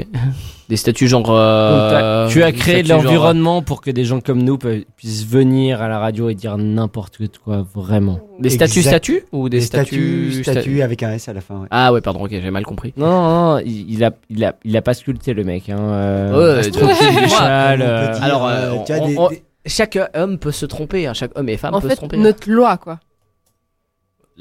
Des 0.69 0.77
statues 0.77 1.09
genre. 1.09 1.27
euh, 1.31 2.29
tu 2.29 2.43
as 2.43 2.53
créé 2.53 2.83
de 2.83 2.89
genre- 2.89 3.03
l'environnement 3.03 3.63
pour 3.63 3.81
que 3.81 3.91
des 3.91 4.05
gens 4.05 4.21
comme 4.21 4.43
nous 4.43 4.59
puissent 4.59 5.27
venir 5.27 5.81
à 5.81 5.89
la 5.89 5.99
radio 5.99 6.29
et 6.29 6.35
dire 6.35 6.59
n'importe 6.59 7.19
quoi, 7.43 7.65
vraiment. 7.75 8.21
Des 8.41 8.51
statues 8.51 8.81
Exact. 8.81 8.91
statues 9.05 9.25
ou 9.33 9.49
des, 9.49 9.61
Des 9.61 9.65
statues, 9.65 10.31
sta- 10.43 10.53
statues 10.53 10.83
avec 10.83 11.03
un 11.03 11.13
S 11.13 11.29
à 11.29 11.33
la 11.33 11.41
fin. 11.41 11.61
ouais. 11.63 11.69
Ah 11.71 11.93
ouais, 11.95 12.01
pardon, 12.03 12.25
ok, 12.25 12.31
j'ai 12.31 12.51
mal 12.51 12.65
compris. 12.67 12.93
Non, 12.99 13.07
non, 13.07 13.53
non, 13.55 13.59
il, 13.65 13.91
il 13.95 14.05
a, 14.05 14.11
il, 14.29 14.45
a, 14.45 14.55
il 14.65 14.77
a 14.77 14.83
pas 14.83 14.93
sculpté 14.95 15.33
le 15.33 15.45
mec. 15.45 15.71
Hein, 15.71 15.79
euh, 15.79 16.59
Ouais, 16.61 16.61
ouais, 16.83 17.43
Alors, 18.21 18.85
tu 18.85 18.93
as 18.93 19.01
on- 19.03 19.07
des- 19.09 19.19
on- 19.19 19.29
des- 19.31 19.43
chaque 19.67 19.99
homme 20.15 20.39
peut 20.39 20.51
se 20.53 20.67
tromper, 20.67 21.07
hein, 21.07 21.15
chaque 21.15 21.31
homme 21.39 21.49
et 21.49 21.57
femme 21.57 21.75
En 21.75 21.81
peut 21.81 21.89
fait, 21.89 21.95
se 21.95 21.99
tromper. 22.01 22.17
notre 22.17 22.51
loi, 22.51 22.77
quoi. 22.77 22.99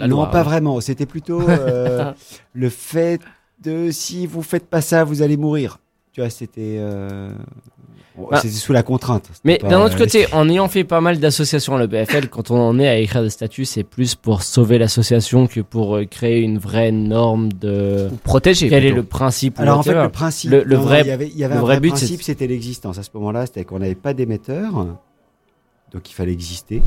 La 0.01 0.07
non, 0.07 0.17
loi, 0.17 0.31
pas 0.31 0.39
ouais. 0.39 0.43
vraiment. 0.43 0.81
C'était 0.81 1.05
plutôt 1.05 1.47
euh, 1.47 2.11
le 2.53 2.69
fait 2.69 3.21
de 3.63 3.91
si 3.91 4.27
vous 4.27 4.41
faites 4.41 4.67
pas 4.67 4.81
ça, 4.81 5.03
vous 5.03 5.21
allez 5.21 5.37
mourir. 5.37 5.77
Tu 6.11 6.19
vois, 6.21 6.29
c'était 6.29 6.77
euh, 6.79 7.31
bon, 8.17 8.27
Bah, 8.29 8.39
c'était 8.41 8.55
sous 8.55 8.73
la 8.73 8.83
contrainte. 8.83 9.29
Mais 9.45 9.59
d'un 9.59 9.81
autre 9.81 9.97
côté, 9.97 10.25
en 10.33 10.49
ayant 10.49 10.67
fait 10.67 10.83
pas 10.83 10.99
mal 10.99 11.19
d'associations 11.19 11.75
à 11.75 11.79
l'EPFL, 11.79 12.27
quand 12.27 12.51
on 12.51 12.59
en 12.59 12.79
est 12.79 12.87
à 12.87 12.97
écrire 12.97 13.21
des 13.21 13.29
statuts, 13.29 13.65
c'est 13.65 13.83
plus 13.83 14.15
pour 14.15 14.43
sauver 14.43 14.77
l'association 14.77 15.47
que 15.47 15.61
pour 15.61 15.95
euh, 15.95 16.05
créer 16.05 16.39
une 16.41 16.57
vraie 16.57 16.91
norme 16.91 17.53
de 17.53 18.09
protéger. 18.23 18.67
Quel 18.67 18.85
est 18.85 18.91
le 18.91 19.03
principe 19.03 19.59
Alors 19.59 19.79
en 19.79 19.83
fait, 19.83 19.93
le 19.93 20.09
principe, 20.09 20.51
le, 20.51 20.63
le 20.63 20.75
non, 20.75 20.81
non, 20.81 20.87
vrai, 20.87 21.01
il 21.01 21.07
y 21.07 21.11
avait, 21.11 21.27
il 21.27 21.37
y 21.37 21.43
avait 21.43 21.53
le 21.53 21.59
un 21.59 21.63
vrai 21.63 21.79
but, 21.79 21.89
principe, 21.89 22.23
c'était 22.23 22.47
l'existence. 22.47 22.97
À 22.97 23.03
ce 23.03 23.09
moment-là, 23.13 23.45
c'était 23.45 23.63
qu'on 23.63 23.79
n'avait 23.79 23.95
pas 23.95 24.13
d'émetteur, 24.13 24.87
donc 25.93 26.09
il 26.09 26.13
fallait 26.13 26.33
exister. 26.33 26.81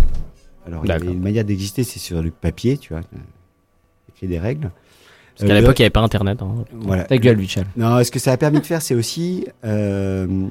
Alors 0.67 0.85
il 0.85 0.89
y 0.89 0.91
avait 0.93 1.01
D'accord. 1.01 1.15
une 1.15 1.23
manière 1.23 1.45
d'exister, 1.45 1.85
c'est 1.85 1.99
sur 1.99 2.23
le 2.23 2.31
papier, 2.31 2.79
tu 2.79 2.93
vois, 2.95 3.03
écrit 4.09 4.27
des 4.29 4.39
règles. 4.39 4.71
Parce 5.37 5.49
qu'à 5.49 5.55
Euh, 5.57 5.61
l'époque, 5.61 5.79
il 5.79 5.83
n'y 5.83 5.87
avait 5.87 5.91
pas 5.91 6.01
internet. 6.01 6.41
hein. 6.43 6.65
Voilà. 6.73 7.05
Ta 7.05 7.19
gueule, 7.19 7.37
Michel. 7.37 7.67
Non, 7.77 8.03
ce 8.05 8.11
que 8.11 8.19
ça 8.21 8.33
a 8.33 8.37
permis 8.37 8.61
de 8.61 8.67
faire, 8.67 8.81
c'est 8.83 8.95
aussi 8.95 9.47
euh, 9.65 10.47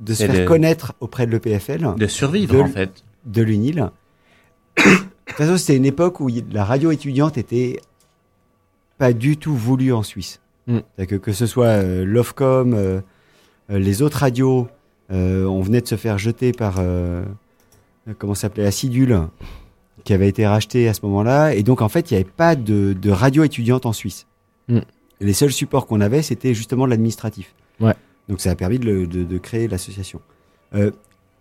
de 0.00 0.14
se 0.14 0.24
faire 0.26 0.34
de- 0.42 0.46
connaître 0.46 0.94
auprès 1.00 1.26
de 1.26 1.32
l'EPFL. 1.32 1.94
De 1.96 2.06
survivre, 2.06 2.54
de- 2.54 2.60
en 2.60 2.68
fait. 2.68 3.02
De 3.24 3.42
l'UNIL. 3.42 3.76
de 4.76 4.82
toute 5.26 5.36
façon, 5.36 5.56
c'était 5.56 5.76
une 5.76 5.84
époque 5.86 6.20
où 6.20 6.28
la 6.50 6.64
radio 6.64 6.90
étudiante 6.90 7.38
était 7.38 7.80
pas 8.98 9.12
du 9.12 9.36
tout 9.36 9.54
voulue 9.54 9.92
en 9.92 10.02
Suisse. 10.02 10.40
Mm. 10.66 10.78
C'est-à-dire 10.96 11.18
Que, 11.18 11.24
que 11.24 11.32
ce 11.32 11.46
soit 11.46 11.66
euh, 11.66 12.04
l'OFCOM, 12.04 13.02
les 13.68 14.02
autres 14.02 14.18
radios, 14.18 14.68
euh, 15.10 15.44
on 15.46 15.62
venait 15.62 15.80
de 15.80 15.86
se 15.88 15.96
faire 15.96 16.18
jeter 16.18 16.52
par, 16.52 16.76
comment 18.18 18.34
s'appelait, 18.34 18.66
Acidule, 18.66 19.20
qui 20.04 20.12
avait 20.12 20.28
été 20.28 20.46
racheté 20.46 20.88
à 20.88 20.94
ce 20.94 21.00
moment-là. 21.04 21.54
Et 21.54 21.62
donc, 21.62 21.82
en 21.82 21.88
fait, 21.88 22.10
il 22.10 22.14
n'y 22.14 22.20
avait 22.20 22.30
pas 22.30 22.56
de, 22.56 22.92
de 22.92 23.10
radio 23.10 23.44
étudiante 23.44 23.86
en 23.86 23.92
Suisse. 23.92 24.26
Mm. 24.68 24.78
Les 25.20 25.32
seuls 25.32 25.52
supports 25.52 25.86
qu'on 25.86 26.00
avait, 26.00 26.22
c'était 26.22 26.54
justement 26.54 26.86
l'administratif. 26.86 27.54
Ouais. 27.80 27.94
Donc, 28.28 28.40
ça 28.40 28.50
a 28.50 28.54
permis 28.54 28.78
de, 28.78 28.84
le- 28.86 29.06
de- 29.06 29.24
de 29.24 29.38
créer 29.38 29.68
l'association. 29.68 30.20
Euh, 30.74 30.90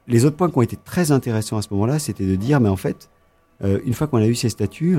les 0.08 0.26
autres 0.26 0.36
points 0.36 0.50
qui 0.50 0.58
ont 0.58 0.62
été 0.62 0.78
très 0.78 1.12
intéressants 1.12 1.58
à 1.58 1.62
ce 1.62 1.70
moment-là, 1.72 1.98
c'était 2.00 2.26
de 2.26 2.36
dire, 2.36 2.60
mais 2.60 2.70
en 2.70 2.76
fait, 2.76 3.10
euh, 3.64 3.80
une 3.86 3.94
fois 3.94 4.08
qu'on 4.08 4.18
a 4.18 4.28
eu 4.28 4.36
ces 4.36 4.50
statuts, 4.50 4.98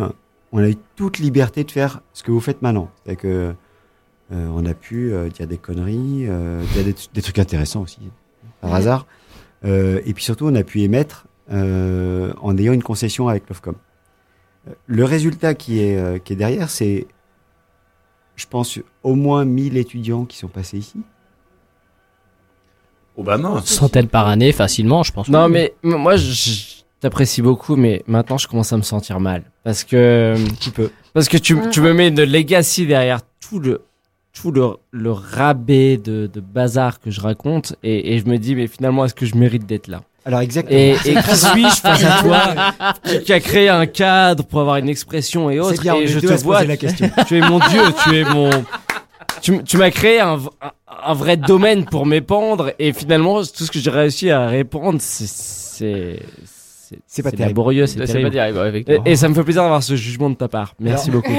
on 0.52 0.58
a 0.58 0.68
eu 0.68 0.76
toute 0.96 1.18
liberté 1.18 1.64
de 1.64 1.70
faire 1.70 2.00
ce 2.12 2.22
que 2.22 2.30
vous 2.32 2.40
faites 2.40 2.62
maintenant. 2.62 2.90
C'est-à-dire 3.04 3.20
que 3.22 3.54
euh, 4.32 4.48
on 4.54 4.64
a 4.66 4.74
pu 4.74 5.12
euh, 5.12 5.28
dire 5.28 5.46
des 5.46 5.58
conneries, 5.58 6.26
dire 6.74 6.84
des, 6.84 6.94
des 7.12 7.22
trucs 7.22 7.38
intéressants 7.38 7.82
aussi, 7.82 7.98
par 8.60 8.74
hasard. 8.74 9.06
Et 9.64 10.12
puis 10.14 10.24
surtout, 10.24 10.46
on 10.46 10.54
a 10.56 10.64
pu 10.64 10.80
émettre 10.80 11.26
euh, 11.52 12.32
en 12.40 12.56
ayant 12.56 12.72
une 12.72 12.82
concession 12.82 13.28
avec 13.28 13.48
l'OFCOM. 13.48 13.74
Euh, 14.68 14.72
Le 14.86 15.04
résultat 15.04 15.54
qui 15.54 15.80
est, 15.82 15.96
euh, 15.96 16.18
qui 16.18 16.32
est 16.32 16.36
derrière, 16.36 16.70
c'est, 16.70 17.06
je 18.36 18.46
pense, 18.46 18.78
au 19.02 19.14
moins 19.14 19.44
1000 19.44 19.76
étudiants 19.76 20.24
qui 20.24 20.36
sont 20.38 20.48
passés 20.48 20.78
ici. 20.78 21.00
Oh 23.16 23.22
bah 23.22 23.36
non. 23.36 23.60
Centaines 23.60 24.08
par 24.08 24.26
année, 24.28 24.52
facilement, 24.52 25.02
je 25.02 25.12
pense. 25.12 25.28
Non, 25.28 25.48
mais 25.48 25.74
moi, 25.82 26.16
je 26.16 26.82
t'apprécie 27.00 27.42
beaucoup, 27.42 27.76
mais 27.76 28.02
maintenant, 28.06 28.38
je 28.38 28.48
commence 28.48 28.72
à 28.72 28.76
me 28.78 28.82
sentir 28.82 29.20
mal. 29.20 29.44
Parce 29.64 29.84
que. 29.84 30.34
Tu 30.60 30.70
peux. 30.70 30.90
Parce 31.12 31.28
que 31.28 31.36
tu, 31.36 31.58
tu 31.70 31.82
me 31.82 31.92
mets 31.92 32.10
de 32.10 32.22
legacy 32.22 32.86
derrière 32.86 33.20
tout 33.40 33.58
le. 33.58 33.82
Tout 34.32 34.50
le, 34.50 34.76
le 34.92 35.12
rabais 35.12 35.98
de, 35.98 36.26
de 36.26 36.40
bazar 36.40 37.00
que 37.00 37.10
je 37.10 37.20
raconte, 37.20 37.76
et, 37.82 38.14
et 38.14 38.18
je 38.18 38.24
me 38.24 38.38
dis, 38.38 38.54
mais 38.56 38.66
finalement, 38.66 39.04
est-ce 39.04 39.14
que 39.14 39.26
je 39.26 39.34
mérite 39.36 39.66
d'être 39.66 39.88
là? 39.88 40.04
Alors 40.24 40.40
exactement. 40.40 40.78
Et, 40.78 40.90
et 40.92 41.14
qui 41.14 41.36
suis-je 41.36 41.80
face 41.80 42.04
à 42.04 42.22
toi 42.22 42.94
qui, 43.04 43.20
qui 43.22 43.32
a 43.32 43.40
créé 43.40 43.68
un 43.68 43.86
cadre 43.86 44.44
pour 44.44 44.60
avoir 44.60 44.76
une 44.76 44.88
expression 44.88 45.50
et 45.50 45.58
autres 45.60 45.82
bien, 45.82 45.96
Et 45.96 46.06
je 46.06 46.20
te 46.20 46.26
vois, 46.42 46.56
poser 46.58 46.68
la 46.68 46.76
question. 46.76 47.10
tu 47.26 47.38
es 47.38 47.40
mon 47.40 47.58
dieu, 47.58 47.80
tu 48.04 48.16
es 48.16 48.24
mon. 48.24 48.50
Tu, 49.40 49.76
m'as 49.76 49.90
créé 49.90 50.20
un, 50.20 50.36
v- 50.36 50.48
un- 50.60 50.70
un 51.04 51.14
vrai 51.14 51.36
domaine 51.36 51.84
pour 51.84 52.06
m'épandre 52.06 52.70
et 52.78 52.92
finalement 52.92 53.42
tout 53.42 53.64
ce 53.64 53.70
que 53.72 53.80
j'ai 53.80 53.90
réussi 53.90 54.30
à 54.30 54.46
répandre 54.46 55.00
c'est 55.00 56.20
c'est 57.06 57.22
pas 57.22 57.30
terrible. 57.30 57.48
laborieux, 57.48 57.86
c'est 57.86 58.04
terrible. 58.04 58.30
pas 58.30 58.52
terrible, 58.52 59.00
et, 59.06 59.16
ça 59.16 59.28
me 59.28 59.34
fait 59.34 59.42
plaisir 59.42 59.62
d'avoir 59.62 59.82
ce 59.82 59.96
jugement 59.96 60.28
de 60.30 60.34
ta 60.34 60.46
part. 60.48 60.74
Merci 60.78 61.10
Alors- 61.10 61.22
beaucoup. 61.26 61.34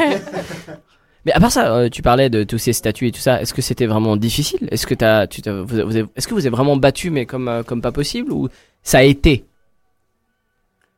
Mais 1.26 1.32
à 1.32 1.40
part 1.40 1.52
ça, 1.52 1.74
euh, 1.74 1.90
tu 1.90 2.02
parlais 2.02 2.30
de 2.30 2.44
tous 2.44 2.58
ces 2.58 2.74
statuts 2.74 3.08
et 3.08 3.12
tout 3.12 3.22
ça. 3.22 3.42
Est-ce 3.42 3.54
que 3.54 3.62
c'était 3.62 3.86
vraiment 3.86 4.18
difficile? 4.18 4.68
Est-ce 4.72 4.86
que 4.86 4.94
t'as, 4.96 5.26
tu 5.28 5.42
t'as- 5.42 5.62
vous, 5.62 5.66
vous 5.86 5.98
est-ce 5.98 6.28
que 6.28 6.34
vous 6.34 6.42
avez 6.42 6.50
vraiment 6.50 6.76
battu 6.76 7.12
mais 7.12 7.26
comme 7.26 7.48
euh, 7.48 7.64
comme 7.64 7.82
pas 7.82 7.92
possible 7.94 8.34
ou 8.34 8.50
ça 8.84 9.00
a 9.00 9.04
été 9.04 9.46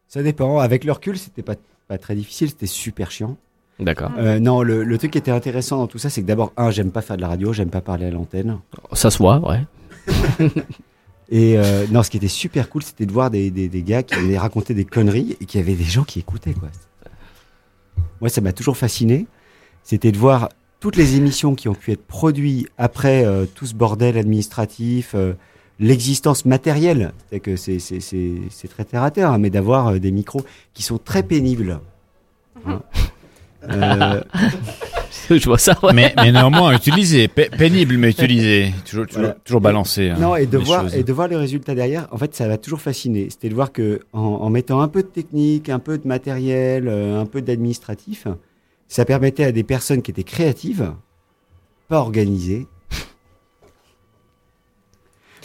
Ça 0.08 0.24
dépend. 0.24 0.60
Avec 0.60 0.84
le 0.84 0.92
recul, 0.92 1.18
c'était 1.18 1.44
pas, 1.44 1.56
pas 1.88 1.98
très 1.98 2.16
difficile, 2.16 2.50
c'était 2.50 2.66
super 2.66 3.12
chiant. 3.12 3.38
D'accord. 3.80 4.12
Euh, 4.18 4.40
non, 4.40 4.62
le, 4.62 4.84
le 4.84 4.98
truc 4.98 5.12
qui 5.12 5.18
était 5.18 5.32
intéressant 5.32 5.78
dans 5.78 5.88
tout 5.88 5.98
ça, 5.98 6.10
c'est 6.10 6.22
que 6.22 6.28
d'abord, 6.28 6.54
un, 6.58 6.72
j'aime 6.72 6.92
pas 6.92 7.02
faire 7.02 7.18
de 7.18 7.22
la 7.22 7.28
radio, 7.28 7.52
j'aime 7.54 7.70
pas 7.70 7.82
parler 7.82 8.06
à 8.06 8.12
l'antenne. 8.12 8.60
Ça 8.94 9.12
se 9.12 9.18
voit, 9.18 9.40
ouais. 9.48 9.62
Et 11.30 11.58
euh, 11.58 11.86
non, 11.90 12.04
ce 12.04 12.10
qui 12.10 12.18
était 12.18 12.28
super 12.28 12.70
cool, 12.70 12.84
c'était 12.84 13.06
de 13.06 13.12
voir 13.12 13.32
des, 13.32 13.50
des, 13.50 13.68
des 13.68 13.82
gars 13.82 14.04
qui 14.04 14.16
venaient 14.16 14.38
raconter 14.38 14.74
des 14.74 14.86
conneries 14.86 15.36
et 15.42 15.46
qu'il 15.46 15.60
y 15.60 15.64
avait 15.64 15.74
des 15.74 15.84
gens 15.84 16.04
qui 16.04 16.20
écoutaient, 16.20 16.54
quoi. 16.54 16.70
Moi, 18.22 18.30
ça 18.30 18.42
m'a 18.42 18.54
toujours 18.54 18.78
fasciné. 18.78 19.28
C'était 19.84 20.12
de 20.12 20.18
voir 20.18 20.50
toutes 20.80 20.96
les 20.96 21.16
émissions 21.16 21.56
qui 21.56 21.68
ont 21.68 21.74
pu 21.74 21.92
être 21.92 22.06
produites 22.06 22.68
après 22.78 23.26
euh, 23.26 23.46
tout 23.46 23.66
ce 23.66 23.74
bordel 23.74 24.18
administratif, 24.18 25.14
euh, 25.16 25.34
l'existence 25.80 26.46
matérielle, 26.46 27.14
c'est 27.32 27.40
que 27.40 27.56
c'est 27.56 27.80
c'est- 27.80 28.00
c'est 28.00 28.32
c'est 28.50 28.68
très 28.68 28.86
terre 28.86 29.04
à 29.04 29.12
terre, 29.12 29.32
hein, 29.32 29.38
mais 29.38 29.50
d'avoir 29.50 29.88
euh, 29.88 30.00
des 30.00 30.12
micros 30.12 30.46
qui 30.74 30.84
sont 30.84 30.98
très 30.98 31.24
pénibles. 31.24 31.80
hein. 32.66 32.82
Euh, 33.68 34.22
Je 35.32 35.44
vois 35.46 35.58
ça. 35.58 35.76
ouais. 35.82 35.92
Mais, 35.92 36.14
mais 36.18 36.32
néanmoins, 36.32 36.76
utilisé. 36.76 37.28
Pe- 37.28 37.50
pénible, 37.50 37.98
mais 37.98 38.12
utilisé. 38.12 38.72
Toujours, 38.86 39.08
toujours, 39.08 39.22
Voilà. 39.24 39.38
toujours 39.44 39.60
balancé. 39.62 40.10
hein, 40.12 40.18
Non, 40.20 40.36
et 40.36 40.46
de, 40.46 40.60
voir, 40.60 40.84
choses. 40.84 40.94
et 40.96 41.04
de 41.04 41.12
voir 41.12 41.28
le 41.28 41.38
résultat 41.38 41.74
derrière, 41.74 42.08
en 42.12 42.18
fait, 42.20 42.36
ça 42.36 42.48
m'a 42.48 42.60
toujours 42.60 42.80
fasciné. 42.80 43.28
C'était 43.32 43.50
de 43.50 43.56
voir 43.56 43.72
que 43.72 44.02
en, 44.14 44.20
en 44.20 44.50
mettant 44.52 44.82
un 44.82 44.88
peu 44.88 45.02
de 45.02 45.08
technique, 45.08 45.70
un 45.70 45.80
peu 45.80 45.98
de 45.98 46.08
matériel, 46.08 46.88
euh, 46.88 47.20
un 47.20 47.26
peu 47.26 47.42
d'administratif, 47.42 48.28
ça 48.88 49.04
permettait 49.04 49.46
à 49.46 49.52
des 49.52 49.64
personnes 49.64 50.04
qui 50.04 50.12
étaient 50.12 50.22
créatives, 50.24 50.94
pas 51.88 51.98
organisées, 52.02 52.68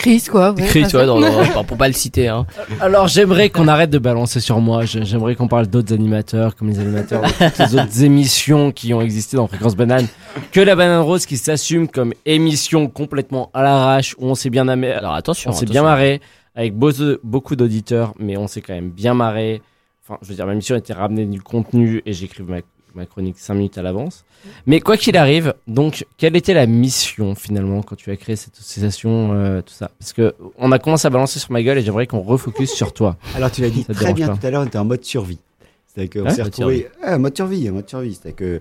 Chris, 0.01 0.24
quoi. 0.31 0.52
ouais, 0.52 0.62
Chris, 0.66 0.85
ouais, 0.94 1.06
dans 1.06 1.20
le- 1.20 1.52
pour- 1.52 1.64
pour 1.64 1.77
pas 1.77 1.86
le 1.89 1.94
citer. 1.94 2.28
Hein. 2.28 2.47
Alors 2.81 3.06
j'aimerais 3.06 3.51
qu'on 3.51 3.68
arrête 3.68 3.90
de 3.90 3.98
balancer 3.98 4.40
sur 4.40 4.59
moi. 4.60 4.85
J'aimerais 4.86 5.35
qu'on 5.36 5.47
parle 5.47 5.66
d'autres 5.66 5.93
animateurs, 5.94 6.56
comme 6.56 6.68
les 6.68 6.78
animateurs 6.78 7.22
de 7.22 7.28
toutes 7.28 7.59
les 7.59 7.74
autres 7.74 8.02
émissions 8.02 8.72
qui 8.72 8.93
ont 8.94 9.01
existé 9.02 9.36
dans 9.36 9.47
Fréquence 9.47 9.77
Banane. 9.77 10.06
Que 10.52 10.60
la 10.60 10.74
Banane 10.74 11.02
Rose 11.02 11.27
qui 11.27 11.36
s'assume 11.36 11.86
comme 11.89 12.12
émission 12.27 12.89
complètement 12.89 13.51
à 13.55 13.62
l'arrache 13.62 14.14
où 14.18 14.27
on 14.27 14.35
s'est 14.35 14.51
bien 14.51 14.66
amé- 14.68 14.93
Alors 14.93 15.14
attention. 15.14 15.51
on 15.51 15.55
s'est 15.55 15.66
bien 15.66 15.82
marré 15.82 16.20
avec 16.56 16.74
beau- 16.74 16.90
beaucoup 17.22 17.55
d'auditeurs, 17.55 18.14
mais 18.18 18.36
on 18.36 18.47
s'est 18.48 18.60
quand 18.62 18.74
même 18.74 18.90
bien 18.90 19.14
marré. 19.14 19.62
Enfin, 20.02 20.18
je 20.22 20.28
veux 20.28 20.35
dire, 20.35 20.47
ma 20.47 20.55
mission 20.55 20.74
était 20.77 20.93
ramener 20.94 21.24
du 21.27 21.40
contenu 21.43 22.02
et 22.06 22.12
j'écrive 22.12 22.48
ma, 22.48 22.56
ma 22.94 23.06
chronique 23.06 23.38
5 23.38 23.54
minutes 23.54 23.78
à 23.78 23.82
l'avance. 23.82 24.24
Mais 24.66 24.80
quoi 24.80 24.96
qu'il 24.96 25.16
arrive, 25.16 25.54
donc, 25.66 26.06
quelle 26.16 26.36
était 26.36 26.54
la 26.54 26.66
mission 26.66 27.34
finalement 27.34 27.82
quand 27.82 27.96
tu 27.96 28.10
as 28.10 28.16
créé 28.16 28.36
cette 28.36 28.58
association, 28.58 29.32
euh, 29.32 29.60
tout 29.62 29.72
ça? 29.74 29.90
Parce 29.98 30.12
que 30.12 30.34
on 30.58 30.72
a 30.72 30.78
commencé 30.78 31.06
à 31.06 31.10
balancer 31.10 31.38
sur 31.38 31.52
ma 31.52 31.62
gueule 31.62 31.78
et 31.78 31.82
j'aimerais 31.82 32.06
qu'on 32.06 32.20
refocus 32.20 32.70
sur 32.72 32.92
toi. 32.92 33.16
Alors 33.34 33.50
tu 33.50 33.60
l'as 33.60 33.70
dit 33.70 33.84
très 33.84 34.12
bien 34.12 34.28
pas? 34.28 34.36
tout 34.36 34.46
à 34.46 34.50
l'heure, 34.50 34.62
on 34.62 34.66
était 34.66 34.78
en 34.78 34.84
mode 34.84 35.04
survie. 35.04 35.38
C'est-à-dire 35.86 36.22
qu'on 36.22 36.30
s'est 36.30 36.42
retrouvé, 36.42 36.88
ah, 37.02 37.18
mode 37.18 37.36
survie, 37.36 37.68
mode 37.70 37.88
survie. 37.88 38.14
C'est-à-dire 38.14 38.36
que 38.36 38.60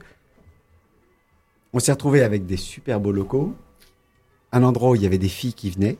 on 1.74 1.80
s'est 1.80 1.92
retrouvé 1.92 2.24
avec 2.24 2.46
des 2.46 2.58
super 2.58 3.00
beaux 3.00 3.12
locaux, 3.12 3.54
un 4.52 4.64
endroit 4.64 4.92
où 4.92 4.96
il 4.96 5.04
y 5.04 5.06
avait 5.06 5.20
des 5.20 5.30
filles 5.30 5.54
qui 5.54 5.70
venaient. 5.70 5.98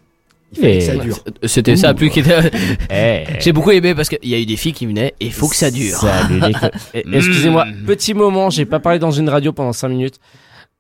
Il 0.54 0.60
fallait 0.60 0.78
que 0.80 0.84
ça 0.84 0.96
dure. 0.98 1.24
C'était 1.44 1.76
ça 1.76 1.94
plus 1.94 2.10
qui 2.10 2.22
était. 2.22 2.52
Eh. 2.92 3.24
J'ai 3.40 3.52
beaucoup 3.54 3.72
aimé 3.72 3.94
parce 3.94 4.10
qu'il 4.10 4.28
y 4.28 4.34
a 4.34 4.40
eu 4.40 4.46
des 4.46 4.58
filles 4.58 4.74
qui 4.74 4.86
venaient 4.88 5.14
et 5.20 5.28
il 5.28 5.34
faut 5.34 5.48
que 5.48 5.56
ça 5.56 5.70
dure. 5.72 5.98
Salut 5.98 6.40
les 6.40 6.54
co- 6.54 6.68
Excusez-moi, 6.94 7.66
petit 7.86 8.14
moment, 8.14 8.50
j'ai 8.50 8.66
pas 8.66 8.80
parlé 8.80 8.98
dans 9.00 9.12
une 9.12 9.30
radio 9.30 9.54
pendant 9.54 9.74
5 9.74 9.90
minutes. 9.90 10.20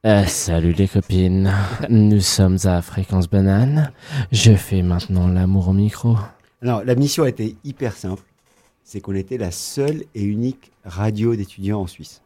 Euh, 0.05 0.25
salut 0.25 0.71
les 0.73 0.87
copines, 0.87 1.53
nous 1.89 2.21
sommes 2.21 2.57
à 2.63 2.81
Fréquence 2.81 3.29
Banane. 3.29 3.91
Je 4.31 4.53
fais 4.53 4.81
maintenant 4.81 5.27
l'amour 5.27 5.67
au 5.67 5.73
micro. 5.73 6.15
Non, 6.61 6.81
la 6.85 6.95
mission 6.95 7.25
était 7.25 7.55
hyper 7.65 7.93
simple. 7.93 8.23
C'est 8.83 9.01
qu'on 9.01 9.13
était 9.13 9.37
la 9.37 9.51
seule 9.51 10.03
et 10.15 10.23
unique 10.23 10.71
radio 10.85 11.35
d'étudiants 11.35 11.81
en 11.81 11.87
Suisse. 11.87 12.21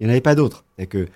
Il 0.00 0.06
n'y 0.06 0.10
en 0.10 0.12
avait 0.12 0.20
pas 0.22 0.34
d'autres. 0.34 0.64
C'est 0.78 0.86
que 0.86 1.06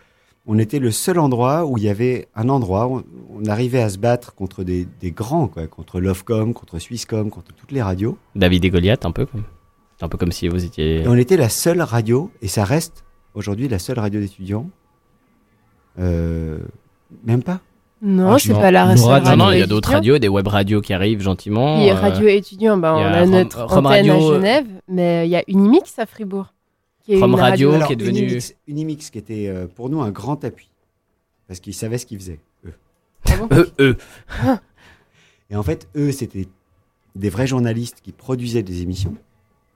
on 0.49 0.59
était 0.59 0.79
le 0.79 0.91
seul 0.91 1.19
endroit 1.19 1.67
où 1.67 1.77
il 1.77 1.85
y 1.85 1.91
avait 1.91 2.27
un 2.35 2.49
endroit 2.49 2.89
où 2.89 3.03
on 3.31 3.45
arrivait 3.49 3.83
à 3.83 3.91
se 3.91 3.99
battre 3.99 4.35
contre 4.35 4.65
des, 4.65 4.89
des 5.01 5.11
grands, 5.11 5.47
quoi, 5.47 5.67
contre 5.67 6.01
Lovecom, 6.01 6.55
contre 6.55 6.79
Swisscom, 6.79 7.29
contre 7.29 7.53
toutes 7.53 7.71
les 7.71 7.83
radios. 7.83 8.17
David 8.35 8.65
et 8.65 8.71
Goliath, 8.71 9.05
un 9.05 9.13
peu 9.13 9.27
comme. 9.27 9.45
Un 10.01 10.09
peu 10.09 10.17
comme 10.17 10.33
si 10.33 10.49
vous 10.49 10.65
étiez. 10.65 11.03
Et 11.03 11.09
on 11.09 11.17
était 11.17 11.37
la 11.37 11.49
seule 11.49 11.83
radio, 11.83 12.31
et 12.41 12.49
ça 12.49 12.65
reste 12.65 13.05
aujourd'hui 13.35 13.69
la 13.69 13.79
seule 13.79 13.99
radio 13.99 14.21
d'étudiants. 14.21 14.71
Euh, 15.99 16.59
même 17.25 17.43
pas. 17.43 17.61
Non, 18.01 18.39
c'est 18.39 18.55
pas 18.55 18.71
la 18.71 18.97
seule 18.97 19.25
non, 19.25 19.37
non, 19.37 19.51
il 19.51 19.59
y 19.59 19.63
a 19.63 19.67
d'autres 19.67 19.91
radios, 19.91 20.19
des 20.19 20.29
web 20.29 20.47
radios 20.47 20.81
qui 20.81 20.95
arrivent 20.95 21.21
gentiment. 21.21 21.81
Et 21.81 21.91
euh, 21.91 21.95
radio 21.95 22.27
étudiant, 22.29 22.77
bah, 22.79 22.95
il 22.97 23.07
on 23.07 23.11
y 23.11 23.13
a 23.13 23.19
a 23.19 23.27
notre 23.27 23.65
Rome 23.65 23.87
antenne 23.87 24.09
Radio, 24.09 24.15
à 24.15 24.17
euh, 24.17 24.35
Genève, 24.37 24.67
mais 24.87 25.27
il 25.27 25.31
y 25.31 25.37
a 25.37 25.43
Unimix 25.49 25.99
à 25.99 26.07
Fribourg. 26.07 26.55
Qui 27.09 27.15
est 27.15 27.21
Rome 27.21 27.33
une 27.33 27.41
Radio, 27.41 27.73
qui 27.87 27.93
est 27.95 27.97
devenu- 27.97 28.19
Unimix, 28.21 28.55
Unimix 28.67 29.11
qui 29.11 29.19
était 29.19 29.49
euh, 29.49 29.67
pour 29.67 29.89
nous 29.89 30.01
un 30.03 30.11
grand 30.11 30.45
appui. 30.45 30.71
Parce 31.47 31.59
qu'ils 31.61 31.73
savaient 31.75 31.97
ce 31.99 32.05
qu'ils 32.07 32.19
faisaient, 32.19 32.41
eux. 32.67 32.75
Eux, 33.53 33.71
eux. 33.81 33.97
Et 35.51 35.57
en 35.57 35.63
fait, 35.63 35.89
eux, 35.97 36.13
c'était 36.13 36.47
des 37.17 37.31
vrais 37.31 37.47
journalistes 37.47 38.01
qui 38.03 38.13
produisaient 38.13 38.63
des 38.63 38.83
émissions, 38.83 39.17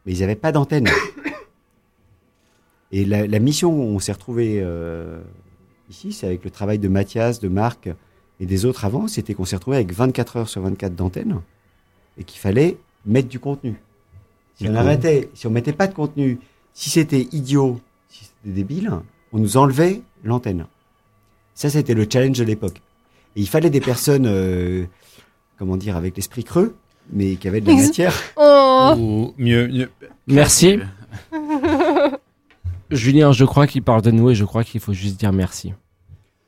mais 0.05 0.13
ils 0.13 0.21
n'avaient 0.21 0.37
pas 0.37 0.53
d'antenne. 0.53 0.87
Et 2.91 3.05
la, 3.07 3.27
la 3.27 3.39
mission 3.39 3.73
où 3.75 3.83
on 3.95 3.99
s'est 3.99 4.13
retrouvé 4.13 4.61
euh, 4.63 5.23
ici, 5.89 6.13
c'est 6.13 6.27
avec 6.27 6.45
le 6.45 6.51
travail 6.51 6.79
de 6.79 6.89
Mathias, 6.89 7.41
de 7.41 7.49
Marc 7.49 7.89
et 8.39 8.45
des 8.47 8.67
autres 8.67 8.85
avant, 8.85 9.09
c'était 9.09 9.33
qu'on 9.33 9.47
s'est 9.47 9.57
retrouvé 9.57 9.77
avec 9.79 9.93
24 9.93 10.37
heures 10.37 10.49
sur 10.49 10.61
24 10.61 10.95
d'antenne 10.95 11.41
et 12.19 12.25
qu'il 12.25 12.39
fallait 12.39 12.77
mettre 13.07 13.29
du 13.29 13.39
contenu. 13.39 13.77
Si 14.57 14.69
on 14.69 14.75
arrêtait, 14.75 15.31
si 15.33 15.47
on 15.47 15.51
mettait 15.51 15.73
pas 15.73 15.87
de 15.87 15.95
contenu, 15.95 16.39
si 16.75 16.91
c'était 16.91 17.29
idiot, 17.33 17.81
si 18.09 18.25
c'était 18.25 18.55
débile, 18.55 18.91
on 19.33 19.39
nous 19.39 19.57
enlevait 19.57 20.03
l'antenne. 20.25 20.67
Ça, 21.55 21.71
c'était 21.71 21.95
le 21.95 22.07
challenge 22.11 22.39
de 22.39 22.45
l'époque. 22.45 22.81
Et 23.37 23.41
il 23.41 23.49
fallait 23.49 23.71
des 23.71 23.81
personnes, 23.81 24.27
euh, 24.27 24.85
comment 25.59 25.77
dire, 25.77 25.97
avec 25.97 26.17
l'esprit 26.17 26.45
creux, 26.45 26.75
mais 27.11 27.37
qui 27.37 27.49
avaient 27.49 27.61
de 27.61 27.69
la 27.69 27.77
matière. 27.77 28.15
Oh. 28.37 28.95
Ou 28.99 29.35
mieux, 29.39 29.69
mieux. 29.69 29.91
Merci. 30.27 30.79
Julien, 32.91 33.31
je 33.31 33.45
crois 33.45 33.67
qu'il 33.67 33.83
parle 33.83 34.03
de 34.03 34.11
nous 34.11 34.31
et 34.31 34.35
je 34.35 34.45
crois 34.45 34.65
qu'il 34.65 34.81
faut 34.81 34.93
juste 34.93 35.21
dire 35.21 35.33
merci. 35.33 35.73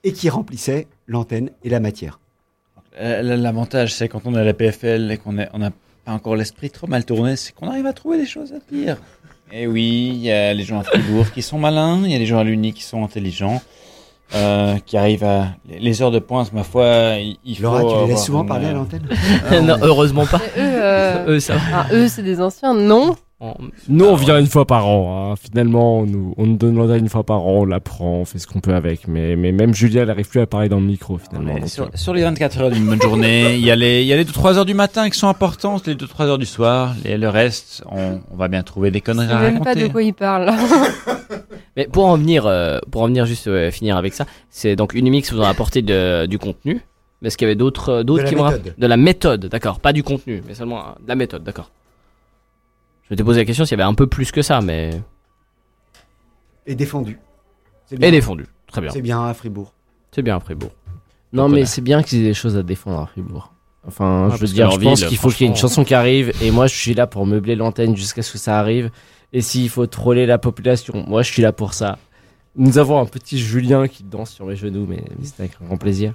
Et 0.03 0.13
qui 0.13 0.29
remplissaient 0.29 0.89
l'antenne 1.07 1.51
et 1.63 1.69
la 1.69 1.79
matière. 1.81 2.19
Euh, 2.99 3.23
L'avantage, 3.37 3.95
c'est 3.95 4.09
quand 4.09 4.23
on 4.25 4.35
est 4.35 4.41
à 4.41 4.45
la 4.45 4.55
PFL 4.55 5.13
et 5.13 5.19
qu'on 5.19 5.35
n'a 5.35 5.49
on 5.53 5.59
n'a 5.59 5.71
pas 6.05 6.13
encore 6.13 6.35
l'esprit 6.35 6.71
trop 6.71 6.87
mal 6.87 7.05
tourné, 7.05 7.37
c'est 7.37 7.55
qu'on 7.55 7.69
arrive 7.69 7.87
à 7.87 7.93
trouver 7.93 8.19
des 8.19 8.27
choses 8.27 8.53
à 8.53 8.59
dire. 8.73 8.97
Et 9.53 9.67
oui, 9.67 10.11
il 10.15 10.23
y 10.23 10.31
a 10.31 10.53
les 10.53 10.65
gens 10.65 10.81
à 10.81 10.83
Fribourg 10.83 11.31
qui 11.33 11.43
sont 11.43 11.59
malins, 11.59 12.01
il 12.05 12.11
y 12.11 12.15
a 12.15 12.19
les 12.19 12.27
gens 12.27 12.39
à 12.39 12.45
l'Uni 12.45 12.73
qui 12.73 12.83
sont 12.83 13.05
intelligents, 13.05 13.63
euh, 14.35 14.77
qui 14.85 14.97
arrivent 14.97 15.25
à... 15.25 15.49
Les 15.69 16.03
heures 16.03 16.11
de 16.11 16.19
pointe, 16.19 16.53
ma 16.53 16.65
foi, 16.65 17.17
il, 17.19 17.37
il 17.45 17.61
Laura, 17.61 17.81
faut 17.81 17.93
tu 17.93 18.01
les 18.01 18.07
laisses 18.15 18.25
souvent 18.25 18.43
une, 18.43 18.49
parler 18.49 18.67
à 18.67 18.73
l'antenne 18.73 19.07
non, 19.63 19.77
heureusement 19.83 20.27
pas. 20.27 20.39
Eux, 20.57 20.61
euh, 20.61 21.27
Eux, 21.29 21.41
ça 21.41 21.55
ah, 21.73 21.87
eux, 21.93 22.09
c'est 22.09 22.23
des 22.23 22.41
anciens, 22.41 22.75
non 22.75 23.17
Nous, 23.89 24.05
on 24.05 24.15
vient 24.15 24.39
une 24.39 24.47
fois 24.47 24.67
par 24.67 24.87
an. 24.89 25.33
hein. 25.33 25.35
Finalement, 25.37 25.99
on 26.01 26.07
nous, 26.07 26.35
on 26.37 26.47
nous 26.47 26.57
donne 26.57 26.95
une 26.97 27.09
fois 27.09 27.25
par 27.25 27.47
an, 27.47 27.61
on 27.61 27.65
l'apprend, 27.65 28.21
on 28.21 28.25
fait 28.25 28.39
ce 28.39 28.47
qu'on 28.47 28.61
peut 28.61 28.75
avec. 28.75 29.07
Mais, 29.09 29.37
mais 29.37 29.53
même 29.53 29.75
Julien, 29.75 30.03
elle 30.03 30.09
n'arrive 30.09 30.29
plus 30.29 30.41
à 30.41 30.47
parler 30.47 30.69
dans 30.69 30.79
le 30.81 30.87
micro 30.87 31.19
finalement. 31.19 31.55
Mais 31.55 31.61
donc, 31.61 31.69
sur, 31.69 31.85
euh, 31.85 31.89
sur 31.95 32.15
les 32.15 32.23
24 32.23 32.61
heures 32.61 32.71
d'une 32.71 32.87
bonne 32.87 33.01
journée, 33.03 33.55
il 33.57 33.65
y 33.65 33.71
a 33.71 33.77
les, 33.77 34.03
il 34.03 34.07
y 34.09 34.13
a 34.13 34.17
les 34.17 34.25
2-3 34.25 34.57
heures 34.59 34.65
du 34.65 34.75
matin 34.75 35.09
qui 35.11 35.19
sont 35.19 35.29
importantes, 35.29 35.87
les 35.87 35.95
2-3 35.95 36.23
heures 36.25 36.39
du 36.39 36.47
soir, 36.47 36.95
et 37.05 37.17
le 37.17 37.29
reste, 37.29 37.83
on, 37.91 38.21
on 38.31 38.37
va 38.37 38.49
bien 38.49 38.63
trouver 38.63 38.91
des 38.91 38.99
Je 39.01 39.05
conneries 39.05 39.27
sais 39.29 39.33
à 39.33 39.41
même 39.41 39.59
pas 39.59 39.65
raconter. 39.71 39.89
de 39.89 39.93
quoi 39.93 40.03
il 40.03 40.15
parle. 40.15 40.51
Mais 41.77 41.87
pour 41.91 42.07
en 42.07 42.17
venir, 42.17 42.47
euh, 42.47 42.79
pour 42.91 43.03
en 43.03 43.07
venir 43.07 43.27
juste 43.27 43.49
euh, 43.49 43.71
finir 43.71 43.97
avec 43.97 44.15
ça, 44.15 44.27
c'est 44.49 44.77
donc 44.77 44.95
Unimix 44.95 45.33
vous 45.33 45.41
en 45.41 45.45
a 45.45 45.49
apporté 45.49 45.83
de- 45.83 46.27
du 46.27 46.39
contenu. 46.39 46.81
Mais 47.21 47.29
est-ce 47.29 47.37
qu'il 47.37 47.47
y 47.47 47.51
avait 47.51 47.57
d'autres, 47.57 47.89
euh, 47.91 48.03
d'autres 48.05 48.23
la 48.25 48.29
qui 48.29 48.35
vont 48.37 48.45
méthode. 48.45 48.75
de 48.79 48.87
la 48.87 48.97
méthode, 48.97 49.47
d'accord, 49.47 49.81
pas 49.81 49.93
du 49.93 50.03
contenu, 50.03 50.43
mais 50.47 50.55
seulement 50.55 50.79
euh, 50.81 50.91
de 51.03 51.09
la 51.09 51.15
méthode, 51.17 51.43
d'accord. 51.43 51.71
Je 53.05 53.15
m'étais 53.15 53.25
posé 53.25 53.41
la 53.41 53.45
question 53.45 53.65
s'il 53.65 53.79
y 53.79 53.81
avait 53.81 53.89
un 53.89 53.95
peu 53.95 54.07
plus 54.07 54.33
que 54.33 54.43
ça, 54.43 54.61
mais 54.61 54.91
Et 56.67 56.75
défendu. 56.75 57.19
Et 57.91 58.11
défendu, 58.11 58.47
très 58.67 58.81
bien. 58.81 58.91
C'est 58.91 59.03
bien 59.03 59.25
à 59.27 59.35
Fribourg. 59.35 59.73
C'est 60.13 60.23
bien 60.23 60.37
à 60.37 60.41
Fribourg. 60.41 60.71
Non, 61.33 61.49
mais 61.49 61.65
c'est 61.67 61.81
bien 61.83 62.03
qu'ils 62.03 62.21
aient 62.21 62.29
des 62.29 62.35
choses 62.35 62.57
à 62.57 62.63
défendre 62.63 63.01
à 63.01 63.07
Fribourg. 63.07 63.53
Enfin, 63.87 64.31
Ah, 64.33 64.37
je 64.37 64.41
veux 64.41 64.47
dire, 64.53 64.71
je 64.71 64.79
pense 64.79 65.05
qu'il 65.05 65.19
faut 65.19 65.29
qu'il 65.29 65.47
y 65.47 65.49
ait 65.49 65.53
une 65.53 65.57
chanson 65.59 65.85
qui 65.85 65.95
arrive, 65.95 66.33
et 66.41 66.51
moi, 66.51 66.67
je 66.67 66.75
suis 66.75 66.95
là 66.95 67.07
pour 67.07 67.27
meubler 67.27 67.55
l'antenne 67.57 67.95
jusqu'à 67.97 68.23
ce 68.23 68.33
que 68.33 68.39
ça 68.39 68.59
arrive. 68.59 68.91
Et 69.33 69.41
s'il 69.43 69.69
faut 69.69 69.87
troller 69.87 70.27
la 70.27 70.39
population, 70.39 71.05
moi, 71.07 71.23
je 71.23 71.31
suis 71.33 71.43
là 71.43 71.53
pour 71.53 71.75
ça. 71.75 71.99
Nous 72.57 72.79
avons 72.79 73.01
un 73.01 73.05
petit 73.05 73.39
Julien 73.39 73.89
qui 73.89 74.05
danse 74.05 74.31
sur 74.31 74.47
mes 74.47 74.55
genoux, 74.57 74.87
mais, 74.89 75.05
mais 75.19 75.25
c'est 75.27 75.41
avec 75.41 75.53
un 75.61 75.67
grand 75.67 75.77
plaisir. 75.77 76.15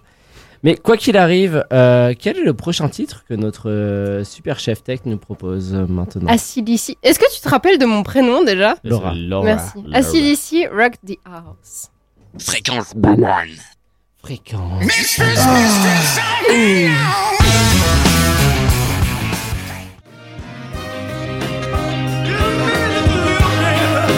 Mais 0.64 0.76
quoi 0.76 0.98
qu'il 0.98 1.16
arrive, 1.16 1.66
euh, 1.72 2.14
quel 2.18 2.38
est 2.38 2.44
le 2.44 2.54
prochain 2.54 2.90
titre 2.90 3.24
que 3.28 3.34
notre 3.34 3.70
euh, 3.70 4.24
super 4.24 4.60
chef 4.60 4.84
tech 4.84 5.00
nous 5.06 5.18
propose 5.18 5.74
euh, 5.74 5.86
maintenant 5.88 6.32
Acilici. 6.32 6.98
Est-ce 7.02 7.18
que 7.18 7.34
tu 7.34 7.42
te 7.42 7.48
rappelles 7.48 7.78
de 7.78 7.86
mon 7.86 8.04
prénom 8.04 8.44
déjà 8.44 8.76
Laura. 8.84 9.14
Merci. 9.44 9.84
Acilici 9.94 10.68
Rock 10.68 10.94
the 11.08 11.18
House. 11.26 11.90
Fréquence 12.38 12.94
banane. 12.96 13.48
Fréquence. 14.22 14.86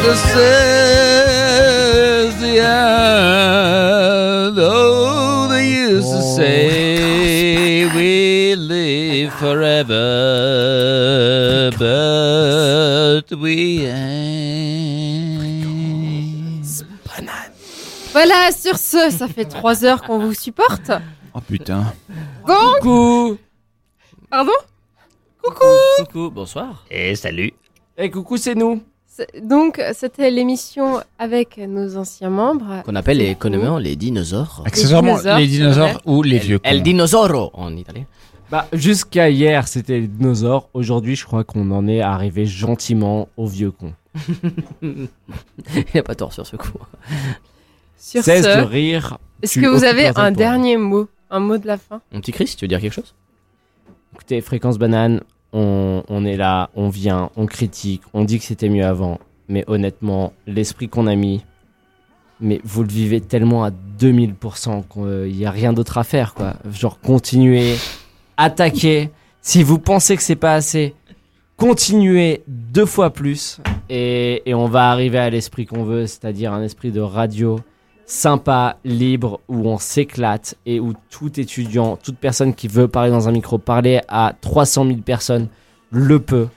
This 0.03 0.35
is 0.35 2.35
the 2.41 2.59
end. 2.59 3.40
Say 6.41 7.85
we 7.95 8.55
live 8.55 9.31
forever, 9.33 10.01
but 11.77 13.31
we 13.37 13.85
ain't. 13.85 14.41
Voilà, 18.13 18.51
sur 18.51 18.77
ce, 18.77 19.09
ça 19.09 19.27
fait 19.29 19.45
trois 19.45 19.85
heures 19.85 20.01
qu'on 20.01 20.19
vous 20.19 20.33
supporte. 20.33 20.91
Oh 21.33 21.39
putain. 21.39 21.93
Coucou 22.45 23.37
Pardon? 24.29 24.51
Coucou, 25.41 26.29
bonsoir. 26.29 26.83
Et 26.91 27.15
salut. 27.15 27.53
Et 27.97 28.09
coucou, 28.11 28.35
c'est 28.35 28.53
nous. 28.55 28.83
Donc, 29.41 29.81
c'était 29.93 30.31
l'émission 30.31 31.01
avec 31.19 31.57
nos 31.57 31.97
anciens 31.97 32.29
membres. 32.29 32.81
Qu'on 32.85 32.95
appelle 32.95 33.17
les 33.17 33.29
économiquement 33.29 33.77
les 33.77 33.95
dinosaures. 33.95 34.63
Accessoirement, 34.65 35.17
dinosaures, 35.17 35.37
les 35.37 35.47
dinosaures 35.47 36.01
ou 36.05 36.23
les 36.23 36.39
vieux 36.39 36.59
El 36.63 36.81
dinosauro 36.81 37.51
en 37.53 37.75
italien. 37.75 38.05
Bah, 38.49 38.67
jusqu'à 38.73 39.29
hier, 39.29 39.67
c'était 39.67 40.01
les 40.01 40.07
dinosaures. 40.07 40.69
Aujourd'hui, 40.73 41.15
je 41.15 41.25
crois 41.25 41.43
qu'on 41.43 41.71
en 41.71 41.87
est 41.87 42.01
arrivé 42.01 42.45
gentiment 42.45 43.29
aux 43.37 43.47
vieux 43.47 43.71
cons. 43.71 43.93
Il 44.81 45.07
n'y 45.93 45.99
a 45.99 46.03
pas 46.03 46.15
tort 46.15 46.33
sur 46.33 46.45
ce 46.45 46.57
coup. 46.57 46.77
Sur 47.97 48.23
Cesse 48.23 48.43
ce, 48.43 48.57
de 48.57 48.63
rire. 48.63 49.17
Est-ce 49.41 49.59
que 49.59 49.67
vous 49.67 49.83
avez 49.83 50.11
un 50.15 50.31
dernier 50.31 50.75
mot 50.75 51.07
Un 51.29 51.39
mot 51.39 51.57
de 51.57 51.67
la 51.67 51.77
fin? 51.77 52.01
Mon 52.11 52.19
petit 52.19 52.31
Chris, 52.33 52.53
tu 52.57 52.65
veux 52.65 52.69
dire 52.69 52.81
quelque 52.81 52.93
chose? 52.93 53.15
Écoutez, 54.13 54.41
Fréquence 54.41 54.77
Banane, 54.77 55.21
on, 55.53 56.25
est 56.25 56.37
là, 56.37 56.69
on 56.75 56.89
vient, 56.89 57.29
on 57.35 57.45
critique, 57.45 58.01
on 58.13 58.23
dit 58.23 58.39
que 58.39 58.45
c'était 58.45 58.69
mieux 58.69 58.85
avant. 58.85 59.19
Mais 59.49 59.63
honnêtement, 59.67 60.33
l'esprit 60.47 60.87
qu'on 60.87 61.07
a 61.07 61.15
mis, 61.15 61.43
mais 62.39 62.61
vous 62.63 62.83
le 62.83 62.89
vivez 62.89 63.21
tellement 63.21 63.63
à 63.63 63.71
2000% 63.71 64.83
qu'il 64.87 65.35
n'y 65.35 65.45
a 65.45 65.51
rien 65.51 65.73
d'autre 65.73 65.97
à 65.97 66.03
faire, 66.03 66.33
quoi. 66.33 66.55
Genre, 66.71 66.99
continuez, 66.99 67.75
attaquez. 68.37 69.09
Si 69.41 69.63
vous 69.63 69.79
pensez 69.79 70.15
que 70.15 70.23
c'est 70.23 70.35
pas 70.35 70.53
assez, 70.53 70.95
continuez 71.57 72.43
deux 72.47 72.85
fois 72.85 73.11
plus. 73.11 73.59
Et, 73.89 74.41
et 74.45 74.53
on 74.53 74.67
va 74.67 74.89
arriver 74.89 75.17
à 75.17 75.29
l'esprit 75.29 75.65
qu'on 75.65 75.83
veut, 75.83 76.07
c'est-à-dire 76.07 76.53
un 76.53 76.63
esprit 76.63 76.91
de 76.91 77.01
radio 77.01 77.59
sympa, 78.11 78.75
libre, 78.83 79.39
où 79.47 79.69
on 79.69 79.77
s'éclate 79.77 80.55
et 80.65 80.81
où 80.81 80.93
tout 81.09 81.39
étudiant, 81.39 81.95
toute 81.95 82.17
personne 82.17 82.53
qui 82.53 82.67
veut 82.67 82.89
parler 82.89 83.09
dans 83.09 83.29
un 83.29 83.31
micro, 83.31 83.57
parler 83.57 84.01
à 84.09 84.33
300 84.41 84.85
000 84.85 84.97
personnes, 84.99 85.47
le 85.91 86.19
peut. 86.19 86.49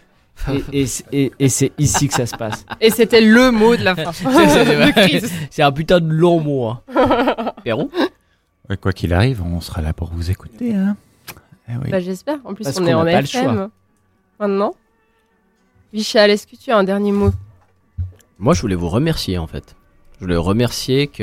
Et, 0.72 0.80
et 0.80 0.86
c'est- 0.88 1.04
et- 1.12 1.32
et 1.38 1.48
c'est 1.48 1.70
ici 1.78 2.08
que 2.08 2.14
ça 2.14 2.26
se 2.26 2.36
passe. 2.36 2.66
Et 2.80 2.90
c'était 2.90 3.20
le 3.20 3.52
mot 3.52 3.76
de 3.76 3.84
la 3.84 3.94
fin. 3.94 4.10
C'est 5.50 5.62
un 5.62 5.70
putain 5.70 6.00
de 6.00 6.12
long 6.12 6.40
mot. 6.40 6.66
Hein. 6.66 6.82
Pérou 7.64 7.88
Ouais, 8.68 8.76
Quoi 8.76 8.92
qu'il 8.92 9.12
arrive, 9.12 9.40
on 9.44 9.60
sera 9.60 9.80
là 9.80 9.92
pour 9.92 10.08
vous 10.12 10.32
écouter. 10.32 10.74
Hein. 10.74 10.96
Eh 11.68 11.72
oui. 11.84 11.90
Bah, 11.90 12.00
j'espère. 12.00 12.38
En 12.44 12.54
plus, 12.54 12.64
Parce 12.64 12.78
on 12.80 12.86
est 12.86 12.94
en 12.94 13.06
FM. 13.06 13.68
Maintenant. 14.40 14.74
Michel, 15.92 16.30
est-ce 16.32 16.48
que 16.48 16.56
tu 16.56 16.72
as 16.72 16.76
un 16.76 16.82
dernier 16.84 17.12
mot? 17.12 17.30
Moi, 18.40 18.54
je 18.54 18.60
voulais 18.60 18.74
vous 18.74 18.88
remercier 18.88 19.38
en 19.38 19.46
fait. 19.46 19.76
Je 20.20 20.24
voulais 20.24 20.36
remercier 20.36 21.06
que 21.08 21.22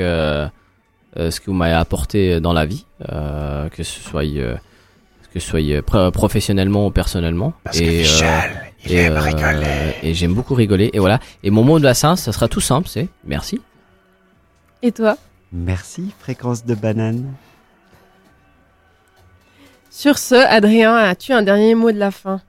euh, 1.17 1.31
ce 1.31 1.39
que 1.39 1.45
vous 1.47 1.53
m'avez 1.53 1.73
apporté 1.73 2.39
dans 2.39 2.53
la 2.53 2.65
vie, 2.65 2.85
euh, 3.09 3.69
que 3.69 3.83
ce 3.83 3.99
soit 3.99 4.23
euh, 4.25 4.55
que 5.33 5.39
ce 5.39 5.47
soit 5.47 5.61
euh, 5.61 5.81
pro- 5.81 6.11
professionnellement 6.11 6.87
ou 6.87 6.91
personnellement. 6.91 7.53
Parce 7.63 7.79
que 7.79 7.85
Michel, 7.85 8.51
il 8.85 8.91
et, 8.93 8.95
aime 9.03 9.17
rigoler. 9.17 9.95
Et 10.03 10.13
j'aime 10.13 10.33
beaucoup 10.33 10.53
rigoler. 10.55 10.89
Et 10.93 10.99
voilà. 10.99 11.19
Et 11.43 11.49
mon 11.49 11.63
mot 11.63 11.79
de 11.79 11.83
la 11.85 11.93
Saint, 11.93 12.15
ça 12.15 12.31
sera 12.31 12.47
tout 12.47 12.61
simple, 12.61 12.87
c'est 12.89 13.07
merci. 13.25 13.61
Et 14.81 14.91
toi? 14.91 15.17
Merci, 15.53 16.11
fréquence 16.19 16.65
de 16.65 16.75
banane. 16.75 17.33
Sur 19.89 20.17
ce, 20.17 20.35
Adrien, 20.35 20.95
as-tu 20.95 21.33
un 21.33 21.41
dernier 21.43 21.75
mot 21.75 21.91
de 21.91 21.97
la 21.97 22.11
fin? 22.11 22.41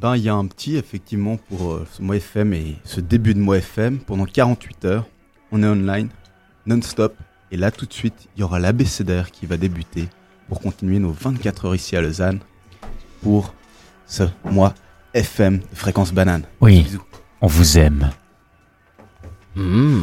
Ben, 0.00 0.16
il 0.16 0.22
y 0.22 0.28
a 0.28 0.34
un 0.34 0.46
petit, 0.46 0.76
effectivement, 0.76 1.36
pour 1.36 1.72
euh, 1.72 1.86
ce 1.92 2.02
mois 2.02 2.16
FM 2.16 2.54
et 2.54 2.76
ce 2.84 3.00
début 3.00 3.34
de 3.34 3.38
mois 3.38 3.58
FM. 3.58 3.98
Pendant 3.98 4.24
48 4.24 4.84
heures, 4.86 5.04
on 5.52 5.62
est 5.62 5.66
online, 5.66 6.08
non-stop. 6.66 7.14
Et 7.50 7.56
là, 7.56 7.70
tout 7.70 7.86
de 7.86 7.92
suite, 7.92 8.28
il 8.34 8.40
y 8.40 8.42
aura 8.42 8.58
l'ABCDR 8.58 9.30
qui 9.30 9.46
va 9.46 9.56
débuter 9.56 10.08
pour 10.48 10.60
continuer 10.60 10.98
nos 10.98 11.12
24 11.12 11.66
heures 11.66 11.74
ici 11.74 11.96
à 11.96 12.00
Lausanne 12.00 12.40
pour 13.22 13.54
ce 14.06 14.24
mois 14.44 14.74
FM 15.14 15.58
de 15.58 15.64
fréquence 15.74 16.12
banane. 16.12 16.44
Oui, 16.60 16.82
Bisous. 16.82 17.02
on 17.40 17.46
vous 17.46 17.78
aime. 17.78 18.10
Mmh. 19.54 20.02